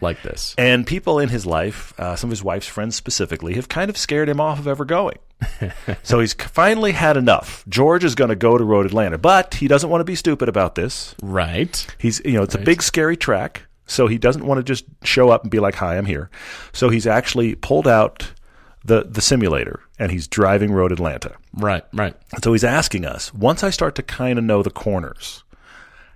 Like 0.00 0.22
this. 0.22 0.54
And 0.58 0.86
people 0.86 1.18
in 1.18 1.28
his 1.28 1.46
life, 1.46 1.92
uh, 1.98 2.16
some 2.16 2.28
of 2.28 2.32
his 2.32 2.42
wife's 2.42 2.66
friends 2.66 2.96
specifically, 2.96 3.54
have 3.54 3.68
kind 3.68 3.90
of 3.90 3.96
scared 3.96 4.28
him 4.28 4.40
off 4.40 4.58
of 4.58 4.68
ever 4.68 4.84
going. 4.84 5.18
so 6.02 6.20
he's 6.20 6.32
finally 6.32 6.92
had 6.92 7.16
enough. 7.16 7.64
George 7.68 8.04
is 8.04 8.14
going 8.14 8.30
to 8.30 8.36
go 8.36 8.58
to 8.58 8.64
Road 8.64 8.86
Atlanta, 8.86 9.18
but 9.18 9.54
he 9.54 9.68
doesn't 9.68 9.90
want 9.90 10.00
to 10.00 10.04
be 10.04 10.14
stupid 10.14 10.48
about 10.48 10.74
this. 10.74 11.14
Right. 11.22 11.86
He's 11.98 12.20
you 12.24 12.32
know 12.32 12.42
it's 12.42 12.54
a 12.54 12.58
big 12.58 12.82
scary 12.82 13.16
track, 13.16 13.62
so 13.86 14.06
he 14.06 14.18
doesn't 14.18 14.44
want 14.44 14.58
to 14.58 14.64
just 14.64 14.84
show 15.04 15.30
up 15.30 15.42
and 15.42 15.50
be 15.50 15.60
like, 15.60 15.76
"Hi, 15.76 15.96
I'm 15.96 16.06
here." 16.06 16.28
So 16.72 16.88
he's 16.88 17.06
actually 17.06 17.54
pulled 17.54 17.86
out 17.86 18.32
the 18.84 19.04
the 19.04 19.20
simulator 19.20 19.80
and 19.98 20.10
he's 20.10 20.26
driving 20.26 20.72
Road 20.72 20.92
Atlanta. 20.92 21.34
Right. 21.52 21.84
Right. 21.92 22.14
And 22.32 22.42
so 22.42 22.52
he's 22.52 22.64
asking 22.64 23.04
us, 23.04 23.32
once 23.34 23.62
I 23.62 23.70
start 23.70 23.94
to 23.96 24.02
kind 24.02 24.38
of 24.38 24.44
know 24.44 24.62
the 24.62 24.70
corners, 24.70 25.44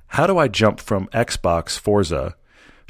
how 0.08 0.26
do 0.26 0.38
I 0.38 0.48
jump 0.48 0.80
from 0.80 1.08
Xbox 1.08 1.78
Forza 1.78 2.34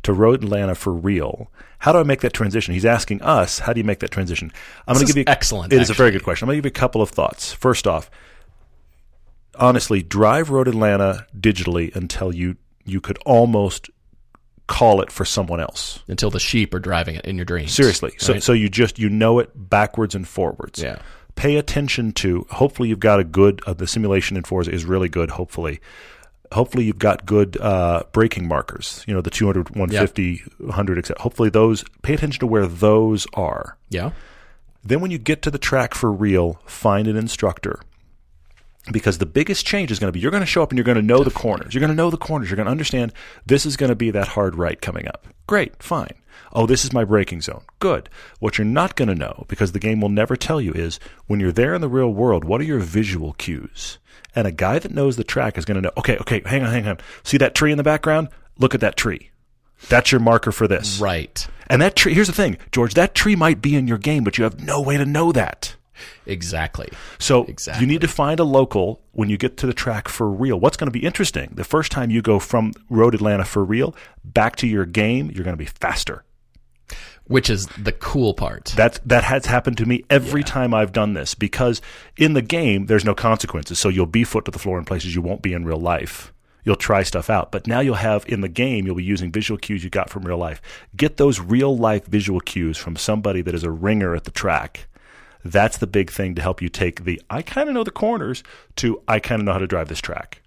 to 0.02 0.12
Road 0.12 0.42
Atlanta 0.42 0.74
for 0.74 0.92
real? 0.92 1.50
How 1.78 1.92
do 1.92 1.98
I 1.98 2.02
make 2.02 2.20
that 2.20 2.32
transition? 2.32 2.74
He's 2.74 2.84
asking 2.84 3.22
us, 3.22 3.60
how 3.60 3.72
do 3.72 3.80
you 3.80 3.84
make 3.84 4.00
that 4.00 4.10
transition? 4.10 4.52
I'm 4.86 4.94
going 4.94 5.04
to 5.06 5.10
is 5.10 5.14
give 5.14 5.16
you 5.18 5.24
excellent, 5.26 5.72
It 5.72 5.82
is 5.82 5.90
a 5.90 5.94
very 5.94 6.10
good 6.10 6.22
question. 6.22 6.44
I'm 6.44 6.48
going 6.48 6.58
to 6.58 6.68
give 6.68 6.72
you 6.72 6.76
a 6.76 6.80
couple 6.80 7.02
of 7.02 7.10
thoughts. 7.10 7.52
First 7.52 7.86
off, 7.86 8.10
honestly, 9.56 10.02
drive 10.02 10.50
Road 10.50 10.68
Atlanta 10.68 11.26
digitally 11.38 11.94
until 11.94 12.34
you 12.34 12.56
you 12.84 13.00
could 13.00 13.18
almost 13.18 13.90
call 14.66 15.00
it 15.02 15.12
for 15.12 15.24
someone 15.24 15.60
else. 15.60 16.00
Until 16.08 16.30
the 16.30 16.40
sheep 16.40 16.74
are 16.74 16.80
driving 16.80 17.16
it 17.16 17.24
in 17.24 17.36
your 17.36 17.44
dreams. 17.44 17.72
Seriously. 17.72 18.12
So 18.18 18.34
right? 18.34 18.42
so 18.42 18.52
you 18.52 18.68
just 18.68 18.98
you 18.98 19.08
know 19.08 19.38
it 19.38 19.50
backwards 19.54 20.14
and 20.14 20.26
forwards. 20.26 20.82
Yeah. 20.82 20.98
Pay 21.34 21.56
attention 21.56 22.12
to. 22.12 22.46
Hopefully, 22.50 22.88
you've 22.90 23.00
got 23.00 23.18
a 23.18 23.24
good. 23.24 23.62
Uh, 23.66 23.72
the 23.72 23.86
simulation 23.86 24.36
in 24.36 24.44
Forza 24.44 24.70
is 24.70 24.84
really 24.84 25.08
good. 25.08 25.30
Hopefully, 25.30 25.80
hopefully 26.52 26.84
you've 26.84 26.98
got 26.98 27.26
good 27.26 27.56
uh, 27.60 28.02
braking 28.12 28.46
markers. 28.48 29.04
You 29.06 29.14
know 29.14 29.20
the 29.20 29.30
200, 29.30 29.70
150, 29.70 30.42
100, 30.58 30.98
etc. 30.98 31.20
Hopefully 31.22 31.50
those. 31.50 31.84
Pay 32.02 32.14
attention 32.14 32.40
to 32.40 32.46
where 32.46 32.66
those 32.66 33.26
are. 33.34 33.76
yeah. 33.90 34.10
Then 34.84 35.00
when 35.00 35.12
you 35.12 35.18
get 35.18 35.42
to 35.42 35.50
the 35.50 35.58
track 35.58 35.94
for 35.94 36.10
real, 36.10 36.60
find 36.66 37.06
an 37.06 37.16
instructor. 37.16 37.80
Because 38.90 39.18
the 39.18 39.26
biggest 39.26 39.64
change 39.64 39.92
is 39.92 40.00
going 40.00 40.08
to 40.08 40.12
be 40.12 40.18
you're 40.18 40.32
going 40.32 40.40
to 40.42 40.46
show 40.46 40.60
up 40.60 40.70
and 40.72 40.76
you're 40.76 40.84
going 40.84 40.96
to 40.96 41.02
know 41.02 41.22
the 41.22 41.30
corners. 41.30 41.72
You're 41.72 41.80
going 41.80 41.92
to 41.92 41.96
know 41.96 42.10
the 42.10 42.16
corners. 42.16 42.50
You're 42.50 42.56
going 42.56 42.66
to 42.66 42.72
understand 42.72 43.12
this 43.46 43.64
is 43.64 43.76
going 43.76 43.90
to 43.90 43.94
be 43.94 44.10
that 44.10 44.26
hard 44.26 44.56
right 44.56 44.80
coming 44.80 45.06
up. 45.06 45.24
Great, 45.46 45.80
fine. 45.80 46.14
Oh, 46.52 46.66
this 46.66 46.84
is 46.84 46.92
my 46.92 47.04
braking 47.04 47.40
zone. 47.40 47.62
Good. 47.78 48.08
What 48.38 48.58
you're 48.58 48.64
not 48.64 48.96
going 48.96 49.08
to 49.08 49.14
know, 49.14 49.44
because 49.48 49.72
the 49.72 49.78
game 49.78 50.00
will 50.00 50.08
never 50.08 50.36
tell 50.36 50.60
you, 50.60 50.72
is 50.72 51.00
when 51.26 51.40
you're 51.40 51.52
there 51.52 51.74
in 51.74 51.80
the 51.80 51.88
real 51.88 52.12
world, 52.12 52.44
what 52.44 52.60
are 52.60 52.64
your 52.64 52.78
visual 52.78 53.32
cues? 53.34 53.98
And 54.34 54.46
a 54.46 54.52
guy 54.52 54.78
that 54.78 54.92
knows 54.92 55.16
the 55.16 55.24
track 55.24 55.58
is 55.58 55.64
going 55.64 55.76
to 55.76 55.82
know, 55.82 55.92
okay, 55.96 56.16
okay, 56.18 56.42
hang 56.44 56.62
on, 56.62 56.72
hang 56.72 56.88
on. 56.88 56.98
See 57.22 57.38
that 57.38 57.54
tree 57.54 57.70
in 57.70 57.78
the 57.78 57.82
background? 57.82 58.28
Look 58.58 58.74
at 58.74 58.80
that 58.80 58.96
tree. 58.96 59.30
That's 59.88 60.12
your 60.12 60.20
marker 60.20 60.52
for 60.52 60.68
this. 60.68 61.00
Right. 61.00 61.46
And 61.68 61.82
that 61.82 61.96
tree, 61.96 62.14
here's 62.14 62.28
the 62.28 62.32
thing, 62.32 62.58
George, 62.70 62.94
that 62.94 63.14
tree 63.14 63.36
might 63.36 63.60
be 63.60 63.74
in 63.74 63.88
your 63.88 63.98
game, 63.98 64.24
but 64.24 64.38
you 64.38 64.44
have 64.44 64.60
no 64.60 64.80
way 64.80 64.96
to 64.96 65.04
know 65.04 65.32
that. 65.32 65.74
Exactly. 66.26 66.88
So 67.18 67.44
Exactly. 67.44 67.80
you 67.82 67.86
need 67.86 68.00
to 68.00 68.08
find 68.08 68.40
a 68.40 68.44
local 68.44 69.00
when 69.12 69.28
you 69.28 69.36
get 69.36 69.56
to 69.58 69.66
the 69.66 69.74
track 69.74 70.08
for 70.08 70.28
real. 70.30 70.58
What's 70.58 70.76
going 70.76 70.86
to 70.88 70.98
be 70.98 71.04
interesting? 71.04 71.50
The 71.54 71.64
first 71.64 71.92
time 71.92 72.10
you 72.10 72.22
go 72.22 72.38
from 72.38 72.72
Road 72.88 73.14
Atlanta 73.14 73.44
for 73.44 73.64
real 73.64 73.94
back 74.24 74.56
to 74.56 74.66
your 74.66 74.84
game, 74.86 75.30
you're 75.30 75.44
going 75.44 75.56
to 75.56 75.64
be 75.64 75.66
faster. 75.66 76.24
Which 77.24 77.48
is 77.48 77.66
the 77.78 77.92
cool 77.92 78.34
part. 78.34 78.74
That 78.76 78.98
that 79.06 79.24
has 79.24 79.46
happened 79.46 79.78
to 79.78 79.86
me 79.86 80.04
every 80.10 80.42
time 80.42 80.74
I've 80.74 80.92
done 80.92 81.14
this 81.14 81.34
because 81.34 81.80
in 82.16 82.32
the 82.34 82.42
game 82.42 82.86
there's 82.86 83.04
no 83.04 83.14
consequences. 83.14 83.78
So 83.78 83.88
you'll 83.88 84.06
be 84.06 84.24
foot 84.24 84.44
to 84.46 84.50
the 84.50 84.58
floor 84.58 84.76
in 84.78 84.84
places 84.84 85.14
you 85.14 85.22
won't 85.22 85.40
be 85.40 85.52
in 85.52 85.64
real 85.64 85.78
life. 85.78 86.32
You'll 86.64 86.76
try 86.76 87.02
stuff 87.04 87.30
out, 87.30 87.50
but 87.50 87.66
now 87.66 87.80
you'll 87.80 87.94
have 87.94 88.24
in 88.28 88.40
the 88.40 88.48
game 88.48 88.86
you'll 88.86 88.96
be 88.96 89.04
using 89.04 89.32
visual 89.32 89.58
cues 89.58 89.82
you 89.82 89.90
got 89.90 90.10
from 90.10 90.22
real 90.24 90.36
life. 90.38 90.60
Get 90.96 91.16
those 91.16 91.40
real 91.40 91.76
life 91.76 92.06
visual 92.06 92.40
cues 92.40 92.76
from 92.76 92.96
somebody 92.96 93.40
that 93.42 93.54
is 93.54 93.64
a 93.64 93.70
ringer 93.70 94.14
at 94.14 94.24
the 94.24 94.30
track. 94.30 94.86
That's 95.44 95.78
the 95.78 95.86
big 95.86 96.10
thing 96.10 96.34
to 96.36 96.42
help 96.42 96.62
you 96.62 96.68
take 96.68 97.04
the 97.04 97.20
I 97.28 97.42
kind 97.42 97.68
of 97.68 97.74
know 97.74 97.84
the 97.84 97.90
corners 97.90 98.42
to 98.76 99.02
I 99.08 99.18
kind 99.18 99.40
of 99.40 99.46
know 99.46 99.52
how 99.52 99.58
to 99.58 99.66
drive 99.66 99.88
this 99.88 100.00
track. 100.00 100.40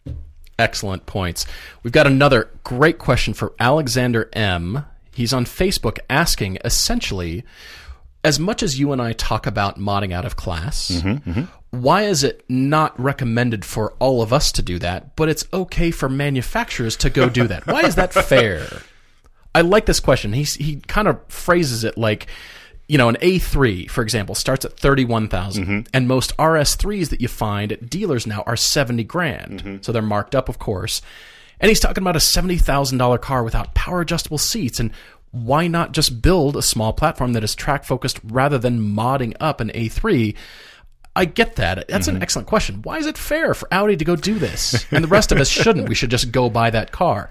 Excellent 0.57 1.05
points. 1.05 1.45
We've 1.83 1.91
got 1.93 2.07
another 2.07 2.49
great 2.63 2.97
question 2.97 3.33
for 3.33 3.53
Alexander 3.59 4.29
M. 4.33 4.85
He's 5.11 5.33
on 5.33 5.45
Facebook 5.45 5.99
asking 6.09 6.59
essentially, 6.63 7.43
as 8.23 8.39
much 8.39 8.63
as 8.63 8.79
you 8.79 8.91
and 8.91 9.01
I 9.01 9.13
talk 9.13 9.45
about 9.45 9.77
modding 9.77 10.13
out 10.13 10.25
of 10.25 10.35
class, 10.35 10.91
mm-hmm, 10.91 11.29
mm-hmm. 11.29 11.43
why 11.77 12.03
is 12.03 12.23
it 12.23 12.43
not 12.49 12.97
recommended 12.99 13.65
for 13.65 13.93
all 13.99 14.21
of 14.21 14.31
us 14.31 14.51
to 14.53 14.61
do 14.61 14.79
that, 14.79 15.15
but 15.15 15.29
it's 15.29 15.45
okay 15.53 15.91
for 15.91 16.09
manufacturers 16.09 16.95
to 16.97 17.09
go 17.09 17.29
do 17.29 17.47
that? 17.47 17.67
Why 17.67 17.81
is 17.81 17.95
that 17.95 18.13
fair? 18.13 18.65
I 19.53 19.61
like 19.61 19.85
this 19.85 19.99
question. 19.99 20.33
He 20.33 20.43
he 20.43 20.77
kind 20.87 21.07
of 21.07 21.19
phrases 21.27 21.83
it 21.83 21.97
like, 21.97 22.27
you 22.87 22.97
know, 22.97 23.09
an 23.09 23.17
A3, 23.21 23.89
for 23.89 24.01
example, 24.01 24.35
starts 24.35 24.65
at 24.65 24.77
31,000 24.77 25.63
mm-hmm. 25.63 25.79
and 25.93 26.07
most 26.07 26.35
RS3s 26.37 27.09
that 27.09 27.21
you 27.21 27.27
find 27.27 27.71
at 27.71 27.89
dealers 27.89 28.27
now 28.27 28.43
are 28.45 28.55
70 28.55 29.03
grand. 29.05 29.63
Mm-hmm. 29.63 29.77
So 29.81 29.91
they're 29.91 30.01
marked 30.01 30.35
up, 30.35 30.49
of 30.49 30.59
course. 30.59 31.01
And 31.59 31.69
he's 31.69 31.79
talking 31.79 32.03
about 32.03 32.15
a 32.15 32.19
$70,000 32.19 33.21
car 33.21 33.43
without 33.43 33.73
power 33.73 34.01
adjustable 34.01 34.37
seats 34.37 34.79
and 34.79 34.91
why 35.31 35.67
not 35.67 35.91
just 35.91 36.21
build 36.21 36.55
a 36.55 36.61
small 36.61 36.93
platform 36.93 37.33
that 37.33 37.43
is 37.43 37.55
track 37.55 37.83
focused 37.83 38.19
rather 38.23 38.57
than 38.57 38.79
modding 38.79 39.35
up 39.39 39.59
an 39.59 39.69
A3? 39.69 40.35
I 41.15 41.25
get 41.25 41.55
that. 41.55 41.87
That's 41.87 42.07
an 42.07 42.15
mm-hmm. 42.15 42.23
excellent 42.23 42.47
question. 42.47 42.81
Why 42.83 42.97
is 42.97 43.05
it 43.05 43.17
fair 43.17 43.53
for 43.53 43.73
Audi 43.73 43.95
to 43.97 44.05
go 44.05 44.15
do 44.15 44.37
this? 44.37 44.85
And 44.91 45.03
the 45.03 45.07
rest 45.07 45.31
of 45.31 45.39
us 45.39 45.49
shouldn't. 45.49 45.89
We 45.89 45.95
should 45.95 46.11
just 46.11 46.31
go 46.31 46.49
buy 46.49 46.69
that 46.69 46.91
car. 46.91 47.29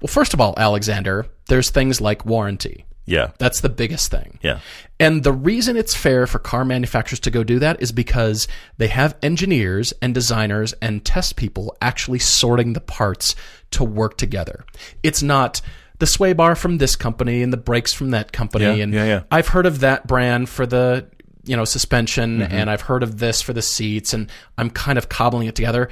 Well, 0.00 0.08
first 0.08 0.34
of 0.34 0.40
all, 0.40 0.54
Alexander, 0.56 1.26
there's 1.48 1.70
things 1.70 2.00
like 2.00 2.26
warranty. 2.26 2.86
Yeah. 3.06 3.30
That's 3.38 3.60
the 3.60 3.68
biggest 3.68 4.10
thing. 4.10 4.38
Yeah. 4.42 4.60
And 4.98 5.22
the 5.22 5.32
reason 5.32 5.76
it's 5.76 5.94
fair 5.94 6.26
for 6.26 6.38
car 6.38 6.64
manufacturers 6.64 7.20
to 7.20 7.30
go 7.30 7.44
do 7.44 7.58
that 7.60 7.80
is 7.80 7.92
because 7.92 8.48
they 8.78 8.88
have 8.88 9.16
engineers 9.22 9.92
and 10.02 10.12
designers 10.12 10.72
and 10.82 11.04
test 11.04 11.36
people 11.36 11.76
actually 11.80 12.18
sorting 12.18 12.72
the 12.72 12.80
parts 12.80 13.36
to 13.72 13.84
work 13.84 14.16
together. 14.18 14.64
It's 15.02 15.22
not 15.22 15.60
the 15.98 16.06
sway 16.06 16.32
bar 16.32 16.54
from 16.56 16.78
this 16.78 16.96
company 16.96 17.42
and 17.42 17.52
the 17.52 17.56
brakes 17.58 17.92
from 17.92 18.10
that 18.10 18.32
company. 18.32 18.64
Yeah, 18.64 18.82
and 18.82 18.92
yeah, 18.92 19.04
yeah. 19.04 19.22
I've 19.30 19.48
heard 19.48 19.66
of 19.66 19.80
that 19.80 20.06
brand 20.06 20.48
for 20.48 20.66
the 20.66 21.06
you 21.44 21.56
know 21.56 21.64
suspension 21.64 22.40
Mm-hmm. 22.40 22.52
and 22.52 22.68
I've 22.68 22.80
heard 22.82 23.04
of 23.04 23.18
this 23.18 23.40
for 23.40 23.52
the 23.52 23.62
seats 23.62 24.12
and 24.12 24.28
I'm 24.58 24.68
kind 24.68 24.98
of 24.98 25.08
cobbling 25.08 25.46
it 25.46 25.54
together. 25.54 25.88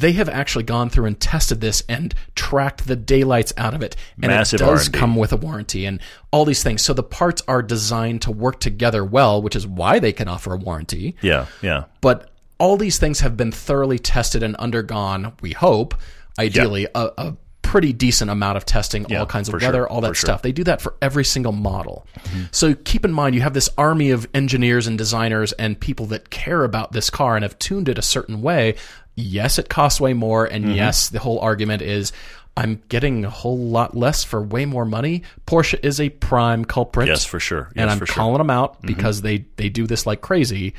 They 0.00 0.12
have 0.12 0.28
actually 0.28 0.64
gone 0.64 0.90
through 0.90 1.06
and 1.06 1.18
tested 1.20 1.60
this 1.60 1.82
and 1.88 2.14
tracked 2.34 2.86
the 2.86 2.96
daylights 2.96 3.52
out 3.56 3.74
of 3.74 3.82
it, 3.82 3.96
and 4.22 4.26
Massive 4.30 4.60
it 4.60 4.64
does 4.64 4.86
R&D. 4.88 4.98
come 4.98 5.16
with 5.16 5.32
a 5.32 5.36
warranty 5.36 5.86
and 5.86 6.00
all 6.30 6.44
these 6.44 6.62
things. 6.62 6.82
So 6.82 6.92
the 6.94 7.02
parts 7.02 7.42
are 7.48 7.62
designed 7.62 8.22
to 8.22 8.30
work 8.30 8.60
together 8.60 9.04
well, 9.04 9.40
which 9.42 9.56
is 9.56 9.66
why 9.66 9.98
they 9.98 10.12
can 10.12 10.28
offer 10.28 10.54
a 10.54 10.56
warranty. 10.56 11.16
Yeah. 11.22 11.46
Yeah. 11.62 11.84
But 12.00 12.30
all 12.58 12.76
these 12.76 12.98
things 12.98 13.20
have 13.20 13.36
been 13.36 13.52
thoroughly 13.52 13.98
tested 13.98 14.42
and 14.42 14.56
undergone, 14.56 15.32
we 15.40 15.52
hope, 15.52 15.94
ideally, 16.38 16.86
a, 16.94 17.10
a 17.18 17.36
pretty 17.62 17.92
decent 17.92 18.30
amount 18.30 18.56
of 18.56 18.64
testing, 18.64 19.04
Yeah, 19.08 19.20
all 19.20 19.26
kinds 19.26 19.48
of 19.48 19.52
for 19.52 19.58
sure, 19.60 19.68
weather, 19.68 19.88
all 19.88 20.00
that 20.02 20.08
for 20.08 20.14
sure. 20.14 20.28
stuff. 20.28 20.42
They 20.42 20.52
do 20.52 20.62
that 20.64 20.80
for 20.80 20.94
every 21.02 21.24
single 21.24 21.50
model. 21.52 22.06
Mm-hmm. 22.20 22.42
So 22.52 22.74
keep 22.74 23.04
in 23.04 23.12
mind, 23.12 23.34
you 23.34 23.40
have 23.40 23.54
this 23.54 23.68
army 23.76 24.10
of 24.10 24.28
engineers 24.34 24.86
and 24.86 24.96
designers 24.96 25.52
and 25.54 25.78
people 25.80 26.06
that 26.06 26.30
care 26.30 26.62
about 26.62 26.92
this 26.92 27.10
car 27.10 27.34
and 27.36 27.42
have 27.42 27.58
tuned 27.58 27.88
it 27.88 27.98
a 27.98 28.02
certain 28.02 28.42
way. 28.42 28.76
Yes, 29.16 29.58
it 29.58 29.68
costs 29.68 30.00
way 30.00 30.12
more. 30.12 30.44
And 30.44 30.64
Mm-hmm. 30.64 30.74
yes, 30.74 31.08
the 31.08 31.18
whole 31.20 31.38
argument 31.40 31.82
is. 31.82 32.12
I'm 32.56 32.80
getting 32.88 33.24
a 33.24 33.30
whole 33.30 33.58
lot 33.58 33.96
less 33.96 34.22
for 34.22 34.40
way 34.40 34.64
more 34.64 34.84
money. 34.84 35.24
Porsche 35.44 35.76
is 35.84 36.00
a 36.00 36.08
prime 36.08 36.64
culprit 36.64 37.08
Yes, 37.08 37.24
for 37.24 37.40
sure. 37.40 37.68
and 37.74 37.90
I'm 37.90 37.98
for 37.98 38.06
sure. 38.06 38.12
Mm-hmm. 38.12 38.20
calling 38.20 38.38
them 38.38 38.48
out 38.50 38.80
because 38.80 39.22
they 39.22 39.46
they 39.56 39.68
do 39.68 39.88
this 39.88 40.06
like 40.06 40.20
crazy. 40.20 40.72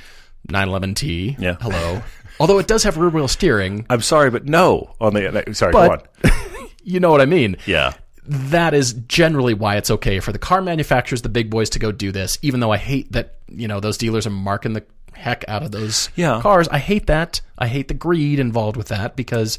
911T. 0.47 1.37
Yeah. 1.39 1.57
Hello. 1.59 2.01
Although 2.39 2.59
it 2.59 2.67
does 2.67 2.83
have 2.83 2.97
rear 2.97 3.09
wheel 3.09 3.27
steering, 3.27 3.85
I'm 3.89 3.99
sorry, 4.01 4.29
but 4.29 4.45
no. 4.45 4.95
On 5.01 5.13
the 5.13 5.43
sorry, 5.53 5.71
But- 5.73 6.07
go 6.21 6.29
on. 6.29 6.67
you 6.83 6.99
know 6.99 7.11
what 7.11 7.19
I 7.21 7.25
mean. 7.25 7.57
Yeah. 7.65 7.93
That 8.27 8.73
is 8.73 8.93
generally 8.93 9.53
why 9.53 9.75
it's 9.75 9.91
okay 9.91 10.19
for 10.19 10.31
the 10.31 10.39
car 10.39 10.61
manufacturers, 10.61 11.21
the 11.21 11.29
big 11.29 11.49
boys, 11.49 11.69
to 11.71 11.79
go 11.79 11.91
do 11.91 12.11
this. 12.11 12.39
Even 12.41 12.59
though 12.59 12.71
I 12.71 12.77
hate 12.77 13.11
that 13.11 13.35
you 13.49 13.67
know 13.67 13.79
those 13.79 13.97
dealers 13.97 14.25
are 14.25 14.31
marking 14.31 14.73
the 14.73 14.83
heck 15.15 15.43
out 15.47 15.63
of 15.63 15.71
those 15.71 16.09
Yeah. 16.15 16.39
cars. 16.41 16.67
I 16.69 16.77
hate 16.79 17.07
that. 17.07 17.41
I 17.57 17.67
hate 17.67 17.87
the 17.87 17.93
greed 17.93 18.39
involved 18.39 18.77
with 18.77 18.87
that 18.89 19.15
because 19.15 19.57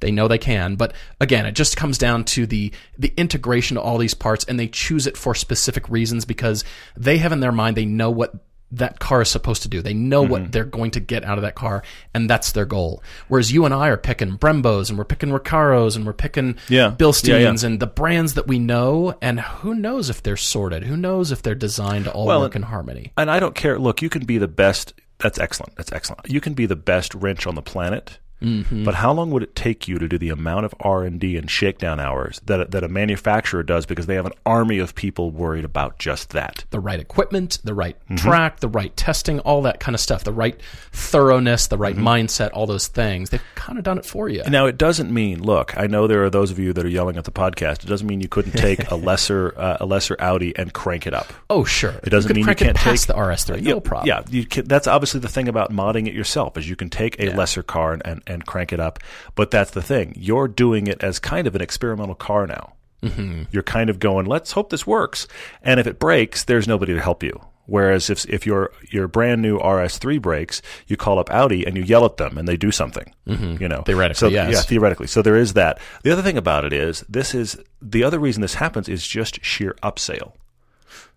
they 0.00 0.10
know 0.12 0.28
they 0.28 0.38
can. 0.38 0.76
But 0.76 0.92
again, 1.20 1.44
it 1.46 1.52
just 1.52 1.76
comes 1.76 1.98
down 1.98 2.24
to 2.26 2.46
the 2.46 2.70
the 2.96 3.12
integration 3.16 3.76
of 3.76 3.82
all 3.84 3.98
these 3.98 4.14
parts, 4.14 4.44
and 4.44 4.58
they 4.58 4.68
choose 4.68 5.06
it 5.06 5.16
for 5.16 5.34
specific 5.34 5.88
reasons 5.88 6.24
because 6.24 6.62
they 6.96 7.18
have 7.18 7.32
in 7.32 7.40
their 7.40 7.52
mind 7.52 7.76
they 7.76 7.84
know 7.86 8.10
what 8.10 8.34
that 8.72 8.98
car 8.98 9.22
is 9.22 9.28
supposed 9.30 9.62
to 9.62 9.68
do. 9.68 9.80
They 9.80 9.94
know 9.94 10.22
Mm-hmm. 10.22 10.30
what 10.32 10.52
they're 10.52 10.64
going 10.64 10.90
to 10.92 11.00
get 11.00 11.24
out 11.24 11.38
of 11.38 11.42
that 11.42 11.54
car, 11.54 11.82
and 12.12 12.28
that's 12.28 12.52
their 12.52 12.66
goal. 12.66 13.02
Whereas 13.28 13.50
you 13.52 13.64
and 13.64 13.72
I 13.72 13.88
are 13.88 13.96
picking 13.96 14.36
Brembos, 14.36 14.88
and 14.90 14.98
we're 14.98 15.04
picking 15.04 15.30
Recaros, 15.30 15.96
and 15.96 16.04
we're 16.04 16.12
picking 16.12 16.56
Yeah. 16.68 16.94
Bilsteins, 16.98 17.62
Yeah, 17.62 17.66
and 17.68 17.80
the 17.80 17.86
brands 17.86 18.34
that 18.34 18.46
we 18.46 18.58
know. 18.58 19.16
And 19.22 19.40
who 19.40 19.74
knows 19.74 20.10
if 20.10 20.22
they're 20.22 20.36
sorted? 20.36 20.82
Who 20.84 20.96
knows 20.96 21.32
if 21.32 21.40
they're 21.42 21.54
designed 21.54 22.04
to 22.04 22.12
all 22.12 22.26
Well, 22.26 22.40
work 22.40 22.56
in 22.56 22.62
harmony? 22.62 23.12
And 23.16 23.30
I 23.30 23.40
don't 23.40 23.54
care. 23.54 23.78
Look, 23.78 24.02
you 24.02 24.10
can 24.10 24.24
be 24.26 24.38
the 24.38 24.48
best. 24.48 24.92
That's 25.18 25.38
excellent. 25.38 25.74
That's 25.76 25.90
excellent. 25.92 26.28
You 26.30 26.40
can 26.40 26.54
be 26.54 26.66
the 26.66 26.76
best 26.76 27.14
wrench 27.14 27.46
on 27.46 27.54
the 27.54 27.62
planet. 27.62 28.18
Mm-hmm. 28.42 28.84
But 28.84 28.94
how 28.94 29.12
long 29.12 29.30
would 29.32 29.42
it 29.42 29.56
take 29.56 29.88
you 29.88 29.98
to 29.98 30.06
do 30.08 30.16
the 30.18 30.28
amount 30.30 30.64
of 30.64 30.74
R 30.80 31.02
and 31.02 31.18
D 31.18 31.36
and 31.36 31.50
shakedown 31.50 31.98
hours 32.00 32.40
that 32.46 32.60
a, 32.60 32.64
that 32.66 32.84
a 32.84 32.88
manufacturer 32.88 33.62
does 33.62 33.84
because 33.86 34.06
they 34.06 34.14
have 34.14 34.26
an 34.26 34.32
army 34.46 34.78
of 34.78 34.94
people 34.94 35.30
worried 35.30 35.64
about 35.64 35.98
just 35.98 36.30
that? 36.30 36.64
the 36.70 36.80
right 36.80 37.00
equipment, 37.00 37.58
the 37.64 37.74
right 37.74 37.96
Mm-hmm. 38.08 38.16
track, 38.16 38.60
the 38.60 38.68
right 38.68 38.96
testing, 38.96 39.40
all 39.40 39.62
that 39.62 39.80
kind 39.80 39.94
of 39.94 40.00
stuff, 40.00 40.24
the 40.24 40.32
right 40.32 40.58
thoroughness, 40.92 41.66
the 41.66 41.76
right 41.78 41.96
Mm-hmm. 41.96 42.06
mindset, 42.06 42.50
all 42.52 42.66
those 42.66 42.86
things. 42.86 43.30
They've 43.30 43.42
kind 43.54 43.78
of 43.78 43.84
done 43.84 43.98
it 43.98 44.04
for 44.06 44.28
you. 44.28 44.42
Now, 44.48 44.66
it 44.66 44.76
doesn't 44.78 45.12
mean. 45.12 45.42
Look, 45.42 45.76
I 45.76 45.86
know 45.86 46.06
there 46.06 46.22
are 46.24 46.30
those 46.30 46.50
of 46.50 46.58
you 46.58 46.72
that 46.74 46.84
are 46.84 46.88
yelling 46.88 47.16
at 47.16 47.24
the 47.24 47.30
podcast. 47.30 47.82
It 47.82 47.86
doesn't 47.86 48.06
mean 48.06 48.20
you 48.20 48.28
couldn't 48.28 48.52
take 48.52 48.90
a 48.90 48.94
lesser 49.08 49.54
uh, 49.58 49.78
a 49.80 49.86
lesser 49.86 50.16
Audi 50.20 50.54
and 50.56 50.72
crank 50.72 51.06
it 51.06 51.14
up. 51.14 51.32
oh, 51.50 51.64
sure. 51.64 51.94
It 52.02 52.10
doesn't 52.10 52.28
you 52.28 52.34
mean 52.44 52.48
you 52.48 52.54
can't 52.54 52.76
take 52.76 53.00
the 53.02 53.14
RS3. 53.14 53.62
Yeah, 53.62 53.72
no 53.72 53.80
problem. 53.80 54.06
Yeah, 54.08 54.22
you 54.30 54.44
can, 54.46 54.66
that's 54.66 54.86
obviously 54.86 55.20
the 55.20 55.28
thing 55.28 55.48
about 55.48 55.72
modding 55.72 56.06
it 56.06 56.14
yourself 56.14 56.56
is 56.56 56.68
you 56.68 56.76
can 56.76 56.90
take 56.90 57.18
a 57.20 57.30
lesser 57.30 57.62
car 57.62 57.92
and, 57.94 58.02
and, 58.04 58.22
and 58.28 58.46
crank 58.46 58.72
it 58.72 58.80
up. 58.80 58.98
But 59.34 59.50
that's 59.50 59.70
the 59.70 59.82
thing. 59.82 60.14
You're 60.16 60.48
doing 60.48 60.86
it 60.86 61.02
as 61.02 61.18
kind 61.18 61.46
of 61.46 61.54
an 61.54 61.62
experimental 61.62 62.14
car 62.14 62.46
now. 62.46 62.74
Mm-hmm. 63.02 63.44
You're 63.50 63.62
kind 63.62 63.90
of 63.90 63.98
going, 63.98 64.26
let's 64.26 64.52
hope 64.52 64.70
this 64.70 64.86
works. 64.86 65.28
And 65.62 65.78
if 65.78 65.86
it 65.86 65.98
breaks, 65.98 66.44
there's 66.44 66.68
nobody 66.68 66.94
to 66.94 67.00
help 67.00 67.22
you. 67.22 67.40
Whereas 67.66 68.08
if 68.08 68.24
if 68.30 68.46
your 68.46 68.72
your 68.90 69.08
brand 69.08 69.42
new 69.42 69.58
RS3 69.58 70.22
breaks, 70.22 70.62
you 70.86 70.96
call 70.96 71.18
up 71.18 71.30
Audi 71.30 71.66
and 71.66 71.76
you 71.76 71.82
yell 71.82 72.06
at 72.06 72.16
them 72.16 72.38
and 72.38 72.48
they 72.48 72.56
do 72.56 72.70
something. 72.70 73.12
Mm-hmm. 73.26 73.62
You 73.62 73.68
know, 73.68 73.82
Theoretically, 73.82 74.18
So, 74.18 74.28
yes. 74.28 74.52
Yeah, 74.52 74.60
theoretically. 74.62 75.06
So 75.06 75.20
there 75.20 75.36
is 75.36 75.52
that. 75.52 75.78
The 76.02 76.10
other 76.10 76.22
thing 76.22 76.38
about 76.38 76.64
it 76.64 76.72
is 76.72 77.04
this 77.10 77.34
is 77.34 77.58
the 77.82 78.02
other 78.02 78.18
reason 78.18 78.40
this 78.40 78.54
happens 78.54 78.88
is 78.88 79.06
just 79.06 79.44
sheer 79.44 79.76
upsale. 79.82 80.32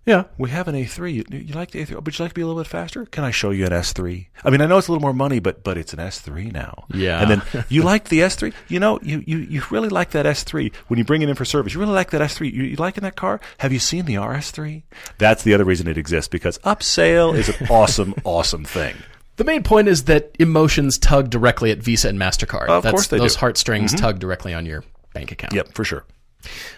Yeah. 0.05 0.23
We 0.37 0.49
have 0.49 0.67
an 0.67 0.75
A3. 0.75 1.13
You, 1.13 1.23
you 1.29 1.53
like 1.53 1.71
the 1.71 1.83
A3? 1.83 2.03
Would 2.03 2.17
you 2.17 2.23
like 2.23 2.31
to 2.31 2.35
be 2.35 2.41
a 2.41 2.47
little 2.47 2.61
bit 2.61 2.67
faster? 2.67 3.05
Can 3.05 3.23
I 3.23 3.31
show 3.31 3.51
you 3.51 3.65
an 3.65 3.71
S3? 3.71 4.27
I 4.43 4.49
mean, 4.49 4.61
I 4.61 4.65
know 4.65 4.77
it's 4.77 4.87
a 4.87 4.91
little 4.91 5.01
more 5.01 5.13
money, 5.13 5.39
but 5.39 5.63
but 5.63 5.77
it's 5.77 5.93
an 5.93 5.99
S3 5.99 6.51
now. 6.51 6.85
Yeah. 6.93 7.21
And 7.21 7.29
then 7.29 7.65
you 7.69 7.83
like 7.83 8.09
the 8.09 8.19
S3? 8.19 8.53
You 8.67 8.79
know, 8.79 8.99
you, 9.03 9.23
you, 9.27 9.37
you 9.37 9.63
really 9.69 9.89
like 9.89 10.11
that 10.11 10.25
S3 10.25 10.73
when 10.87 10.97
you 10.97 11.03
bring 11.03 11.21
it 11.21 11.29
in 11.29 11.35
for 11.35 11.45
service. 11.45 11.73
You 11.73 11.79
really 11.79 11.93
like 11.93 12.09
that 12.11 12.21
S3. 12.21 12.51
You, 12.51 12.63
you 12.63 12.75
liking 12.77 13.03
that 13.03 13.15
car? 13.15 13.39
Have 13.59 13.71
you 13.71 13.79
seen 13.79 14.05
the 14.05 14.15
RS3? 14.15 14.83
That's 15.19 15.43
the 15.43 15.53
other 15.53 15.65
reason 15.65 15.87
it 15.87 15.97
exists 15.97 16.27
because 16.27 16.57
upsale 16.59 17.35
is 17.35 17.49
an 17.49 17.67
awesome, 17.69 18.15
awesome 18.23 18.65
thing. 18.65 18.95
The 19.37 19.43
main 19.43 19.63
point 19.63 19.87
is 19.87 20.05
that 20.05 20.35
emotions 20.39 20.97
tug 20.97 21.29
directly 21.29 21.71
at 21.71 21.79
Visa 21.79 22.09
and 22.09 22.19
MasterCard. 22.19 22.67
Of 22.67 22.83
That's, 22.83 22.91
course 22.91 23.07
they 23.07 23.17
those 23.17 23.35
do. 23.35 23.39
heartstrings 23.39 23.93
mm-hmm. 23.93 24.03
tug 24.03 24.19
directly 24.19 24.53
on 24.53 24.65
your 24.65 24.83
bank 25.13 25.31
account. 25.31 25.53
Yep, 25.53 25.73
for 25.73 25.83
sure. 25.83 26.05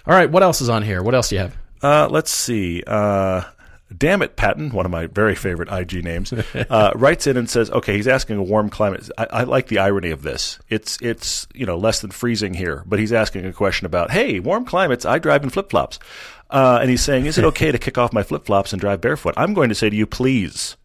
All 0.05 0.13
right, 0.13 0.29
what 0.29 0.43
else 0.43 0.61
is 0.61 0.69
on 0.69 0.83
here? 0.83 1.01
What 1.01 1.15
else 1.15 1.29
do 1.29 1.35
you 1.35 1.41
have? 1.41 1.57
Uh, 1.83 2.07
let's 2.09 2.31
see. 2.31 2.81
Uh, 2.87 3.43
Damn 3.95 4.21
it, 4.21 4.35
Patton, 4.35 4.71
one 4.71 4.85
of 4.85 4.91
my 4.91 5.07
very 5.07 5.35
favorite 5.35 5.71
IG 5.71 6.03
names, 6.03 6.33
uh, 6.33 6.91
writes 6.95 7.27
in 7.27 7.37
and 7.37 7.49
says, 7.49 7.69
"Okay, 7.69 7.95
he's 7.95 8.07
asking 8.07 8.37
a 8.37 8.43
warm 8.43 8.69
climate. 8.69 9.09
I, 9.17 9.27
I 9.31 9.43
like 9.43 9.67
the 9.67 9.79
irony 9.79 10.09
of 10.09 10.23
this. 10.23 10.57
It's 10.69 10.97
it's 11.01 11.47
you 11.53 11.65
know 11.65 11.77
less 11.77 11.99
than 11.99 12.11
freezing 12.11 12.53
here, 12.55 12.83
but 12.87 12.99
he's 12.99 13.13
asking 13.13 13.45
a 13.45 13.53
question 13.53 13.85
about, 13.85 14.11
hey, 14.11 14.39
warm 14.39 14.65
climates. 14.65 15.05
I 15.05 15.19
drive 15.19 15.43
in 15.43 15.49
flip 15.49 15.69
flops, 15.69 15.99
uh, 16.49 16.79
and 16.81 16.89
he's 16.89 17.03
saying, 17.03 17.25
is 17.25 17.37
it 17.37 17.45
okay 17.45 17.71
to 17.71 17.77
kick 17.77 17.97
off 17.97 18.13
my 18.13 18.23
flip 18.23 18.45
flops 18.45 18.73
and 18.73 18.79
drive 18.79 19.01
barefoot? 19.01 19.35
I'm 19.37 19.53
going 19.53 19.69
to 19.69 19.75
say 19.75 19.89
to 19.89 19.95
you, 19.95 20.07
please, 20.07 20.75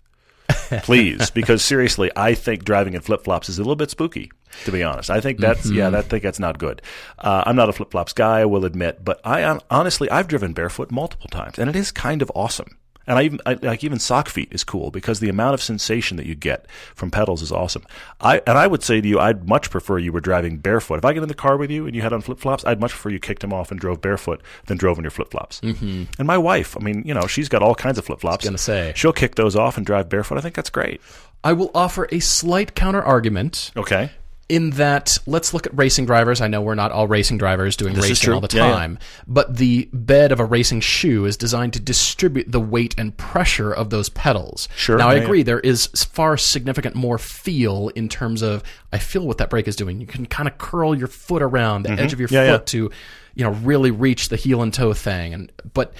please, 0.82 1.30
because 1.34 1.62
seriously, 1.64 2.10
I 2.14 2.34
think 2.34 2.64
driving 2.64 2.94
in 2.94 3.00
flip 3.00 3.24
flops 3.24 3.48
is 3.48 3.58
a 3.58 3.62
little 3.62 3.76
bit 3.76 3.90
spooky. 3.90 4.30
To 4.64 4.72
be 4.72 4.82
honest, 4.82 5.10
I 5.10 5.20
think 5.20 5.38
that's 5.38 5.70
yeah, 5.70 5.90
I 5.90 6.02
think 6.02 6.22
that's 6.22 6.40
not 6.40 6.58
good. 6.58 6.82
Uh, 7.18 7.42
I'm 7.46 7.56
not 7.56 7.68
a 7.68 7.72
flip 7.72 7.90
flops 7.90 8.12
guy, 8.12 8.40
I 8.40 8.44
will 8.44 8.64
admit, 8.64 9.04
but 9.04 9.20
I 9.24 9.42
hon- 9.42 9.60
honestly 9.70 10.10
I've 10.10 10.28
driven 10.28 10.52
barefoot 10.52 10.90
multiple 10.90 11.28
times, 11.28 11.58
and 11.58 11.68
it 11.70 11.76
is 11.76 11.90
kind 11.90 12.22
of 12.22 12.30
awesome. 12.34 12.78
And 13.06 13.18
I 13.18 13.22
even 13.22 13.40
I, 13.46 13.54
like 13.54 13.82
even 13.84 13.98
sock 13.98 14.28
feet 14.28 14.48
is 14.52 14.64
cool 14.64 14.90
because 14.90 15.18
the 15.20 15.30
amount 15.30 15.54
of 15.54 15.62
sensation 15.62 16.18
that 16.18 16.26
you 16.26 16.34
get 16.34 16.66
from 16.94 17.10
pedals 17.10 17.40
is 17.40 17.50
awesome. 17.50 17.86
I 18.20 18.42
and 18.46 18.58
I 18.58 18.66
would 18.66 18.82
say 18.82 19.00
to 19.00 19.08
you, 19.08 19.18
I'd 19.18 19.48
much 19.48 19.70
prefer 19.70 19.96
you 19.96 20.12
were 20.12 20.20
driving 20.20 20.58
barefoot. 20.58 20.98
If 20.98 21.06
I 21.06 21.14
get 21.14 21.22
in 21.22 21.28
the 21.30 21.34
car 21.34 21.56
with 21.56 21.70
you 21.70 21.86
and 21.86 21.96
you 21.96 22.02
had 22.02 22.12
on 22.12 22.20
flip 22.20 22.38
flops, 22.38 22.66
I'd 22.66 22.80
much 22.80 22.90
prefer 22.90 23.08
you 23.08 23.18
kicked 23.18 23.40
them 23.40 23.50
off 23.54 23.70
and 23.70 23.80
drove 23.80 24.02
barefoot 24.02 24.42
than 24.66 24.76
drove 24.76 24.98
in 24.98 25.04
your 25.04 25.10
flip 25.10 25.30
flops. 25.30 25.62
Mm-hmm. 25.62 26.04
And 26.18 26.26
my 26.26 26.36
wife, 26.36 26.76
I 26.76 26.80
mean, 26.80 27.02
you 27.06 27.14
know, 27.14 27.26
she's 27.26 27.48
got 27.48 27.62
all 27.62 27.74
kinds 27.74 27.96
of 27.96 28.04
flip 28.04 28.20
flops. 28.20 28.44
gonna 28.44 28.58
say. 28.58 28.92
she'll 28.94 29.14
kick 29.14 29.36
those 29.36 29.56
off 29.56 29.78
and 29.78 29.86
drive 29.86 30.10
barefoot. 30.10 30.36
I 30.36 30.42
think 30.42 30.54
that's 30.54 30.68
great. 30.68 31.00
I 31.42 31.54
will 31.54 31.70
offer 31.74 32.08
a 32.12 32.20
slight 32.20 32.74
counter 32.74 33.02
argument 33.02 33.70
Okay. 33.74 34.10
In 34.48 34.70
that 34.70 35.18
let's 35.26 35.52
look 35.52 35.66
at 35.66 35.76
racing 35.76 36.06
drivers. 36.06 36.40
I 36.40 36.48
know 36.48 36.62
we're 36.62 36.74
not 36.74 36.90
all 36.90 37.06
racing 37.06 37.36
drivers 37.38 37.76
doing 37.76 37.94
is 37.96 38.02
racing 38.08 38.32
all 38.32 38.40
the 38.40 38.48
Yeah, 38.56 38.66
yeah. 38.68 38.72
time, 38.74 38.98
but 39.26 39.56
the 39.56 39.88
bed 39.92 40.32
of 40.32 40.40
a 40.40 40.44
racing 40.44 40.80
shoe 40.80 41.26
is 41.26 41.36
designed 41.36 41.74
to 41.74 41.80
distribute 41.80 42.50
the 42.50 42.60
weight 42.60 42.94
and 42.98 43.16
pressure 43.16 43.72
of 43.72 43.90
those 43.90 44.08
pedals. 44.08 44.68
Sure, 44.76 44.96
Now 44.96 45.08
I 45.08 45.16
yeah, 45.16 45.22
agree 45.22 45.42
there 45.42 45.60
is 45.60 45.86
far 45.88 46.36
significant 46.36 46.94
more 46.94 47.18
feel 47.18 47.88
in 47.94 48.08
terms 48.08 48.40
of 48.42 48.62
I 48.92 48.98
feel 48.98 49.26
what 49.26 49.38
that 49.38 49.50
brake 49.50 49.68
is 49.68 49.76
doing. 49.76 50.00
You 50.00 50.06
can 50.06 50.24
kind 50.26 50.48
of 50.48 50.56
curl 50.58 50.94
your 50.96 51.08
foot 51.08 51.42
around 51.42 51.82
the 51.82 51.90
edge 51.92 52.12
of 52.12 52.18
your 52.20 52.28
Mm-hmm. 52.28 52.34
Yeah, 52.34 52.52
foot 52.58 52.72
yeah. 52.74 52.80
to 52.88 52.90
you 53.34 53.44
know 53.44 53.50
really 53.50 53.90
reach 53.90 54.30
the 54.30 54.36
heel 54.36 54.62
and 54.62 54.72
toe 54.72 54.92
thing 54.94 55.34
and 55.34 55.52
but 55.74 55.92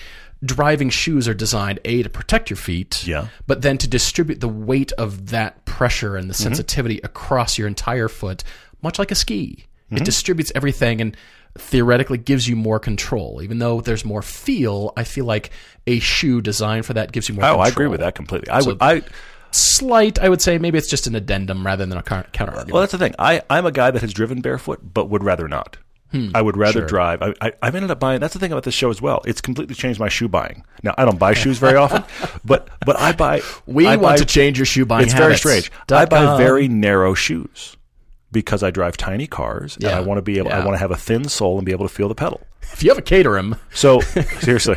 driving 0.44 0.88
shoes 0.90 1.26
are 1.26 1.34
designed 1.34 1.80
a 1.84 2.02
to 2.02 2.08
protect 2.08 2.48
your 2.50 2.56
feet 2.56 3.04
Yeah. 3.06 3.26
but 3.46 3.62
then 3.62 3.76
to 3.78 3.88
distribute 3.88 4.40
the 4.40 4.48
weight 4.48 4.92
of 4.92 5.28
that 5.30 5.64
pressure 5.64 6.16
and 6.16 6.28
the 6.30 6.34
Mm-hmm. 6.34 6.42
sensitivity 6.44 7.00
across 7.02 7.58
your 7.58 7.66
entire 7.68 8.08
foot, 8.08 8.44
much 8.82 8.98
like 8.98 9.10
a 9.10 9.14
ski. 9.16 9.64
Mm-hmm. 9.86 9.96
It 9.96 10.04
distributes 10.04 10.52
everything 10.54 11.00
and 11.00 11.16
theoretically 11.56 12.18
gives 12.18 12.46
you 12.46 12.54
more 12.54 12.78
control. 12.78 13.42
Even 13.42 13.58
though 13.58 13.80
there's 13.80 14.04
more 14.04 14.22
feel, 14.22 14.92
I 14.96 15.02
feel 15.04 15.24
like 15.24 15.50
a 15.88 15.98
shoe 15.98 16.40
designed 16.40 16.86
for 16.86 16.92
that 16.92 17.10
gives 17.10 17.28
you 17.28 17.34
more 17.34 17.44
Oh, 17.44 17.48
control. 17.48 17.64
I 17.64 17.68
agree 17.68 17.86
with 17.88 18.00
that 18.00 18.14
completely. 18.14 18.50
I 18.50 18.60
would. 18.62 18.76
I 18.80 19.02
Slight, 19.50 20.18
I 20.18 20.28
would 20.28 20.42
say 20.42 20.58
maybe 20.58 20.76
it's 20.76 20.88
just 20.90 21.06
an 21.06 21.14
addendum 21.14 21.64
rather 21.64 21.86
than 21.86 21.96
a 21.96 22.02
counter 22.02 22.28
argument. 22.52 22.70
well, 22.70 22.80
that's 22.82 22.92
the 22.92 22.98
thing. 22.98 23.14
I 23.18 23.40
I'm 23.48 23.64
a 23.64 23.72
guy 23.72 23.90
that 23.90 24.02
has 24.02 24.12
driven 24.12 24.42
barefoot, 24.42 24.80
but 24.94 25.06
would 25.08 25.24
rather 25.24 25.48
not. 25.48 25.78
Hmm. 26.10 26.30
I 26.34 26.40
would 26.40 26.56
rather 26.56 26.80
sure. 26.80 26.86
drive. 26.88 27.20
I, 27.22 27.34
I, 27.40 27.52
I've 27.60 27.74
ended 27.74 27.90
up 27.90 28.00
buying. 28.00 28.18
That's 28.20 28.32
the 28.32 28.40
thing 28.40 28.50
about 28.50 28.64
this 28.64 28.72
show 28.74 28.88
as 28.88 29.02
well. 29.02 29.20
It's 29.26 29.42
completely 29.42 29.74
changed 29.74 30.00
my 30.00 30.08
shoe 30.08 30.26
buying. 30.28 30.64
Now 30.82 30.94
I 30.96 31.04
don't 31.04 31.18
buy 31.18 31.34
shoes 31.34 31.58
very 31.58 31.76
often, 31.84 32.02
but 32.44 32.68
but 32.86 32.98
I 32.98 33.12
buy. 33.12 33.42
we 33.66 33.86
I 33.86 33.96
want 33.96 34.02
buy- 34.02 34.16
to 34.16 34.24
change 34.24 34.58
your 34.58 34.64
shoe 34.66 34.86
buying 34.86 35.04
It's 35.04 35.12
very 35.14 35.36
strange. 35.36 35.70
Dot 35.86 36.00
I 36.00 36.04
buy 36.06 36.24
com. 36.24 36.38
very 36.38 36.66
narrow 36.66 37.12
shoes 37.12 37.76
because 38.32 38.62
I 38.62 38.70
drive 38.70 38.96
tiny 38.96 39.26
cars 39.26 39.74
and 39.76 39.84
Yeah. 39.84 39.98
I 39.98 40.00
want 40.00 40.16
to 40.18 40.22
be 40.22 40.38
able. 40.38 40.50
I 40.52 40.58
want 40.64 40.74
to 40.74 40.78
have 40.78 40.90
a 40.90 40.96
thin 40.96 41.28
sole 41.28 41.58
and 41.58 41.66
be 41.66 41.72
able 41.72 41.86
to 41.86 41.92
feel 41.94 42.08
the 42.08 42.14
pedal. 42.14 42.40
If 42.72 42.82
you 42.84 42.90
have 42.90 42.98
a 42.98 43.02
Caterham, 43.02 43.56
So 43.72 44.00
seriously, 44.40 44.76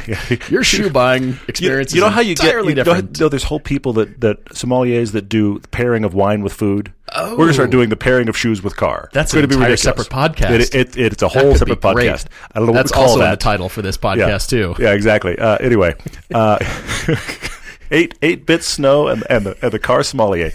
your 0.49 0.63
shoe 0.63 0.89
buying 0.89 1.37
experience 1.47 1.93
you 1.93 2.01
know 2.01 2.07
is 2.07 2.13
how 2.13 2.21
you 2.21 2.33
get 2.35 2.45
entirely 2.45 2.69
you 2.69 2.75
know, 2.75 2.83
different. 2.83 3.19
no, 3.19 3.29
there's 3.29 3.43
whole 3.43 3.59
people 3.59 3.93
that 3.93 4.19
that 4.21 4.43
sommeliers 4.45 5.11
that 5.11 5.29
do 5.29 5.59
the 5.59 5.67
pairing 5.67 6.03
of 6.03 6.13
wine 6.15 6.41
with 6.41 6.53
food. 6.53 6.93
We're 7.15 7.35
gonna 7.35 7.53
start 7.53 7.69
doing 7.71 7.89
the 7.89 7.97
pairing 7.97 8.27
of 8.29 8.37
shoes 8.37 8.63
with 8.63 8.75
car. 8.77 9.05
Oh. 9.07 9.09
That's 9.13 9.33
going 9.33 9.43
to 9.43 9.47
be 9.47 9.55
ridiculous. 9.55 9.81
separate 9.83 10.09
podcast. 10.09 10.51
It, 10.51 10.75
it, 10.75 10.97
it- 10.97 11.13
it's 11.13 11.21
a 11.21 11.27
whole 11.27 11.53
separate 11.55 11.81
podcast. 11.81 12.25
I 12.53 12.59
don't 12.59 12.67
know 12.67 12.73
That's 12.73 12.91
what 12.91 12.99
we 12.99 13.03
call 13.03 13.09
also 13.11 13.19
that. 13.19 13.31
the 13.31 13.43
title 13.43 13.69
for 13.69 13.81
this 13.81 13.97
yeah. 14.01 14.15
podcast 14.15 14.49
too. 14.49 14.75
Yeah, 14.79 14.93
exactly. 14.93 15.37
Uh, 15.37 15.57
anyway, 15.57 15.93
uh, 16.33 16.57
eight 17.91 18.15
eight 18.21 18.45
bit 18.45 18.63
snow 18.63 19.07
and 19.09 19.23
and 19.29 19.45
the, 19.45 19.57
and 19.61 19.71
the 19.71 19.79
car 19.79 20.03
sommelier. 20.03 20.51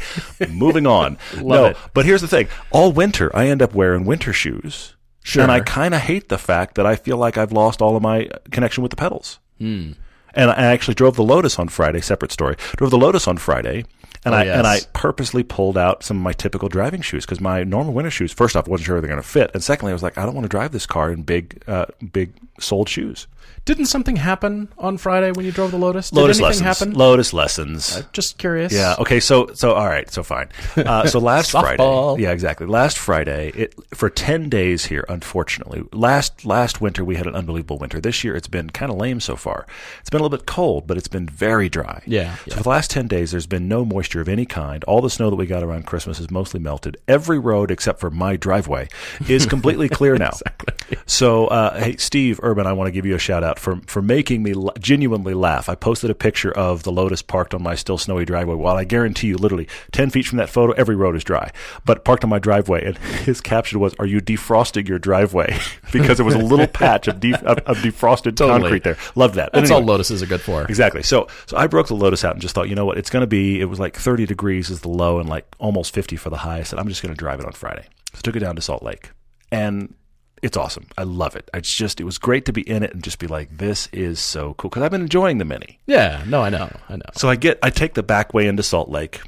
Moving 0.48 0.86
on. 0.86 1.18
no, 1.40 1.66
it. 1.66 1.76
but 1.94 2.04
here's 2.06 2.22
the 2.22 2.28
thing: 2.28 2.48
all 2.70 2.90
winter, 2.90 3.30
I 3.36 3.48
end 3.48 3.62
up 3.62 3.74
wearing 3.74 4.04
winter 4.04 4.32
shoes. 4.32 4.94
Sure. 5.26 5.42
And 5.42 5.50
I 5.50 5.58
kind 5.60 5.92
of 5.92 6.00
hate 6.00 6.28
the 6.28 6.38
fact 6.38 6.76
that 6.76 6.86
I 6.86 6.94
feel 6.94 7.16
like 7.16 7.36
I've 7.36 7.50
lost 7.50 7.82
all 7.82 7.96
of 7.96 8.02
my 8.02 8.28
connection 8.52 8.82
with 8.82 8.90
the 8.90 8.96
pedals. 8.96 9.40
Hmm. 9.58 9.92
And 10.34 10.50
I 10.50 10.54
actually 10.66 10.94
drove 10.94 11.16
the 11.16 11.24
Lotus 11.24 11.58
on 11.58 11.68
Friday. 11.68 12.00
Separate 12.00 12.30
story. 12.30 12.54
Drove 12.76 12.90
the 12.92 12.98
Lotus 12.98 13.26
on 13.26 13.36
Friday, 13.38 13.84
and 14.24 14.34
Oh, 14.34 14.38
I 14.38 14.44
yes. 14.44 14.58
and 14.58 14.66
I 14.66 14.78
purposely 14.92 15.42
pulled 15.42 15.76
out 15.78 16.04
some 16.04 16.18
of 16.18 16.22
my 16.22 16.32
typical 16.32 16.68
driving 16.68 17.00
shoes 17.00 17.24
because 17.26 17.40
my 17.40 17.64
normal 17.64 17.92
winter 17.94 18.10
shoes. 18.10 18.32
First 18.32 18.54
off, 18.54 18.68
wasn't 18.68 18.86
sure 18.86 19.00
they're 19.00 19.08
going 19.08 19.20
to 19.22 19.26
fit, 19.26 19.50
and 19.54 19.64
secondly, 19.64 19.90
I 19.90 19.94
was 19.94 20.02
like, 20.02 20.16
I 20.18 20.24
don't 20.26 20.34
want 20.34 20.44
to 20.44 20.48
drive 20.48 20.70
this 20.72 20.86
car 20.86 21.10
in 21.10 21.22
big, 21.22 21.62
uh, 21.66 21.86
big 22.12 22.34
soled 22.60 22.88
shoes. 22.88 23.26
Didn't 23.64 23.86
something 23.86 24.14
happen 24.14 24.68
on 24.78 24.96
Friday 24.96 25.32
when 25.32 25.44
you 25.44 25.50
drove 25.50 25.72
the 25.72 25.76
Lotus? 25.76 26.10
Did 26.10 26.20
Lotus 26.20 26.38
anything 26.38 26.64
lessons. 26.64 26.78
happen? 26.78 26.94
Lotus 26.94 27.32
lessons. 27.32 28.00
Just 28.12 28.38
curious. 28.38 28.72
Yeah. 28.72 28.94
Okay. 29.00 29.18
So 29.18 29.48
so 29.54 29.72
all 29.74 29.86
right. 29.86 30.08
So 30.08 30.22
fine. 30.22 30.48
Uh, 30.76 31.06
so 31.08 31.18
last 31.32 31.50
Friday. 31.50 31.82
Yeah. 32.22 32.30
Exactly. 32.30 32.66
Last 32.68 32.96
Friday. 32.96 33.50
It 33.56 33.74
for 33.92 34.08
ten 34.08 34.48
days 34.48 34.84
here. 34.86 35.04
Unfortunately, 35.08 35.82
last 35.92 36.44
last 36.46 36.80
winter 36.80 37.04
we 37.04 37.16
had 37.16 37.26
an 37.26 37.34
unbelievable 37.34 37.78
winter. 37.78 38.00
This 38.00 38.22
year 38.22 38.36
it's 38.36 38.46
been 38.46 38.70
kind 38.70 38.92
of 38.92 38.98
lame 38.98 39.18
so 39.18 39.34
far. 39.34 39.66
It's 40.00 40.10
been 40.10 40.20
a 40.20 40.22
little 40.22 40.38
bit 40.38 40.46
cold, 40.46 40.86
but 40.86 40.96
it's 40.96 41.08
been 41.08 41.28
very 41.28 41.68
dry. 41.68 42.02
Yeah, 42.06 42.36
So 42.36 42.42
yeah. 42.46 42.56
for 42.58 42.62
the 42.62 42.68
last 42.68 42.90
ten 42.92 43.08
days, 43.08 43.32
there's 43.32 43.48
been 43.48 43.66
no 43.66 43.84
moisture 43.84 44.20
of 44.20 44.28
any 44.28 44.46
kind. 44.46 44.84
All 44.84 45.00
the 45.00 45.10
snow 45.10 45.28
that 45.28 45.36
we 45.36 45.46
got 45.46 45.64
around 45.64 45.86
Christmas 45.86 46.20
is 46.20 46.30
mostly 46.30 46.60
melted. 46.60 46.98
Every 47.08 47.40
road 47.40 47.72
except 47.72 47.98
for 47.98 48.10
my 48.12 48.36
driveway 48.36 48.88
is 49.28 49.44
completely 49.44 49.88
clear 49.88 50.16
now. 50.18 50.28
exactly. 50.28 50.98
So, 51.06 51.48
uh, 51.48 51.78
hey, 51.82 51.96
Steve 51.96 52.38
Urban, 52.44 52.66
I 52.68 52.72
want 52.74 52.86
to 52.86 52.92
give 52.92 53.04
you 53.06 53.16
a 53.16 53.18
shout 53.18 53.35
out 53.44 53.58
for 53.58 53.80
for 53.86 54.02
making 54.02 54.42
me 54.42 54.54
la- 54.54 54.72
genuinely 54.78 55.34
laugh. 55.34 55.68
I 55.68 55.74
posted 55.74 56.10
a 56.10 56.14
picture 56.14 56.52
of 56.52 56.82
the 56.82 56.92
Lotus 56.92 57.22
parked 57.22 57.54
on 57.54 57.62
my 57.62 57.74
still 57.74 57.98
snowy 57.98 58.24
driveway. 58.24 58.54
While 58.54 58.76
I 58.76 58.84
guarantee 58.84 59.28
you, 59.28 59.36
literally 59.36 59.68
ten 59.92 60.10
feet 60.10 60.26
from 60.26 60.38
that 60.38 60.48
photo, 60.50 60.72
every 60.72 60.96
road 60.96 61.16
is 61.16 61.24
dry, 61.24 61.50
but 61.84 62.04
parked 62.04 62.24
on 62.24 62.30
my 62.30 62.38
driveway. 62.38 62.84
And 62.84 62.98
his 63.24 63.40
caption 63.40 63.80
was, 63.80 63.94
"Are 63.98 64.06
you 64.06 64.20
defrosting 64.20 64.88
your 64.88 64.98
driveway?" 64.98 65.58
because 65.92 66.18
there 66.18 66.26
was 66.26 66.34
a 66.34 66.38
little 66.38 66.66
patch 66.82 67.08
of, 67.08 67.20
def- 67.20 67.42
of, 67.42 67.58
of 67.58 67.76
defrosted 67.78 68.36
Totally. 68.36 68.60
concrete 68.60 68.84
there. 68.84 68.96
Loved 69.14 69.34
that. 69.36 69.52
That's 69.52 69.70
anyway. 69.70 69.88
all 69.88 69.98
Lotuses 69.98 70.22
are 70.22 70.26
good 70.26 70.40
for. 70.40 70.62
Exactly. 70.64 71.02
So 71.02 71.28
so 71.46 71.56
I 71.56 71.66
broke 71.66 71.88
the 71.88 71.94
Lotus 71.94 72.24
out 72.24 72.32
and 72.32 72.42
just 72.42 72.54
thought, 72.54 72.68
you 72.68 72.74
know 72.74 72.84
what, 72.84 72.98
it's 72.98 73.10
going 73.10 73.22
to 73.22 73.26
be. 73.26 73.60
It 73.60 73.66
was 73.66 73.80
like 73.80 73.96
30 73.96 74.26
degrees 74.26 74.70
is 74.70 74.80
the 74.80 74.88
low 74.88 75.18
and 75.18 75.28
like 75.28 75.46
almost 75.58 75.94
50 75.94 76.16
for 76.16 76.30
the 76.30 76.38
high. 76.38 76.58
I 76.58 76.62
said 76.62 76.78
I'm 76.78 76.88
just 76.88 77.02
going 77.02 77.14
to 77.14 77.18
drive 77.18 77.40
it 77.40 77.46
on 77.46 77.52
Friday. 77.52 77.86
So 78.12 78.18
I 78.18 78.20
took 78.22 78.36
it 78.36 78.40
down 78.40 78.56
to 78.56 78.62
Salt 78.62 78.82
Lake, 78.82 79.10
and 79.50 79.94
it's 80.42 80.56
awesome. 80.56 80.86
I 80.98 81.04
love 81.04 81.34
it. 81.34 81.48
It's 81.54 81.72
just 81.72 82.00
it 82.00 82.04
was 82.04 82.18
great 82.18 82.44
to 82.46 82.52
be 82.52 82.62
in 82.68 82.82
it 82.82 82.92
and 82.92 83.02
just 83.02 83.18
be 83.18 83.26
like, 83.26 83.56
this 83.56 83.88
is 83.92 84.20
so 84.20 84.54
cool 84.54 84.68
because 84.68 84.82
I've 84.82 84.90
been 84.90 85.02
enjoying 85.02 85.38
the 85.38 85.44
Mini. 85.44 85.78
Yeah. 85.86 86.22
No, 86.26 86.42
I 86.42 86.50
know. 86.50 86.70
I 86.88 86.96
know. 86.96 87.04
So 87.14 87.28
I 87.28 87.36
get 87.36 87.58
I 87.62 87.70
take 87.70 87.94
the 87.94 88.02
back 88.02 88.34
way 88.34 88.46
into 88.46 88.62
Salt 88.62 88.88
Lake. 88.88 89.20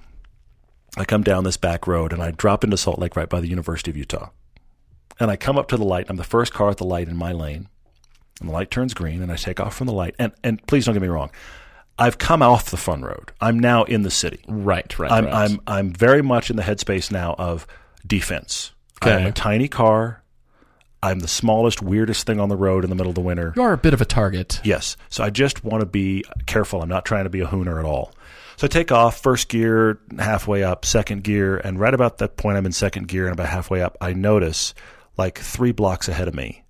I 0.97 1.05
come 1.05 1.23
down 1.23 1.45
this 1.45 1.57
back 1.57 1.87
road 1.87 2.13
and 2.13 2.23
I 2.23 2.31
drop 2.33 2.65
into 2.65 2.77
Salt 2.77 2.99
Lake 2.99 3.17
right 3.17 3.29
by 3.29 3.41
the 3.41 3.49
University 3.49 3.91
of 3.91 3.97
Utah. 3.97 4.31
And 5.21 5.31
I 5.31 5.37
come 5.37 5.59
up 5.59 5.69
to 5.69 5.77
the 5.77 5.85
light. 5.85 6.07
I'm 6.09 6.17
the 6.17 6.25
first 6.25 6.53
car 6.53 6.71
at 6.71 6.77
the 6.77 6.85
light 6.85 7.09
in 7.09 7.17
my 7.17 7.33
lane. 7.33 7.69
And 8.41 8.49
the 8.49 8.53
light 8.53 8.71
turns 8.71 8.95
green 8.95 9.23
and 9.23 9.33
I 9.33 9.37
take 9.37 9.61
off 9.61 9.75
from 9.75 9.87
the 9.87 9.93
light. 9.93 10.15
And 10.19 10.33
and 10.45 10.65
please 10.67 10.85
don't 10.85 10.95
get 10.95 11.03
me 11.03 11.09
wrong. 11.09 11.31
I've 11.99 12.19
come 12.19 12.43
off 12.43 12.71
the 12.71 12.77
fun 12.77 13.03
road. 13.03 13.33
I'm 13.41 13.59
now 13.59 13.83
in 13.85 14.03
the 14.03 14.11
city. 14.11 14.45
Right. 14.47 14.97
Right. 14.99 15.11
I'm 15.11 15.25
right. 15.25 15.35
I'm 15.35 15.61
I'm 15.67 15.93
very 15.93 16.23
much 16.23 16.51
in 16.51 16.57
the 16.57 16.63
headspace 16.63 17.11
now 17.11 17.35
of 17.39 17.67
defense. 18.07 18.73
Okay. 19.03 19.15
I'm 19.15 19.27
a 19.27 19.33
tiny 19.33 19.69
car. 19.69 20.23
I'm 21.03 21.21
the 21.21 21.29
smallest, 21.29 21.81
weirdest 21.81 22.27
thing 22.27 22.41
on 22.41 22.49
the 22.49 22.57
road 22.57 22.85
in 22.85 22.91
the 22.91 22.97
middle 22.97 23.11
of 23.11 23.15
the 23.15 23.21
winter. 23.21 23.53
You 23.57 23.63
are 23.63 23.73
a 23.73 23.79
bit 23.79 23.95
of 23.95 24.01
a 24.01 24.05
target. 24.05 24.61
Yes. 24.65 24.97
So 25.09 25.23
I 25.23 25.31
just 25.31 25.65
want 25.65 25.81
to 25.81 25.87
be 25.87 26.25
careful. 26.47 26.83
I'm 26.83 26.89
not 26.89 27.05
trying 27.05 27.25
to 27.25 27.31
be 27.31 27.41
a 27.41 27.47
hooner 27.47 27.79
at 27.79 27.85
all. 27.85 28.13
So 28.57 28.65
I 28.65 28.69
take 28.69 28.91
off 28.91 29.23
first 29.23 29.49
gear, 29.49 30.01
halfway 30.19 30.65
up, 30.65 30.85
second 30.85 31.23
gear, 31.23 31.59
and 31.59 31.79
right 31.79 31.95
about 31.95 32.19
that 32.19 32.37
point 32.37 32.59
I'm 32.59 32.67
in 32.67 32.73
second 32.73 33.07
gear 33.07 33.27
and 33.27 33.33
about 33.33 33.49
halfway 33.49 33.81
up, 33.83 33.97
I 34.01 34.13
notice 34.15 34.75
like 35.17 35.39
three 35.39 35.71
blocks 35.71 36.09
ahead 36.09 36.27
of 36.27 36.35
me, 36.35 36.65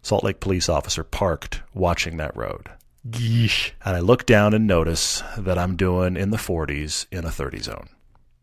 Salt 0.00 0.24
Lake 0.24 0.40
police 0.40 0.70
officer 0.70 1.04
parked 1.04 1.62
watching 1.74 2.16
that 2.16 2.34
road. 2.34 2.70
Yeesh. 3.06 3.72
And 3.84 3.96
I 3.96 4.00
look 4.00 4.24
down 4.24 4.54
and 4.54 4.66
notice 4.66 5.22
that 5.36 5.58
I'm 5.58 5.76
doing 5.76 6.16
in 6.16 6.30
the 6.30 6.36
40s 6.38 7.06
in 7.10 7.26
a 7.26 7.30
30 7.30 7.58
zone. 7.58 7.88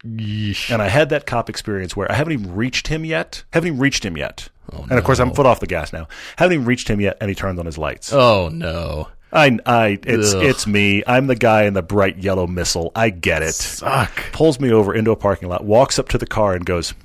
Yeesh. 0.06 0.72
And 0.72 0.82
I 0.82 0.88
had 0.88 1.10
that 1.10 1.26
cop 1.26 1.50
experience 1.50 1.96
where 1.96 2.12
I 2.12 2.16
haven't 2.16 2.34
even 2.34 2.56
reached 2.56 2.88
him 2.88 3.04
yet. 3.06 3.44
Haven't 3.52 3.68
even 3.68 3.80
reached 3.80 4.06
him 4.06 4.18
yet. 4.18 4.50
Oh, 4.72 4.84
and 4.90 5.00
of 5.00 5.04
course, 5.04 5.20
I'm 5.20 5.34
foot 5.34 5.46
off 5.46 5.60
the 5.60 5.68
gas 5.68 5.92
now. 5.92 6.08
Haven't 6.38 6.54
even 6.54 6.66
reached 6.66 6.88
him 6.88 7.02
yet, 7.02 7.18
and 7.20 7.30
he 7.30 7.36
turns 7.36 7.60
on 7.60 7.66
his 7.66 7.78
lights. 7.78 8.14
Oh 8.14 8.50
no. 8.50 9.08
I, 9.32 9.60
I, 9.66 10.00
it's, 10.04 10.34
Ugh. 10.34 10.44
it's 10.44 10.66
me. 10.66 11.04
I'm 11.06 11.28
the 11.28 11.36
guy 11.36 11.64
in 11.66 11.74
the 11.76 11.84
bright 11.84 12.18
yellow 12.18 12.48
missile. 12.48 12.92
I 12.96 13.12
get 13.12 13.44
it. 13.44 13.54
Suck. 13.54 14.12
Pulls 14.32 14.60
me 14.60 14.72
over 14.72 14.94
into 14.94 15.12
a 15.12 15.16
parking 15.16 15.50
lot, 15.50 15.64
walks 15.64 16.00
up 16.00 16.10
to 16.10 16.18
the 16.18 16.26
car 16.26 16.54
and 16.56 16.66
goes, 16.66 16.96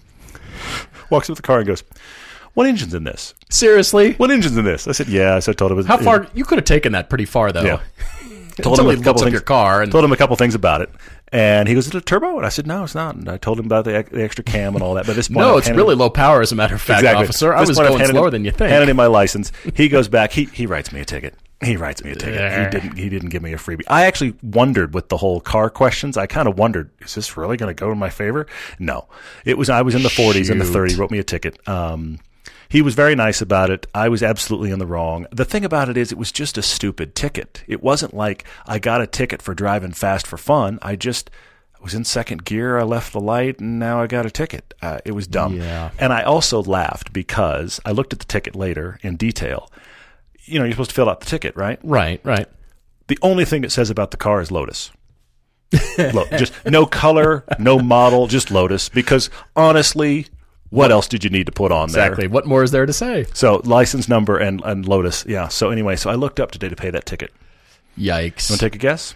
walks 1.10 1.28
up 1.28 1.36
to 1.36 1.42
the 1.42 1.46
car 1.46 1.58
and 1.58 1.66
goes, 1.66 1.84
"What 2.54 2.66
engine's 2.66 2.94
in 2.94 3.04
this? 3.04 3.34
Seriously? 3.50 4.14
What 4.14 4.30
engine's 4.30 4.56
in 4.56 4.64
this?" 4.64 4.88
I 4.88 4.92
said, 4.92 5.08
"Yeah." 5.08 5.38
So 5.40 5.52
I 5.52 5.54
told 5.54 5.72
him. 5.72 5.84
How 5.84 5.98
far? 5.98 6.26
You 6.32 6.44
could 6.44 6.56
have 6.58 6.64
taken 6.64 6.92
that 6.92 7.08
pretty 7.10 7.26
far 7.26 7.52
though. 7.52 7.62
Yeah. 7.62 7.80
Told 8.62 8.78
him 8.78 8.86
a 8.86 8.96
couple 9.02 9.20
things- 9.22 9.32
your 9.32 9.40
car 9.40 9.82
and 9.82 9.90
told 9.90 10.04
him 10.04 10.12
a 10.12 10.16
couple 10.16 10.36
things 10.36 10.54
about 10.54 10.80
it, 10.80 10.88
and 11.32 11.68
he 11.68 11.74
goes, 11.74 11.86
"Is 11.86 11.94
it 11.94 11.98
a 11.98 12.00
turbo?" 12.00 12.36
And 12.36 12.46
I 12.46 12.48
said, 12.48 12.66
"No, 12.66 12.84
it's 12.84 12.94
not." 12.94 13.14
And 13.16 13.28
I 13.28 13.36
told 13.36 13.58
him 13.58 13.66
about 13.66 13.84
the, 13.84 14.04
the 14.10 14.22
extra 14.22 14.44
cam 14.44 14.74
and 14.74 14.82
all 14.82 14.94
that. 14.94 15.06
But 15.06 15.16
this 15.16 15.28
point, 15.28 15.38
no, 15.40 15.52
I've 15.54 15.58
it's 15.58 15.70
really 15.70 15.92
him- 15.94 15.98
low 16.00 16.10
power. 16.10 16.40
As 16.42 16.52
a 16.52 16.54
matter 16.56 16.74
of 16.74 16.80
fact, 16.82 17.00
Exactly. 17.00 17.24
officer, 17.24 17.52
I 17.54 17.60
was 17.60 17.70
going 17.76 18.06
slower 18.06 18.26
him- 18.26 18.30
than 18.32 18.44
you 18.44 18.50
think. 18.50 18.70
Handed 18.70 18.88
him 18.88 18.96
my 18.96 19.06
license. 19.06 19.50
He 19.74 19.88
goes 19.88 20.08
back. 20.08 20.32
He 20.32 20.44
he 20.44 20.66
writes 20.66 20.92
me 20.92 21.00
a 21.00 21.04
ticket. 21.04 21.34
He 21.62 21.76
writes 21.76 22.04
me 22.04 22.10
a 22.10 22.14
ticket. 22.14 22.34
Yeah. 22.34 22.64
He 22.64 22.70
didn't. 22.70 22.96
He 22.98 23.08
didn't 23.08 23.30
give 23.30 23.42
me 23.42 23.52
a 23.52 23.56
freebie. 23.56 23.82
I 23.88 24.04
actually 24.06 24.34
wondered 24.42 24.92
with 24.92 25.08
the 25.08 25.16
whole 25.16 25.40
car 25.40 25.70
questions. 25.70 26.16
I 26.16 26.26
kind 26.26 26.46
of 26.48 26.58
wondered, 26.58 26.90
is 27.00 27.14
this 27.14 27.36
really 27.38 27.56
going 27.56 27.74
to 27.74 27.78
go 27.80 27.90
in 27.90 27.96
my 27.98 28.10
favor? 28.10 28.46
No, 28.78 29.06
it 29.44 29.56
was. 29.56 29.70
I 29.70 29.80
was 29.82 29.94
in 29.94 30.02
the 30.02 30.08
40s 30.10 30.50
and 30.50 30.60
the 30.60 30.64
Shoot. 30.66 30.72
30. 30.72 30.94
Wrote 30.96 31.10
me 31.10 31.18
a 31.20 31.24
ticket. 31.24 31.66
Um, 31.68 32.18
he 32.74 32.82
was 32.82 32.96
very 32.96 33.14
nice 33.14 33.40
about 33.40 33.70
it. 33.70 33.86
I 33.94 34.08
was 34.08 34.20
absolutely 34.20 34.72
in 34.72 34.80
the 34.80 34.86
wrong. 34.86 35.28
The 35.30 35.44
thing 35.44 35.64
about 35.64 35.88
it 35.88 35.96
is, 35.96 36.10
it 36.10 36.18
was 36.18 36.32
just 36.32 36.58
a 36.58 36.62
stupid 36.62 37.14
ticket. 37.14 37.62
It 37.68 37.84
wasn't 37.84 38.14
like 38.14 38.42
I 38.66 38.80
got 38.80 39.00
a 39.00 39.06
ticket 39.06 39.40
for 39.40 39.54
driving 39.54 39.92
fast 39.92 40.26
for 40.26 40.36
fun. 40.36 40.80
I 40.82 40.96
just 40.96 41.30
was 41.80 41.94
in 41.94 42.04
second 42.04 42.44
gear. 42.44 42.76
I 42.76 42.82
left 42.82 43.12
the 43.12 43.20
light, 43.20 43.60
and 43.60 43.78
now 43.78 44.02
I 44.02 44.08
got 44.08 44.26
a 44.26 44.30
ticket. 44.30 44.74
Uh, 44.82 44.98
it 45.04 45.12
was 45.12 45.28
dumb. 45.28 45.54
Yeah. 45.54 45.92
And 46.00 46.12
I 46.12 46.24
also 46.24 46.64
laughed 46.64 47.12
because 47.12 47.80
I 47.84 47.92
looked 47.92 48.12
at 48.12 48.18
the 48.18 48.24
ticket 48.24 48.56
later 48.56 48.98
in 49.02 49.14
detail. 49.14 49.70
You 50.42 50.58
know, 50.58 50.64
you're 50.64 50.72
supposed 50.72 50.90
to 50.90 50.96
fill 50.96 51.08
out 51.08 51.20
the 51.20 51.26
ticket, 51.26 51.54
right? 51.54 51.78
right, 51.84 52.20
right. 52.24 52.48
The 53.06 53.20
only 53.22 53.44
thing 53.44 53.62
it 53.62 53.70
says 53.70 53.88
about 53.88 54.10
the 54.10 54.16
car 54.16 54.40
is 54.40 54.50
Lotus. 54.50 54.90
Lo- 55.96 56.26
just 56.38 56.52
no 56.66 56.86
color, 56.86 57.44
no 57.60 57.78
model, 57.78 58.26
just 58.26 58.50
Lotus. 58.50 58.88
Because 58.88 59.30
honestly, 59.54 60.26
what 60.74 60.90
else 60.90 61.08
did 61.08 61.24
you 61.24 61.30
need 61.30 61.46
to 61.46 61.52
put 61.52 61.72
on 61.72 61.90
there? 61.90 62.04
Exactly. 62.04 62.26
What 62.26 62.46
more 62.46 62.62
is 62.62 62.70
there 62.70 62.86
to 62.86 62.92
say? 62.92 63.26
So 63.32 63.60
license 63.64 64.08
number 64.08 64.36
and, 64.38 64.60
and 64.64 64.86
Lotus. 64.86 65.24
Yeah. 65.26 65.48
So 65.48 65.70
anyway, 65.70 65.96
so 65.96 66.10
I 66.10 66.14
looked 66.14 66.40
up 66.40 66.50
today 66.50 66.68
to 66.68 66.76
pay 66.76 66.90
that 66.90 67.06
ticket. 67.06 67.32
Yikes. 67.98 68.48
You 68.48 68.52
Want 68.54 68.58
to 68.58 68.58
take 68.58 68.74
a 68.74 68.78
guess? 68.78 69.14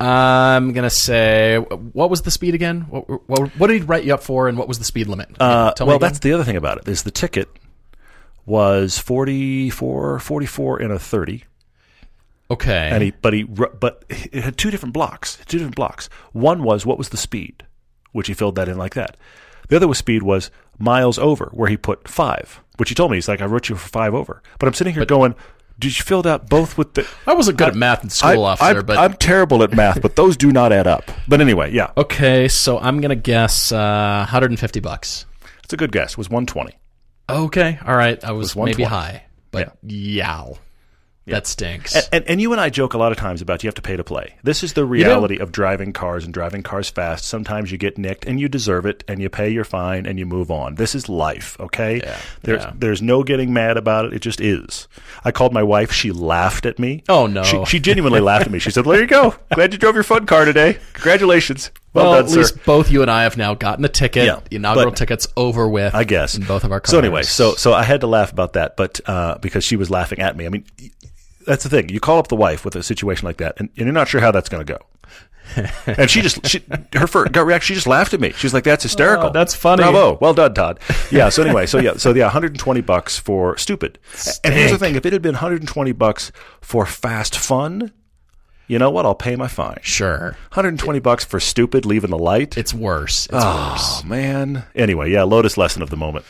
I'm 0.00 0.72
gonna 0.74 0.90
say, 0.90 1.56
what 1.58 2.08
was 2.08 2.22
the 2.22 2.30
speed 2.30 2.54
again? 2.54 2.82
What, 2.82 3.28
what, 3.28 3.48
what 3.58 3.66
did 3.66 3.80
he 3.80 3.86
write 3.86 4.04
you 4.04 4.14
up 4.14 4.22
for, 4.22 4.48
and 4.48 4.56
what 4.56 4.68
was 4.68 4.78
the 4.78 4.84
speed 4.84 5.08
limit? 5.08 5.28
Uh, 5.40 5.72
Tell 5.72 5.88
well, 5.88 5.98
that's 5.98 6.20
the 6.20 6.32
other 6.32 6.44
thing 6.44 6.56
about 6.56 6.78
it 6.78 6.86
is 6.88 7.02
the 7.02 7.10
ticket 7.10 7.48
was 8.46 8.98
44, 8.98 10.20
44 10.20 10.78
and 10.82 10.92
a 10.92 10.98
30. 11.00 11.44
okay. 12.50 12.90
And 12.92 13.02
he, 13.02 13.10
but 13.10 13.32
he, 13.32 13.42
but 13.42 14.04
it 14.08 14.42
had 14.44 14.56
two 14.56 14.70
different 14.70 14.92
blocks. 14.94 15.36
Two 15.46 15.58
different 15.58 15.76
blocks. 15.76 16.08
One 16.32 16.62
was 16.62 16.86
what 16.86 16.96
was 16.96 17.08
the 17.08 17.16
speed, 17.16 17.66
which 18.12 18.28
he 18.28 18.34
filled 18.34 18.54
that 18.54 18.68
in 18.68 18.78
like 18.78 18.94
that. 18.94 19.16
The 19.68 19.76
other 19.76 19.88
was 19.88 19.98
speed 19.98 20.22
was 20.22 20.50
miles 20.78 21.18
over, 21.18 21.50
where 21.52 21.68
he 21.68 21.76
put 21.76 22.08
five, 22.08 22.60
which 22.76 22.88
he 22.88 22.94
told 22.94 23.10
me 23.10 23.16
he's 23.16 23.28
like, 23.28 23.40
I 23.40 23.46
wrote 23.46 23.68
you 23.68 23.76
for 23.76 23.88
five 23.88 24.14
over. 24.14 24.42
But 24.58 24.66
I'm 24.66 24.74
sitting 24.74 24.94
here 24.94 25.04
going, 25.04 25.34
did 25.78 25.96
you 25.96 26.04
fill 26.04 26.22
that 26.22 26.48
both 26.48 26.76
with 26.76 26.94
the? 26.94 27.06
I 27.26 27.34
wasn't 27.34 27.58
good 27.58 27.68
at 27.68 27.74
math 27.76 28.02
in 28.02 28.10
school, 28.10 28.44
I, 28.44 28.52
officer, 28.52 28.78
I'm, 28.80 28.86
but 28.86 28.98
I'm 28.98 29.12
terrible 29.14 29.62
at 29.62 29.72
math, 29.72 30.02
but 30.02 30.16
those 30.16 30.36
do 30.36 30.50
not 30.50 30.72
add 30.72 30.86
up. 30.86 31.10
But 31.28 31.40
anyway, 31.40 31.72
yeah, 31.72 31.92
okay. 31.96 32.48
So 32.48 32.78
I'm 32.78 33.00
gonna 33.00 33.14
guess 33.14 33.70
uh, 33.70 34.18
150 34.20 34.80
bucks. 34.80 35.24
it's 35.62 35.72
a 35.72 35.76
good 35.76 35.92
guess. 35.92 36.12
It 36.12 36.18
was 36.18 36.28
120. 36.28 36.76
Okay, 37.30 37.78
all 37.86 37.94
right. 37.94 38.22
I 38.24 38.32
was, 38.32 38.56
was 38.56 38.66
maybe 38.66 38.82
high, 38.82 39.24
but 39.52 39.76
yow, 39.82 40.58
that 41.34 41.46
stinks. 41.46 41.94
And, 41.94 42.08
and, 42.12 42.24
and 42.28 42.40
you 42.40 42.52
and 42.52 42.60
I 42.60 42.70
joke 42.70 42.94
a 42.94 42.98
lot 42.98 43.12
of 43.12 43.18
times 43.18 43.40
about 43.42 43.62
you 43.62 43.68
have 43.68 43.74
to 43.76 43.82
pay 43.82 43.96
to 43.96 44.04
play. 44.04 44.36
This 44.42 44.62
is 44.62 44.72
the 44.72 44.84
reality 44.84 45.38
of 45.38 45.52
driving 45.52 45.92
cars 45.92 46.24
and 46.24 46.32
driving 46.32 46.62
cars 46.62 46.88
fast. 46.90 47.24
Sometimes 47.24 47.72
you 47.72 47.78
get 47.78 47.98
nicked 47.98 48.26
and 48.26 48.40
you 48.40 48.48
deserve 48.48 48.86
it 48.86 49.04
and 49.08 49.20
you 49.20 49.28
pay 49.28 49.48
your 49.48 49.64
fine 49.64 50.06
and 50.06 50.18
you 50.18 50.26
move 50.26 50.50
on. 50.50 50.76
This 50.76 50.94
is 50.94 51.08
life, 51.08 51.58
okay? 51.60 51.98
Yeah, 51.98 52.18
There's 52.42 52.62
yeah. 52.62 52.72
there's 52.74 53.02
no 53.02 53.22
getting 53.22 53.52
mad 53.52 53.76
about 53.76 54.06
it. 54.06 54.12
It 54.14 54.20
just 54.20 54.40
is. 54.40 54.88
I 55.24 55.30
called 55.30 55.52
my 55.52 55.62
wife. 55.62 55.92
She 55.92 56.12
laughed 56.12 56.66
at 56.66 56.78
me. 56.78 57.02
Oh, 57.08 57.26
no. 57.26 57.42
She, 57.42 57.64
she 57.64 57.80
genuinely 57.80 58.20
laughed 58.20 58.46
at 58.46 58.52
me. 58.52 58.58
She 58.58 58.70
said, 58.70 58.86
"Well, 58.86 58.94
there 58.94 59.02
you 59.02 59.08
go. 59.08 59.34
Glad 59.54 59.72
you 59.72 59.78
drove 59.78 59.94
your 59.94 60.04
fun 60.04 60.26
car 60.26 60.44
today. 60.44 60.78
Congratulations. 60.92 61.70
Well, 61.94 62.10
well, 62.10 62.14
done, 62.14 62.24
at 62.24 62.30
sir." 62.30 62.38
least 62.40 62.64
both 62.64 62.90
you 62.90 63.02
and 63.02 63.10
I 63.10 63.22
have 63.22 63.36
now 63.36 63.54
gotten 63.54 63.82
the 63.82 63.88
ticket. 63.88 64.26
Yeah, 64.26 64.40
the 64.48 64.56
inaugural 64.56 64.92
ticket's 64.92 65.26
over 65.36 65.68
with. 65.68 65.94
I 65.94 66.04
guess 66.04 66.36
in 66.36 66.44
both 66.44 66.64
of 66.64 66.72
our 66.72 66.80
cars. 66.80 66.90
So 66.90 66.98
anyway, 66.98 67.22
so 67.22 67.54
so 67.54 67.72
I 67.72 67.82
had 67.82 68.02
to 68.02 68.06
laugh 68.06 68.30
about 68.30 68.52
that, 68.54 68.76
but 68.76 69.00
uh, 69.06 69.38
because 69.38 69.64
she 69.64 69.76
was 69.76 69.90
laughing 69.90 70.18
at 70.20 70.36
me. 70.36 70.46
I 70.46 70.48
mean, 70.50 70.64
that's 71.48 71.64
the 71.64 71.68
thing. 71.70 71.88
You 71.88 71.98
call 71.98 72.18
up 72.18 72.28
the 72.28 72.36
wife 72.36 72.64
with 72.64 72.76
a 72.76 72.82
situation 72.82 73.26
like 73.26 73.38
that, 73.38 73.54
and, 73.58 73.68
and 73.76 73.86
you're 73.86 73.92
not 73.92 74.06
sure 74.08 74.20
how 74.20 74.30
that's 74.30 74.48
going 74.48 74.64
to 74.64 74.72
go. 74.74 74.84
and 75.86 76.10
she 76.10 76.20
just 76.20 76.46
she, 76.46 76.62
her 76.92 77.06
first 77.06 77.32
gut 77.32 77.46
reaction. 77.46 77.72
She 77.72 77.74
just 77.74 77.86
laughed 77.86 78.12
at 78.12 78.20
me. 78.20 78.32
She 78.32 78.44
was 78.46 78.52
like, 78.52 78.64
"That's 78.64 78.82
hysterical. 78.82 79.28
Oh, 79.28 79.32
that's 79.32 79.54
funny. 79.54 79.82
Bravo, 79.82 80.18
well 80.20 80.34
done, 80.34 80.52
Todd." 80.52 80.78
Yeah. 81.10 81.30
So 81.30 81.42
anyway, 81.42 81.64
so 81.64 81.78
yeah, 81.78 81.94
so 81.96 82.12
yeah, 82.14 82.24
120 82.24 82.80
bucks 82.82 83.18
for 83.18 83.56
stupid. 83.56 83.98
And 84.44 84.52
here's 84.52 84.70
the 84.72 84.78
thing: 84.78 84.94
if 84.94 85.06
it 85.06 85.12
had 85.14 85.22
been 85.22 85.32
120 85.34 85.92
bucks 85.92 86.32
for 86.60 86.84
fast 86.84 87.34
fun, 87.38 87.92
you 88.66 88.78
know 88.78 88.90
what? 88.90 89.06
I'll 89.06 89.14
pay 89.14 89.36
my 89.36 89.48
fine. 89.48 89.78
sure, 89.80 90.36
120 90.52 90.98
bucks 91.00 91.24
for 91.24 91.40
stupid 91.40 91.86
leaving 91.86 92.10
the 92.10 92.18
light. 92.18 92.58
it's 92.58 92.74
worse. 92.74 93.24
It's 93.24 93.32
Oh 93.34 93.70
worse. 93.72 94.04
man. 94.04 94.64
Anyway, 94.74 95.10
yeah, 95.10 95.22
Lotus 95.22 95.56
lesson 95.56 95.80
of 95.80 95.88
the 95.88 95.96
moment. 95.96 96.26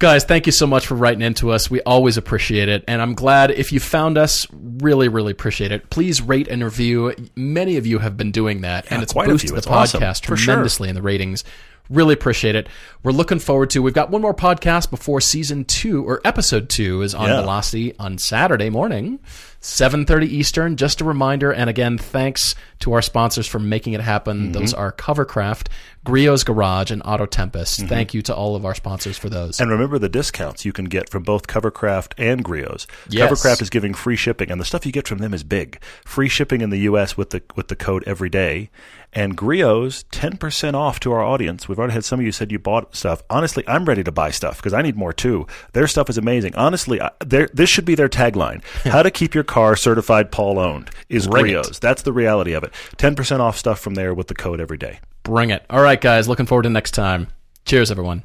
Guys, 0.00 0.24
thank 0.24 0.46
you 0.46 0.52
so 0.52 0.66
much 0.66 0.86
for 0.86 0.94
writing 0.94 1.20
into 1.20 1.50
us. 1.50 1.70
We 1.70 1.82
always 1.82 2.16
appreciate 2.16 2.70
it. 2.70 2.82
And 2.88 3.02
I'm 3.02 3.12
glad 3.12 3.50
if 3.50 3.70
you 3.70 3.80
found 3.80 4.16
us, 4.16 4.46
really, 4.50 5.08
really 5.08 5.32
appreciate 5.32 5.72
it. 5.72 5.90
Please 5.90 6.22
rate 6.22 6.48
and 6.48 6.64
review. 6.64 7.14
Many 7.36 7.76
of 7.76 7.86
you 7.86 7.98
have 7.98 8.16
been 8.16 8.32
doing 8.32 8.62
that, 8.62 8.86
and 8.90 9.02
it's 9.02 9.12
boosted 9.12 9.50
the 9.50 9.56
It's 9.56 9.66
awesome, 9.66 10.00
podcast 10.00 10.24
sure. 10.24 10.36
tremendously 10.36 10.88
in 10.88 10.94
the 10.94 11.02
ratings. 11.02 11.44
Really 11.90 12.14
appreciate 12.14 12.54
it. 12.54 12.68
We're 13.02 13.12
looking 13.12 13.40
forward 13.40 13.68
to. 13.70 13.82
We've 13.82 13.92
got 13.92 14.10
one 14.10 14.22
more 14.22 14.32
podcast 14.32 14.88
before 14.88 15.20
season 15.20 15.64
two 15.66 16.02
or 16.08 16.22
episode 16.24 16.70
two 16.70 17.02
is 17.02 17.14
on 17.14 17.28
Yeah. 17.28 17.40
Velocity 17.42 17.94
on 17.98 18.16
Saturday 18.16 18.70
morning, 18.70 19.18
7:30 19.60 20.28
Eastern. 20.28 20.76
Just 20.76 21.02
a 21.02 21.04
reminder, 21.04 21.52
and 21.52 21.68
again, 21.68 21.98
thanks 21.98 22.54
to 22.78 22.94
our 22.94 23.02
sponsors 23.02 23.46
for 23.46 23.58
making 23.58 23.92
it 23.94 24.00
happen. 24.00 24.38
Mm-hmm. 24.44 24.52
Those 24.52 24.72
are 24.72 24.92
Covercraft, 24.92 25.66
Griot's 26.04 26.44
Garage, 26.44 26.90
and 26.90 27.02
AutoTempest. 27.02 27.86
Thank 27.88 28.14
you 28.14 28.22
to 28.22 28.34
all 28.34 28.56
of 28.56 28.64
our 28.64 28.74
sponsors 28.74 29.18
for 29.18 29.28
those. 29.28 29.56
Mm-hmm. 29.56 29.62
And 29.62 29.70
remember 29.72 29.98
the 29.98 30.08
discounts 30.08 30.64
you 30.64 30.72
can 30.72 30.86
get 30.86 31.10
from 31.10 31.22
both 31.22 31.46
Covercraft 31.46 32.14
and 32.16 32.42
Griots. 32.42 32.86
Yes. 33.08 33.30
Covercraft 33.30 33.60
is 33.60 33.68
giving 33.70 33.92
free 33.92 34.16
shipping, 34.16 34.50
and 34.50 34.60
the 34.60 34.64
stuff 34.64 34.86
you 34.86 34.92
get 34.92 35.06
from 35.06 35.18
them 35.18 35.34
is 35.34 35.44
big. 35.44 35.82
Free 36.04 36.28
shipping 36.28 36.62
in 36.62 36.70
the 36.70 36.78
U.S. 36.80 37.16
with 37.16 37.30
the 37.30 37.42
with 37.54 37.68
the 37.68 37.76
code 37.76 38.02
every 38.06 38.30
day, 38.30 38.70
and 39.12 39.36
Griots 39.36 40.04
ten 40.10 40.38
percent 40.38 40.74
off 40.74 41.00
to 41.00 41.12
our 41.12 41.22
audience. 41.22 41.68
We've 41.68 41.78
already 41.78 41.92
had 41.94 42.04
some 42.04 42.18
of 42.20 42.24
you 42.24 42.32
said 42.32 42.50
you 42.50 42.58
bought 42.58 42.96
stuff. 42.96 43.22
Honestly, 43.28 43.62
I'm 43.66 43.84
ready 43.84 44.02
to 44.04 44.12
buy 44.12 44.30
stuff 44.30 44.56
because 44.56 44.72
I 44.72 44.80
need 44.80 44.96
more 44.96 45.12
too. 45.12 45.46
Their 45.74 45.86
stuff 45.86 46.08
is 46.08 46.16
amazing. 46.16 46.54
Honestly, 46.54 47.00
I- 47.00 47.10
this 47.20 47.68
should 47.68 47.84
be 47.84 47.94
their 47.94 48.08
tagline: 48.08 48.64
"How 48.84 49.02
to 49.02 49.10
keep 49.10 49.34
your 49.34 49.44
car 49.44 49.76
certified 49.76 50.32
Paul 50.32 50.58
owned 50.58 50.90
is. 51.10 51.28
Griots." 51.28 51.78
That's 51.78 52.02
the 52.02 52.12
reality 52.12 52.52
of 52.52 52.64
it. 52.64 52.72
Ten 52.96 53.14
percent 53.14 53.42
off 53.42 53.58
stuff 53.58 53.80
from 53.80 53.94
there 53.96 54.14
with 54.14 54.28
the 54.28 54.34
code 54.34 54.60
every 54.62 54.78
day. 54.78 55.00
Bring 55.22 55.50
it. 55.50 55.64
All 55.70 55.82
right, 55.82 56.00
guys. 56.00 56.28
Looking 56.28 56.46
forward 56.46 56.62
to 56.62 56.70
next 56.70 56.92
time. 56.92 57.28
Cheers, 57.64 57.90
everyone. 57.90 58.22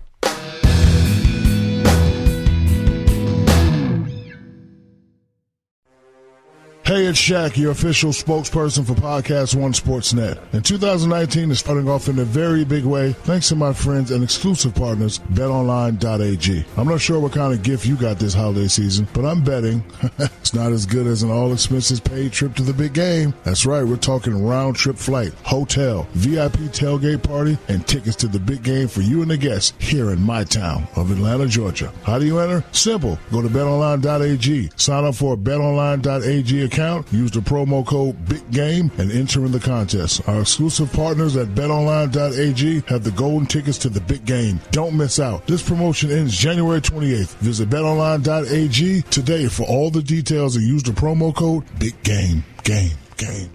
Hey, 6.86 7.08
it's 7.08 7.20
Shaq, 7.20 7.58
your 7.58 7.72
official 7.72 8.12
spokesperson 8.12 8.86
for 8.86 8.94
Podcast 8.94 9.56
One 9.56 9.74
Sportsnet. 9.74 10.40
And 10.54 10.64
2019 10.64 11.50
is 11.50 11.58
starting 11.58 11.90
off 11.90 12.10
in 12.10 12.20
a 12.20 12.24
very 12.24 12.64
big 12.64 12.86
way 12.86 13.14
thanks 13.14 13.50
to 13.50 13.56
my 13.56 13.74
friends 13.74 14.12
and 14.12 14.24
exclusive 14.24 14.76
partners, 14.76 15.18
BetOnline.ag. 15.34 16.66
I'm 16.78 16.88
not 16.88 17.02
sure 17.02 17.20
what 17.20 17.32
kind 17.32 17.56
of 17.56 17.64
gift 17.64 17.88
you 17.88 17.96
got 17.96 18.20
this 18.20 18.36
holiday 18.36 18.68
season, 18.68 19.08
but 19.14 19.26
I'm 19.26 19.44
betting 19.44 19.84
it's 20.20 20.54
not 20.54 20.72
as 20.72 20.86
good 20.86 21.08
as 21.08 21.24
an 21.24 21.32
all 21.32 21.52
expenses 21.52 22.00
paid 22.00 22.32
trip 22.32 22.54
to 22.58 22.62
the 22.62 22.72
big 22.72 22.94
game. 22.94 23.34
That's 23.44 23.66
right, 23.66 23.84
we're 23.84 23.98
talking 23.98 24.46
round 24.46 24.76
trip 24.76 24.98
flight, 24.98 25.34
hotel, 25.42 26.08
VIP 26.14 26.70
tailgate 26.70 27.24
party, 27.24 27.58
and 27.68 27.88
tickets 27.88 28.18
to 28.18 28.28
the 28.28 28.38
big 28.38 28.62
game 28.62 28.90
for 28.90 29.02
you 29.02 29.24
and 29.24 29.32
the 29.32 29.38
guests 29.38 29.74
here 29.80 30.12
in 30.12 30.22
my 30.22 30.44
town 30.44 30.88
of 30.96 31.10
Atlanta, 31.10 31.48
Georgia. 31.48 31.92
How 32.04 32.20
do 32.20 32.28
you 32.28 32.38
enter? 32.38 32.64
Simple. 32.74 33.18
Go 33.32 33.42
to 33.42 33.50
BetOnline.ag. 33.50 34.70
Sign 34.76 35.04
up 35.04 35.16
for 35.16 35.34
a 35.34 35.38
BetOnline.ag 35.38 36.62
account 36.62 36.75
account, 36.76 37.12
use 37.14 37.32
the 37.32 37.40
promo 37.40 37.86
code 37.86 38.18
BIGGAME 38.26 39.00
and 39.00 39.12
enter 39.12 39.46
in 39.46 39.52
the 39.52 39.60
contest. 39.60 40.28
Our 40.28 40.42
exclusive 40.42 40.92
partners 40.92 41.38
at 41.38 41.48
betonline.ag 41.50 42.82
have 42.88 43.04
the 43.04 43.12
golden 43.12 43.48
tickets 43.48 43.78
to 43.80 43.90
the 43.90 44.02
big 44.02 44.26
game. 44.26 44.60
Don't 44.72 44.98
miss 44.98 45.20
out. 45.20 45.48
This 45.48 45.68
promotion 45.68 46.12
ends 46.12 46.38
January 46.38 46.82
28th. 46.82 47.36
Visit 47.38 47.70
betonline.ag 47.70 49.02
today 49.04 49.48
for 49.48 49.64
all 49.64 49.90
the 49.90 50.04
details 50.04 50.58
and 50.58 50.66
use 50.68 50.84
the 50.84 50.92
promo 50.92 51.34
code 51.34 51.64
BIGGAME. 51.80 52.44
Game, 52.64 52.98
game. 53.18 53.55